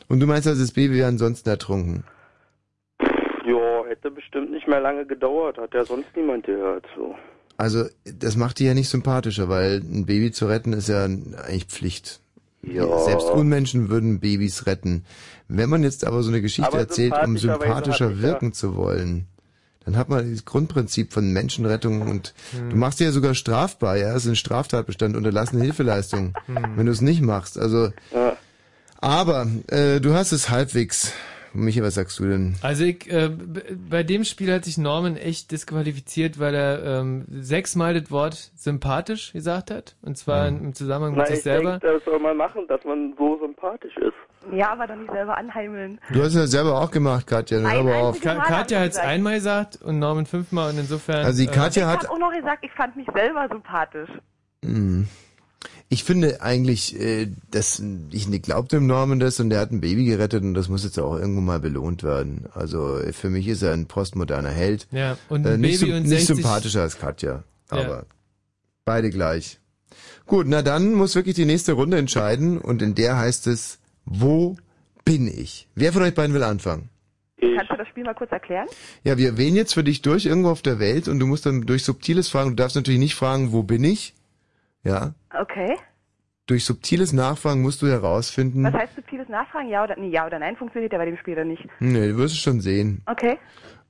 Und 0.07 0.19
du 0.19 0.27
meinst 0.27 0.47
also, 0.47 0.61
das 0.61 0.71
Baby 0.71 0.95
wäre 0.95 1.07
ansonsten 1.07 1.49
ertrunken? 1.49 2.03
Ja, 2.99 3.85
hätte 3.87 4.11
bestimmt 4.11 4.51
nicht 4.51 4.67
mehr 4.67 4.79
lange 4.79 5.05
gedauert, 5.05 5.57
hat 5.57 5.73
ja 5.73 5.83
sonst 5.83 6.15
niemand 6.15 6.45
gehört. 6.45 6.85
So. 6.95 7.15
Also, 7.57 7.85
das 8.05 8.35
macht 8.35 8.59
die 8.59 8.65
ja 8.65 8.73
nicht 8.73 8.89
sympathischer, 8.89 9.49
weil 9.49 9.81
ein 9.81 10.05
Baby 10.05 10.31
zu 10.31 10.47
retten 10.47 10.73
ist 10.73 10.89
ja 10.89 11.05
eigentlich 11.05 11.65
Pflicht. 11.65 12.19
Ja. 12.63 12.99
Selbst 12.99 13.29
Unmenschen 13.29 13.89
würden 13.89 14.19
Babys 14.19 14.67
retten. 14.67 15.03
Wenn 15.47 15.69
man 15.69 15.81
jetzt 15.83 16.05
aber 16.05 16.21
so 16.21 16.29
eine 16.29 16.41
Geschichte 16.41 16.69
Aber 16.71 16.79
erzählt, 16.79 17.13
um 17.25 17.37
sympathischer 17.37 18.11
ich 18.11 18.17
ja- 18.17 18.21
wirken 18.21 18.53
zu 18.53 18.75
wollen, 18.75 19.25
dann 19.85 19.97
hat 19.97 20.09
man 20.09 20.31
das 20.31 20.45
Grundprinzip 20.45 21.11
von 21.13 21.31
Menschenrettung 21.33 22.01
und 22.01 22.33
Hm. 22.51 22.69
du 22.69 22.75
machst 22.75 22.99
dir 22.99 23.05
ja 23.05 23.11
sogar 23.11 23.33
strafbar, 23.33 23.97
ja, 23.97 24.09
es 24.15 24.25
ist 24.25 24.31
ein 24.31 24.35
Straftatbestand, 24.35 25.15
unterlassene 25.15 25.63
Hilfeleistung, 25.63 26.33
Hm. 26.45 26.77
wenn 26.77 26.85
du 26.85 26.91
es 26.91 27.01
nicht 27.01 27.21
machst. 27.21 27.57
Also, 27.59 27.91
Ja. 28.13 28.37
aber 28.99 29.47
äh, 29.67 29.99
du 29.99 30.13
hast 30.13 30.31
es 30.31 30.49
halbwegs 30.49 31.13
Michi, 31.53 31.83
was 31.83 31.95
sagst 31.95 32.17
du 32.19 32.29
denn? 32.29 32.55
Also 32.61 32.85
ich, 32.85 33.11
äh, 33.11 33.29
bei 33.89 34.03
dem 34.03 34.23
Spiel 34.23 34.53
hat 34.53 34.63
sich 34.63 34.77
Norman 34.77 35.17
echt 35.17 35.51
disqualifiziert, 35.51 36.39
weil 36.39 36.55
er 36.55 36.81
ähm, 37.01 37.25
sechsmal 37.29 37.99
das 37.99 38.09
Wort 38.09 38.51
sympathisch 38.55 39.33
gesagt 39.33 39.69
hat. 39.69 39.97
Und 40.01 40.17
zwar 40.17 40.47
im 40.47 40.73
Zusammenhang 40.73 41.11
mit 41.11 41.19
Na, 41.19 41.25
sich 41.25 41.39
ich 41.39 41.43
selber. 41.43 41.71
denke, 41.79 41.87
das 41.95 42.05
soll 42.05 42.19
man 42.19 42.37
machen, 42.37 42.65
dass 42.69 42.81
man 42.85 43.13
so 43.17 43.37
sympathisch 43.41 43.97
ist. 43.97 44.13
Ja, 44.51 44.71
aber 44.71 44.87
doch 44.87 44.95
nicht 44.95 45.11
selber 45.11 45.37
anheimeln. 45.37 45.99
Du 46.11 46.19
hast 46.21 46.29
es 46.29 46.35
ja 46.35 46.47
selber 46.47 46.81
auch 46.81 46.89
gemacht, 46.91 47.27
Katja. 47.27 47.61
Dann 47.61 47.71
hör 47.71 47.83
mal 47.83 47.95
auf. 48.01 48.19
Ka 48.21 48.35
Katja 48.35 48.79
hat 48.79 48.91
es 48.91 48.97
einmal 48.97 49.35
gesagt 49.35 49.79
und 49.81 49.99
Norman 49.99 50.25
fünfmal 50.25 50.71
und 50.71 50.79
insofern. 50.79 51.25
Also 51.25 51.39
die 51.39 51.47
Katja 51.47 51.83
ich 51.83 51.87
hat- 51.87 52.03
habe 52.03 52.11
auch 52.11 52.19
noch 52.19 52.31
gesagt, 52.31 52.63
ich 52.63 52.71
fand 52.71 52.95
mich 52.95 53.07
selber 53.13 53.47
sympathisch. 53.49 54.09
Hm. 54.65 55.07
Ich 55.89 56.05
finde 56.05 56.41
eigentlich, 56.41 56.97
äh, 56.99 57.27
dass 57.51 57.83
ich 58.11 58.27
nicht 58.27 58.43
glaubte 58.45 58.77
dem 58.77 58.87
Norman 58.87 59.19
das 59.19 59.39
und 59.39 59.49
der 59.49 59.59
hat 59.59 59.71
ein 59.71 59.81
Baby 59.81 60.05
gerettet 60.05 60.41
und 60.43 60.53
das 60.53 60.69
muss 60.69 60.83
jetzt 60.85 60.97
auch 60.97 61.17
irgendwo 61.19 61.41
mal 61.41 61.59
belohnt 61.59 62.01
werden. 62.01 62.45
Also 62.53 62.97
äh, 62.97 63.11
für 63.13 63.29
mich 63.29 63.47
ist 63.47 63.61
er 63.61 63.73
ein 63.73 63.85
postmoderner 63.87 64.49
Held. 64.49 64.87
Ja, 64.91 65.17
und 65.29 65.45
äh, 65.45 65.49
ein 65.55 65.59
nicht, 65.61 65.81
Baby 65.81 65.93
und 65.93 66.03
nicht 66.03 66.25
60 66.25 66.37
sympathischer 66.37 66.81
als 66.81 66.97
Katja, 66.97 67.43
Ja. 67.71 67.77
aber 67.77 68.05
beide 68.85 69.09
gleich. 69.09 69.59
Gut, 70.25 70.45
na 70.47 70.61
dann 70.61 70.93
muss 70.93 71.13
wirklich 71.15 71.35
die 71.35 71.45
nächste 71.45 71.73
Runde 71.73 71.97
entscheiden 71.97 72.57
und 72.57 72.81
in 72.81 72.95
der 72.95 73.17
heißt 73.17 73.47
es, 73.47 73.79
wo 74.05 74.57
bin 75.05 75.27
ich? 75.27 75.67
Wer 75.75 75.93
von 75.93 76.03
euch 76.03 76.13
beiden 76.13 76.33
will 76.33 76.43
anfangen? 76.43 76.89
Kannst 77.39 77.71
du 77.71 77.75
das 77.75 77.87
Spiel 77.87 78.03
mal 78.03 78.13
kurz 78.13 78.31
erklären? 78.31 78.67
Ja, 79.03 79.17
wir 79.17 79.37
wählen 79.37 79.55
jetzt 79.55 79.73
für 79.73 79.83
dich 79.83 80.01
durch 80.01 80.25
irgendwo 80.25 80.49
auf 80.49 80.61
der 80.61 80.79
Welt 80.79 81.07
und 81.07 81.19
du 81.19 81.25
musst 81.25 81.45
dann 81.45 81.61
durch 81.61 81.83
subtiles 81.83 82.29
fragen. 82.29 82.51
Du 82.51 82.55
darfst 82.55 82.75
natürlich 82.75 82.99
nicht 82.99 83.15
fragen, 83.15 83.51
wo 83.51 83.63
bin 83.63 83.83
ich? 83.83 84.13
Ja. 84.83 85.13
Okay. 85.39 85.75
Durch 86.45 86.65
subtiles 86.65 87.13
Nachfragen 87.13 87.61
musst 87.61 87.81
du 87.81 87.87
herausfinden. 87.87 88.63
Was 88.63 88.73
heißt 88.73 88.95
subtiles 88.95 89.29
Nachfragen? 89.29 89.69
Ja 89.69 89.83
oder, 89.83 89.95
nee, 89.97 90.09
ja 90.09 90.25
oder 90.25 90.39
nein 90.39 90.55
funktioniert 90.55 90.91
ja 90.91 90.97
bei 90.97 91.05
dem 91.05 91.17
Spiel 91.17 91.33
oder 91.33 91.45
nicht. 91.45 91.63
Nee, 91.79 92.09
du 92.09 92.17
wirst 92.17 92.35
es 92.35 92.41
schon 92.41 92.61
sehen. 92.61 93.01
Okay. 93.05 93.37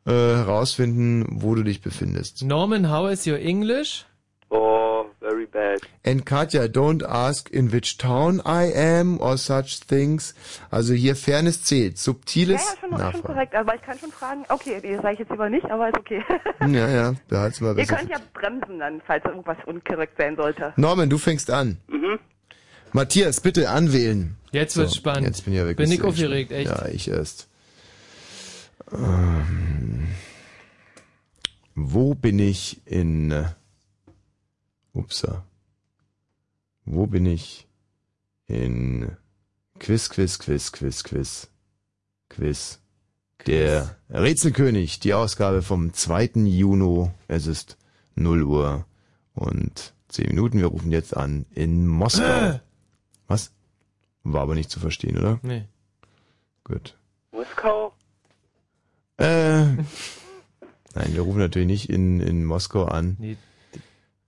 Äh, 0.05 0.11
herausfinden, 0.11 1.25
wo 1.29 1.55
du 1.55 1.63
dich 1.63 1.81
befindest. 1.81 2.43
Norman, 2.43 2.91
how 2.91 3.09
is 3.09 3.27
your 3.27 3.37
English? 3.37 4.05
Oh, 4.49 4.90
bad. 5.51 5.81
And 6.05 6.25
Katja, 6.25 6.67
don't 6.67 7.03
ask 7.03 7.49
in 7.49 7.71
which 7.71 7.97
town 7.97 8.41
I 8.45 8.71
am 8.73 9.19
or 9.19 9.37
such 9.37 9.79
things. 9.87 10.33
Also 10.69 10.93
hier 10.93 11.15
Fairness 11.15 11.63
zählt. 11.63 11.93
Ja, 11.93 11.97
Subtiles 11.97 12.61
ja, 12.61 12.69
schon, 12.79 12.89
schon 12.89 12.99
Nachfragen. 12.99 13.23
korrekt. 13.23 13.55
Aber 13.55 13.75
ich 13.75 13.81
kann 13.81 13.99
schon 13.99 14.11
fragen. 14.11 14.43
Okay, 14.49 14.79
das 14.81 15.01
sage 15.01 15.13
ich 15.13 15.19
jetzt 15.19 15.31
lieber 15.31 15.49
nicht, 15.49 15.65
aber 15.69 15.89
ist 15.89 15.97
okay. 15.97 16.23
Ja, 16.61 16.87
ja, 16.89 17.13
behalt's 17.27 17.59
mal 17.61 17.69
Ihr 17.69 17.75
besser. 17.75 17.95
könnt 17.95 18.09
ja 18.09 18.17
bremsen 18.33 18.79
dann, 18.79 19.01
falls 19.05 19.25
irgendwas 19.25 19.57
unkorrekt 19.65 20.13
sein 20.17 20.35
sollte. 20.35 20.73
Norman, 20.77 21.09
du 21.09 21.17
fängst 21.17 21.49
an. 21.51 21.77
Mhm. 21.87 22.19
Matthias, 22.93 23.39
bitte 23.41 23.69
anwählen. 23.69 24.35
Jetzt 24.51 24.75
wird's 24.77 24.95
spannend. 24.95 25.25
Jetzt 25.27 25.45
bin 25.45 25.53
ich 25.53 25.59
ja 25.59 25.65
wirklich 25.65 25.89
Bin 25.89 25.97
ich 25.97 26.03
aufgeregt, 26.03 26.51
echt. 26.51 26.69
Ja, 26.69 26.85
ich 26.87 27.07
erst. 27.07 27.47
Ähm, 28.91 30.07
wo 31.75 32.13
bin 32.15 32.39
ich 32.39 32.81
in... 32.85 33.45
Upsa. 34.93 35.45
Wo 36.85 37.07
bin 37.07 37.25
ich 37.25 37.67
in... 38.47 39.15
Quiz, 39.79 40.09
Quiz, 40.09 40.37
Quiz, 40.37 40.71
Quiz, 40.71 41.03
Quiz. 41.03 41.49
Quiz. 42.29 42.79
Der 43.47 43.95
Rätselkönig, 44.09 44.99
die 44.99 45.13
Ausgabe 45.13 45.61
vom 45.61 45.93
2. 45.93 46.31
Juni. 46.45 47.09
Es 47.27 47.47
ist 47.47 47.77
0 48.15 48.43
Uhr 48.43 48.85
und 49.33 49.93
10 50.09 50.27
Minuten. 50.27 50.59
Wir 50.59 50.67
rufen 50.67 50.91
jetzt 50.91 51.15
an 51.17 51.45
in 51.55 51.87
Moskau. 51.87 52.23
Äh. 52.23 52.59
Was? 53.27 53.51
War 54.23 54.41
aber 54.41 54.55
nicht 54.55 54.69
zu 54.69 54.79
verstehen, 54.79 55.17
oder? 55.17 55.39
Nee. 55.41 55.65
Gut. 56.63 56.97
Moskau? 57.31 57.93
Äh, 59.17 59.65
nein, 59.65 61.13
wir 61.13 61.21
rufen 61.21 61.39
natürlich 61.39 61.67
nicht 61.67 61.89
in, 61.89 62.19
in 62.19 62.45
Moskau 62.45 62.85
an. 62.85 63.17
Nee. 63.19 63.37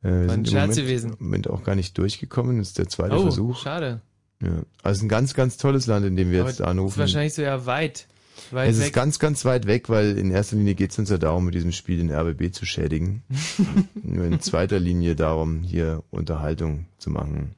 Äh, 0.04 0.10
War 0.10 0.12
ein 0.22 0.30
sind 0.30 0.38
im 0.40 0.46
Scherz 0.46 0.68
Moment, 0.70 0.76
gewesen. 0.88 1.14
im 1.20 1.26
Moment 1.26 1.50
auch 1.50 1.64
gar 1.64 1.76
nicht 1.76 1.98
durchgekommen. 1.98 2.58
Das 2.60 2.68
ist 2.70 2.78
der 2.78 2.90
zweite 2.90 3.16
Oh, 3.18 3.22
Versuch. 3.24 3.62
schade. 3.62 4.02
Ja. 4.42 4.50
Also 4.50 4.64
es 4.92 4.98
ist 4.98 5.04
ein 5.04 5.10
ganz, 5.10 5.34
ganz 5.34 5.58
tolles 5.58 5.88
Land, 5.88 6.06
in 6.06 6.16
dem 6.18 6.30
wir 6.32 6.42
Aber 6.42 6.50
jetzt 6.50 6.60
Ist 6.60 6.66
anrufen. 6.66 7.00
wahrscheinlich 7.00 7.34
so 7.34 7.42
ja 7.42 7.66
weit. 7.66 8.08
weit 8.52 8.70
es 8.72 8.80
weg. 8.80 8.88
ist 8.88 8.94
ganz, 8.94 9.20
ganz 9.20 9.46
weit 9.46 9.66
weg, 9.68 9.88
weil 9.90 10.18
in 10.18 10.32
erster 10.32 10.58
Linie 10.58 10.76
geht 10.76 10.92
es 10.92 11.00
uns 11.00 11.10
ja 11.10 11.18
darum, 11.18 11.46
mit 11.46 11.54
diesem 11.56 11.72
Spiel 11.72 11.98
den 11.98 12.12
RBB 12.12 12.52
zu 12.54 12.66
schädigen. 12.66 13.24
Nur 14.04 14.26
in 14.26 14.42
zweiter 14.42 14.80
Linie 14.80 15.16
darum, 15.16 15.62
hier 15.64 16.04
Unterhaltung 16.12 16.88
zu 16.98 17.10
machen. 17.10 17.56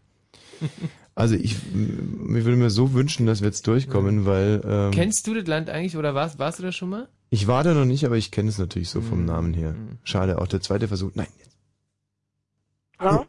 Also 1.15 1.35
ich, 1.35 1.53
ich 1.55 1.63
würde 1.73 2.55
mir 2.57 2.69
so 2.69 2.93
wünschen, 2.93 3.25
dass 3.25 3.41
wir 3.41 3.47
jetzt 3.47 3.65
durchkommen, 3.67 4.25
weil 4.25 4.61
ähm, 4.67 4.91
Kennst 4.91 5.25
du 5.27 5.33
das 5.33 5.47
Land 5.47 5.69
eigentlich 5.69 5.95
oder 5.97 6.13
warst, 6.13 6.39
warst 6.39 6.59
du 6.59 6.63
da 6.63 6.71
schon 6.71 6.89
mal? 6.89 7.07
ich 7.31 7.47
war 7.47 7.63
da 7.63 7.73
noch 7.73 7.85
nicht, 7.85 8.05
aber 8.05 8.15
ich 8.17 8.31
kenne 8.31 8.49
es 8.49 8.57
natürlich 8.59 8.89
so 8.89 8.99
Mhm. 9.01 9.05
vom 9.05 9.25
Namen 9.25 9.53
her. 9.53 9.75
Schade, 10.03 10.39
auch 10.39 10.47
der 10.47 10.61
zweite 10.61 10.87
Versuch. 10.87 11.11
Nein, 11.15 11.27
Hello? 12.99 13.25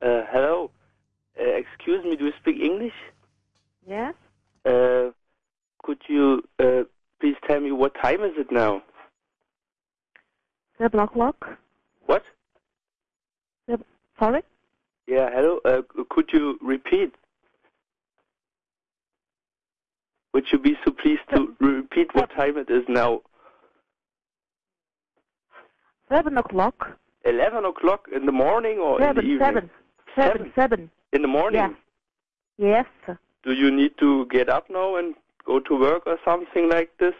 Uh, 0.00 0.22
hello. 0.32 0.70
Uh, 1.38 1.44
excuse 1.44 2.02
me, 2.04 2.16
do 2.16 2.26
you 2.26 2.32
speak 2.40 2.56
English? 2.60 2.94
Yes? 3.86 4.14
Uh, 4.64 5.10
could 5.82 5.98
you 6.08 6.42
uh, 6.58 6.84
please 7.20 7.36
tell 7.46 7.60
me 7.60 7.72
what 7.72 7.94
time 8.02 8.22
is 8.24 8.32
it 8.38 8.50
now? 8.50 8.82
Seven 10.78 11.00
o'clock. 11.00 11.36
What? 12.06 12.22
Sorry? 14.18 14.42
Yeah, 15.06 15.28
hello. 15.32 15.60
Uh, 15.64 15.82
could 16.10 16.30
you 16.32 16.58
repeat? 16.62 17.14
Would 20.32 20.44
you 20.52 20.58
be 20.58 20.74
so 20.84 20.92
pleased 20.92 21.22
to 21.34 21.54
repeat 21.60 22.08
what 22.14 22.30
time 22.30 22.56
it 22.56 22.70
is 22.70 22.84
now? 22.88 23.20
Seven 26.08 26.38
o'clock. 26.38 26.98
11 27.24 27.64
o'clock 27.64 28.08
in 28.14 28.26
the 28.26 28.32
morning 28.32 28.78
or 28.78 29.00
in 29.02 29.14
the 29.14 29.22
evening? 29.22 29.38
seven. 29.38 29.70
Seven, 30.16 30.52
seven. 30.54 30.90
In 31.12 31.22
the 31.22 31.28
morning? 31.28 31.76
Yes. 32.56 32.86
Do 33.42 33.52
you 33.52 33.70
need 33.70 33.96
to 33.98 34.26
get 34.26 34.48
up 34.48 34.68
now 34.68 34.96
and 34.96 35.14
go 35.44 35.60
to 35.60 35.80
work 35.80 36.06
or 36.06 36.18
something 36.24 36.68
like 36.68 36.90
this? 36.98 37.14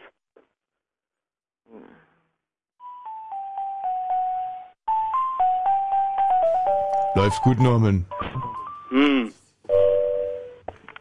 läuft 7.14 7.43
gut, 7.43 7.59
Norman. 7.59 8.06
Hmm. 8.90 9.28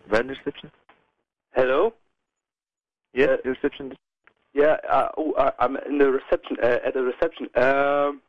Van 0.07 0.27
reception? 0.27 0.71
Hello? 1.51 1.93
Yes, 3.13 3.39
reception. 3.45 3.93
Yeah, 4.53 4.77
uh, 4.89 5.09
oh, 5.17 5.31
uh, 5.33 5.51
I'm 5.59 5.77
in 5.77 5.97
the 5.97 6.11
reception, 6.11 6.57
uh, 6.63 6.79
at 6.85 6.93
the 6.93 7.03
reception. 7.03 7.49
Um, 7.55 8.21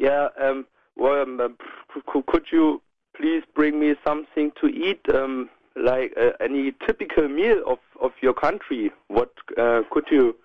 yeah, 0.00 0.28
um, 0.42 0.66
well, 0.96 1.22
um, 1.22 1.56
c- 1.94 2.22
could 2.26 2.46
you 2.50 2.80
please 3.14 3.42
bring 3.54 3.78
me 3.78 3.94
something 4.04 4.50
to 4.60 4.66
eat, 4.68 5.00
um, 5.14 5.50
like 5.76 6.12
uh, 6.16 6.30
any 6.40 6.72
typical 6.86 7.28
meal 7.28 7.62
of, 7.66 7.78
of 8.00 8.12
your 8.22 8.32
country? 8.32 8.90
What 9.08 9.30
uh, 9.58 9.82
could 9.92 10.04
you 10.10 10.36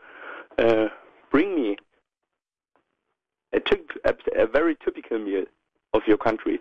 uh, 0.60 0.88
bring 1.32 1.56
me? 1.56 1.78
A, 3.54 3.62
a, 4.04 4.44
a 4.44 4.48
very 4.48 4.76
typical 4.84 5.20
meal 5.20 5.46
of 5.94 6.02
your 6.06 6.18
country. 6.18 6.60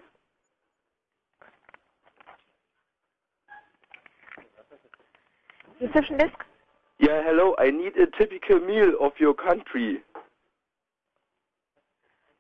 Yeah, 7.01 7.23
hello. 7.25 7.57
I 7.59 7.71
need 7.71 7.95
a 7.97 8.07
typical 8.17 8.61
meal 8.61 8.93
of 9.01 9.13
your 9.19 9.35
country. 9.35 10.01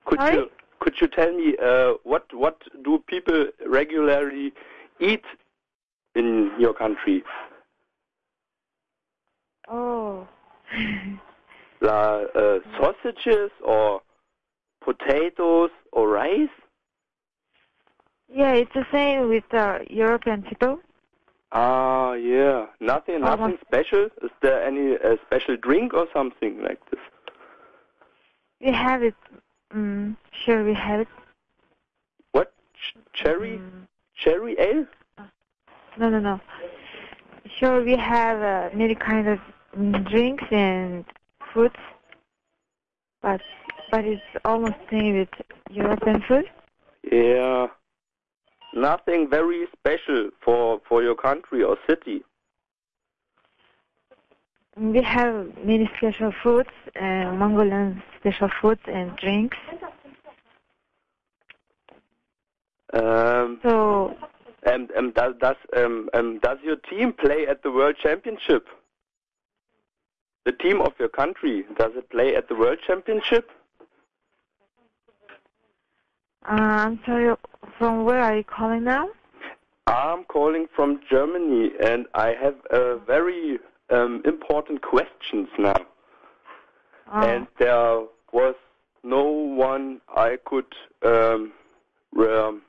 Could 0.07 0.21
Sorry? 0.21 0.37
you 0.37 0.51
could 0.81 0.95
you 1.01 1.09
tell 1.09 1.33
me 1.33 1.57
uh, 1.63 1.95
what 2.03 2.27
what 2.33 2.61
do 2.85 3.03
people 3.07 3.47
regularly 3.67 4.53
eat 5.01 5.25
in 6.15 6.53
your 6.59 6.75
country? 6.75 7.23
Oh. 9.69 10.29
La, 11.81 12.23
uh, 12.35 12.59
sausages 12.79 13.51
or 13.65 14.01
potatoes 14.83 15.71
or 15.93 16.09
rice? 16.09 16.49
Yeah, 18.29 18.53
it's 18.53 18.73
the 18.75 18.87
same 18.93 19.29
with 19.29 19.45
uh, 19.53 19.79
European 19.89 20.43
people. 20.43 20.81
Ah, 21.53 22.15
yeah. 22.15 22.67
Nothing, 22.81 23.21
nothing 23.21 23.59
special. 23.67 24.07
Is 24.23 24.31
there 24.43 24.65
any 24.65 24.97
uh, 24.97 25.17
special 25.27 25.57
drink 25.57 25.95
or 25.95 26.07
something 26.13 26.61
like 26.63 26.81
this? 26.91 27.01
We 28.61 28.73
have 28.73 29.03
it. 29.03 29.15
Mm, 29.75 30.17
sure, 30.45 30.65
we 30.65 30.75
have 30.75 31.01
it. 31.01 31.09
What? 32.33 32.53
Ch- 32.75 32.97
cherry? 33.13 33.59
Mm. 33.59 33.87
Cherry 34.23 34.57
ale? 34.59 34.87
No, 35.99 36.09
no, 36.09 36.21
no. 36.21 36.41
Sure, 37.59 37.83
we 37.85 37.97
have 37.97 38.41
uh, 38.41 38.77
many 38.77 38.95
kind 38.95 39.29
of 39.29 39.39
drinks 40.05 40.45
and 40.51 41.05
foods, 41.53 41.75
but 43.23 43.41
but 43.91 44.05
it's 44.05 44.23
almost 44.45 44.75
same 44.91 45.19
with 45.19 45.29
European 45.71 46.23
food. 46.27 46.45
Yeah. 47.11 47.67
Nothing 48.73 49.29
very 49.31 49.67
special 49.79 50.31
for 50.45 50.81
for 50.89 51.03
your 51.03 51.15
country 51.15 51.63
or 51.63 51.77
city. 51.89 52.23
We 54.77 55.03
have 55.03 55.57
many 55.65 55.89
special 55.97 56.33
foods, 56.43 56.69
uh, 57.01 57.33
Mongolian 57.33 58.03
special 58.19 58.51
foods 58.61 58.81
and 58.87 59.17
drinks. 59.17 59.57
Um, 62.93 63.61
So, 63.63 64.17
and 64.65 64.91
um, 64.97 65.13
does 65.13 65.35
does 65.41 65.57
um, 65.77 66.09
um, 66.13 66.39
does 66.41 66.59
your 66.63 66.77
team 66.77 67.13
play 67.13 67.47
at 67.47 67.63
the 67.63 67.71
World 67.71 67.97
Championship? 68.03 68.67
The 70.45 70.53
team 70.53 70.81
of 70.81 70.93
your 70.99 71.09
country 71.09 71.65
does 71.79 71.93
it 71.95 72.11
play 72.11 72.35
at 72.35 72.49
the 72.49 72.55
World 72.57 72.79
Championship? 72.87 73.51
uh, 76.49 76.53
I'm 76.53 77.01
sorry, 77.07 77.35
from 77.79 78.05
where 78.05 78.21
are 78.21 78.37
you 78.37 78.45
calling 78.45 78.85
now? 78.85 79.09
I'm 79.87 80.25
calling 80.25 80.67
from 80.75 81.01
Germany, 81.09 81.73
and 81.81 82.07
I 82.15 82.35
have 82.43 82.57
a 82.71 82.99
very 82.99 83.59
um, 83.91 84.23
important 84.25 84.83
questions 84.83 85.49
now. 85.59 85.77
And 87.13 87.47
there 87.59 88.05
was 88.33 88.55
no 89.03 89.25
one 89.25 90.01
I 90.09 90.39
could 90.45 90.67
um, 91.05 91.53
um, 92.19 92.63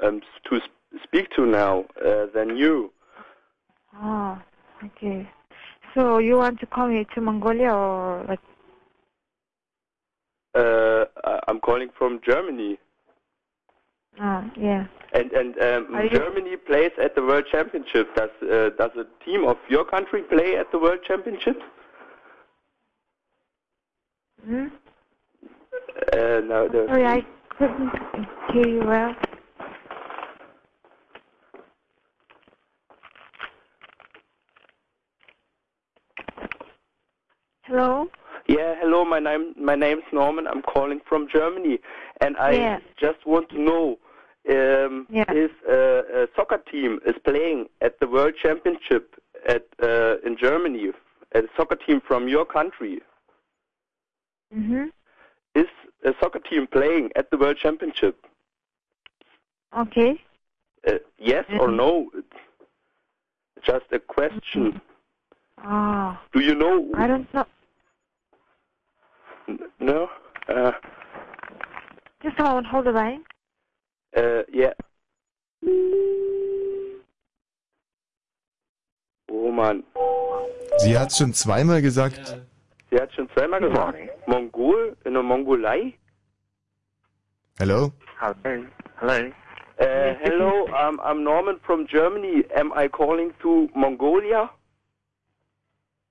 to 0.00 0.60
sp- 0.60 1.02
speak 1.02 1.30
to 1.36 1.46
now 1.46 1.84
uh, 2.04 2.26
than 2.34 2.56
you. 2.56 2.92
Oh, 3.96 4.40
okay. 4.84 5.28
So 5.94 6.18
you 6.18 6.36
want 6.36 6.60
to 6.60 6.66
call 6.66 6.88
me 6.88 7.06
to 7.14 7.20
Mongolia 7.20 7.72
or 7.72 8.24
like? 8.28 8.40
Uh, 10.54 11.04
I'm 11.48 11.60
calling 11.60 11.88
from 11.96 12.20
Germany, 12.24 12.78
Oh, 14.22 14.44
yeah. 14.54 14.86
and 15.14 15.32
and 15.32 15.58
um, 15.62 16.08
Germany 16.10 16.56
plays 16.56 16.92
at 17.02 17.14
the 17.14 17.22
World 17.22 17.44
Championship. 17.50 18.14
Does 18.14 18.30
uh, 18.42 18.70
does 18.78 18.90
a 18.96 19.24
team 19.24 19.46
of 19.46 19.56
your 19.68 19.84
country 19.84 20.22
play 20.22 20.56
at 20.56 20.70
the 20.72 20.78
World 20.78 21.00
Championship? 21.06 21.58
Hmm? 24.44 24.66
Uh, 26.12 26.40
no, 26.44 26.68
Sorry, 26.86 27.06
I 27.06 27.22
couldn't 27.56 27.90
hear 28.52 28.68
you 28.68 28.82
well. 28.84 29.14
Hello. 37.62 38.06
Yeah, 38.48 38.74
hello. 38.80 39.04
My 39.04 39.18
name 39.18 39.54
my 39.56 39.76
name's 39.76 40.02
Norman. 40.12 40.46
I'm 40.46 40.62
calling 40.62 41.00
from 41.08 41.26
Germany, 41.32 41.78
and 42.20 42.36
I 42.36 42.52
Yeah. 42.52 42.78
just 42.98 43.24
want 43.26 43.48
to 43.50 43.60
know 43.60 43.98
um, 44.48 45.06
if 45.10 45.50
uh, 45.68 46.22
a 46.22 46.26
soccer 46.34 46.58
team 46.70 46.98
is 47.06 47.14
playing 47.24 47.66
at 47.80 47.98
the 48.00 48.06
World 48.08 48.34
Championship 48.42 49.14
at 49.48 49.66
uh, 49.82 50.16
in 50.24 50.36
Germany. 50.38 50.92
A 51.34 51.42
soccer 51.56 51.76
team 51.76 52.00
from 52.00 52.26
your 52.28 52.44
country 52.44 53.00
Mhm. 54.52 54.90
is 55.54 55.68
a 56.04 56.12
soccer 56.20 56.40
team 56.40 56.66
playing 56.66 57.12
at 57.14 57.30
the 57.30 57.36
World 57.38 57.56
Championship. 57.56 58.26
Okay. 59.76 60.20
Uh, 60.86 60.98
yes 61.18 61.44
or 61.60 61.68
no? 61.68 62.10
It's 62.14 62.26
just 63.64 63.84
a 63.92 64.00
question. 64.00 64.80
Oh, 65.62 66.18
Do 66.32 66.40
you 66.40 66.54
know? 66.54 66.90
I 66.96 67.06
don't 67.06 67.32
know. 67.32 67.46
N- 69.48 69.70
No. 69.78 70.10
Uh, 70.48 70.72
Just 72.22 72.36
hold 72.36 72.56
on, 72.56 72.64
hold 72.64 72.86
the 72.86 72.92
line. 72.92 73.24
Äh, 74.12 74.44
ja. 74.50 74.72
Oh 79.30 79.50
Mann. 79.52 79.84
Sie 80.78 80.98
hat 80.98 81.12
schon 81.12 81.32
zweimal 81.34 81.82
gesagt. 81.82 82.40
Sie 82.90 83.00
hat 83.00 83.12
schon 83.12 83.28
zweimal 83.30 83.60
gesagt. 83.60 83.98
Mongol 84.26 84.96
in 85.04 85.14
der 85.14 85.22
Mongolei? 85.22 85.94
Hello? 87.58 87.92
Hello. 88.18 88.66
Hello. 89.00 89.32
Uh, 89.78 90.14
hello, 90.22 90.66
I'm, 90.74 91.00
I'm 91.00 91.24
Norman 91.24 91.58
from 91.64 91.86
Germany. 91.86 92.44
Am 92.54 92.70
I 92.74 92.86
calling 92.86 93.32
to 93.40 93.66
Mongolia? 93.74 94.50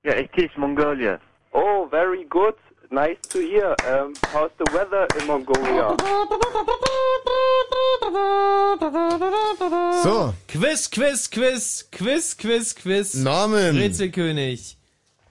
Yeah, 0.03 0.13
it 0.13 0.31
is 0.37 0.49
Mongolia. 0.57 1.19
Oh, 1.53 1.87
very 1.91 2.25
good. 2.25 2.55
Nice 2.91 3.17
to 3.29 3.39
hear. 3.39 3.75
Um, 3.87 4.13
how's 4.33 4.49
the 4.57 4.65
weather 4.73 5.07
in 5.19 5.27
Mongolia? 5.27 5.95
So. 10.03 10.33
Quiz, 10.47 10.89
Quiz, 10.89 11.27
Quiz, 11.29 11.83
Quiz, 11.91 12.33
Quiz, 12.35 12.73
Quiz. 12.75 13.13
Norman. 13.15 13.75
Rätselkönig. 13.77 14.75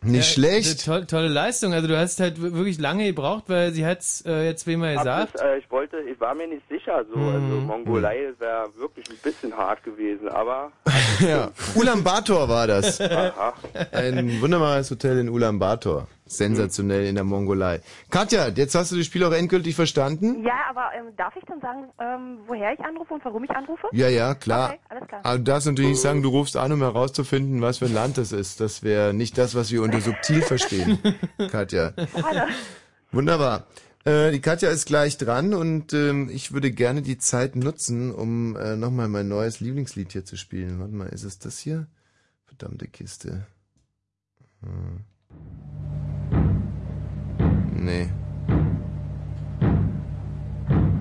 Nicht 0.02 0.32
schlecht. 0.32 0.84
To 0.84 1.00
tolle 1.04 1.26
Leistung. 1.26 1.72
Also 1.72 1.88
du 1.88 1.98
hast 1.98 2.20
halt 2.20 2.40
wirklich 2.40 2.78
lange 2.78 3.06
gebraucht, 3.06 3.44
weil 3.48 3.72
sie 3.72 3.84
hat's 3.84 4.22
äh, 4.24 4.44
jetzt 4.44 4.62
zweimal 4.64 4.94
Hab 4.96 5.02
gesagt. 5.02 5.34
das, 5.34 5.40
äh, 5.42 5.58
ich 5.58 5.68
wollte, 5.72 5.96
ich 6.02 6.20
war 6.20 6.36
mir 6.36 6.46
nicht 6.46 6.62
sicher. 6.68 7.04
So, 7.12 7.18
also 7.18 7.38
Mhm. 7.40 7.66
Mongolei 7.66 8.32
wäre 8.38 8.68
wirklich 8.78 9.10
ein 9.10 9.16
bisschen 9.20 9.56
hart 9.56 9.82
gewesen, 9.82 10.28
aber 10.28 10.70
Ja. 11.20 11.50
Ulaanbaatar 11.74 12.48
war 12.48 12.68
das. 12.68 13.00
Aha. 13.00 13.54
Ein 13.90 14.40
wunderbares 14.40 14.88
Hotel 14.92 15.18
in 15.18 15.28
Ulaanbaatar. 15.28 16.06
Sensationell 16.30 17.06
in 17.06 17.14
der 17.14 17.24
Mongolei. 17.24 17.80
Katja, 18.10 18.48
jetzt 18.48 18.74
hast 18.74 18.92
du 18.92 18.96
das 18.96 19.06
Spiel 19.06 19.24
auch 19.24 19.32
endgültig 19.32 19.74
verstanden? 19.74 20.44
Ja, 20.44 20.54
aber 20.70 20.90
ähm, 20.98 21.14
darf 21.16 21.34
ich 21.36 21.44
dann 21.44 21.60
sagen, 21.60 21.90
ähm, 22.00 22.38
woher 22.46 22.72
ich 22.72 22.80
anrufe 22.80 23.14
und 23.14 23.24
warum 23.24 23.44
ich 23.44 23.50
anrufe? 23.50 23.88
Ja, 23.92 24.08
ja, 24.08 24.34
klar. 24.34 24.70
Okay, 24.70 24.80
alles 24.88 25.08
klar. 25.08 25.20
Aber 25.24 25.38
du 25.38 25.44
darfst 25.44 25.66
natürlich 25.66 25.90
nicht 25.90 26.00
sagen, 26.00 26.22
du 26.22 26.28
rufst 26.28 26.56
an, 26.56 26.72
um 26.72 26.80
herauszufinden, 26.80 27.60
was 27.62 27.78
für 27.78 27.86
ein 27.86 27.94
Land 27.94 28.18
das 28.18 28.32
ist. 28.32 28.60
Das 28.60 28.82
wäre 28.82 29.14
nicht 29.14 29.38
das, 29.38 29.54
was 29.54 29.70
wir 29.70 29.82
unter 29.82 30.00
subtil 30.00 30.42
verstehen, 30.42 30.98
Katja. 31.50 31.92
Hallo. 32.22 32.42
Wunderbar. 33.12 33.66
Äh, 34.04 34.32
die 34.32 34.40
Katja 34.40 34.70
ist 34.70 34.86
gleich 34.86 35.18
dran 35.18 35.54
und 35.54 35.92
ähm, 35.92 36.30
ich 36.30 36.52
würde 36.52 36.70
gerne 36.70 37.02
die 37.02 37.18
Zeit 37.18 37.56
nutzen, 37.56 38.14
um 38.14 38.56
äh, 38.56 38.76
nochmal 38.76 39.08
mein 39.08 39.28
neues 39.28 39.60
Lieblingslied 39.60 40.12
hier 40.12 40.24
zu 40.24 40.36
spielen. 40.36 40.78
Warte 40.78 40.94
mal, 40.94 41.08
ist 41.08 41.24
es 41.24 41.38
das 41.38 41.58
hier? 41.58 41.88
Verdammte 42.44 42.86
Kiste. 42.86 43.46
Hm. 44.62 45.04
Nee. 47.88 48.06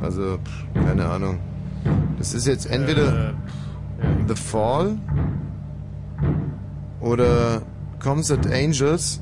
Also, 0.02 0.38
pff, 0.38 0.86
keine 0.86 1.06
Ahnung. 1.06 1.40
Das 2.18 2.34
ist 2.34 2.48
jetzt 2.48 2.66
entweder 2.72 3.34
The 4.28 4.36
Fall 4.36 4.96
oder 7.02 7.62
Concert 8.02 8.48
Angels. 8.48 9.22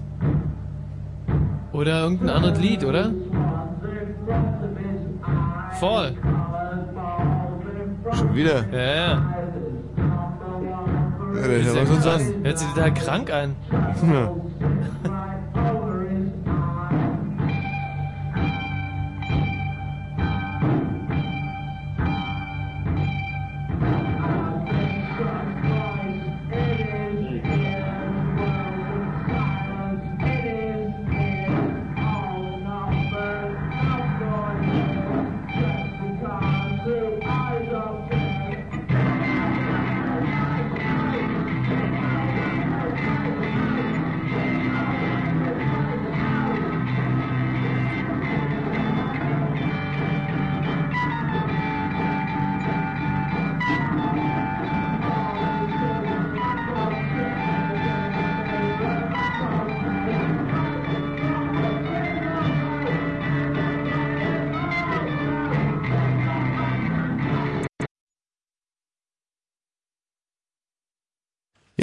Oder 1.71 2.03
irgendein 2.03 2.29
anderes 2.29 2.59
Lied, 2.59 2.83
oder? 2.83 3.11
Voll. 5.79 6.13
Schon 8.13 8.35
wieder. 8.35 8.63
Ja, 8.71 8.95
ja. 8.95 9.35
Ja, 11.35 12.11
an. 12.13 12.21
Hört 12.43 12.59
sich 12.59 12.67
total 12.69 12.93
krank 12.93 13.31
an. 13.33 13.55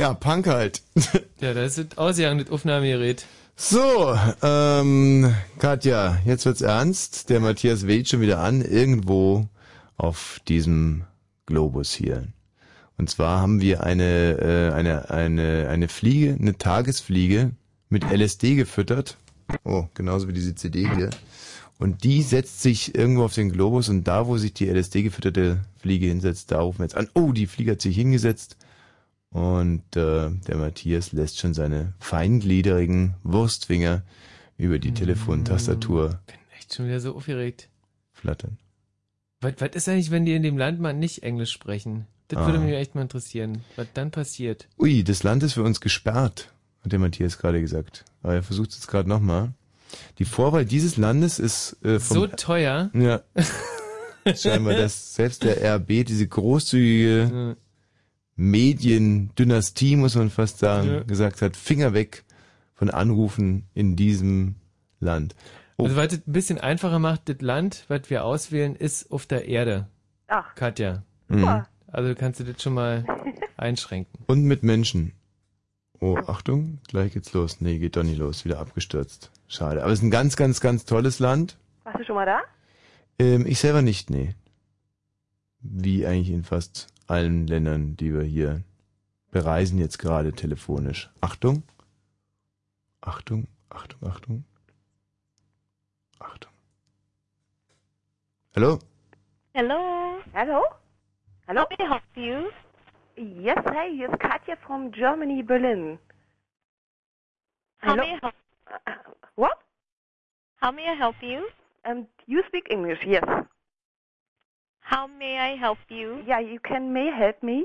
Ja. 0.02 0.14
Punk 0.14 0.48
halt. 0.48 0.82
Ja, 1.40 1.54
das 1.54 1.76
ist 1.76 1.98
ausgegangen, 1.98 2.38
das 2.38 2.50
Aufnahmegerät. 2.50 3.26
So, 3.56 4.16
ähm, 4.42 5.34
Katja, 5.58 6.18
jetzt 6.24 6.46
wird's 6.46 6.60
ernst. 6.60 7.30
Der 7.30 7.40
Matthias 7.40 7.88
wählt 7.88 8.08
schon 8.08 8.20
wieder 8.20 8.38
an, 8.38 8.62
irgendwo 8.62 9.48
auf 9.96 10.40
diesem 10.46 11.02
Globus 11.46 11.92
hier. 11.92 12.28
Und 12.96 13.10
zwar 13.10 13.40
haben 13.40 13.60
wir 13.60 13.82
eine, 13.82 14.38
äh, 14.38 14.72
eine, 14.72 15.10
eine, 15.10 15.68
eine 15.68 15.88
Fliege, 15.88 16.36
eine 16.38 16.56
Tagesfliege 16.56 17.50
mit 17.88 18.04
LSD 18.04 18.54
gefüttert. 18.54 19.16
Oh, 19.64 19.86
genauso 19.94 20.28
wie 20.28 20.32
diese 20.32 20.54
CD 20.54 20.88
hier. 20.94 21.10
Und 21.78 22.04
die 22.04 22.22
setzt 22.22 22.62
sich 22.62 22.94
irgendwo 22.94 23.24
auf 23.24 23.34
den 23.34 23.50
Globus 23.50 23.88
und 23.88 24.04
da, 24.04 24.28
wo 24.28 24.38
sich 24.38 24.52
die 24.54 24.68
LSD 24.68 25.02
gefütterte 25.02 25.60
Fliege 25.80 26.06
hinsetzt, 26.06 26.52
da 26.52 26.60
rufen 26.60 26.78
wir 26.78 26.84
jetzt 26.84 26.96
an. 26.96 27.08
Oh, 27.14 27.32
die 27.32 27.48
Fliege 27.48 27.72
hat 27.72 27.80
sich 27.80 27.96
hingesetzt. 27.96 28.56
Und 29.32 29.82
äh, 29.96 30.30
der 30.30 30.56
Matthias 30.56 31.12
lässt 31.12 31.38
schon 31.38 31.54
seine 31.54 31.94
feingliedrigen 32.00 33.14
Wurstfinger 33.22 34.02
über 34.58 34.78
die 34.78 34.92
Telefontastatur 34.92 36.20
Echt 36.58 36.74
schon 36.74 36.86
wieder 36.86 37.00
so 37.00 37.16
aufgeregt. 37.16 37.68
flattern. 38.12 38.58
Was, 39.40 39.54
was 39.58 39.70
ist 39.74 39.88
eigentlich, 39.88 40.10
wenn 40.10 40.24
die 40.26 40.34
in 40.34 40.42
dem 40.42 40.58
Land 40.58 40.80
mal 40.80 40.92
nicht 40.92 41.22
Englisch 41.22 41.50
sprechen? 41.52 42.06
Das 42.28 42.38
Ah. 42.40 42.46
würde 42.46 42.60
mich 42.60 42.74
echt 42.74 42.94
mal 42.94 43.02
interessieren, 43.02 43.64
was 43.76 43.86
dann 43.94 44.10
passiert. 44.10 44.68
Ui, 44.78 45.02
das 45.02 45.22
Land 45.22 45.42
ist 45.42 45.54
für 45.54 45.62
uns 45.64 45.80
gesperrt, 45.80 46.52
hat 46.84 46.92
der 46.92 46.98
Matthias 46.98 47.38
gerade 47.38 47.60
gesagt. 47.60 48.04
Aber 48.22 48.34
er 48.34 48.42
versucht 48.42 48.70
es 48.70 48.76
jetzt 48.76 48.86
gerade 48.88 49.08
nochmal. 49.08 49.52
Die 50.18 50.24
Vorwahl 50.24 50.64
dieses 50.64 50.96
Landes 50.96 51.38
ist 51.38 51.76
äh, 51.84 51.98
vom, 51.98 52.14
So 52.16 52.26
teuer? 52.26 52.90
Ja. 52.94 53.22
Scheinbar, 54.36 54.74
dass 54.74 55.14
selbst 55.14 55.42
der 55.42 55.76
RB 55.76 56.04
diese 56.06 56.26
großzügige 56.28 57.56
Mediendynastie, 58.36 59.96
muss 59.96 60.14
man 60.14 60.30
fast 60.30 60.58
sagen, 60.58 60.88
Ja. 60.88 61.02
gesagt 61.02 61.42
hat, 61.42 61.56
Finger 61.56 61.92
weg 61.94 62.24
von 62.74 62.90
Anrufen 62.90 63.66
in 63.74 63.96
diesem 63.96 64.56
Land. 65.00 65.34
Oh, 65.76 65.84
Also, 65.84 65.96
was 65.96 66.12
es 66.12 66.26
ein 66.26 66.32
bisschen 66.32 66.58
einfacher 66.58 66.98
macht, 66.98 67.28
das 67.28 67.40
Land, 67.40 67.84
was 67.88 68.08
wir 68.10 68.24
auswählen, 68.24 68.74
ist 68.76 69.10
auf 69.10 69.26
der 69.26 69.46
Erde. 69.48 69.88
Ach. 70.28 70.54
Katja. 70.54 71.02
Mhm. 71.28 71.64
Also 71.88 72.14
kannst 72.14 72.40
du 72.40 72.44
das 72.44 72.62
schon 72.62 72.74
mal 72.74 73.04
einschränken. 73.56 74.24
Und 74.26 74.44
mit 74.44 74.62
Menschen. 74.62 75.12
Oh, 76.00 76.16
Achtung, 76.26 76.78
gleich 76.88 77.12
geht's 77.12 77.32
los. 77.32 77.60
Nee, 77.60 77.78
geht 77.78 77.96
doch 77.96 78.02
nicht 78.02 78.18
los. 78.18 78.44
Wieder 78.44 78.58
abgestürzt. 78.58 79.30
Schade. 79.46 79.82
Aber 79.82 79.92
es 79.92 80.00
ist 80.00 80.04
ein 80.04 80.10
ganz, 80.10 80.36
ganz, 80.36 80.60
ganz 80.60 80.84
tolles 80.84 81.18
Land. 81.20 81.58
Warst 81.84 82.00
du 82.00 82.04
schon 82.04 82.16
mal 82.16 82.26
da? 82.26 82.40
Ähm, 83.18 83.46
ich 83.46 83.58
selber 83.60 83.82
nicht, 83.82 84.10
nee. 84.10 84.34
Wie 85.60 86.04
eigentlich 86.06 86.30
in 86.30 86.42
fast 86.42 86.88
allen 87.08 87.46
Ländern, 87.46 87.96
die 87.96 88.12
wir 88.14 88.22
hier 88.22 88.62
bereisen 89.30 89.78
jetzt 89.78 89.98
gerade 89.98 90.32
telefonisch. 90.32 91.10
Achtung. 91.20 91.62
Achtung, 93.00 93.46
Achtung, 93.70 94.08
Achtung. 94.08 94.44
Achtung. 96.18 96.52
Hallo? 98.54 98.78
Hello. 99.54 100.20
Hello. 100.32 100.62
Hello. 101.46 101.62
How 101.62 101.66
may 101.70 101.84
I 101.84 101.88
help 101.88 102.02
you? 102.16 102.50
Yes, 103.16 103.58
hey, 103.72 103.96
here's 103.96 104.14
Katja 104.20 104.56
from 104.66 104.92
Germany, 104.92 105.42
Berlin. 105.42 105.98
How 107.78 107.92
Hello. 107.92 108.02
may 108.04 108.12
I 108.14 108.18
help? 108.22 108.34
Uh, 108.86 108.92
what? 109.34 109.58
How 110.56 110.70
may 110.70 110.88
I 110.88 110.94
help 110.94 111.16
you? 111.20 111.48
Um, 111.84 112.06
you 112.26 112.42
speak 112.46 112.68
English, 112.70 113.00
yes. 113.04 113.24
How 114.92 115.06
may 115.06 115.38
I 115.38 115.56
help 115.56 115.78
you? 115.88 116.22
Yeah, 116.26 116.40
you 116.40 116.60
can 116.60 116.92
may 116.92 117.08
help 117.10 117.42
me. 117.42 117.64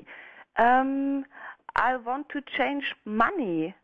Um, 0.57 1.25
I 1.75 1.97
want 1.97 2.29
to 2.29 2.39
change 2.57 2.85
money, 3.03 3.75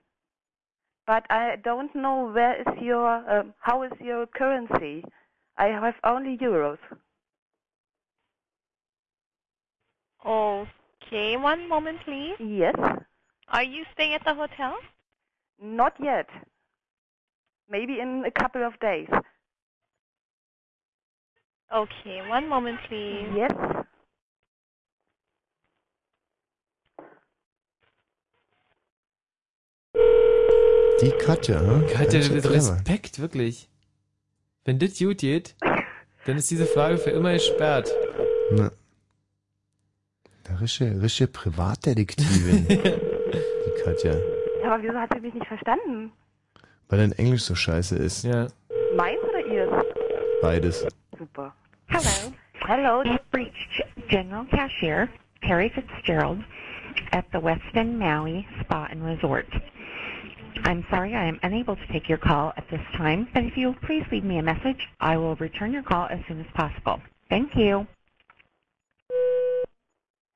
but 1.06 1.26
I 1.30 1.58
don't 1.62 1.94
know 1.94 2.32
where 2.34 2.56
is 2.62 2.82
your, 2.82 3.10
um, 3.30 3.54
how 3.60 3.84
is 3.84 3.92
your 4.00 4.28
currency? 4.28 5.04
I 5.58 5.66
have 5.66 5.96
only 6.06 6.38
euros. 6.38 6.78
Okay, 10.26 11.36
one 11.36 11.68
moment, 11.68 11.98
please. 12.06 12.36
Yes. 12.40 12.76
Are 13.50 13.64
you 13.64 13.84
staying 13.94 14.14
at 14.14 14.24
the 14.24 14.34
hotel? 14.34 14.78
Not 15.62 15.96
yet. 16.02 16.30
Maybe 17.70 18.00
in 18.00 18.24
a 18.26 18.32
couple 18.32 18.66
of 18.66 18.80
days. 18.80 19.10
Okay, 21.76 22.22
one 22.30 22.48
moment, 22.48 22.78
please. 22.88 23.26
Yes. 23.36 23.52
Die 31.02 31.12
Katja, 31.18 31.60
hm? 31.60 31.88
Katja, 31.88 32.20
mit. 32.30 32.48
Respekt, 32.48 33.20
wirklich. 33.20 33.70
Wenn 34.66 34.78
das 34.78 35.00
gut 35.00 35.18
geht, 35.18 35.56
dann 36.28 36.38
ist 36.38 36.52
diese 36.52 36.68
Frage 36.68 37.00
für 37.00 37.10
immer 37.10 37.34
gesperrt. 37.34 37.92
Na. 38.52 38.70
Eine 40.48 40.62
rische, 40.62 41.02
rische 41.02 41.26
Privatdetektivin. 41.26 42.68
die 42.68 43.84
Katja. 43.84 44.14
Ja, 44.62 44.76
aber 44.76 44.84
wieso 44.84 44.94
hat 44.94 45.10
sie 45.12 45.22
mich 45.22 45.34
nicht 45.34 45.48
verstanden? 45.48 46.12
Weil 46.88 47.00
dein 47.00 47.14
Englisch 47.14 47.42
so 47.42 47.56
scheiße 47.56 47.96
ist. 47.96 48.26
Ja. 48.26 48.48
Meins 48.96 49.24
oder 49.24 49.44
ihrs? 49.48 49.86
Beides. 50.40 50.86
Super. 51.18 51.56
Hello. 51.90 52.34
Hello. 52.62 53.04
You've 53.04 53.20
reached 53.34 53.82
General 54.10 54.46
Cashier 54.52 55.10
Perry 55.42 55.72
Fitzgerald 55.76 56.40
at 57.12 57.26
the 57.34 57.40
Westin 57.40 57.98
Maui 57.98 58.48
Spa 58.62 58.88
and 58.90 59.04
Resort. 59.04 59.46
I'm 60.66 60.86
sorry 60.90 61.16
I 61.16 61.26
am 61.28 61.40
unable 61.44 61.76
to 61.76 61.88
take 61.92 62.10
your 62.10 62.18
call 62.20 62.54
at 62.58 62.66
this 62.72 62.82
time, 62.98 63.28
but 63.34 63.44
if 63.44 63.58
you 63.58 63.68
will 63.68 63.76
please 63.86 64.04
leave 64.12 64.24
me 64.24 64.40
a 64.40 64.44
message, 64.44 64.80
I 65.00 65.18
will 65.18 65.36
return 65.38 65.74
your 65.74 65.84
call 65.84 66.08
as 66.10 66.20
soon 66.28 66.40
as 66.42 66.48
possible. 66.56 67.02
Thank 67.30 67.52
you. 67.56 67.86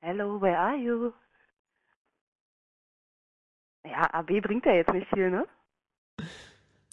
Hello, 0.02 0.38
where 0.38 0.56
are 0.56 0.76
you? 0.76 1.14
Ja, 3.84 4.08
AB 4.12 4.40
bringt 4.42 4.66
er 4.66 4.76
jetzt 4.76 4.92
nicht 4.92 5.08
viel, 5.14 5.30
ne? 5.30 5.46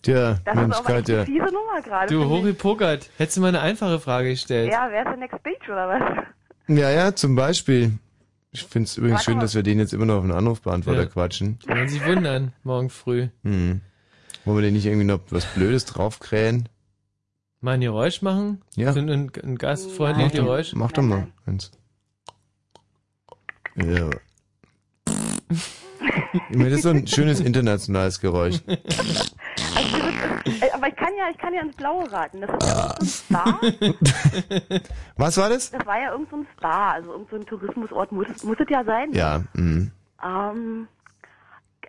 Tja, 0.06 0.38
Das 0.46 0.56
Mensch, 0.56 0.70
ist 0.74 0.80
aber 0.80 0.90
echt 0.90 0.98
Katja. 1.08 1.16
eine 1.18 1.26
fiese 1.26 1.46
Nummer 1.46 1.82
gerade. 1.84 2.14
Du, 2.14 2.26
hochgepokert. 2.30 3.10
Hättest 3.18 3.38
du 3.38 3.42
mal 3.42 3.48
eine 3.48 3.62
einfache 3.62 4.00
Frage 4.00 4.30
gestellt. 4.30 4.72
Ja, 4.72 4.88
wer 4.92 5.02
ist 5.02 5.10
der 5.10 5.18
Next 5.18 5.42
Page 5.44 5.68
oder 5.70 5.90
was? 5.90 6.26
Ja, 6.68 6.90
ja, 6.92 7.16
zum 7.16 7.36
Beispiel. 7.36 7.94
Ich 8.52 8.64
finde 8.64 8.86
es 8.86 8.98
übrigens 8.98 9.16
Warte 9.16 9.26
schön, 9.26 9.36
mal. 9.38 9.42
dass 9.42 9.56
wir 9.56 9.64
den 9.64 9.80
jetzt 9.80 9.94
immer 9.94 10.06
noch 10.06 10.18
auf 10.18 10.22
den 10.24 10.32
Anrufbeantworter 10.32 11.02
Ja. 11.02 11.06
quatschen. 11.08 11.58
Kann 11.66 11.78
man 11.80 11.90
sich 11.90 12.06
wundern, 12.06 12.54
morgen 12.64 12.90
früh. 12.90 13.28
Hm. 13.44 13.82
Wollen 14.46 14.58
wir 14.58 14.62
den 14.62 14.74
nicht 14.76 14.86
irgendwie 14.86 15.06
noch 15.08 15.20
was 15.32 15.46
Blödes 15.48 15.86
draufkrähen? 15.86 16.70
Mal 17.62 17.72
ein 17.74 17.82
Geräusch 17.82 18.22
machen? 18.22 18.62
Ja. 18.76 18.94
So 18.94 19.00
ein, 19.00 19.10
ein 19.10 19.58
gastfreundliches 19.58 20.34
Mach 20.34 20.38
doch- 20.40 20.46
Geräusch? 20.46 20.74
Mach 20.76 20.92
doch 20.92 21.02
mal 21.04 21.28
eins. 21.48 21.72
Ja. 23.76 24.10
Ich 26.50 26.56
meine, 26.58 26.70
das 26.70 26.78
ist 26.80 26.84
so 26.84 26.90
ein 26.90 27.08
schönes 27.08 27.40
internationales 27.40 28.20
Geräusch. 28.22 28.58
Äh, 30.62 30.72
aber 30.74 30.88
ich 30.88 30.96
kann 30.96 31.10
ja, 31.18 31.26
ich 31.32 31.38
kann 31.38 31.54
ja 31.54 31.62
ins 31.62 31.76
Blaue 31.76 32.12
raten. 32.12 32.42
Das 32.42 32.50
ist 32.52 32.68
ja 32.68 32.76
irgend 32.76 33.28
so 33.28 33.36
ein 33.36 34.40
Spa. 34.70 34.80
Was 35.18 35.38
war 35.38 35.50
das? 35.50 35.72
Das 35.72 35.86
war 35.86 36.00
ja 36.00 36.12
irgend 36.12 36.30
so 36.30 36.38
ein 36.38 36.48
Spa, 36.58 36.92
also 36.94 37.12
irgend 37.14 37.30
so 37.30 37.36
ein 37.38 37.46
Tourismusort 37.46 38.12
muss, 38.12 38.28
muss 38.44 38.58
es 38.60 38.70
ja 38.70 38.84
sein. 38.84 39.12
Ja, 39.14 39.44
mhm. 39.54 39.92
Ähm, 40.24 40.88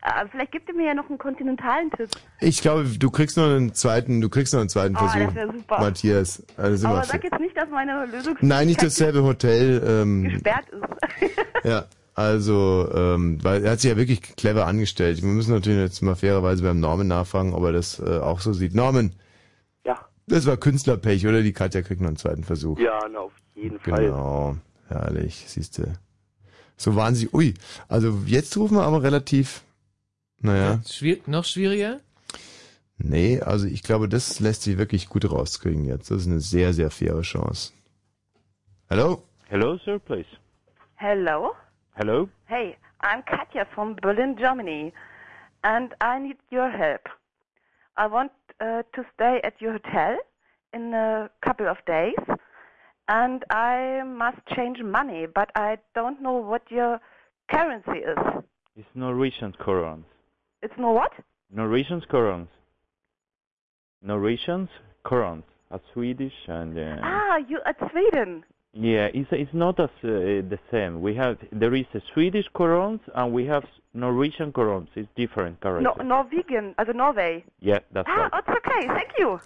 äh, 0.02 0.26
vielleicht 0.30 0.52
gibt 0.52 0.68
ihr 0.68 0.74
mir 0.74 0.86
ja 0.88 0.94
noch 0.94 1.08
einen 1.08 1.18
kontinentalen 1.18 1.90
Tipp. 1.90 2.10
Ich 2.40 2.60
glaube, 2.60 2.84
du 2.84 3.10
kriegst 3.10 3.36
noch 3.36 3.44
einen 3.46 3.74
zweiten, 3.74 4.20
du 4.20 4.28
kriegst 4.28 4.52
noch 4.52 4.60
einen 4.60 4.68
zweiten 4.68 4.96
Oh, 4.96 5.00
das 5.02 5.12
Versuch. 5.12 5.34
wär 5.34 5.46
super. 5.52 5.80
Matthias. 5.80 6.42
Also 6.56 6.76
sind 6.76 6.90
Aber 6.90 7.04
sag 7.04 7.24
jetzt 7.24 7.40
nicht, 7.40 7.56
dass 7.56 7.68
meine 7.70 8.04
Lösung 8.06 8.36
Nein, 8.40 8.66
nicht 8.68 8.82
dasselbe 8.82 9.22
Hotel. 9.22 9.82
Ähm, 9.86 10.24
gesperrt 10.24 10.66
ist. 10.70 11.64
ja, 11.64 11.84
also, 12.16 12.90
ähm, 12.94 13.44
weil 13.44 13.62
er 13.62 13.72
hat 13.72 13.80
sich 13.80 13.90
ja 13.90 13.98
wirklich 13.98 14.22
clever 14.22 14.66
angestellt. 14.66 15.20
Wir 15.20 15.28
müssen 15.28 15.52
natürlich 15.52 15.80
jetzt 15.80 16.00
mal 16.00 16.14
fairerweise 16.14 16.62
beim 16.62 16.80
Norman 16.80 17.06
nachfragen, 17.06 17.52
ob 17.52 17.62
er 17.64 17.72
das 17.72 18.00
äh, 18.00 18.20
auch 18.20 18.40
so 18.40 18.54
sieht. 18.54 18.74
Norman. 18.74 19.12
Ja. 19.84 20.00
Das 20.26 20.46
war 20.46 20.56
Künstlerpech, 20.56 21.26
oder? 21.26 21.42
Die 21.42 21.52
Katja 21.52 21.82
kriegt 21.82 22.00
noch 22.00 22.08
einen 22.08 22.16
zweiten 22.16 22.42
Versuch. 22.42 22.78
Ja, 22.80 23.00
na, 23.12 23.18
auf 23.18 23.34
jeden 23.54 23.78
Fall. 23.80 24.06
Genau. 24.06 24.56
Herrlich, 24.88 25.44
siehst 25.46 25.76
du. 25.76 25.92
So 26.78 26.96
wahnsinnig. 26.96 27.34
Ui, 27.34 27.52
also 27.86 28.18
jetzt 28.24 28.56
rufen 28.56 28.78
wir 28.78 28.84
aber 28.84 29.02
relativ. 29.02 29.62
Naja. 30.40 30.80
Schwier 30.88 31.18
noch 31.26 31.44
schwieriger? 31.44 32.00
Nee, 32.96 33.42
also 33.42 33.66
ich 33.66 33.82
glaube, 33.82 34.08
das 34.08 34.40
lässt 34.40 34.62
sich 34.62 34.78
wirklich 34.78 35.10
gut 35.10 35.30
rauskriegen 35.30 35.84
jetzt. 35.84 36.10
Das 36.10 36.22
ist 36.22 36.28
eine 36.28 36.40
sehr, 36.40 36.72
sehr 36.72 36.90
faire 36.90 37.20
Chance. 37.20 37.72
Hallo? 38.88 39.22
Hello, 39.48 39.76
sir, 39.84 39.98
please. 39.98 40.28
Hello? 40.94 41.52
Hello? 41.96 42.28
Hey, 42.46 42.76
I'm 43.00 43.22
Katja 43.22 43.66
from 43.74 43.96
Berlin, 44.02 44.36
Germany, 44.38 44.92
and 45.64 45.94
I 46.00 46.18
need 46.18 46.36
your 46.50 46.70
help. 46.70 47.00
I 47.96 48.06
want 48.06 48.32
uh, 48.60 48.82
to 48.94 49.02
stay 49.14 49.40
at 49.42 49.54
your 49.60 49.72
hotel 49.72 50.18
in 50.74 50.92
a 50.92 51.30
couple 51.42 51.66
of 51.68 51.78
days, 51.86 52.18
and 53.08 53.44
I 53.50 54.02
must 54.04 54.38
change 54.54 54.82
money, 54.82 55.26
but 55.26 55.50
I 55.54 55.78
don't 55.94 56.20
know 56.20 56.32
what 56.36 56.70
your 56.70 57.00
currency 57.50 57.98
is. 58.00 58.18
It's 58.76 58.88
Norwegian 58.94 59.52
crowns. 59.52 60.04
It's 60.62 60.74
no 60.78 60.90
what? 60.92 61.12
Norwegian 61.50 62.02
crowns. 62.02 62.48
Norwegian 64.02 64.68
crowns. 65.02 65.44
A 65.70 65.80
Swedish 65.92 66.34
and 66.46 66.78
uh, 66.78 66.96
Ah, 67.02 67.38
you 67.48 67.58
at 67.66 67.76
Sweden. 67.90 68.44
Yeah, 68.72 69.08
it's 69.14 69.28
it's 69.32 69.54
not 69.54 69.80
as 69.80 69.88
uh, 70.04 70.08
the 70.50 70.58
same. 70.70 71.00
We 71.00 71.14
have 71.16 71.38
there 71.50 71.74
is 71.74 71.86
a 71.94 72.00
Swedish 72.12 72.46
corons 72.54 73.00
and 73.14 73.32
we 73.32 73.46
have 73.46 73.64
Norwegian 73.94 74.52
corons. 74.52 74.88
It's 74.94 75.08
different 75.16 75.58
No, 75.64 75.94
Norwegian, 76.02 76.74
as 76.78 76.86
also 76.88 76.92
Norway. 76.92 77.44
Yeah, 77.60 77.78
that's 77.92 78.06
Ah, 78.10 78.28
right. 78.30 78.32
it's 78.38 78.48
okay. 78.48 78.86
Thank 78.88 79.12
you. 79.18 79.40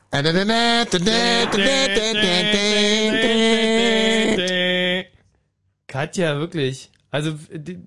Katja, 5.87 6.39
wirklich. 6.39 6.91
Also, 7.13 7.33
die, 7.53 7.79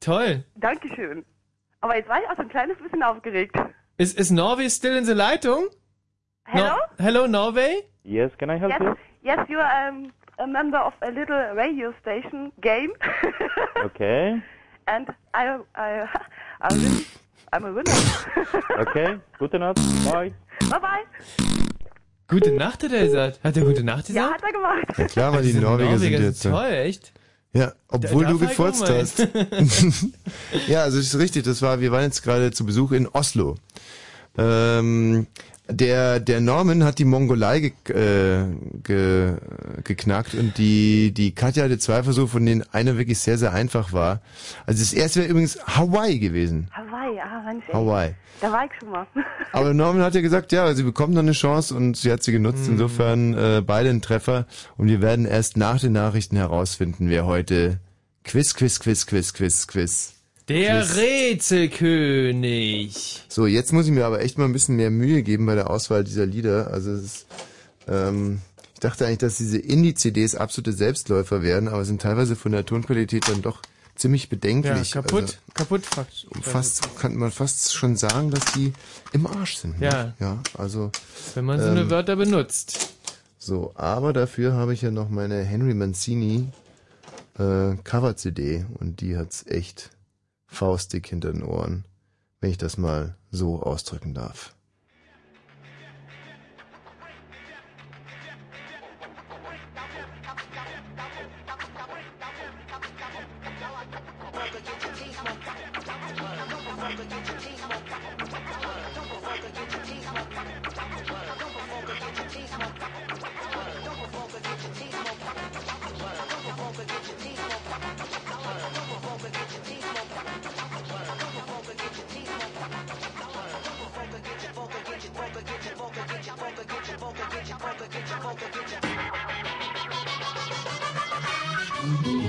toll. 0.00 0.44
Dankeschön. 0.56 1.24
Aber 1.80 1.96
jetzt 1.96 2.08
war 2.08 2.20
ich 2.20 2.28
auch 2.28 2.36
so 2.36 2.42
ein 2.42 2.48
kleines 2.48 2.76
bisschen 2.78 3.02
aufgeregt. 3.02 3.56
Ist, 3.98 4.18
ist 4.18 4.30
Norway 4.30 4.68
still 4.68 4.96
in 4.96 5.04
the 5.04 5.12
Leitung? 5.14 5.68
Hello? 6.44 6.76
No, 6.76 7.04
hello, 7.04 7.26
Norway? 7.26 7.82
Yes, 8.04 8.30
can 8.38 8.50
I 8.50 8.58
help 8.58 8.70
Yes, 8.72 8.80
you? 8.82 8.96
yes, 9.22 9.48
you 9.48 9.58
are 9.58 9.88
um, 9.88 10.12
a 10.38 10.46
member 10.46 10.78
of 10.78 10.94
a 11.02 11.10
little 11.10 11.54
radio 11.54 11.92
station 12.00 12.52
game, 12.60 12.90
Okay. 13.84 14.40
and 14.86 15.08
I, 15.34 15.58
I, 15.74 16.06
I 16.60 16.74
win. 16.74 17.04
I'm 17.52 17.64
a 17.64 17.72
winner. 17.72 17.94
Okay. 18.80 19.18
Gute 19.38 19.58
Nacht. 19.58 19.76
Bye. 20.04 20.32
bye 20.68 20.78
bye. 20.80 21.04
Gute 22.28 22.50
Nacht 22.52 22.82
hat 22.82 22.92
er 22.92 23.04
gesagt. 23.06 23.40
Hat 23.44 23.56
er 23.56 23.62
gute 23.64 23.84
Nacht 23.84 24.08
Ja, 24.08 24.26
gesagt? 24.28 24.42
hat 24.42 24.42
er 24.42 24.52
gemacht. 24.52 24.98
Ja 24.98 25.06
klar, 25.06 25.32
weil 25.32 25.42
die 25.42 25.48
Diese 25.48 25.60
Norweger 25.60 25.98
sind 25.98 26.10
Norweger 26.10 26.24
jetzt. 26.28 26.42
sind 26.42 26.50
toll, 26.52 26.66
echt. 26.66 27.12
Ja, 27.52 27.72
obwohl 27.88 28.24
Da- 28.24 28.30
du 28.32 28.38
gefurzt 28.40 28.90
hast. 28.90 29.18
ja, 30.66 30.82
also 30.82 30.98
das 30.98 31.06
ist 31.06 31.18
richtig. 31.18 31.44
Das 31.44 31.62
war, 31.62 31.80
wir 31.80 31.92
waren 31.92 32.02
jetzt 32.02 32.22
gerade 32.22 32.50
zu 32.50 32.66
Besuch 32.66 32.92
in 32.92 33.06
Oslo. 33.08 33.54
Ähm, 34.36 35.26
der, 35.68 36.20
der 36.20 36.40
Norman 36.40 36.84
hat 36.84 36.98
die 36.98 37.04
Mongolei 37.04 37.60
ge, 37.60 37.72
äh, 37.88 38.46
ge, 38.82 39.34
geknackt 39.84 40.34
und 40.34 40.58
die, 40.58 41.12
die 41.12 41.34
Katja 41.34 41.64
hatte 41.64 41.78
zwei 41.78 42.02
Versuche, 42.02 42.28
von 42.28 42.46
denen 42.46 42.64
einer 42.72 42.96
wirklich 42.96 43.18
sehr, 43.18 43.38
sehr 43.38 43.52
einfach 43.52 43.92
war. 43.92 44.20
Also 44.66 44.80
das 44.80 44.92
erste 44.92 45.20
wäre 45.20 45.30
übrigens 45.30 45.58
Hawaii 45.66 46.18
gewesen. 46.18 46.68
Hawaii, 46.72 47.18
ah, 47.20 47.42
Mensch. 47.44 47.64
ey. 47.68 47.74
Hawaii. 47.74 48.14
Da 48.40 48.52
war 48.52 48.64
ich 48.64 48.70
schon 48.78 48.90
mal. 48.90 49.06
Aber 49.52 49.74
Norman 49.74 50.02
hat 50.02 50.14
ja 50.14 50.20
gesagt, 50.20 50.52
ja, 50.52 50.72
sie 50.74 50.82
bekommt 50.82 51.14
noch 51.14 51.22
eine 51.22 51.32
Chance 51.32 51.74
und 51.74 51.96
sie 51.96 52.12
hat 52.12 52.22
sie 52.22 52.32
genutzt. 52.32 52.68
Insofern 52.68 53.34
äh, 53.34 53.62
beide 53.66 53.90
ein 53.90 54.02
Treffer. 54.02 54.46
Und 54.76 54.88
wir 54.88 55.00
werden 55.00 55.24
erst 55.24 55.56
nach 55.56 55.80
den 55.80 55.92
Nachrichten 55.92 56.36
herausfinden, 56.36 57.08
wer 57.08 57.26
heute 57.26 57.80
Quiz, 58.24 58.54
Quiz, 58.54 58.78
Quiz, 58.80 59.06
Quiz, 59.06 59.32
Quiz, 59.32 59.66
Quiz. 59.66 60.15
Der 60.48 60.82
Quiz. 60.82 60.96
Rätselkönig. 60.96 63.22
So, 63.28 63.46
jetzt 63.46 63.72
muss 63.72 63.86
ich 63.86 63.92
mir 63.92 64.06
aber 64.06 64.20
echt 64.20 64.38
mal 64.38 64.44
ein 64.44 64.52
bisschen 64.52 64.76
mehr 64.76 64.90
Mühe 64.90 65.22
geben 65.22 65.46
bei 65.46 65.54
der 65.56 65.70
Auswahl 65.70 66.04
dieser 66.04 66.26
Lieder. 66.26 66.70
Also 66.72 66.92
es 66.92 67.02
ist, 67.04 67.26
ähm, 67.88 68.40
ich 68.74 68.80
dachte 68.80 69.06
eigentlich, 69.06 69.18
dass 69.18 69.36
diese 69.38 69.58
Indie-CDs 69.58 70.34
absolute 70.36 70.72
Selbstläufer 70.72 71.42
werden, 71.42 71.68
aber 71.68 71.84
sind 71.84 72.00
teilweise 72.02 72.36
von 72.36 72.52
der 72.52 72.64
Tonqualität 72.64 73.28
dann 73.28 73.42
doch 73.42 73.60
ziemlich 73.96 74.28
bedenklich. 74.28 74.94
Ja, 74.94 75.02
kaputt, 75.02 75.22
Also, 75.22 75.34
kaputt. 75.54 75.84
Fakt. 75.86 76.26
fast 76.42 76.96
kann 76.96 77.16
man 77.16 77.32
fast 77.32 77.74
schon 77.74 77.96
sagen, 77.96 78.30
dass 78.30 78.44
die 78.52 78.72
im 79.12 79.26
Arsch 79.26 79.56
sind. 79.56 79.80
ne? 79.80 79.86
Ja. 79.86 80.14
Ja, 80.20 80.38
also. 80.56 80.92
Wenn 81.34 81.46
man 81.46 81.58
so 81.60 81.66
eine 81.66 81.80
ähm, 81.80 81.90
Wörter 81.90 82.14
benutzt. 82.16 82.90
So, 83.38 83.72
aber 83.74 84.12
dafür 84.12 84.52
habe 84.52 84.74
ich 84.74 84.82
ja 84.82 84.90
noch 84.90 85.08
meine 85.08 85.42
Henry 85.42 85.72
Mancini 85.74 86.48
äh, 87.38 87.74
Cover-CD 87.84 88.66
und 88.78 89.00
die 89.00 89.16
hat's 89.16 89.46
echt 89.46 89.90
faustdick 90.46 91.08
hinter 91.08 91.32
den 91.32 91.42
Ohren, 91.42 91.84
wenn 92.40 92.50
ich 92.50 92.58
das 92.58 92.78
mal 92.78 93.16
so 93.30 93.62
ausdrücken 93.62 94.14
darf. 94.14 94.56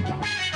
Don't 0.07 0.46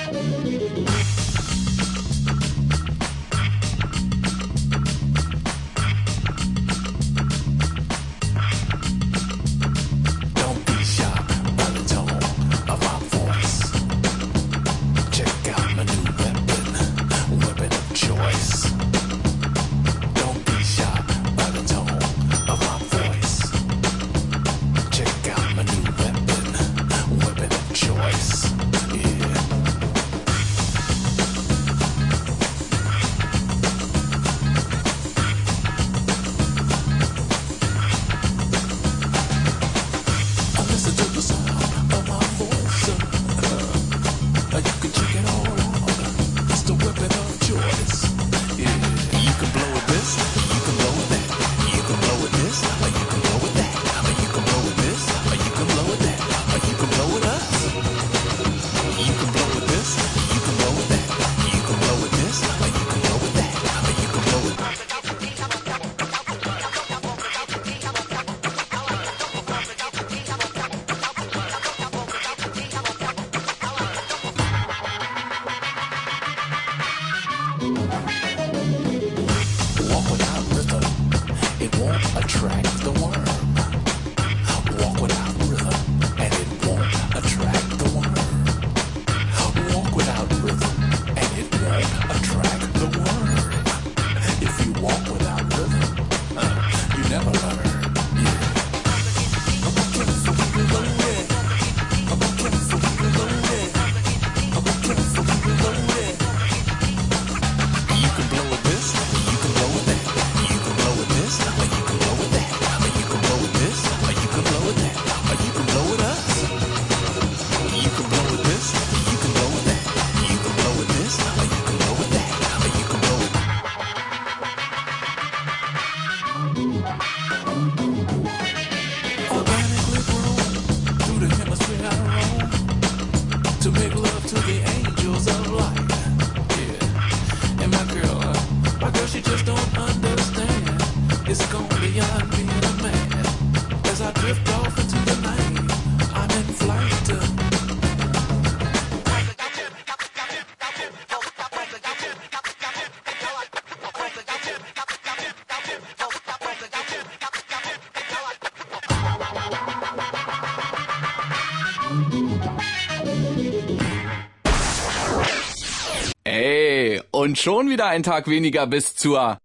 Und 167.31 167.37
schon 167.37 167.69
wieder 167.69 167.87
ein 167.87 168.03
Tag 168.03 168.27
weniger 168.27 168.67
bis 168.67 168.93
zur, 168.93 169.37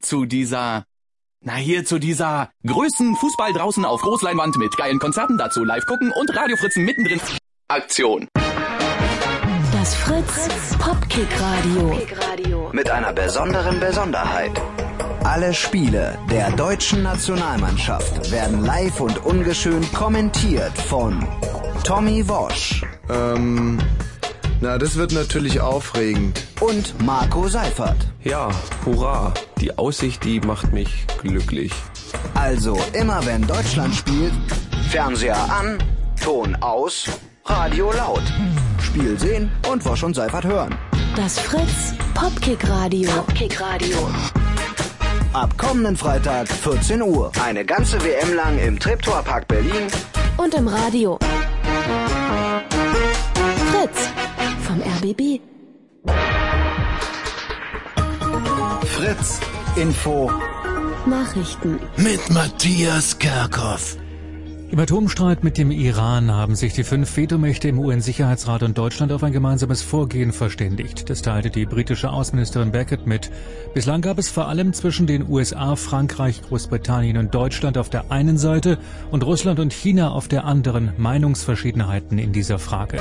zu 0.00 0.24
dieser, 0.24 0.84
na 1.40 1.56
hier 1.56 1.84
zu 1.84 1.98
dieser 1.98 2.50
größten 2.64 3.16
Fußball 3.16 3.52
draußen 3.52 3.84
auf 3.84 4.02
Großleinwand 4.02 4.56
mit 4.56 4.76
geilen 4.76 5.00
Konzerten 5.00 5.36
dazu, 5.36 5.64
live 5.64 5.84
gucken 5.84 6.12
und 6.12 6.32
Radiofritzen 6.32 6.84
mittendrin. 6.84 7.20
Aktion. 7.66 8.28
Das 9.72 9.96
Fritz 9.96 10.76
Popkick 10.78 11.26
Radio. 11.40 12.70
Mit 12.72 12.88
einer 12.88 13.12
besonderen 13.12 13.80
Besonderheit. 13.80 14.52
Alle 15.24 15.52
Spiele 15.54 16.16
der 16.30 16.52
deutschen 16.52 17.02
Nationalmannschaft 17.02 18.30
werden 18.30 18.64
live 18.64 19.00
und 19.00 19.24
ungeschönt 19.24 19.92
kommentiert 19.92 20.78
von 20.78 21.26
Tommy 21.82 22.28
Wosch. 22.28 22.84
Ähm, 23.10 23.80
na, 24.60 24.78
das 24.78 24.94
wird 24.94 25.10
natürlich 25.10 25.60
aufregend. 25.60 26.46
Und 26.62 26.94
Marco 27.04 27.48
Seifert. 27.48 27.96
Ja, 28.22 28.48
hurra. 28.86 29.34
Die 29.60 29.76
Aussicht, 29.76 30.22
die 30.22 30.38
macht 30.38 30.72
mich 30.72 31.08
glücklich. 31.20 31.72
Also 32.34 32.78
immer 32.92 33.26
wenn 33.26 33.44
Deutschland 33.44 33.92
spielt, 33.92 34.32
Fernseher 34.88 35.52
an, 35.52 35.78
Ton 36.22 36.54
aus, 36.60 37.10
Radio 37.46 37.90
laut. 37.90 38.22
Spiel 38.80 39.18
sehen 39.18 39.50
und 39.68 39.84
Wosch 39.84 40.04
und 40.04 40.14
Seifert 40.14 40.44
hören. 40.44 40.72
Das 41.16 41.36
Fritz 41.40 41.94
Popkick 42.14 42.68
Radio. 42.68 43.10
Popkick 43.10 43.60
Radio. 43.60 43.98
Ab 45.32 45.58
kommenden 45.58 45.96
Freitag 45.96 46.46
14 46.46 47.02
Uhr. 47.02 47.32
Eine 47.44 47.64
ganze 47.64 48.00
WM 48.04 48.36
lang 48.36 48.56
im 48.60 48.78
Treptower 48.78 49.24
Park 49.24 49.48
Berlin. 49.48 49.88
Und 50.36 50.54
im 50.54 50.68
Radio. 50.68 51.18
Info. 60.04 60.32
Nachrichten. 61.06 61.78
Mit 61.96 62.28
Matthias 62.30 63.20
Kerkhoff. 63.20 63.96
Im 64.72 64.80
Atomstreit 64.80 65.44
mit 65.44 65.58
dem 65.58 65.70
Iran 65.70 66.32
haben 66.32 66.56
sich 66.56 66.72
die 66.72 66.82
fünf 66.82 67.16
Vetomächte 67.16 67.68
im 67.68 67.78
UN-Sicherheitsrat 67.78 68.64
und 68.64 68.76
Deutschland 68.76 69.12
auf 69.12 69.22
ein 69.22 69.32
gemeinsames 69.32 69.80
Vorgehen 69.82 70.32
verständigt. 70.32 71.08
Das 71.08 71.22
teilte 71.22 71.50
die 71.50 71.66
britische 71.66 72.10
Außenministerin 72.10 72.72
Beckett 72.72 73.06
mit. 73.06 73.30
Bislang 73.74 74.00
gab 74.00 74.18
es 74.18 74.28
vor 74.28 74.48
allem 74.48 74.72
zwischen 74.72 75.06
den 75.06 75.28
USA, 75.28 75.76
Frankreich, 75.76 76.42
Großbritannien 76.42 77.16
und 77.16 77.32
Deutschland 77.32 77.78
auf 77.78 77.88
der 77.88 78.10
einen 78.10 78.38
Seite 78.38 78.78
und 79.12 79.24
Russland 79.24 79.60
und 79.60 79.72
China 79.72 80.10
auf 80.10 80.26
der 80.26 80.46
anderen 80.46 80.94
Meinungsverschiedenheiten 80.96 82.18
in 82.18 82.32
dieser 82.32 82.58
Frage. 82.58 83.00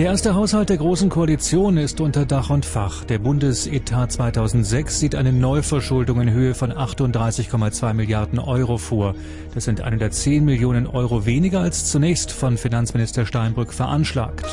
Der 0.00 0.08
erste 0.08 0.34
Haushalt 0.34 0.70
der 0.70 0.78
Großen 0.78 1.10
Koalition 1.10 1.76
ist 1.76 2.00
unter 2.00 2.24
Dach 2.24 2.48
und 2.48 2.64
Fach. 2.64 3.04
Der 3.04 3.18
Bundesetat 3.18 4.10
2006 4.10 4.98
sieht 4.98 5.14
eine 5.14 5.30
Neuverschuldung 5.30 6.22
in 6.22 6.30
Höhe 6.30 6.54
von 6.54 6.72
38,2 6.72 7.92
Milliarden 7.92 8.38
Euro 8.38 8.78
vor. 8.78 9.14
Das 9.52 9.66
sind 9.66 9.82
110 9.82 10.42
Millionen 10.42 10.86
Euro 10.86 11.26
weniger 11.26 11.60
als 11.60 11.90
zunächst 11.90 12.32
von 12.32 12.56
Finanzminister 12.56 13.26
Steinbrück 13.26 13.74
veranschlagt. 13.74 14.46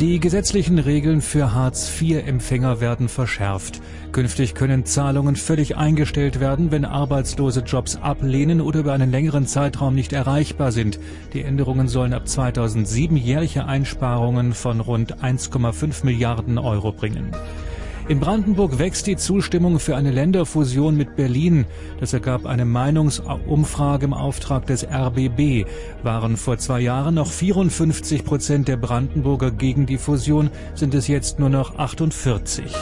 Die 0.00 0.18
gesetzlichen 0.18 0.80
Regeln 0.80 1.22
für 1.22 1.54
Hartz-IV-Empfänger 1.54 2.80
werden 2.80 3.08
verschärft. 3.08 3.80
Künftig 4.10 4.56
können 4.56 4.84
Zahlungen 4.84 5.36
völlig 5.36 5.76
eingestellt 5.76 6.40
werden, 6.40 6.72
wenn 6.72 6.84
Arbeitslose 6.84 7.60
Jobs 7.60 7.94
ablehnen 7.94 8.60
oder 8.60 8.80
über 8.80 8.92
einen 8.92 9.12
längeren 9.12 9.46
Zeitraum 9.46 9.94
nicht 9.94 10.12
erreichbar 10.12 10.72
sind. 10.72 10.98
Die 11.32 11.42
Änderungen 11.42 11.86
sollen 11.86 12.12
ab 12.12 12.26
2007 12.26 13.16
jährliche 13.16 13.66
Einsparungen 13.66 14.52
von 14.52 14.80
rund 14.80 15.22
1,5 15.22 16.04
Milliarden 16.04 16.58
Euro 16.58 16.90
bringen. 16.90 17.30
In 18.06 18.20
Brandenburg 18.20 18.78
wächst 18.78 19.06
die 19.06 19.16
Zustimmung 19.16 19.78
für 19.78 19.96
eine 19.96 20.10
Länderfusion 20.10 20.94
mit 20.94 21.16
Berlin. 21.16 21.64
Das 22.00 22.12
ergab 22.12 22.44
eine 22.44 22.66
Meinungsumfrage 22.66 24.04
im 24.04 24.12
Auftrag 24.12 24.66
des 24.66 24.86
RBB. 24.86 25.64
Waren 26.02 26.36
vor 26.36 26.58
zwei 26.58 26.80
Jahren 26.80 27.14
noch 27.14 27.30
54 27.30 28.26
Prozent 28.26 28.68
der 28.68 28.76
Brandenburger 28.76 29.50
gegen 29.50 29.86
die 29.86 29.96
Fusion, 29.96 30.50
sind 30.74 30.94
es 30.94 31.08
jetzt 31.08 31.38
nur 31.38 31.48
noch 31.48 31.78
48. 31.78 32.74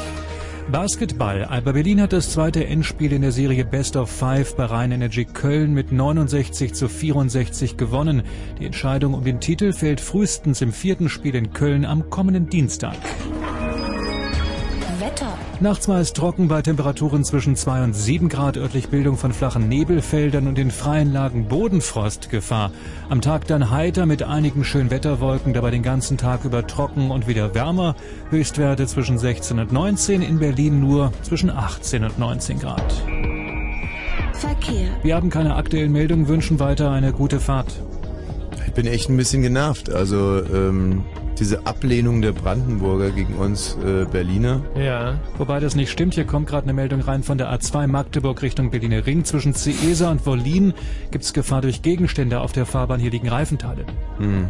Basketball. 0.73 1.45
Alba 1.45 1.71
Berlin 1.71 2.01
hat 2.01 2.13
das 2.13 2.33
zweite 2.33 2.67
Endspiel 2.67 3.13
in 3.13 3.23
der 3.23 3.33
Serie 3.33 3.65
Best 3.65 3.95
of 3.95 4.11
Five 4.11 4.57
bei 4.57 4.65
Rhein 4.65 4.91
Energy 4.91 5.25
Köln 5.25 5.73
mit 5.73 5.93
69 5.93 6.75
zu 6.75 6.89
64 6.89 7.77
gewonnen. 7.77 8.23
Die 8.59 8.67
Entscheidung 8.67 9.15
um 9.15 9.23
den 9.23 9.39
Titel 9.39 9.73
fällt 9.73 10.01
frühestens 10.01 10.63
im 10.63 10.73
vierten 10.73 11.09
Spiel 11.09 11.37
in 11.37 11.53
Köln 11.53 11.85
am 11.85 12.11
kommenden 12.11 12.49
Dienstag. 12.49 12.97
Nachts 15.63 15.87
war 15.87 16.01
es 16.01 16.13
trocken 16.13 16.49
bei 16.49 16.61
Temperaturen 16.61 17.23
zwischen 17.23 17.55
2 17.55 17.85
und 17.85 17.93
7 17.93 18.29
Grad, 18.29 18.57
örtlich 18.57 18.89
Bildung 18.89 19.17
von 19.17 19.33
flachen 19.33 19.69
Nebelfeldern 19.69 20.49
und 20.49 20.59
in 20.59 20.73
freien 20.73 21.13
Lagen 21.13 21.47
Bodenfrostgefahr. 21.47 22.73
Am 23.09 23.21
Tag 23.21 23.47
dann 23.47 23.71
heiter 23.71 24.05
mit 24.05 24.25
einigen 24.25 24.65
Schönwetterwolken, 24.65 25.53
dabei 25.53 25.71
den 25.71 25.85
ganzen 25.85 26.19
Tag 26.19 26.45
über 26.45 26.67
trocken 26.67 27.13
und 27.13 27.29
wieder 27.29 27.55
wärmer. 27.55 27.95
Höchstwerte 28.31 28.89
zwischen 28.89 29.19
16 29.19 29.61
und 29.61 29.71
19, 29.71 30.21
in 30.23 30.41
Berlin 30.41 30.81
nur 30.81 31.13
zwischen 31.23 31.49
18 31.49 32.03
und 32.03 32.19
19 32.19 32.59
Grad. 32.59 32.93
Verkehr. 34.33 34.89
Wir 35.05 35.15
haben 35.15 35.31
keine 35.31 35.55
aktuellen 35.55 35.93
Meldungen, 35.93 36.27
wünschen 36.27 36.59
weiter 36.59 36.91
eine 36.91 37.13
gute 37.13 37.39
Fahrt. 37.39 37.73
Ich 38.67 38.73
bin 38.73 38.89
echt 38.89 39.09
ein 39.09 39.17
bisschen 39.17 39.43
genervt. 39.43 39.91
Also 39.91 40.43
ähm, 40.45 41.05
diese 41.39 41.67
Ablehnung 41.67 42.23
der 42.23 42.33
Brandenburger 42.33 43.11
gegen 43.11 43.35
uns 43.35 43.77
äh, 43.85 44.05
Berliner. 44.05 44.61
Ja. 44.77 45.19
Wobei 45.39 45.61
das 45.61 45.75
nicht 45.75 45.91
stimmt, 45.91 46.15
hier 46.15 46.25
kommt 46.25 46.49
gerade 46.49 46.65
eine 46.65 46.73
Meldung 46.73 47.01
rein 47.01 47.23
von 47.23 47.39
der 47.39 47.53
A2 47.53 47.87
Magdeburg 47.87 48.43
Richtung 48.43 48.71
Berliner 48.71 49.07
Ring. 49.07 49.25
Zwischen 49.25 49.55
Ciesa 49.55 50.11
und 50.11 50.25
Wollin 50.27 50.75
gibt 51.11 51.25
es 51.25 51.33
Gefahr 51.33 51.63
durch 51.63 51.83
Gegenstände 51.83 52.41
auf 52.41 52.53
der 52.53 52.67
Fahrbahn. 52.67 53.01
Hier 53.01 53.11
liegen 53.11 53.29
Reifenteile. 53.29 53.85
Hm. 54.19 54.49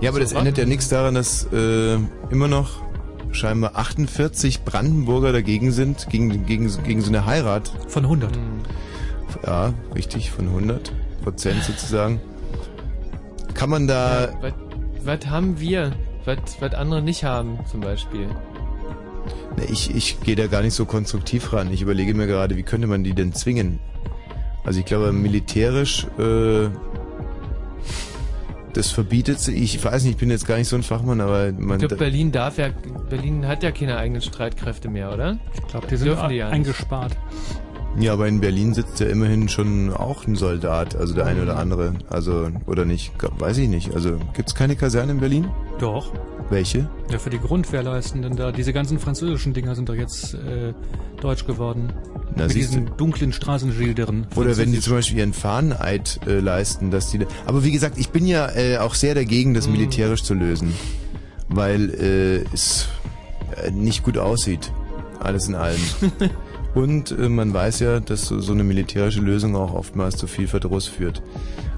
Ja, 0.00 0.10
aber 0.10 0.20
das 0.20 0.32
ändert 0.32 0.58
ja 0.58 0.64
nichts 0.64 0.88
daran, 0.88 1.14
dass 1.14 1.48
äh, 1.52 1.96
immer 2.30 2.48
noch 2.48 2.82
scheinbar 3.32 3.76
48 3.76 4.62
Brandenburger 4.62 5.32
dagegen 5.32 5.72
sind, 5.72 6.08
gegen, 6.08 6.46
gegen, 6.46 6.70
gegen 6.84 7.00
so 7.02 7.08
eine 7.08 7.26
Heirat. 7.26 7.70
Von 7.88 8.04
100. 8.04 8.38
Ja, 9.44 9.74
richtig, 9.94 10.30
von 10.30 10.46
100 10.46 10.92
Prozent 11.22 11.62
sozusagen. 11.62 12.20
Kann 13.54 13.70
man 13.70 13.86
da... 13.86 14.28
Was, 14.40 14.52
was 15.06 15.26
haben 15.26 15.60
wir, 15.60 15.92
was, 16.24 16.38
was 16.60 16.74
andere 16.74 17.02
nicht 17.02 17.24
haben, 17.24 17.58
zum 17.70 17.80
Beispiel? 17.80 18.28
Ich, 19.70 19.94
ich 19.94 20.20
gehe 20.20 20.36
da 20.36 20.46
gar 20.46 20.62
nicht 20.62 20.74
so 20.74 20.84
konstruktiv 20.84 21.52
ran. 21.52 21.72
Ich 21.72 21.82
überlege 21.82 22.14
mir 22.14 22.26
gerade, 22.26 22.56
wie 22.56 22.62
könnte 22.62 22.86
man 22.86 23.04
die 23.04 23.14
denn 23.14 23.32
zwingen? 23.32 23.78
Also 24.64 24.80
ich 24.80 24.86
glaube, 24.86 25.12
militärisch, 25.12 26.06
äh, 26.18 26.68
das 28.74 28.90
verbietet 28.90 29.40
sie. 29.40 29.54
Ich 29.54 29.82
weiß 29.82 30.02
nicht, 30.02 30.12
ich 30.12 30.18
bin 30.18 30.30
jetzt 30.30 30.46
gar 30.46 30.58
nicht 30.58 30.68
so 30.68 30.76
ein 30.76 30.82
Fachmann, 30.82 31.20
aber 31.20 31.52
man... 31.52 31.80
Ich 31.80 31.88
glaube, 31.88 31.96
Berlin 31.96 32.30
darf 32.32 32.58
ja, 32.58 32.68
Berlin 33.08 33.46
hat 33.46 33.62
ja 33.62 33.70
keine 33.70 33.96
eigenen 33.96 34.20
Streitkräfte 34.20 34.88
mehr, 34.88 35.12
oder? 35.12 35.38
Ich 35.54 35.66
glaube, 35.68 35.86
die 35.86 35.96
sind 35.96 36.18
eingespart. 36.18 37.16
Ja, 37.98 38.12
aber 38.12 38.28
in 38.28 38.40
Berlin 38.40 38.74
sitzt 38.74 39.00
ja 39.00 39.06
immerhin 39.06 39.48
schon 39.48 39.92
auch 39.92 40.26
ein 40.26 40.36
Soldat, 40.36 40.96
also 40.96 41.14
der 41.14 41.26
eine 41.26 41.42
oder 41.42 41.56
andere. 41.56 41.94
Also, 42.10 42.50
oder 42.66 42.84
nicht, 42.84 43.12
weiß 43.38 43.56
ich 43.58 43.68
nicht. 43.68 43.94
Also, 43.94 44.18
gibt's 44.34 44.54
keine 44.54 44.76
Kaserne 44.76 45.12
in 45.12 45.20
Berlin? 45.20 45.48
Doch. 45.78 46.12
Welche? 46.50 46.88
Ja, 47.10 47.18
für 47.18 47.30
die 47.30 47.38
Grundwehrleistenden 47.38 48.36
da. 48.36 48.52
Diese 48.52 48.72
ganzen 48.72 48.98
französischen 48.98 49.52
Dinger 49.52 49.74
sind 49.74 49.88
doch 49.88 49.94
jetzt 49.94 50.34
äh, 50.34 50.74
deutsch 51.20 51.46
geworden. 51.46 51.92
Na, 52.36 52.44
Mit 52.44 52.54
diesen 52.54 52.96
dunklen 52.96 53.32
Straßenschildern. 53.32 54.28
Oder 54.36 54.56
wenn 54.56 54.72
die 54.72 54.80
zum 54.80 54.92
Beispiel 54.94 55.18
ihren 55.18 55.32
Fahneneid 55.32 56.20
äh, 56.26 56.38
leisten, 56.38 56.90
dass 56.90 57.10
die. 57.10 57.26
Aber 57.46 57.64
wie 57.64 57.72
gesagt, 57.72 57.98
ich 57.98 58.10
bin 58.10 58.26
ja 58.26 58.54
äh, 58.54 58.78
auch 58.78 58.94
sehr 58.94 59.14
dagegen, 59.14 59.54
das 59.54 59.68
militärisch 59.68 60.22
zu 60.22 60.34
lösen, 60.34 60.74
weil 61.48 61.90
äh, 61.90 62.44
es 62.52 62.88
äh, 63.64 63.70
nicht 63.70 64.04
gut 64.04 64.18
aussieht, 64.18 64.70
alles 65.18 65.48
in 65.48 65.54
allem. 65.54 65.80
Und 66.76 67.10
äh, 67.10 67.30
man 67.30 67.54
weiß 67.54 67.80
ja, 67.80 68.00
dass 68.00 68.26
so, 68.26 68.38
so 68.38 68.52
eine 68.52 68.62
militärische 68.62 69.20
Lösung 69.20 69.56
auch 69.56 69.72
oftmals 69.72 70.18
zu 70.18 70.26
viel 70.26 70.46
Verdruss 70.46 70.86
führt. 70.86 71.22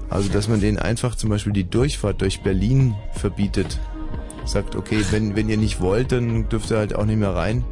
Also 0.09 0.29
dass 0.29 0.49
man 0.49 0.59
denen 0.59 0.77
einfach 0.77 1.15
zum 1.15 1.29
Beispiel 1.29 1.53
die 1.53 1.63
Durchfahrt 1.63 2.21
durch 2.21 2.41
Berlin 2.41 2.95
verbietet, 3.13 3.79
sagt, 4.43 4.75
okay, 4.75 5.01
wenn 5.11 5.37
wenn 5.37 5.47
ihr 5.47 5.55
nicht 5.55 5.79
wollt, 5.79 6.11
dann 6.11 6.49
dürft 6.49 6.69
ihr 6.71 6.77
halt 6.77 6.95
auch 6.95 7.05
nicht 7.05 7.17
mehr 7.17 7.33
rein 7.33 7.63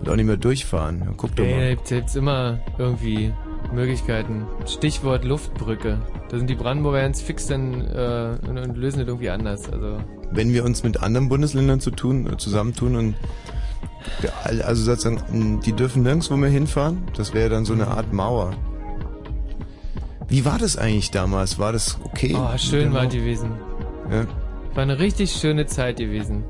und 0.00 0.08
auch 0.08 0.16
nicht 0.16 0.26
mehr 0.26 0.36
durchfahren. 0.36 1.02
Dann 1.04 1.16
guckt 1.16 1.38
doch 1.38 1.44
mal. 1.44 1.70
gibt's 1.70 1.90
jetzt 1.90 2.16
immer 2.16 2.58
irgendwie 2.78 3.32
Möglichkeiten. 3.72 4.44
Stichwort 4.66 5.24
Luftbrücke. 5.24 6.00
Da 6.30 6.36
sind 6.36 6.50
die 6.50 6.56
Brandenburger 6.56 7.02
ganz 7.02 7.22
fix 7.22 7.46
dann 7.46 7.74
äh, 7.82 8.38
und, 8.48 8.58
und 8.58 8.76
lösen 8.76 8.98
das 8.98 9.06
irgendwie 9.06 9.30
anders. 9.30 9.70
Also 9.70 9.98
wenn 10.32 10.52
wir 10.52 10.64
uns 10.64 10.82
mit 10.82 11.00
anderen 11.00 11.28
Bundesländern 11.28 11.78
zu 11.78 11.92
tun, 11.92 12.26
äh, 12.26 12.36
zusammentun 12.38 12.96
und 12.96 13.14
ja, 13.14 13.20
also 14.64 14.82
sozusagen, 14.82 15.60
die 15.60 15.72
dürfen 15.72 16.02
nirgendwo 16.02 16.36
mehr 16.36 16.50
hinfahren, 16.50 17.02
das 17.16 17.34
wäre 17.34 17.48
dann 17.50 17.64
so 17.64 17.72
eine 17.72 17.88
Art 17.88 18.12
Mauer. 18.12 18.52
Wie 20.28 20.44
war 20.44 20.58
das 20.58 20.76
eigentlich 20.76 21.10
damals? 21.10 21.58
War 21.58 21.72
das 21.72 21.98
okay? 22.04 22.34
Oh, 22.36 22.56
schön 22.56 22.92
war 22.92 23.06
gewesen. 23.06 23.50
Ja. 24.10 24.24
War 24.74 24.82
eine 24.82 24.98
richtig 24.98 25.32
schöne 25.32 25.66
Zeit 25.66 25.98
gewesen. 25.98 26.44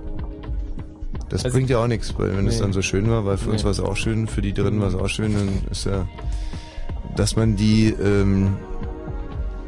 Das 1.28 1.44
Also- 1.44 1.56
bringt 1.56 1.70
ja 1.70 1.78
auch 1.78 1.86
nichts, 1.88 2.14
weil 2.18 2.36
wenn 2.36 2.46
es 2.46 2.56
Nee. 2.56 2.60
dann 2.62 2.72
so 2.72 2.82
schön 2.82 3.10
war, 3.10 3.24
weil 3.24 3.38
für 3.38 3.50
uns 3.50 3.62
Nee. 3.62 3.64
war 3.64 3.70
es 3.72 3.80
auch 3.80 3.96
schön, 3.96 4.26
für 4.28 4.42
die 4.42 4.52
drinnen 4.52 4.80
war 4.80 4.88
es 4.88 4.94
auch 4.94 5.08
schön, 5.08 5.32
dann 5.34 5.48
ist 5.70 5.86
ja, 5.86 6.06
dass 7.16 7.36
man 7.36 7.56
die, 7.56 7.86
ähm, 7.88 8.56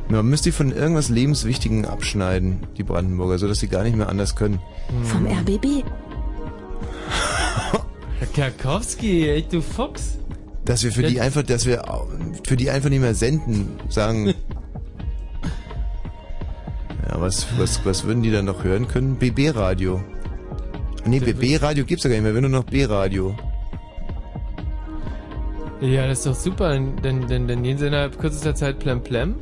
man 0.09 0.27
müsste 0.27 0.51
die 0.51 0.53
von 0.53 0.71
irgendwas 0.71 1.09
Lebenswichtigen 1.09 1.87
abschneiden, 1.87 2.61
die 2.77 2.83
Brandenburger, 2.85 3.39
so 3.39 3.49
dass 3.49 3.59
sie 3.61 3.69
gar 3.69 3.83
nicht 3.83 3.97
mehr 3.97 4.09
anders 4.11 4.37
können. 4.37 4.61
Vom 5.05 5.27
RBB. 5.27 5.83
Karkowski, 8.27 9.29
ey, 9.29 9.45
du 9.51 9.61
Fuchs. 9.61 10.19
Dass 10.65 10.83
wir 10.83 10.93
für 10.93 11.03
die 11.03 11.21
einfach, 11.21 11.43
dass 11.43 11.67
wir 11.67 11.83
für 12.47 12.57
die 12.57 12.71
einfach 12.71 12.89
nicht 12.89 13.01
mehr 13.01 13.15
senden, 13.15 13.77
sagen. 13.89 14.29
ja, 17.09 17.21
was, 17.21 17.47
was, 17.59 17.85
was 17.85 18.05
würden 18.05 18.23
die 18.23 18.31
dann 18.31 18.47
noch 18.47 18.65
hören 18.65 18.89
können? 18.89 19.17
BB-Radio. 19.17 20.03
Nee, 21.05 21.21
BB-Radio 21.21 21.85
gibt's 21.85 22.05
ja 22.05 22.11
gar 22.11 22.17
nicht 22.17 22.25
mehr, 22.25 22.35
wenn 22.35 22.43
nur 22.43 22.51
noch 22.51 22.65
B-Radio. 22.65 23.37
Ja, 25.81 26.07
das 26.07 26.19
ist 26.21 26.27
doch 26.27 26.35
super. 26.35 26.71
Dann, 26.71 27.27
dann, 27.29 27.47
dann 27.47 27.63
gehen 27.63 27.77
sie 27.77 27.89
innerhalb 27.89 28.19
kürzester 28.19 28.55
Zeit 28.55 28.79
plem 28.79 29.03
plem. 29.03 29.37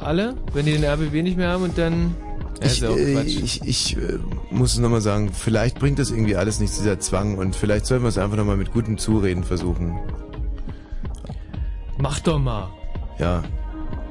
Alle, 0.00 0.36
wenn 0.52 0.64
die 0.64 0.72
den 0.72 0.84
RBB 0.84 1.22
nicht 1.22 1.36
mehr 1.36 1.48
haben 1.48 1.64
und 1.64 1.76
dann. 1.76 2.14
Ist 2.60 2.82
Ich, 2.82 2.82
äh, 2.82 3.22
ich, 3.22 3.62
ich 3.64 3.96
äh, 3.96 4.18
muss 4.50 4.74
es 4.74 4.78
nochmal 4.78 5.00
sagen, 5.00 5.32
vielleicht 5.32 5.78
bringt 5.78 5.98
das 5.98 6.10
irgendwie 6.10 6.36
alles 6.36 6.60
nichts, 6.60 6.76
dieser 6.78 6.98
Zwang, 7.00 7.38
und 7.38 7.56
vielleicht 7.56 7.86
sollten 7.86 8.04
wir 8.04 8.08
es 8.08 8.18
einfach 8.18 8.36
nochmal 8.36 8.56
mit 8.56 8.72
gutem 8.72 8.98
Zureden 8.98 9.44
versuchen. 9.44 9.98
Mach 11.98 12.20
doch 12.20 12.38
mal. 12.38 12.68
Ja. 13.18 13.42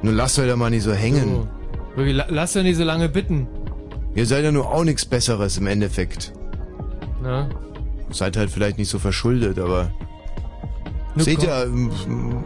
Nun 0.02 0.14
lasst 0.14 0.38
euch 0.38 0.48
da 0.48 0.56
mal 0.56 0.70
nicht 0.70 0.82
so 0.84 0.92
hängen. 0.92 1.24
So. 1.34 1.48
Wirklich, 1.96 2.16
la- 2.16 2.26
lass 2.28 2.52
doch 2.54 2.62
nicht 2.62 2.76
so 2.76 2.84
lange 2.84 3.08
bitten. 3.08 3.46
Ihr 4.14 4.26
seid 4.26 4.44
ja 4.44 4.52
nur 4.52 4.70
auch 4.70 4.84
nichts 4.84 5.04
Besseres 5.04 5.56
im 5.58 5.66
Endeffekt. 5.66 6.32
Na? 7.22 7.48
Seid 8.10 8.36
halt 8.36 8.50
vielleicht 8.50 8.78
nicht 8.78 8.88
so 8.88 8.98
verschuldet, 8.98 9.58
aber. 9.58 9.90
Nu 11.14 11.22
seht 11.22 11.38
komm. 11.38 11.46
ihr, 11.48 11.62
ähm, 11.64 12.44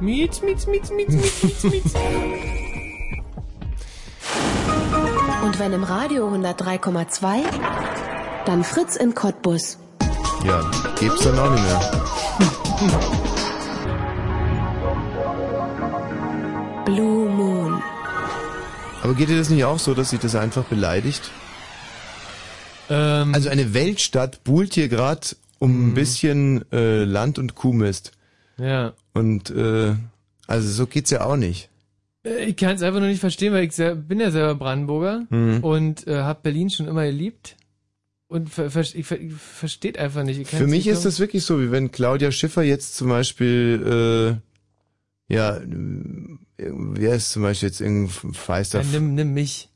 Miet, 0.00 0.42
miet, 0.42 0.66
miet, 0.68 0.90
miet, 0.94 1.08
miet, 1.10 1.42
miet, 1.42 1.64
miet. 1.64 1.82
Und 5.48 5.58
wenn 5.58 5.72
im 5.72 5.82
Radio 5.82 6.28
103,2, 6.28 7.42
dann 8.44 8.62
Fritz 8.62 8.96
in 8.96 9.14
Cottbus. 9.14 9.78
ja, 10.44 10.60
gibt's 11.00 11.24
dann 11.24 11.38
auch 11.38 11.50
nicht 11.50 11.64
mehr. 11.64 11.80
Blue 16.84 17.30
Moon. 17.30 17.82
Aber 19.02 19.14
geht 19.14 19.30
dir 19.30 19.38
das 19.38 19.48
nicht 19.48 19.64
auch 19.64 19.78
so, 19.78 19.94
dass 19.94 20.10
sich 20.10 20.20
das 20.20 20.34
einfach 20.34 20.64
beleidigt? 20.64 21.30
Ähm. 22.90 23.34
also 23.34 23.48
eine 23.48 23.72
Weltstadt 23.72 24.44
buhlt 24.44 24.74
hier 24.74 24.90
gerade 24.90 25.28
um 25.58 25.88
ein 25.88 25.94
bisschen 25.94 26.70
äh, 26.72 27.04
Land 27.04 27.38
und 27.38 27.54
Kuhmist. 27.54 28.12
Ja. 28.58 28.92
Und 29.14 29.48
äh, 29.48 29.94
also 30.46 30.68
so 30.68 30.86
geht's 30.86 31.08
ja 31.08 31.24
auch 31.24 31.36
nicht. 31.36 31.70
Ich 32.46 32.56
kann 32.56 32.76
es 32.76 32.82
einfach 32.82 33.00
nur 33.00 33.08
nicht 33.08 33.20
verstehen, 33.20 33.52
weil 33.52 33.64
ich 33.64 33.74
bin 33.76 34.20
ja 34.20 34.30
selber 34.30 34.54
Brandenburger 34.54 35.26
Mhm. 35.30 35.62
und 35.64 36.06
äh, 36.06 36.16
habe 36.22 36.40
Berlin 36.42 36.70
schon 36.70 36.86
immer 36.88 37.04
geliebt. 37.06 37.56
Und 38.28 38.50
ver 38.50 38.70
ver 38.70 38.82
ich, 38.82 39.06
ver 39.06 39.18
ich 39.20 39.32
versteht 39.32 39.98
einfach 39.98 40.22
nicht. 40.22 40.46
Für 40.48 40.66
mich 40.66 40.86
ist 40.86 41.04
das 41.06 41.18
wirklich 41.18 41.44
so, 41.44 41.60
wie 41.60 41.70
wenn 41.70 41.90
Claudia 41.90 42.30
Schiffer 42.30 42.62
jetzt 42.62 42.94
zum 42.96 43.08
Beispiel, 43.08 44.38
äh, 45.28 45.34
ja, 45.34 45.60
wer 46.58 47.14
ist 47.14 47.30
zum 47.32 47.42
Beispiel 47.42 47.68
jetzt 47.68 47.80
irgendein 47.80 48.34
Feister? 48.34 48.82
Ja, 48.82 48.86
nimm, 48.92 49.14
nimm 49.14 49.32
mich. 49.34 49.68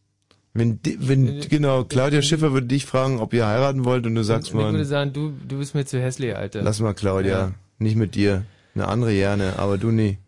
Wenn, 0.55 0.79
wenn, 0.99 1.41
genau, 1.49 1.85
Claudia 1.85 2.21
Schiffer 2.21 2.53
würde 2.53 2.67
dich 2.67 2.85
fragen, 2.85 3.21
ob 3.21 3.33
ihr 3.33 3.47
heiraten 3.47 3.87
wollt 3.87 4.05
und 4.05 4.15
du 4.15 4.23
sagst 4.23 4.53
Und 4.53 4.59
ich 4.61 4.65
würde 4.67 4.79
mal, 4.79 4.85
sagen, 4.85 5.13
du, 5.15 5.33
du 5.49 5.57
bist 5.59 5.75
mir 5.75 5.87
zu 5.87 5.99
hässlich, 5.99 6.37
Alter. 6.37 6.61
lass 6.61 6.79
mal 6.81 6.93
Claudia, 6.93 7.31
Ja. 7.39 7.53
nicht 7.79 7.97
mit 7.97 8.15
dir. 8.15 8.45
Eine 8.75 8.89
andere 8.89 9.15
gerne, 9.15 9.59
aber 9.59 9.79
du 9.79 9.91
nie. 9.91 10.19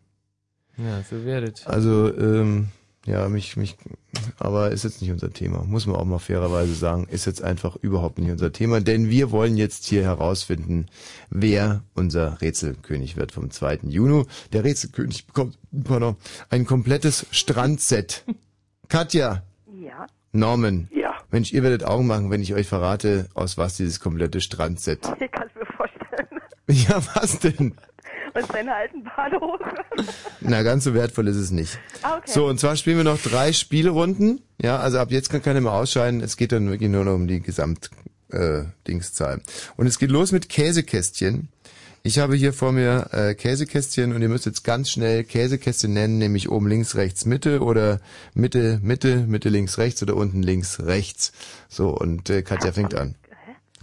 Ja, 0.77 1.03
so 1.09 1.25
werdet. 1.25 1.67
Also, 1.67 2.13
ähm, 2.17 2.69
ja, 3.07 3.29
mich, 3.29 3.57
mich, 3.57 3.77
aber 4.39 4.71
ist 4.71 4.85
jetzt 4.85 5.03
nicht 5.03 5.11
unser 5.11 5.31
Thema. 5.33 5.63
Muss 5.65 5.87
man 5.87 5.97
auch 5.97 6.05
mal 6.07 6.19
fairerweise 6.19 6.75
sagen. 6.75 7.07
Ist 7.11 7.27
jetzt 7.27 7.43
einfach 7.45 7.77
überhaupt 7.77 8.19
nicht 8.19 8.31
unser 8.31 8.51
Thema, 8.53 8.81
denn 8.81 9.11
wir 9.11 9.31
wollen 9.31 9.57
jetzt 9.57 9.85
hier 9.85 10.03
herausfinden, 10.03 10.87
wer 11.29 11.83
unser 11.95 12.41
Rätselkönig 12.41 13.17
wird 13.17 13.33
vom 13.33 13.51
2. 13.51 13.81
Juni. 13.89 14.25
Der 14.53 14.65
Rätselkönig 14.65 15.27
bekommt, 15.27 15.59
pardon, 15.85 16.17
ein 16.49 16.65
komplettes 16.65 17.27
Strandset. 17.31 18.25
Katja, 18.89 19.43
Ja. 19.81 20.07
Norman. 20.33 20.89
Ja. 20.93 21.15
Mensch, 21.31 21.53
ihr 21.53 21.63
werdet 21.63 21.85
Augen 21.85 22.07
machen, 22.07 22.31
wenn 22.31 22.41
ich 22.43 22.55
euch 22.55 22.67
verrate, 22.67 23.29
aus 23.35 23.57
was 23.59 23.77
dieses 23.77 24.01
komplette 24.01 24.41
Strandset. 24.41 25.01
Ich 25.21 25.31
kann 25.31 25.47
es 25.49 25.55
mir 25.55 25.67
vorstellen. 25.77 26.29
Ja, 26.69 27.03
was 27.15 27.39
denn? 27.39 27.75
Und 28.35 28.47
seine 28.53 28.75
alten 28.75 29.05
Badehose. 29.05 29.65
Na, 30.41 30.63
ganz 30.63 30.85
so 30.85 30.95
wertvoll 30.95 31.29
ist 31.29 31.37
es 31.37 31.51
nicht. 31.51 31.79
Ah, 32.03 32.17
okay. 32.17 32.31
So, 32.31 32.47
und 32.47 32.59
zwar 32.59 32.77
spielen 32.77 32.97
wir 32.97 33.05
noch 33.05 33.21
drei 33.21 33.53
Spielerunden. 33.53 34.43
Ja, 34.61 34.79
also 34.79 34.99
ab 34.99 35.11
jetzt 35.11 35.31
kann 35.31 35.43
keiner 35.43 35.61
mehr 35.61 35.73
ausscheiden. 35.73 36.21
Es 36.21 36.37
geht 36.37 36.53
dann 36.53 36.69
wirklich 36.69 36.91
nur 36.91 37.05
noch 37.05 37.15
um 37.15 37.29
die 37.29 37.41
Gesamt 37.41 37.91
äh. 38.31 38.65
Und 39.77 39.87
es 39.87 39.99
geht 39.99 40.11
los 40.11 40.33
mit 40.33 40.49
Käsekästchen. 40.49 41.49
Ich 42.03 42.19
habe 42.19 42.37
hier 42.37 42.53
vor 42.53 42.73
mir 42.73 43.09
äh, 43.13 43.35
Käsekästchen 43.35 44.15
und 44.15 44.21
ihr 44.21 44.29
müsst 44.29 44.45
jetzt 44.45 44.63
ganz 44.63 44.91
schnell 44.91 45.25
Käsekästchen 45.25 45.95
nennen, 45.95 46.19
nämlich 46.19 46.51
oben 46.51 46.69
links, 46.69 46.97
rechts, 46.97 47.25
Mitte 47.25 47.63
oder 47.63 47.99
Mitte, 48.35 48.79
Mitte, 48.83 49.19
Mitte, 49.27 49.49
links, 49.49 49.79
rechts 49.79 50.03
oder 50.03 50.15
unten 50.17 50.43
links, 50.43 50.81
rechts. 50.81 51.33
So, 51.69 51.97
und 51.97 52.29
äh, 52.29 52.43
Katja 52.43 52.73
fängt 52.73 52.95
an. 52.95 53.15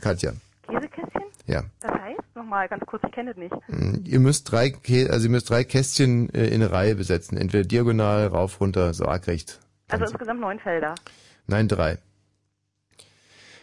Katja, 0.02 0.34
Käsekästchen? 0.68 1.22
ja. 1.48 1.64
Nochmal 2.42 2.68
ganz 2.70 2.84
kurz, 2.88 3.04
ich 3.06 3.12
kenne 3.12 3.36
das 3.36 3.38
nicht. 3.38 3.54
Mm, 3.68 4.04
Ihr 4.04 4.20
müsst 4.20 4.52
drei, 4.52 4.74
also 5.10 5.26
ihr 5.28 5.30
müsst 5.30 5.50
drei 5.50 5.64
Kästchen 5.64 6.34
äh, 6.34 6.48
in 6.48 6.56
eine 6.56 6.72
Reihe 6.72 6.96
besetzen. 6.96 7.38
Entweder 7.38 7.64
diagonal, 7.68 8.26
rauf, 8.28 8.60
runter, 8.60 8.96
so 8.96 9.06
argrecht. 9.06 9.60
Also 9.90 10.06
insgesamt 10.06 10.40
neun 10.42 10.58
Felder. 10.60 10.96
Nein, 11.46 11.68
drei. 11.68 12.00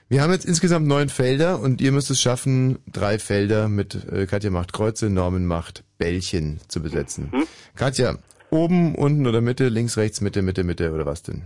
Wir 0.09 0.23
haben 0.23 0.31
jetzt 0.31 0.45
insgesamt 0.45 0.87
neun 0.87 1.09
Felder 1.09 1.59
und 1.61 1.81
ihr 1.81 1.91
müsst 1.91 2.09
es 2.11 2.21
schaffen, 2.21 2.79
drei 2.87 3.19
Felder 3.19 3.69
mit 3.69 3.95
äh, 4.13 4.27
Katja 4.27 4.51
macht 4.51 4.73
Kreuze, 4.73 5.11
Norman 5.11 5.45
macht 5.45 5.83
Bällchen 5.99 6.61
zu 6.69 6.81
besetzen. 6.81 7.33
Katja, 7.75 8.15
oben, 8.51 8.95
unten 8.95 9.27
oder 9.27 9.41
Mitte, 9.41 9.69
links, 9.69 9.97
rechts, 9.97 10.21
Mitte, 10.21 10.41
Mitte, 10.43 10.63
Mitte 10.63 10.93
oder 10.93 11.05
was 11.05 11.25
denn? 11.25 11.43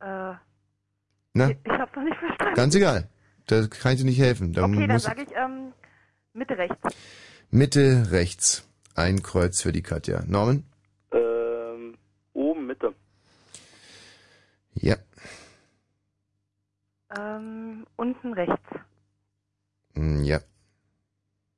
Äh, 0.00 0.32
Na, 1.34 1.50
ich 1.50 1.56
hab's 1.68 1.94
noch 1.94 2.02
nicht 2.04 2.16
verstanden. 2.18 2.54
ganz 2.54 2.74
egal. 2.74 3.08
Da 3.48 3.66
kann 3.66 3.92
ich 3.92 3.98
dir 4.00 4.04
nicht 4.04 4.20
helfen. 4.20 4.52
Da 4.52 4.64
Okay, 4.64 4.86
dann 4.86 4.98
sage 4.98 5.22
ich 5.22 5.28
ähm, 5.34 5.72
Mitte 6.34 6.56
rechts. 6.58 6.76
Mitte, 7.50 8.06
rechts. 8.10 8.68
Ein 8.94 9.22
Kreuz 9.22 9.62
für 9.62 9.72
die 9.72 9.82
Katja. 9.82 10.22
Norman? 10.26 10.64
Ähm, 11.12 11.96
oben 12.34 12.66
Mitte. 12.66 12.94
Ja. 14.74 14.96
Ähm, 17.18 17.86
unten 17.96 18.34
rechts. 18.34 18.68
Mm, 19.94 20.22
Ja. 20.24 20.40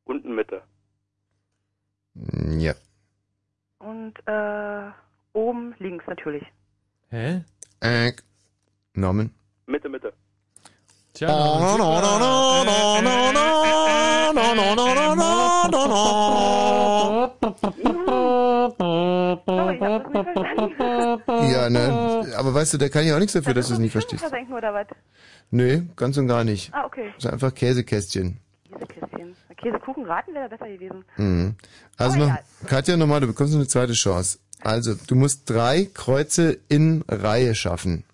Unten 0.05 0.35
Mitte. 0.35 0.63
Ja. 2.15 2.75
Und 3.79 4.15
äh, 4.27 4.91
oben 5.33 5.75
links 5.79 6.05
natürlich. 6.07 6.45
Hä? 7.09 7.43
Äh, 7.81 8.13
Norman? 8.95 9.35
Mitte, 9.67 9.89
Mitte. 9.89 10.13
Tja, 11.21 11.29
Ja, 21.43 21.69
ne, 21.69 22.33
aber 22.39 22.55
weißt 22.55 22.73
du, 22.73 22.79
der 22.79 22.89
kann 22.89 23.05
ja 23.07 23.17
auch 23.17 23.19
nichts 23.19 23.35
dafür, 23.35 23.53
dass 23.53 23.69
du 23.69 23.75
es 23.75 23.79
nicht 23.81 23.93
verstehst. 23.93 24.23
Versenken 24.23 24.55
oder 24.55 24.73
was? 24.73 24.87
Nö, 25.51 25.83
ganz 25.95 26.17
und 26.17 26.27
gar 26.27 26.45
nicht. 26.45 26.73
Ah, 26.73 26.87
okay. 26.87 27.13
Das 27.17 27.27
ist 27.27 27.31
einfach 27.31 27.55
Käsekästchen. 27.55 28.39
Käsekästchen. 28.71 29.37
Käsekuchen 29.59 30.07
raten 30.07 30.33
wäre 30.33 30.49
besser 30.49 30.69
gewesen. 30.69 31.05
Mhm. 31.19 31.55
Also 31.99 32.19
noch. 32.19 32.35
Katja, 32.67 32.97
nochmal, 32.97 33.21
du 33.21 33.27
bekommst 33.27 33.53
noch 33.53 33.61
eine 33.61 33.69
zweite 33.69 33.93
Chance. 33.93 34.39
Also, 34.63 34.95
du 34.95 35.15
musst 35.17 35.51
drei 35.51 35.87
Kreuze 35.93 36.57
in 36.71 37.05
Reihe 37.09 37.55
schaffen. 37.55 38.05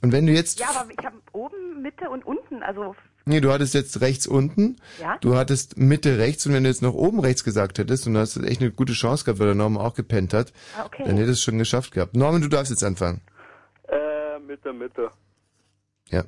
Und 0.00 0.10
wenn 0.10 0.26
du 0.26 0.32
jetzt, 0.32 0.58
Ja, 0.58 0.70
aber 0.70 0.90
ich 0.90 1.06
habe 1.06 1.16
oben, 1.32 1.54
Mitte 1.82 2.08
und 2.08 2.24
unten. 2.24 2.62
Also, 2.62 2.94
nee, 3.26 3.40
du 3.40 3.52
hattest 3.52 3.74
jetzt 3.74 4.00
rechts 4.00 4.26
unten, 4.26 4.76
Ja. 5.00 5.18
du 5.18 5.36
hattest 5.36 5.76
Mitte 5.76 6.18
rechts 6.18 6.46
und 6.46 6.54
wenn 6.54 6.62
du 6.64 6.68
jetzt 6.70 6.82
noch 6.82 6.94
oben 6.94 7.20
rechts 7.20 7.44
gesagt 7.44 7.78
hättest 7.78 8.06
und 8.06 8.14
du 8.14 8.20
hast 8.20 8.36
echt 8.38 8.60
eine 8.60 8.70
gute 8.70 8.92
Chance 8.94 9.24
gehabt, 9.24 9.40
weil 9.40 9.46
der 9.48 9.54
Norman 9.56 9.82
auch 9.84 9.94
gepennt 9.94 10.32
hat, 10.34 10.52
Ah, 10.78 10.86
okay. 10.86 11.02
dann 11.04 11.16
hättest 11.16 11.28
du 11.28 11.32
es 11.32 11.42
schon 11.42 11.58
geschafft 11.58 11.92
gehabt. 11.92 12.14
Norman, 12.16 12.40
du 12.42 12.48
darfst 12.48 12.70
jetzt 12.70 12.84
anfangen. 12.84 13.20
Äh, 13.88 14.38
Mitte, 14.38 14.72
Mitte. 14.72 15.10
Ja. 16.08 16.24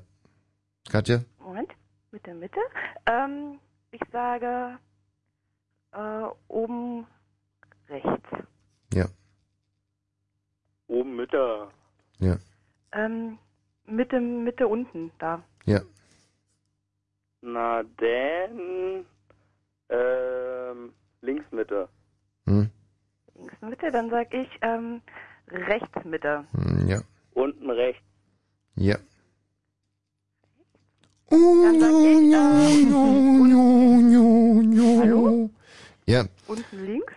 Katja? 0.90 1.20
Moment. 1.38 1.70
Mitte, 2.10 2.34
Mitte. 2.34 2.58
Ähm, 3.06 3.58
ich 3.90 4.00
sage 4.12 4.78
äh, 5.92 6.24
oben 6.48 7.06
rechts. 7.88 8.28
Ja. 8.92 9.06
Oben 10.86 11.16
Mitte. 11.16 11.68
Ja. 12.18 12.36
Ähm, 12.92 13.38
Mitte, 13.86 14.20
Mitte 14.20 14.66
unten, 14.66 15.10
da. 15.18 15.42
Ja. 15.66 15.80
Na 17.40 17.82
denn, 17.82 19.04
ähm, 19.90 20.92
Linksmitte. 21.20 21.88
Hm? 22.46 22.70
Linksmitte, 23.34 23.90
dann 23.92 24.10
sag 24.10 24.32
ich 24.32 24.48
ähm, 24.62 25.02
Rechtsmitte. 25.48 26.44
Hm, 26.52 26.88
Ja. 26.88 27.00
Unten 27.34 27.68
rechts. 27.70 28.02
Ja. 28.76 28.96
Dann 31.30 31.80
sag 31.80 31.90
ich 31.90 32.32
ähm, 32.32 32.94
Hallo? 35.00 35.50
Ja. 36.06 36.24
Unten 36.46 36.84
links? 36.84 37.12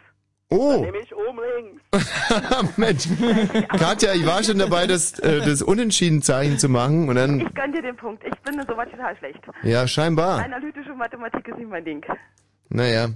Oh! 0.49 0.81
Nehme 0.81 0.99
ich 0.99 1.13
oben 1.13 1.39
links. 1.57 2.77
Mensch. 2.77 3.07
Katja, 3.67 4.13
ich 4.13 4.25
war 4.25 4.43
schon 4.43 4.57
dabei, 4.57 4.87
das, 4.87 5.19
äh, 5.19 5.39
das 5.39 5.61
Unentschieden-Zeichen 5.61 6.57
zu 6.57 6.69
machen 6.69 7.09
und 7.09 7.15
dann, 7.15 7.41
Ich 7.41 7.53
gönn 7.53 7.73
dir 7.73 7.81
den 7.81 7.97
Punkt. 7.97 8.23
Ich 8.23 8.39
bin 8.41 8.61
soweit 8.67 8.89
total 8.91 9.15
schlecht. 9.17 9.39
ja, 9.63 9.85
scheinbar. 9.87 10.43
Analytische 10.43 10.93
Mathematik 10.93 11.47
ist 11.49 11.57
nicht 11.57 11.69
mein 11.69 11.83
Ding. 11.83 12.03
Naja, 12.69 13.09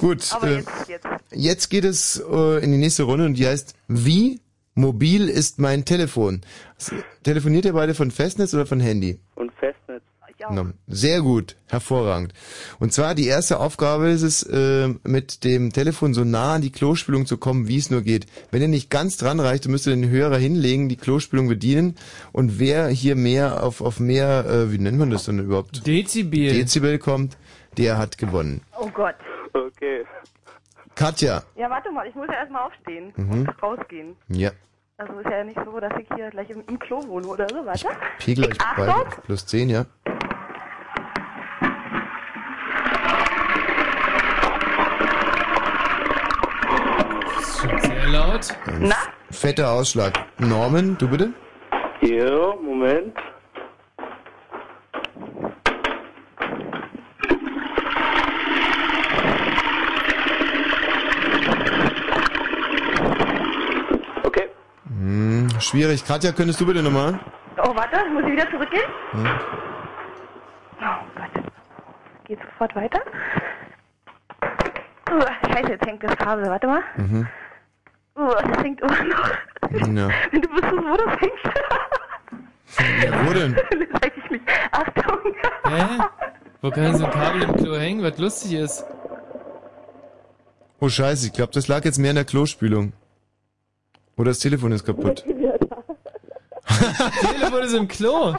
gut. 0.00 0.28
Aber 0.32 0.48
äh, 0.48 0.56
jetzt, 0.56 0.88
jetzt. 0.88 1.06
Jetzt 1.30 1.68
geht 1.70 1.84
es 1.84 2.20
äh, 2.30 2.64
in 2.64 2.72
die 2.72 2.78
nächste 2.78 3.04
Runde 3.04 3.26
und 3.26 3.34
die 3.34 3.46
heißt 3.46 3.74
Wie 3.88 4.40
mobil 4.74 5.28
ist 5.28 5.58
mein 5.60 5.84
Telefon? 5.84 6.40
Telefoniert 7.22 7.64
ihr 7.64 7.72
beide 7.74 7.94
von 7.94 8.10
Festnetz 8.10 8.54
oder 8.54 8.66
von 8.66 8.80
Handy? 8.80 9.20
Und 9.36 9.52
Festnetz. 9.52 9.81
Na, 10.50 10.72
Sehr 10.86 11.20
gut, 11.22 11.56
hervorragend. 11.68 12.32
Und 12.78 12.92
zwar 12.92 13.14
die 13.14 13.26
erste 13.26 13.60
Aufgabe 13.60 14.08
ist 14.08 14.22
es, 14.22 14.42
äh, 14.42 14.88
mit 15.04 15.44
dem 15.44 15.72
Telefon 15.72 16.14
so 16.14 16.24
nah 16.24 16.54
an 16.54 16.62
die 16.62 16.72
Klospülung 16.72 17.26
zu 17.26 17.36
kommen, 17.38 17.68
wie 17.68 17.78
es 17.78 17.90
nur 17.90 18.02
geht. 18.02 18.26
Wenn 18.50 18.62
ihr 18.62 18.68
nicht 18.68 18.90
ganz 18.90 19.16
dran 19.16 19.40
reicht, 19.40 19.64
dann 19.64 19.72
müsst 19.72 19.86
ihr 19.86 19.94
den 19.94 20.08
Hörer 20.08 20.36
hinlegen, 20.38 20.88
die 20.88 20.96
Klospülung 20.96 21.48
bedienen. 21.48 21.96
Und 22.32 22.58
wer 22.58 22.88
hier 22.88 23.14
mehr 23.16 23.62
auf, 23.62 23.80
auf 23.80 24.00
mehr, 24.00 24.44
äh, 24.46 24.72
wie 24.72 24.78
nennt 24.78 24.98
man 24.98 25.10
das 25.10 25.24
denn 25.24 25.38
überhaupt? 25.38 25.86
Dezibel. 25.86 26.52
Dezibel 26.52 26.98
kommt, 26.98 27.36
der 27.78 27.98
hat 27.98 28.18
gewonnen. 28.18 28.62
Oh 28.78 28.88
Gott. 28.92 29.14
Okay. 29.54 30.04
Katja. 30.94 31.42
Ja, 31.56 31.70
warte 31.70 31.90
mal, 31.90 32.06
ich 32.06 32.14
muss 32.14 32.26
ja 32.28 32.34
erstmal 32.34 32.62
aufstehen 32.66 33.12
Mhm. 33.16 33.30
und 33.32 33.62
rausgehen. 33.62 34.16
Ja. 34.28 34.50
Also 34.98 35.18
ist 35.18 35.30
ja 35.30 35.42
nicht 35.42 35.58
so, 35.64 35.80
dass 35.80 35.92
ich 36.00 36.06
hier 36.14 36.30
gleich 36.30 36.50
im, 36.50 36.62
im 36.68 36.78
Klo 36.78 37.02
wohne 37.08 37.26
oder 37.26 37.48
so, 37.48 37.64
warte. 37.64 37.86
Pegel 38.18 38.44
euch 38.46 38.60
auf 38.88 39.22
plus 39.24 39.46
10, 39.46 39.70
ja. 39.70 39.86
Schon 47.60 47.78
laut. 48.32 48.56
Ein 48.66 48.92
Fetter 49.30 49.70
Ausschlag. 49.70 50.12
Norman, 50.38 50.96
du 50.98 51.08
bitte? 51.08 51.32
Ja, 52.00 52.54
Moment. 52.56 53.14
Hm, 64.88 65.48
schwierig. 65.60 66.04
Katja, 66.04 66.32
könntest 66.32 66.60
du 66.60 66.66
bitte 66.66 66.82
nochmal? 66.82 67.18
Oh, 67.58 67.74
warte, 67.74 68.08
muss 68.10 68.24
ich 68.24 68.32
wieder 68.32 68.50
zurückgehen? 68.50 68.82
Hm. 69.12 69.28
Oh 70.80 71.04
Gott. 71.14 71.44
Geht 72.24 72.38
sofort 72.40 72.74
weiter. 72.74 73.00
Uh, 75.10 75.20
scheiße, 75.52 75.72
jetzt 75.72 75.86
hängt 75.86 76.02
das 76.02 76.16
Kabel. 76.16 76.46
Warte 76.48 76.66
mal. 76.66 76.82
Mhm. 76.96 77.28
Uh, 78.14 78.30
das 78.46 78.58
hängt 78.62 78.80
immer 78.80 79.04
noch. 79.04 79.30
Ja. 79.94 80.10
Du 80.32 80.48
wüsstest, 80.50 80.72
wo 80.72 80.96
das 80.96 81.20
hängt. 81.20 81.42
Ja, 83.04 83.26
wo 83.26 83.32
denn? 83.32 83.54
das 83.70 84.02
weiß 84.02 84.12
ich 84.24 84.30
nicht. 84.30 84.44
Achtung. 84.70 85.34
Hä? 85.64 85.84
Wo 86.60 86.70
kann 86.70 86.96
so 86.96 87.04
ein 87.06 87.10
Kabel 87.10 87.42
im 87.42 87.56
Klo 87.56 87.76
hängen, 87.76 88.02
was 88.02 88.18
lustig 88.18 88.52
ist? 88.54 88.84
Oh 90.80 90.88
scheiße, 90.88 91.26
ich 91.26 91.32
glaube, 91.32 91.52
das 91.52 91.68
lag 91.68 91.84
jetzt 91.84 91.98
mehr 91.98 92.10
in 92.10 92.16
der 92.16 92.24
Klospülung. 92.24 92.92
Oder 94.16 94.30
das 94.30 94.40
Telefon 94.40 94.72
ist 94.72 94.84
kaputt. 94.84 95.24
Telefon 97.20 97.60
ist 97.62 97.74
im 97.74 97.88
Klo. 97.88 98.36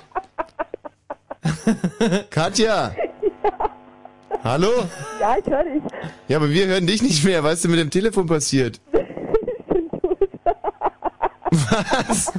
Katja! 2.30 2.94
Hallo? 4.44 4.72
Ja, 5.20 5.38
ich 5.38 5.46
höre 5.50 5.64
dich. 5.64 5.84
Ja, 6.28 6.38
aber 6.38 6.50
wir 6.50 6.68
hören 6.68 6.86
dich 6.86 7.02
nicht 7.02 7.24
mehr. 7.24 7.44
Was 7.44 7.54
ist 7.56 7.64
denn 7.64 7.72
mit 7.72 7.80
dem 7.80 7.90
Telefon 7.90 8.28
passiert? 8.28 8.82
Was? 11.54 12.34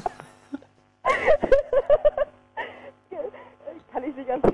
Kann 3.93 4.05
ich 4.05 4.17
nicht 4.17 4.27
ganz. 4.29 4.45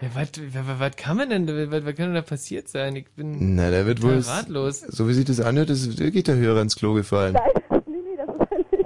Ja, 0.00 0.08
was, 0.14 0.28
was, 0.36 0.80
was 0.80 0.96
kann 0.96 1.16
man 1.16 1.30
denn, 1.30 1.48
was, 1.48 1.84
was 1.84 1.94
kann 1.96 2.06
denn 2.06 2.14
da 2.14 2.22
passiert 2.22 2.68
sein? 2.68 2.94
Ich 2.94 3.10
bin 3.12 3.56
Na, 3.56 3.70
da 3.70 3.86
wird 3.86 4.02
wohl... 4.02 4.18
ratlos. 4.18 4.80
So 4.80 5.08
wie 5.08 5.14
sich 5.14 5.24
das 5.24 5.40
anhört, 5.40 5.70
ist 5.70 5.98
wirklich 5.98 6.24
der 6.24 6.36
Hörer 6.36 6.60
ins 6.62 6.76
Klo 6.76 6.94
gefallen. 6.94 7.32
Nein, 7.32 7.80
nee, 7.86 7.96
nee, 7.96 8.16
das 8.16 8.28
ist 8.28 8.72
nicht. 8.72 8.84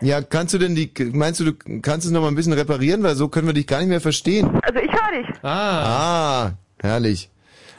Ja, 0.00 0.20
kannst 0.20 0.54
du 0.54 0.58
denn 0.58 0.74
die... 0.74 0.92
Meinst 1.12 1.40
du, 1.40 1.44
du 1.52 1.80
kannst 1.80 2.04
es 2.06 2.12
noch 2.12 2.20
mal 2.20 2.28
ein 2.28 2.34
bisschen 2.34 2.52
reparieren? 2.52 3.02
Weil 3.02 3.14
so 3.14 3.28
können 3.28 3.46
wir 3.46 3.54
dich 3.54 3.66
gar 3.66 3.78
nicht 3.78 3.88
mehr 3.88 4.00
verstehen. 4.00 4.50
Also 4.62 4.80
ich 4.80 4.92
höre 4.92 5.22
dich. 5.22 5.28
Ah. 5.42 6.46
Ah, 6.46 6.52
herrlich. 6.80 7.30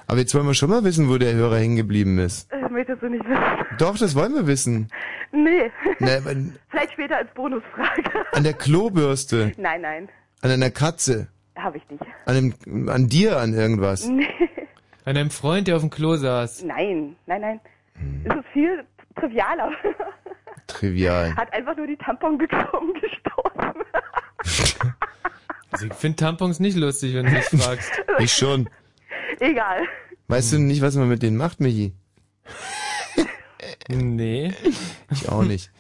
Aber 0.08 0.20
jetzt 0.20 0.34
wollen 0.34 0.48
wir 0.48 0.56
schon 0.56 0.70
mal 0.70 0.84
wissen, 0.84 1.08
wo 1.08 1.18
der 1.18 1.34
Hörer 1.34 1.58
hängen 1.58 1.76
geblieben 1.76 2.18
ist. 2.18 2.48
Das 2.88 2.88
möchtest 2.88 3.02
du 3.04 3.10
nicht 3.10 3.28
wissen. 3.28 3.78
Doch, 3.78 3.98
das 3.98 4.16
wollen 4.16 4.34
wir 4.36 4.48
wissen. 4.48 4.88
Nee. 5.32 5.70
Na, 6.00 6.18
aber 6.18 6.32
Vielleicht 6.70 6.94
später 6.94 7.18
als 7.18 7.30
Bonusfrage. 7.34 8.04
an 8.32 8.44
der 8.44 8.54
Klobürste, 8.54 9.52
Nein, 9.58 9.82
nein. 9.82 10.10
an 10.42 10.52
einer 10.52 10.70
Katze, 10.72 11.28
Habe 11.58 11.78
ich 11.78 11.90
nicht. 11.90 12.02
an, 12.26 12.36
dem, 12.66 12.90
an 12.90 13.08
dir, 13.10 13.38
an 13.38 13.54
irgendwas. 13.54 14.08
Nee. 14.08 14.28
An 15.06 15.18
einem 15.18 15.30
Freund, 15.30 15.68
der 15.68 15.76
auf 15.76 15.82
dem 15.82 15.90
Klo 15.90 16.16
saß. 16.16 16.64
Nein, 16.64 17.16
nein, 17.26 17.42
nein. 17.42 17.60
Hm. 17.96 18.22
Es 18.26 18.36
ist 18.38 18.46
viel 18.54 18.84
trivialer. 19.16 19.72
Trivial. 20.68 21.36
Hat 21.36 21.52
einfach 21.52 21.76
nur 21.76 21.88
die 21.88 21.98
Tamponbüchse 21.98 22.68
umgestoßen. 22.72 23.84
Also 25.72 25.86
ich 25.86 25.94
finde 25.94 26.16
Tampons 26.18 26.60
nicht 26.60 26.78
lustig, 26.78 27.14
wenn 27.16 27.26
du 27.26 27.32
mich 27.32 27.46
fragst. 27.46 27.92
Ich 28.20 28.34
schon. 28.34 28.70
Egal. 29.40 29.84
Weißt 30.28 30.54
du 30.54 30.60
nicht, 30.60 30.82
was 30.82 30.96
man 30.96 31.08
mit 31.10 31.24
denen 31.24 31.38
macht, 31.38 31.60
Michi? 31.60 31.94
Nee. 33.88 34.54
Ich 35.12 35.28
auch 35.30 35.44
nicht. 35.44 35.72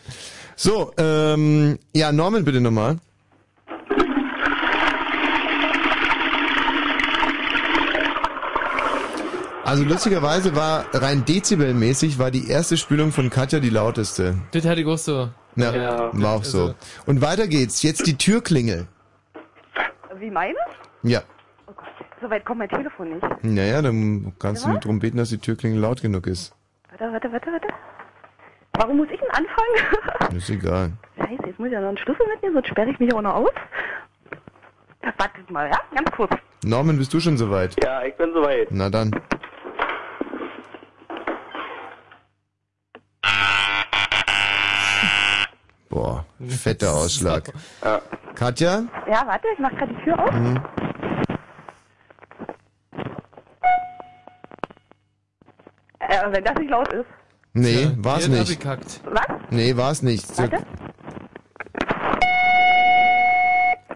So, 0.55 0.91
ähm, 0.97 1.79
ja, 1.93 2.11
Norman 2.11 2.43
bitte 2.43 2.59
nochmal. 2.59 2.97
Also 9.63 9.83
lustigerweise 9.83 10.55
war 10.55 10.85
rein 10.93 11.25
dezibelmäßig 11.25 12.17
war 12.17 12.31
die 12.31 12.49
erste 12.49 12.75
Spülung 12.75 13.11
von 13.11 13.29
Katja 13.29 13.59
die 13.59 13.69
lauteste. 13.69 14.35
Das 14.51 14.65
hatte 14.65 14.81
ich 14.81 14.87
auch 14.87 14.97
so. 14.97 15.29
Ja, 15.55 15.75
Ja. 15.75 16.09
war 16.13 16.35
auch 16.35 16.43
so. 16.43 16.73
Und 17.05 17.21
weiter 17.21 17.47
geht's. 17.47 17.83
Jetzt 17.83 18.07
die 18.07 18.15
Türklingel. 18.17 18.87
Wie 20.17 20.31
meine? 20.31 20.57
Ja. 21.03 21.21
Soweit 22.21 22.43
kommt 22.45 22.59
mein 22.59 22.69
Telefon 22.69 23.11
nicht. 23.13 23.23
Naja, 23.43 23.81
dann 23.81 24.33
kannst 24.39 24.65
du 24.65 24.69
nur 24.69 24.79
drum 24.79 24.99
beten, 24.99 25.17
dass 25.17 25.29
die 25.29 25.37
Türklingel 25.37 25.79
laut 25.79 26.01
genug 26.01 26.27
ist. 26.27 26.53
Warte, 26.99 27.13
warte, 27.13 27.31
warte, 27.31 27.51
warte. 27.53 27.67
Warum 28.73 28.97
muss 28.97 29.07
ich 29.09 29.19
denn 29.19 29.29
anfangen? 29.31 30.35
Ist 30.37 30.49
egal. 30.49 30.91
Scheiße, 31.17 31.47
jetzt 31.47 31.59
muss 31.59 31.67
ich 31.67 31.73
ja 31.73 31.79
noch 31.79 31.89
einen 31.89 31.97
Schlüssel 31.97 32.27
mitnehmen, 32.27 32.55
sonst 32.55 32.67
sperre 32.67 32.89
ich 32.89 32.99
mich 32.99 33.13
auch 33.13 33.21
noch 33.21 33.35
aus. 33.35 33.51
Wartet 35.17 35.49
mal, 35.49 35.69
ja? 35.69 35.79
Ganz 35.95 36.11
kurz. 36.11 36.31
Norman, 36.63 36.97
bist 36.97 37.13
du 37.13 37.19
schon 37.21 37.37
soweit? 37.37 37.81
Ja, 37.83 38.03
ich 38.03 38.15
bin 38.15 38.33
soweit. 38.33 38.67
Na 38.71 38.89
dann. 38.89 39.11
Boah, 45.89 46.25
fetter 46.47 46.93
Ausschlag. 46.93 47.49
Ja. 47.83 48.01
Katja? 48.35 48.83
Ja, 49.07 49.25
warte, 49.25 49.47
ich 49.53 49.59
mach 49.59 49.71
gerade 49.71 49.93
die 49.93 50.03
Tür 50.03 50.19
auf. 50.21 50.31
Mhm. 50.31 50.61
Äh, 56.09 56.31
wenn 56.31 56.43
das 56.43 56.55
nicht 56.55 56.69
laut 56.71 56.91
ist. 56.93 57.05
Nee, 57.53 57.73
Tja, 57.85 57.91
war's 57.97 58.27
nicht. 58.27 58.41
abgekackt. 58.41 59.01
Was? 59.05 59.25
Nee, 59.49 59.75
war's 59.77 60.01
nicht. 60.01 60.37
Warte. 60.37 60.57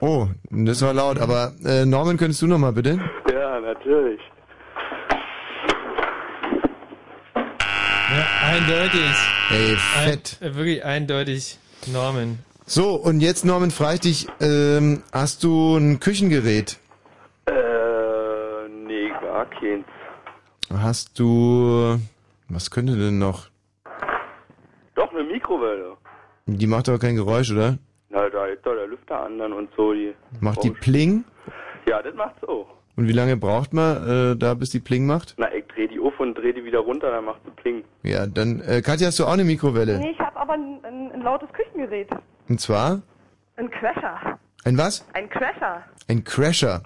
Oh, 0.02 0.28
das 0.50 0.82
war 0.82 0.94
laut, 0.94 1.18
aber 1.20 1.54
äh, 1.64 1.86
Norman, 1.86 2.18
könntest 2.18 2.42
du 2.42 2.48
nochmal 2.48 2.74
bitte? 2.74 3.00
Ja, 3.32 3.60
natürlich. 3.62 4.20
Ja, 7.36 8.26
eindeutig. 8.52 9.12
Ey, 9.52 9.76
fett. 9.78 10.38
Ein, 10.42 10.48
äh, 10.52 10.56
wirklich 10.56 10.84
eindeutig. 10.86 11.58
Norman. 11.92 12.40
So, 12.66 12.96
und 12.96 13.22
jetzt 13.22 13.46
Norman, 13.46 13.72
frage 13.72 13.96
ich 13.96 14.00
dich, 14.02 14.28
ähm, 14.42 15.04
hast 15.12 15.44
du 15.44 15.78
ein 15.78 16.00
Küchengerät? 16.00 16.78
Äh, 17.46 17.54
nee, 18.70 19.10
gar 19.22 19.46
keins. 19.50 19.86
Hast 20.72 21.20
du, 21.20 21.98
was 22.50 22.72
könnte 22.72 22.96
denn 22.98 23.20
noch? 23.20 23.50
Doch, 24.96 25.12
eine 25.12 25.24
Mikrowelle. 25.24 25.98
Die 26.46 26.68
macht 26.68 26.90
aber 26.90 27.00
kein 27.00 27.16
Geräusch, 27.16 27.52
oder? 27.52 27.78
Na, 28.10 28.30
da 28.30 28.46
ist 28.48 28.66
doch 28.66 28.74
der 28.76 28.88
Lüfter 28.88 29.22
an 29.22 29.38
dann 29.40 29.54
und 29.54 29.70
so. 29.76 29.94
Die 29.94 30.14
Macht 30.40 30.64
die 30.64 30.72
Pling? 30.72 31.24
Ja, 31.88 32.02
das 32.02 32.14
macht's 32.16 32.44
auch. 32.48 32.68
Und 32.96 33.08
wie 33.08 33.14
lange 33.14 33.38
braucht 33.38 33.74
man 33.74 34.34
äh, 34.34 34.36
da, 34.36 34.54
bis 34.54 34.70
die 34.70 34.80
Pling 34.80 35.08
macht? 35.08 35.34
Na, 35.38 35.52
ich 35.54 35.66
dreh 35.68 35.88
die 35.88 36.00
auf 36.00 36.20
und 36.20 36.36
dreh 36.36 36.54
die 36.54 36.64
wieder 36.64 36.80
runter, 36.80 37.10
dann 37.10 37.26
macht 37.26 37.42
sie 37.44 37.52
Pling. 37.52 37.84
Ja, 38.04 38.28
dann, 38.28 38.62
äh, 38.62 38.82
Katja, 38.82 39.08
hast 39.08 39.20
du 39.20 39.26
auch 39.26 39.34
eine 39.34 39.44
Mikrowelle? 39.44 39.98
Nee, 39.98 40.12
ich 40.12 40.20
habe 40.20 40.38
aber 40.38 40.54
ein, 40.54 40.80
ein, 40.84 41.12
ein 41.12 41.22
lautes 41.22 41.50
Küchengerät. 41.54 42.10
Und 42.48 42.62
zwar? 42.62 43.02
Ein 43.56 43.70
Crasher. 43.72 44.38
Ein 44.64 44.78
was? 44.78 45.06
Ein 45.14 45.30
Crasher. 45.30 45.84
Ein 46.08 46.24
Crasher. 46.24 46.84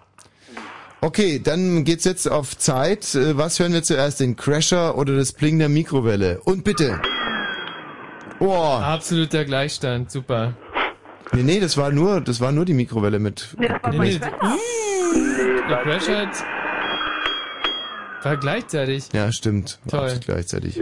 Okay, 1.01 1.39
dann 1.43 1.83
geht's 1.83 2.05
jetzt 2.05 2.29
auf 2.29 2.57
Zeit. 2.57 3.13
Äh, 3.15 3.37
Was 3.37 3.59
hören 3.59 3.73
wir 3.73 3.83
zuerst, 3.83 4.19
den 4.19 4.35
Crasher 4.35 4.97
oder 4.97 5.15
das 5.15 5.31
Pling 5.31 5.59
der 5.59 5.69
Mikrowelle? 5.69 6.41
Und 6.43 6.63
bitte. 6.63 6.99
Oh. 8.39 8.53
Absoluter 8.53 9.45
Gleichstand, 9.45 10.11
super. 10.11 10.53
Nee, 11.33 11.43
nee, 11.43 11.59
das 11.59 11.77
war 11.77 11.91
nur, 11.91 12.21
das 12.21 12.39
war 12.39 12.51
nur 12.51 12.65
die 12.65 12.73
Mikrowelle 12.73 13.19
mit. 13.19 13.55
Nee, 13.57 13.67
das 13.67 13.83
war 13.83 13.93
mit- 13.93 14.21
mein 14.21 15.67
Der 15.69 15.77
Crash 15.83 16.07
hat... 16.07 16.29
War 18.23 18.37
gleichzeitig. 18.37 19.05
Ja, 19.13 19.31
stimmt. 19.31 19.79
Toll. 19.89 19.99
Absolut 20.01 20.25
gleichzeitig. 20.25 20.79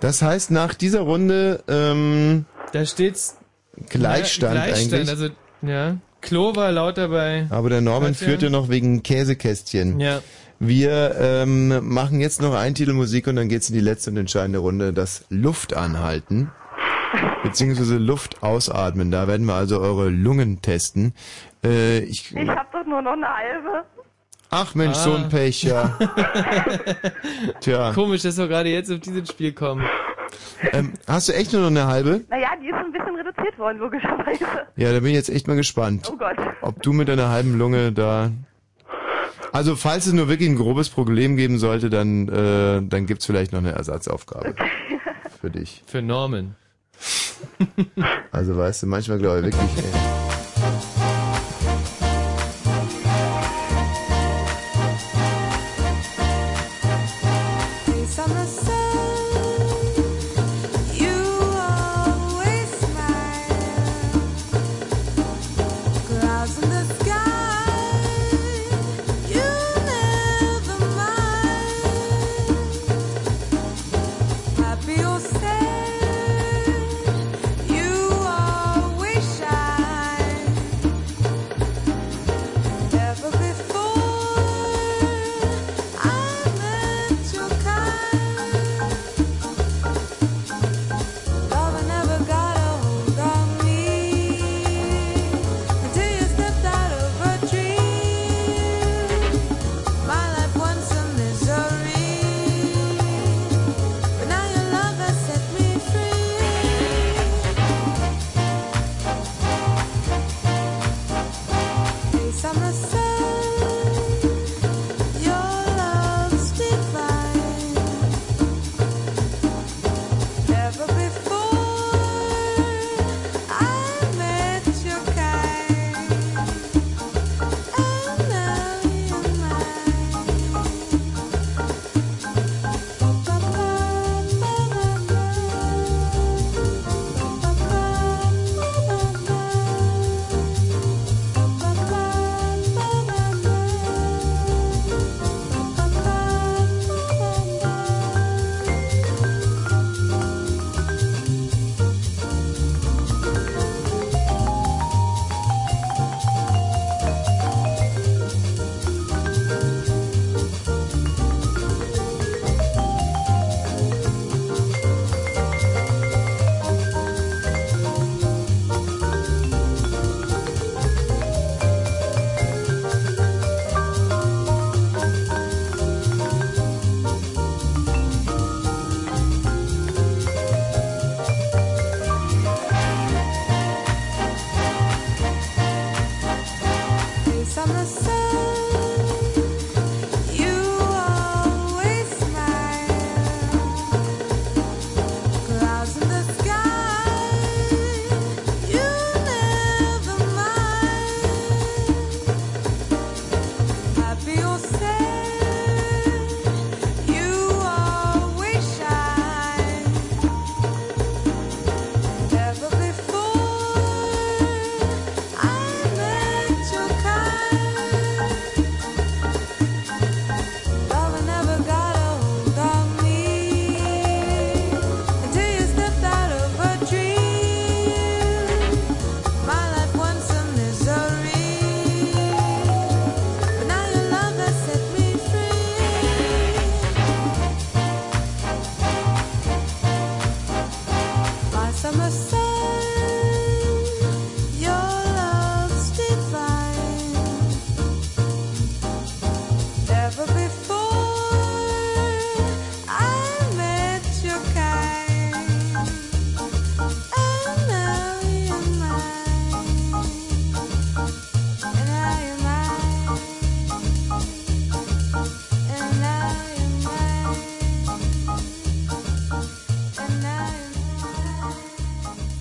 Das 0.00 0.22
heißt, 0.22 0.50
nach 0.52 0.74
dieser 0.74 1.00
Runde, 1.00 1.62
ähm, 1.68 2.44
Da 2.72 2.84
steht's... 2.86 3.36
Gleichstand, 3.88 4.54
Ja, 4.56 4.64
Gleichstand 4.66 4.94
eigentlich. 4.94 5.08
also, 5.10 5.28
ja. 5.62 5.96
Klo 6.20 6.54
war 6.56 6.72
lauter 6.72 7.08
bei... 7.08 7.46
Aber 7.50 7.70
der 7.70 7.80
Norman 7.80 8.12
Katja. 8.12 8.28
führte 8.28 8.50
noch 8.50 8.68
wegen 8.68 9.02
Käsekästchen. 9.02 10.00
Ja. 10.00 10.20
Wir 10.60 11.14
ähm, 11.20 11.88
machen 11.88 12.20
jetzt 12.20 12.42
noch 12.42 12.54
ein 12.54 12.74
Titel 12.74 12.92
Musik 12.92 13.28
und 13.28 13.36
dann 13.36 13.48
geht's 13.48 13.68
in 13.68 13.74
die 13.76 13.80
letzte 13.80 14.10
und 14.10 14.16
entscheidende 14.16 14.58
Runde, 14.58 14.92
das 14.92 15.24
Luftanhalten. 15.30 16.50
Beziehungsweise 17.42 17.96
Luft 17.96 18.42
ausatmen. 18.42 19.10
Da 19.10 19.28
werden 19.28 19.46
wir 19.46 19.54
also 19.54 19.80
eure 19.80 20.08
Lungen 20.08 20.60
testen. 20.60 21.14
Äh, 21.64 22.00
ich, 22.00 22.34
Ich 22.34 22.48
habe 22.48 22.68
doch 22.72 22.84
nur 22.84 23.00
noch 23.00 23.12
eine 23.12 23.28
halbe. 23.28 23.84
Ach 24.50 24.74
Mensch, 24.74 24.96
Ah. 24.96 25.02
so 25.02 25.14
ein 25.14 25.28
Pech, 25.28 25.62
ja. 25.62 25.96
Tja. 27.60 27.92
Komisch, 27.92 28.22
dass 28.22 28.36
wir 28.38 28.48
gerade 28.48 28.68
jetzt 28.70 28.90
auf 28.90 29.00
dieses 29.00 29.28
Spiel 29.28 29.52
kommen. 29.52 29.84
Ähm, 30.72 30.94
hast 31.06 31.28
du 31.28 31.32
echt 31.34 31.52
nur 31.52 31.62
noch 31.62 31.68
eine 31.68 31.86
halbe? 31.86 32.22
Naja, 32.28 32.48
die 32.60 32.68
ist 32.68 32.74
ein 32.74 32.92
bisschen 32.92 33.14
reduziert 33.16 33.58
worden, 33.58 33.78
logischerweise. 33.78 34.44
Ja, 34.76 34.92
da 34.92 34.98
bin 35.00 35.06
ich 35.10 35.14
jetzt 35.14 35.30
echt 35.30 35.46
mal 35.48 35.56
gespannt. 35.56 36.10
Oh 36.12 36.16
Gott. 36.16 36.36
ob 36.62 36.82
du 36.82 36.92
mit 36.92 37.08
deiner 37.08 37.28
halben 37.28 37.56
Lunge 37.58 37.92
da. 37.92 38.30
Also 39.52 39.76
falls 39.76 40.06
es 40.06 40.12
nur 40.12 40.28
wirklich 40.28 40.48
ein 40.50 40.56
grobes 40.56 40.90
Problem 40.90 41.36
geben 41.36 41.58
sollte, 41.58 41.88
dann 41.88 42.28
äh, 42.28 42.82
dann 42.86 43.06
gibt's 43.06 43.24
vielleicht 43.24 43.52
noch 43.52 43.60
eine 43.60 43.72
Ersatzaufgabe 43.72 44.54
für 45.40 45.50
dich. 45.50 45.82
Für 45.86 46.02
Norman. 46.02 46.54
Also 48.30 48.56
weißt 48.56 48.82
du, 48.82 48.86
manchmal 48.88 49.18
glaube 49.18 49.38
ich 49.38 49.44
wirklich. 49.46 49.70
Ey. 49.78 50.47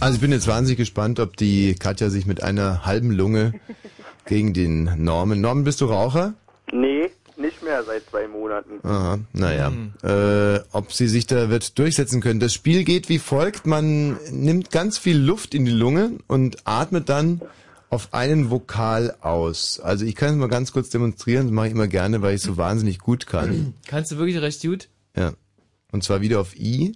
Also 0.07 0.15
ich 0.15 0.21
bin 0.21 0.31
jetzt 0.31 0.47
wahnsinnig 0.47 0.77
gespannt, 0.77 1.19
ob 1.19 1.35
die 1.35 1.75
Katja 1.75 2.09
sich 2.09 2.25
mit 2.25 2.41
einer 2.41 2.85
halben 2.85 3.11
Lunge 3.11 3.51
gegen 4.25 4.53
den 4.53 5.03
Norman. 5.03 5.41
Norman, 5.41 5.65
bist 5.65 5.81
du 5.81 5.85
Raucher? 5.87 6.33
Nee, 6.71 7.09
nicht 7.35 7.61
mehr 7.61 7.83
seit 7.83 8.09
zwei 8.09 8.25
Monaten. 8.29 8.79
Aha, 8.87 9.19
naja. 9.33 9.73
Äh, 10.03 10.61
ob 10.71 10.93
sie 10.93 11.09
sich 11.09 11.27
da 11.27 11.49
wird 11.49 11.77
durchsetzen 11.77 12.21
können. 12.21 12.39
Das 12.39 12.53
Spiel 12.53 12.85
geht 12.85 13.09
wie 13.09 13.19
folgt. 13.19 13.67
Man 13.67 14.17
nimmt 14.31 14.71
ganz 14.71 14.97
viel 14.97 15.17
Luft 15.17 15.53
in 15.53 15.65
die 15.65 15.71
Lunge 15.71 16.11
und 16.27 16.55
atmet 16.63 17.09
dann 17.09 17.41
auf 17.89 18.13
einen 18.13 18.49
Vokal 18.49 19.13
aus. 19.19 19.81
Also 19.81 20.05
ich 20.05 20.15
kann 20.15 20.29
es 20.29 20.35
mal 20.37 20.47
ganz 20.47 20.71
kurz 20.71 20.87
demonstrieren. 20.87 21.47
Das 21.47 21.53
mache 21.53 21.67
ich 21.67 21.73
immer 21.73 21.87
gerne, 21.87 22.21
weil 22.21 22.35
ich 22.35 22.41
so 22.41 22.55
wahnsinnig 22.55 22.99
gut 22.99 23.27
kann. 23.27 23.73
Kannst 23.87 24.13
du 24.13 24.17
wirklich 24.17 24.39
recht 24.39 24.61
gut? 24.61 24.87
Ja. 25.17 25.33
Und 25.91 26.05
zwar 26.05 26.21
wieder 26.21 26.39
auf 26.39 26.55
I. 26.55 26.95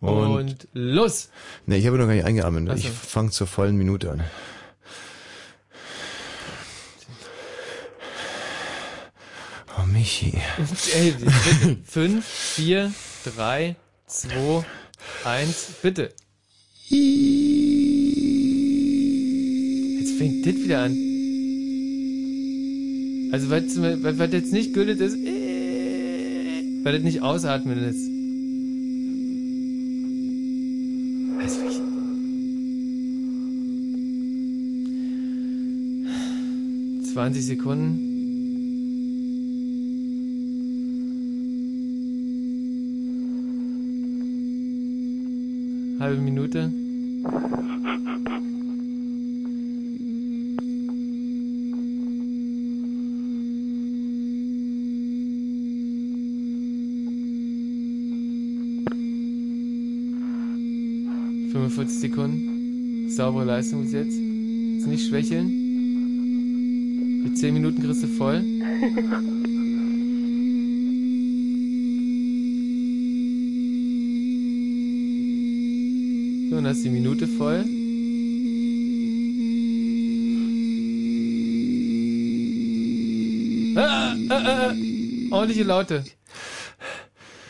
Und, 0.00 0.66
los! 0.72 1.28
Ne, 1.66 1.76
ich 1.76 1.86
habe 1.86 1.98
noch 1.98 2.06
gar 2.06 2.14
nicht 2.14 2.24
eingeatmet. 2.24 2.68
So. 2.68 2.74
Ich 2.74 2.88
fange 2.90 3.30
zur 3.30 3.46
vollen 3.46 3.76
Minute 3.76 4.10
an. 4.12 4.22
Oh, 9.78 9.86
Michi. 9.86 10.32
Ey, 10.94 11.12
bitte. 11.12 11.32
Fünf, 11.84 12.24
vier, 12.26 12.92
drei, 13.24 13.76
zwei, 14.06 14.64
eins, 15.24 15.68
bitte. 15.82 16.12
Jetzt 19.98 20.18
fängt 20.18 20.44
das 20.46 20.54
wieder 20.54 20.80
an. 20.82 20.96
Also, 23.32 23.48
weil 23.50 23.64
weil- 24.02 24.18
weil 24.18 24.34
jetzt 24.34 24.52
nicht 24.52 24.74
gültet 24.74 25.00
ist, 25.00 25.14
äh, 25.14 26.62
weil 26.82 26.94
das 26.94 27.02
nicht 27.02 27.22
ausatmen 27.22 27.78
ist. 27.78 28.10
Das 31.40 31.52
ist 31.52 31.60
wirklich- 31.62 31.80
20 37.12 37.44
Sekunden. 37.44 38.06
Halbe 45.98 46.20
Minute. 46.22 46.72
...45 61.52 61.88
Sekunden. 61.88 63.10
Saubere 63.10 63.44
Leistung 63.44 63.82
bis 63.82 63.92
jetzt. 63.92 64.16
Jetzt 64.16 64.86
nicht 64.86 65.08
schwächeln. 65.08 65.59
Mit 67.22 67.36
10 67.38 67.54
Minuten 67.54 67.82
kriegst 67.82 68.02
du 68.02 68.06
voll. 68.06 68.42
So, 76.50 76.56
und 76.56 76.66
hast 76.66 76.82
die 76.82 76.88
Minute 76.88 77.26
voll. 77.28 77.64
Ah, 83.76 84.14
ah, 84.28 84.34
ah, 84.34 84.70
ah. 84.70 84.74
Ordentliche 85.30 85.64
Laute. 85.64 86.04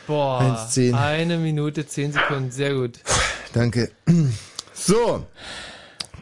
Boah. 0.07 0.41
1,10. 0.69 0.95
Eine 0.95 1.39
Minute, 1.39 1.87
10 1.87 2.13
Sekunden. 2.13 2.51
Sehr 2.51 2.75
gut. 2.75 2.99
Danke. 3.53 3.91
So. 4.75 5.27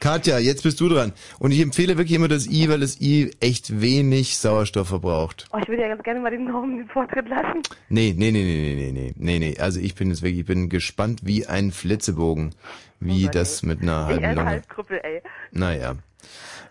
Katja, 0.01 0.39
jetzt 0.39 0.63
bist 0.63 0.81
du 0.81 0.89
dran. 0.89 1.13
Und 1.39 1.53
ich 1.53 1.61
empfehle 1.61 1.97
wirklich 1.97 2.17
immer 2.17 2.29
das 2.29 2.47
I, 2.47 2.69
weil 2.69 2.81
das 2.81 3.01
I 3.01 3.31
echt 3.41 3.81
wenig 3.81 4.37
Sauerstoff 4.39 4.89
verbraucht. 4.89 5.47
Oh, 5.53 5.59
ich 5.61 5.69
würde 5.69 5.83
ja 5.83 5.89
ganz 5.89 6.03
gerne 6.03 6.21
mal 6.21 6.31
den 6.31 6.45
Norman 6.45 6.79
den 6.79 6.89
Vortritt 6.89 7.29
lassen. 7.29 7.63
Nee, 7.89 8.15
nee, 8.17 8.31
nee, 8.31 8.43
nee, 8.43 8.75
nee, 8.75 8.93
nee, 8.93 9.15
nee, 9.17 9.39
nee. 9.39 9.59
Also 9.59 9.81
ich 9.81 9.95
bin 9.95 10.09
jetzt 10.11 10.23
wirklich, 10.23 10.41
ich 10.41 10.47
bin 10.47 10.69
gespannt 10.69 11.21
wie 11.25 11.47
ein 11.47 11.73
Flitzebogen, 11.73 12.55
wie 13.01 13.29
das 13.29 13.63
mit 13.63 13.83
einer 13.83 14.07
halben 14.07 14.25
Lunge. 14.25 14.45
Halskrüppel, 14.45 15.01
ey. 15.03 15.23
Naja. 15.53 15.97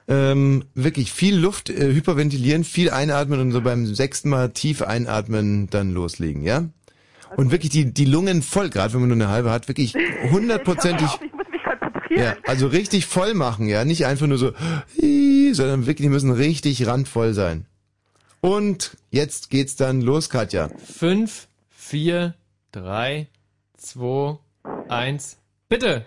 Ähm, 0.09 0.63
wirklich 0.73 1.11
viel 1.11 1.35
Luft, 1.35 1.69
äh, 1.69 1.93
hyperventilieren, 1.93 2.63
viel 2.63 2.91
einatmen 2.91 3.41
und 3.41 3.51
so 3.51 3.61
beim 3.61 3.85
sechsten 3.85 4.29
Mal 4.29 4.51
tief 4.51 4.81
einatmen, 4.81 5.69
dann 5.69 5.91
loslegen, 5.91 6.43
ja? 6.43 6.63
Und 7.35 7.51
wirklich 7.51 7.71
die, 7.71 7.93
die 7.93 8.05
Lungen 8.05 8.41
voll, 8.41 8.69
gerade 8.69 8.93
wenn 8.93 9.01
man 9.01 9.09
nur 9.09 9.17
eine 9.17 9.27
halbe 9.27 9.51
hat, 9.51 9.67
wirklich 9.67 9.95
hundertprozentig. 10.31 11.09
Konzentrieren. 12.07 12.37
Ja, 12.43 12.49
also 12.49 12.67
richtig 12.67 13.05
voll 13.05 13.33
machen, 13.33 13.67
ja, 13.67 13.85
nicht 13.85 14.05
einfach 14.05 14.27
nur 14.27 14.37
so, 14.37 14.53
sondern 15.51 15.85
wirklich, 15.85 16.05
die 16.05 16.09
müssen 16.09 16.31
richtig 16.31 16.85
randvoll 16.87 17.33
sein. 17.33 17.65
Und 18.41 18.97
jetzt 19.09 19.49
geht's 19.49 19.75
dann 19.75 20.01
los, 20.01 20.29
Katja. 20.29 20.69
5, 20.85 21.47
4, 21.69 22.33
3, 22.71 23.27
2, 23.77 24.37
1. 24.89 25.37
Bitte! 25.69 26.05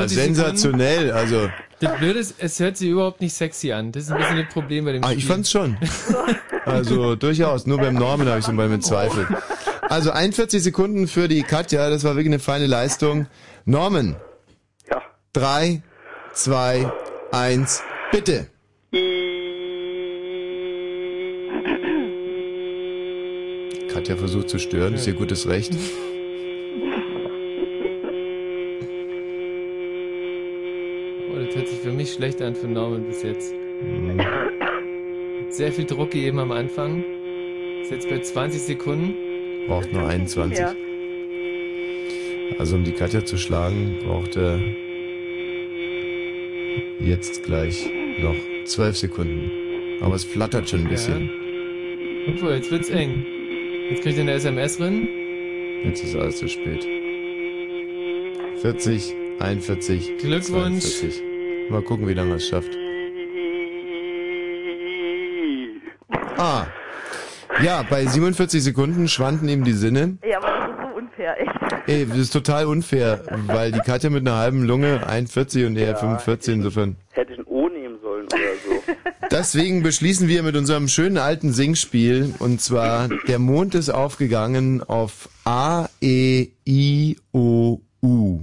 Ja, 0.00 0.06
41 0.08 0.16
sensationell, 0.36 1.10
also. 1.12 1.48
Das 1.80 1.96
Blöde 1.98 2.18
ist, 2.18 2.34
es 2.38 2.60
hört 2.60 2.76
sich 2.76 2.90
überhaupt 2.90 3.20
nicht 3.22 3.32
sexy 3.34 3.72
an. 3.72 3.90
Das 3.92 4.04
ist 4.04 4.10
ein 4.12 4.18
bisschen 4.18 4.36
das 4.44 4.52
Problem 4.52 4.84
bei 4.84 4.92
dem 4.92 5.02
Ah, 5.02 5.08
Spiel. 5.08 5.18
ich 5.18 5.26
fand's 5.26 5.50
schon. 5.50 5.78
Also 6.66 7.16
durchaus, 7.16 7.66
nur 7.66 7.78
beim 7.78 7.94
Norman 7.94 8.28
habe 8.28 8.38
ich 8.40 8.44
so 8.44 8.52
mal 8.52 8.68
mit 8.68 8.84
Zweifel. 8.84 9.26
Also 9.88 10.10
41 10.10 10.62
Sekunden 10.62 11.08
für 11.08 11.26
die 11.26 11.42
Katja, 11.42 11.88
das 11.88 12.04
war 12.04 12.12
wirklich 12.16 12.26
eine 12.28 12.38
feine 12.38 12.66
Leistung. 12.66 13.26
Norman. 13.64 14.16
Ja. 14.90 15.00
Drei, 15.32 15.82
zwei, 16.34 16.92
eins, 17.32 17.82
bitte. 18.12 18.46
Katja 23.92 24.16
versucht 24.16 24.48
zu 24.48 24.58
stören, 24.58 24.94
ist 24.94 25.06
ihr 25.06 25.14
gutes 25.14 25.48
Recht. 25.48 25.72
Schlecht 32.20 32.42
an 32.42 32.54
für 32.54 32.68
Norman 32.68 33.06
bis 33.06 33.22
jetzt. 33.22 33.54
Hat 34.18 35.54
Sehr 35.54 35.72
viel 35.72 35.86
Druck 35.86 36.10
gegeben 36.10 36.38
am 36.38 36.52
Anfang. 36.52 37.02
Ist 37.80 37.92
jetzt 37.92 38.10
bei 38.10 38.18
20 38.18 38.60
Sekunden. 38.60 39.14
Braucht 39.66 39.90
nur 39.90 40.06
21. 40.06 40.58
Ja. 40.58 40.76
Also 42.58 42.76
um 42.76 42.84
die 42.84 42.92
Katja 42.92 43.24
zu 43.24 43.38
schlagen, 43.38 44.00
braucht 44.04 44.36
er 44.36 44.60
jetzt 47.00 47.42
gleich 47.42 47.88
noch 48.18 48.36
12 48.66 48.96
Sekunden. 48.98 49.50
Aber 50.02 50.14
es 50.14 50.24
flattert 50.24 50.68
schon 50.68 50.80
ein 50.80 50.88
bisschen. 50.90 51.30
Obwohl, 52.28 52.52
jetzt 52.52 52.70
wird's 52.70 52.90
eng. 52.90 53.24
Jetzt 53.88 54.02
kriegt 54.02 54.18
er 54.18 54.22
eine 54.24 54.32
SMS 54.32 54.76
drin. 54.76 55.08
Jetzt 55.84 56.04
ist 56.04 56.14
alles 56.14 56.36
zu 56.36 56.48
spät. 56.50 56.86
40, 58.60 59.14
41, 59.38 60.18
Glückwunsch. 60.18 60.84
42. 60.84 61.29
Mal 61.70 61.82
gucken, 61.82 62.08
wie 62.08 62.14
lange 62.14 62.34
es 62.34 62.48
schafft. 62.48 62.76
Ah. 66.36 66.66
Ja, 67.62 67.84
bei 67.88 68.06
47 68.06 68.62
Sekunden 68.62 69.06
schwanden 69.08 69.48
ihm 69.48 69.62
die 69.62 69.72
Sinne. 69.72 70.16
Ja, 70.24 70.38
aber 70.38 70.48
das 70.48 70.70
ist 70.70 70.90
so 70.90 70.96
unfair, 70.96 71.40
echt. 71.40 71.88
Ey, 71.88 72.06
das 72.06 72.16
ist 72.16 72.32
total 72.32 72.66
unfair, 72.66 73.22
weil 73.46 73.70
die 73.72 73.80
Katja 73.80 74.08
mit 74.08 74.26
einer 74.26 74.38
halben 74.38 74.64
Lunge 74.64 75.06
41 75.06 75.66
und 75.66 75.76
er 75.76 75.96
45 75.96 76.54
insofern. 76.54 76.96
Hätte 77.12 77.34
ich 77.34 77.38
ein 77.38 77.44
O 77.46 77.68
nehmen 77.68 77.98
sollen 78.00 78.24
oder 78.24 78.38
so. 78.64 78.92
Deswegen 79.30 79.82
beschließen 79.82 80.26
wir 80.28 80.42
mit 80.42 80.56
unserem 80.56 80.88
schönen 80.88 81.18
alten 81.18 81.52
Singspiel 81.52 82.34
und 82.38 82.60
zwar 82.60 83.08
der 83.28 83.38
Mond 83.38 83.74
ist 83.74 83.90
aufgegangen 83.90 84.82
auf 84.82 85.28
A 85.44 85.88
E 86.00 86.48
I 86.66 87.16
O 87.32 87.80
U. 88.02 88.40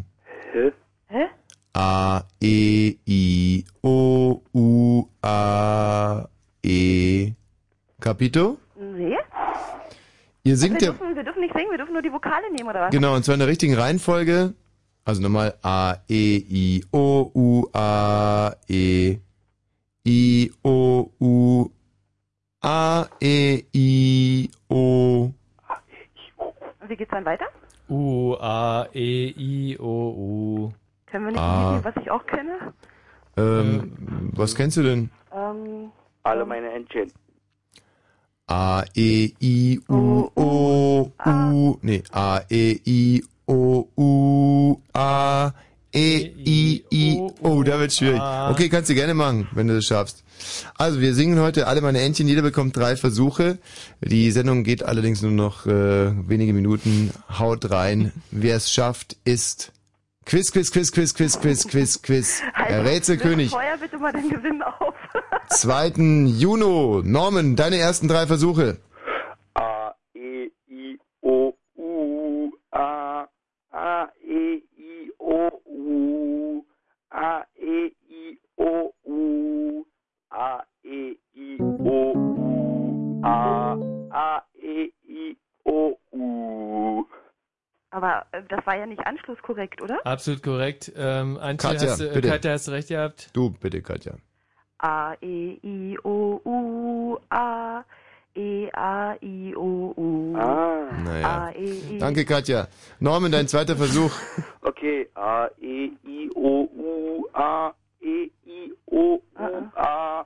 Hä? 0.52 0.72
Hä? 1.08 1.26
A 1.74 2.22
E 2.42 2.96
I 3.08 3.66
O 3.82 4.42
U 4.54 5.08
A 5.24 6.28
Capito? 8.11 8.58
Nee? 8.80 9.18
Ihr 10.44 10.56
singt 10.56 10.76
wir, 10.80 10.88
ja, 10.88 10.94
dürfen, 10.94 11.14
wir 11.14 11.24
dürfen 11.26 11.42
nicht 11.42 11.53
singen, 11.53 11.72
wir 11.72 11.77
dürfen 11.77 11.92
nur 11.92 12.02
die 12.02 12.14
Vokale 12.14 12.50
nehmen, 12.53 12.69
oder 12.69 12.84
was? 12.84 12.92
genau, 12.92 13.14
und 13.16 13.24
zwar 13.26 13.34
in 13.34 13.40
der 13.40 13.50
richtigen 13.50 13.74
Reihenfolge. 13.76 14.53
Also 15.03 15.22
nochmal 15.22 15.56
A, 15.61 15.95
E, 16.08 16.38
I, 16.38 16.86
O, 16.94 17.30
U, 17.36 17.66
A, 17.74 18.53
E, 18.69 19.18
I, 20.08 20.52
O, 20.64 21.10
U, 21.19 21.69
A, 22.61 23.06
E, 23.22 23.64
I, 23.76 24.50
O. 24.69 25.32
Und 26.80 26.90
wie 26.90 26.95
geht's 26.95 27.11
dann 27.11 27.26
weiter? 27.26 27.48
U, 27.90 28.36
A, 28.40 28.88
E, 28.94 29.34
I, 29.38 29.77
O, 29.80 30.14
U. 30.16 30.72
Können 31.08 31.26
wir 31.26 31.32
nicht 31.34 31.42
Ah. 31.42 31.72
nehmen, 31.74 31.84
was 31.84 31.95
ich 32.02 32.10
auch 32.10 32.26
kenne? 32.26 32.74
Ähm, 33.36 34.30
was 34.34 34.56
kennst 34.56 34.77
du 34.77 34.84
denn? 34.84 35.10
Ähm, 35.36 35.92
Alle 36.24 36.45
meine 36.45 36.72
Entchen. 36.72 37.11
A, 38.48 38.85
E, 38.95 39.34
I, 39.42 39.82
U, 39.90 40.30
O, 40.35 41.11
U, 41.26 41.77
nee, 41.82 42.01
A, 42.11 42.42
E, 42.50 42.80
I, 42.85 43.24
O, 43.45 43.88
U, 43.98 44.77
A, 44.93 45.51
E, 45.93 46.32
I, 46.45 46.84
I, 46.90 47.22
O, 47.42 47.64
da 47.64 47.77
wird 47.80 47.92
schwierig. 47.92 48.22
Okay, 48.22 48.69
kannst 48.69 48.90
du 48.90 48.93
gerne 48.93 49.14
machen, 49.14 49.50
wenn 49.51 49.67
du 49.67 49.76
das 49.76 49.85
schaffst. 49.85 50.24
Also, 50.77 51.01
wir 51.01 51.14
singen 51.14 51.40
heute 51.40 51.67
alle 51.67 51.82
meine 51.82 52.00
Entchen, 52.00 52.27
jeder 52.27 52.42
bekommt 52.42 52.77
drei 52.77 52.95
Versuche. 52.95 53.58
Die 54.01 54.32
Sendung 54.32 54.64
geht 54.64 54.82
allerdings 54.84 55.22
nur 55.22 55.32
noch 55.32 55.66
äh, 55.66 56.11
wenige 56.30 56.53
Minuten. 56.53 57.11
Haut 57.38 57.69
rein. 57.69 58.14
Wer 58.32 58.56
es 58.56 58.72
schafft, 58.72 59.17
ist 59.26 59.74
Quiz, 60.30 60.52
Quiz, 60.52 60.70
Quiz, 60.70 60.92
Quiz, 60.92 61.14
Quiz, 61.14 61.38
Quiz, 61.38 61.64
Quiz, 61.64 62.02
Quiz. 62.02 62.42
Der 62.68 62.84
Rätselkönig. 62.84 63.50
Feuer 63.50 63.78
bitte 63.78 63.98
mal 63.98 64.12
den 64.12 64.28
Gewinn 64.28 64.62
auf. 64.62 64.94
2. 65.52 65.94
Juni. 66.38 67.02
Norman, 67.06 67.56
deine 67.56 67.78
ersten 67.78 68.10
drei 68.10 68.28
Versuche. 68.28 68.78
A, 69.54 69.94
E, 70.14 70.52
I, 70.68 71.00
O, 71.22 71.54
U, 71.78 72.52
A, 72.72 73.26
A, 73.72 74.10
E, 74.22 74.64
I, 74.78 75.12
O, 75.18 75.50
U, 75.64 76.66
A, 77.10 77.46
E, 77.56 77.94
I, 78.10 78.38
O, 78.58 78.94
U, 79.06 79.86
A, 80.30 80.62
E, 80.84 81.18
I, 81.36 81.58
O, 81.62 82.12
U, 82.18 83.22
A, 83.24 83.78
A, 84.12 84.44
E, 84.62 84.92
I, 85.08 85.38
O, 85.64 85.98
U. 86.12 87.06
Aber 87.98 88.27
äh, 88.32 88.43
das 88.48 88.64
war 88.67 88.77
ja 88.77 88.85
nicht 88.85 89.03
anschlusskorrekt, 89.08 89.82
oder? 89.82 89.98
Absolut 90.06 90.43
korrekt. 90.43 90.92
Ähm, 90.95 91.40
Antje, 91.42 91.72
Katja, 91.72 91.90
hast 91.90 92.00
du, 92.00 92.11
äh, 92.11 92.14
bitte. 92.14 92.30
Katja, 92.30 92.51
hast 92.51 92.67
du 92.67 92.72
recht 92.72 92.90
gehabt? 92.90 93.30
Du, 93.34 93.50
bitte, 93.50 93.82
Katja. 93.82 94.14
A, 94.77 95.16
E, 95.19 95.58
I, 95.64 95.98
O, 96.03 96.40
U, 96.45 97.17
A, 97.32 97.84
E, 98.35 98.69
A, 98.72 99.16
I, 99.19 99.56
O, 99.56 99.93
U. 99.98 100.38
Ah. 100.38 100.92
Naja. 101.03 101.45
A, 101.48 101.51
E, 101.56 101.95
I. 101.95 101.98
Danke, 101.98 102.24
Katja. 102.26 102.67
Norman, 103.00 103.32
dein 103.32 103.48
zweiter 103.48 103.76
Versuch. 103.76 104.11
Okay, 104.61 105.09
A, 105.16 105.48
E, 105.59 105.92
I, 106.06 106.30
O, 106.35 106.69
U, 106.76 107.27
A, 107.34 107.74
E, 108.00 108.30
I, 108.45 108.74
O, 108.85 109.24
U, 109.40 109.72
A. 109.76 110.24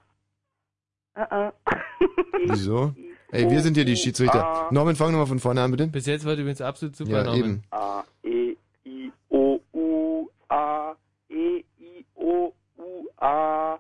Uh 1.16 1.52
Wieso? 2.50 2.94
Ey, 3.32 3.50
wir 3.50 3.62
sind 3.62 3.76
hier 3.76 3.86
die 3.86 3.96
Schiedsrichter. 3.96 4.68
Norman, 4.72 4.96
fang 4.96 5.12
nochmal 5.12 5.28
von 5.28 5.40
vorne 5.40 5.62
an, 5.62 5.72
bitte. 5.72 5.88
Bis 5.88 6.06
jetzt 6.06 6.26
war 6.26 6.36
du 6.36 6.42
übrigens 6.42 6.62
absolut 6.62 6.96
super, 6.96 7.12
Ja, 7.20 7.24
Norman. 7.24 7.40
eben. 7.40 7.64
A, 7.72 8.04
E, 8.24 8.56
I, 8.86 9.12
O, 9.30 9.60
U, 9.74 10.28
A, 10.50 10.94
E, 11.30 11.64
I, 11.80 12.06
O, 12.16 12.52
U, 12.78 13.08
A, 13.18 13.80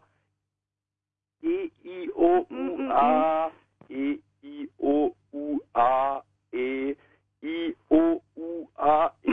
E, 1.43 1.69
I, 1.83 2.09
O, 2.15 2.45
U, 2.49 2.89
A, 2.91 3.51
E, 3.89 4.19
I, 4.43 4.69
O, 4.77 5.11
U, 5.33 5.59
A, 5.73 6.21
E, 6.53 6.95
I, 7.43 7.75
O, 7.89 8.21
U, 8.81 8.85
A, 8.85 9.11
E. 9.23 9.31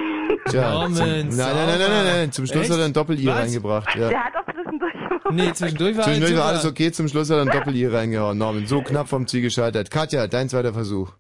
Tja, 0.50 0.70
Norman, 0.72 0.94
zum, 0.94 1.06
nein, 1.06 1.28
nein, 1.36 1.36
nein, 1.36 1.78
nein, 1.78 1.78
nein, 1.90 2.04
nein, 2.04 2.32
zum 2.32 2.46
Schluss 2.46 2.62
Echt? 2.62 2.72
hat 2.72 2.78
er 2.78 2.84
ein 2.84 2.92
Doppel-I 2.92 3.28
reingebracht. 3.28 3.94
Ja. 3.96 4.08
Der 4.08 4.24
hat 4.24 4.36
auch 4.36 4.52
zwischendurch 4.52 4.94
Nee, 5.30 5.52
zwischendurch 5.52 5.96
war 5.96 6.04
Zwischendurch 6.04 6.32
alles 6.32 6.40
war 6.40 6.48
alles 6.48 6.64
okay, 6.66 6.92
zum 6.92 7.08
Schluss 7.08 7.30
hat 7.30 7.36
er 7.36 7.42
ein 7.42 7.50
Doppel-I 7.50 7.86
reingehauen. 7.86 8.38
Norman, 8.38 8.66
so 8.66 8.82
knapp 8.82 9.08
vom 9.08 9.26
Ziel 9.26 9.42
gescheitert. 9.42 9.90
Katja, 9.90 10.26
dein 10.26 10.48
zweiter 10.48 10.72
Versuch. 10.72 11.12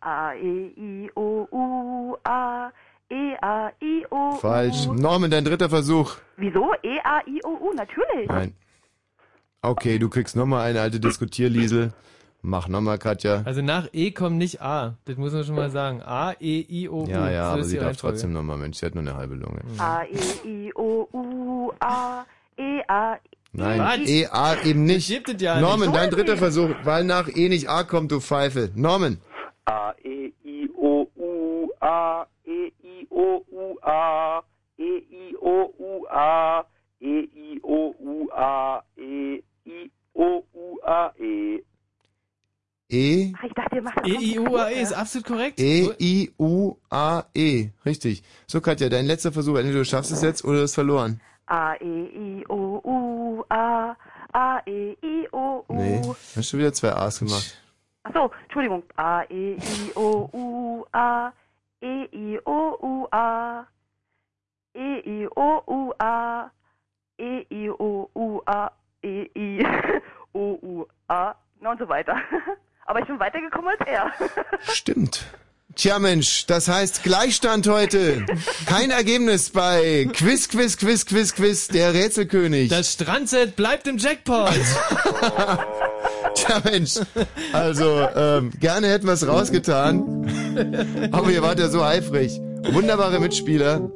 A, 0.00 0.34
E, 0.34 0.72
I, 0.76 1.10
O, 1.14 1.46
U, 1.50 2.16
A, 2.24 2.70
E, 3.10 3.34
A, 3.40 3.70
I, 3.82 4.06
O, 4.10 4.30
U. 4.30 4.36
Falsch. 4.36 4.86
Norman, 4.86 5.30
dein 5.30 5.44
dritter 5.44 5.68
Versuch. 5.68 6.16
Wieso? 6.36 6.72
E, 6.82 6.98
A, 7.02 7.20
I, 7.26 7.40
O, 7.44 7.70
U, 7.70 7.72
natürlich. 7.74 8.28
Nein. 8.28 8.54
Okay, 9.62 9.98
du 9.98 10.08
kriegst 10.08 10.36
nochmal 10.36 10.68
eine 10.68 10.80
alte 10.80 11.00
Diskutierliesel. 11.00 11.92
Mach 12.48 12.68
nochmal, 12.68 12.96
Katja. 12.98 13.42
Also 13.44 13.60
nach 13.60 13.88
E 13.92 14.12
kommt 14.12 14.38
nicht 14.38 14.62
A. 14.62 14.94
Das 15.04 15.16
muss 15.16 15.32
man 15.32 15.42
schon 15.42 15.56
mal 15.56 15.68
sagen. 15.70 16.00
A, 16.02 16.32
E, 16.38 16.64
I, 16.70 16.88
O, 16.88 17.02
U. 17.02 17.06
Ja, 17.08 17.28
ja, 17.28 17.46
so 17.48 17.52
aber 17.54 17.64
sie 17.64 17.76
darf 17.76 17.86
Reihenfolge. 17.86 18.14
trotzdem 18.14 18.32
nochmal, 18.32 18.56
Mensch, 18.56 18.76
sie 18.78 18.86
hat 18.86 18.94
nur 18.94 19.02
eine 19.02 19.16
halbe 19.16 19.34
Lunge. 19.34 19.62
A, 19.78 20.04
E, 20.04 20.18
I, 20.48 20.72
O, 20.76 21.08
U, 21.12 21.72
A, 21.80 22.24
E, 22.56 22.82
A, 22.86 23.16
Nein, 23.52 23.80
Was? 23.80 24.08
E, 24.08 24.26
A 24.30 24.62
eben 24.64 24.84
nicht. 24.84 25.08
Gibt 25.08 25.28
es 25.28 25.42
ja 25.42 25.60
Norman, 25.60 25.88
nicht. 25.88 25.96
dein 26.00 26.10
dritter 26.10 26.36
Versuch, 26.36 26.70
weil 26.84 27.02
nach 27.04 27.26
E 27.34 27.48
nicht 27.48 27.68
A 27.68 27.82
kommt, 27.82 28.12
du 28.12 28.20
Pfeife. 28.20 28.70
Norman. 28.76 29.18
A, 29.64 29.92
E, 30.04 30.32
I, 30.44 30.70
O, 30.76 31.08
U, 31.16 31.68
A, 31.80 32.26
E, 32.44 32.72
I, 32.84 33.06
O, 33.10 33.44
U, 33.50 33.76
A, 33.82 34.42
E, 34.78 34.82
I, 34.84 35.36
O, 35.40 35.74
U, 35.78 36.06
A, 36.10 36.64
E, 37.00 37.28
I, 37.34 37.60
O, 37.62 37.92
U, 37.98 38.30
A, 38.32 38.82
E, 38.96 39.42
I, 39.66 39.90
O, 40.14 40.44
U, 40.54 40.78
A, 40.84 41.12
E. 41.18 41.60
E, 42.88 43.32
Ach, 43.36 43.42
ich 43.42 43.52
dachte, 43.52 43.76
ihr 43.76 43.82
macht 43.82 43.98
das 43.98 44.06
E, 44.06 44.14
I, 44.14 44.38
U, 44.38 44.56
A, 44.56 44.70
E 44.70 44.80
ist 44.80 44.92
absolut 44.92 45.26
korrekt. 45.26 45.58
E, 45.58 45.90
I, 45.98 46.32
U, 46.38 46.76
A, 46.88 47.24
E. 47.34 47.70
Richtig. 47.84 48.22
So, 48.46 48.60
Katja, 48.60 48.88
dein 48.88 49.06
letzter 49.06 49.32
Versuch. 49.32 49.56
Entweder 49.56 49.78
du 49.80 49.84
schaffst 49.84 50.12
es 50.12 50.22
jetzt 50.22 50.44
oder 50.44 50.58
du 50.58 50.62
hast 50.62 50.74
verloren. 50.74 51.20
A, 51.46 51.74
E, 51.74 51.84
I, 51.84 52.44
O, 52.48 52.80
U, 52.84 53.44
A, 53.48 53.96
A, 54.32 54.60
E, 54.66 54.96
I, 55.02 55.28
O, 55.32 55.64
U. 55.68 55.74
Nee, 55.74 56.00
hast 56.36 56.52
du 56.52 56.58
wieder 56.58 56.72
zwei 56.72 56.92
A's 56.92 57.18
gemacht. 57.18 57.60
Ach 58.04 58.12
so, 58.14 58.30
Entschuldigung. 58.44 58.84
A, 58.96 59.22
E, 59.24 59.54
I, 59.56 59.92
O, 59.96 60.28
U, 60.32 60.84
A, 60.92 61.32
E, 61.80 62.04
I, 62.12 62.38
O, 62.44 62.78
U, 62.80 63.08
A, 63.10 63.66
E, 64.74 65.00
I, 65.04 65.28
O, 65.34 65.62
U, 65.66 65.92
A, 65.98 66.50
E, 67.18 67.46
I, 67.50 67.68
O, 67.70 68.08
U, 68.14 68.40
A, 68.46 68.70
E, 69.02 69.28
I, 69.34 69.66
O, 70.32 70.58
U, 70.62 70.86
A, 71.08 71.34
na 71.60 71.72
und 71.72 71.78
so 71.80 71.88
weiter. 71.88 72.16
Aber 72.86 73.00
ich 73.00 73.06
bin 73.06 73.18
weitergekommen 73.18 73.70
als 73.78 73.88
er. 73.88 74.12
Stimmt. 74.72 75.26
Tja 75.74 75.98
Mensch, 75.98 76.46
das 76.46 76.68
heißt 76.68 77.02
Gleichstand 77.02 77.68
heute. 77.68 78.24
Kein 78.64 78.90
Ergebnis 78.90 79.50
bei 79.50 80.08
Quiz, 80.10 80.48
Quiz, 80.48 80.78
Quiz, 80.78 81.04
Quiz, 81.04 81.34
Quiz, 81.34 81.68
der 81.68 81.92
Rätselkönig. 81.92 82.70
Das 82.70 82.94
Strandset 82.94 83.56
bleibt 83.56 83.86
im 83.86 83.98
Jackpot. 83.98 84.48
Tja 86.34 86.62
Mensch, 86.64 86.94
also 87.52 88.08
ähm, 88.14 88.52
gerne 88.58 88.88
hätten 88.88 89.06
wir 89.06 89.12
es 89.12 89.28
rausgetan, 89.28 91.10
aber 91.12 91.30
ihr 91.30 91.42
wart 91.42 91.58
ja 91.58 91.68
so 91.68 91.82
eifrig. 91.82 92.40
Wunderbare 92.72 93.20
Mitspieler. 93.20 93.90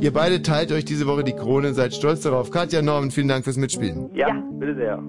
Ihr 0.00 0.12
beide 0.12 0.40
teilt 0.40 0.72
euch 0.72 0.86
diese 0.86 1.06
Woche 1.06 1.24
die 1.24 1.34
Krone, 1.34 1.74
seid 1.74 1.94
stolz 1.94 2.22
darauf. 2.22 2.50
Katja 2.50 2.80
Norman, 2.80 3.10
vielen 3.10 3.28
Dank 3.28 3.44
fürs 3.44 3.56
Mitspielen. 3.56 4.10
Ja, 4.14 4.28
bitte 4.58 4.74
sehr. 4.74 5.02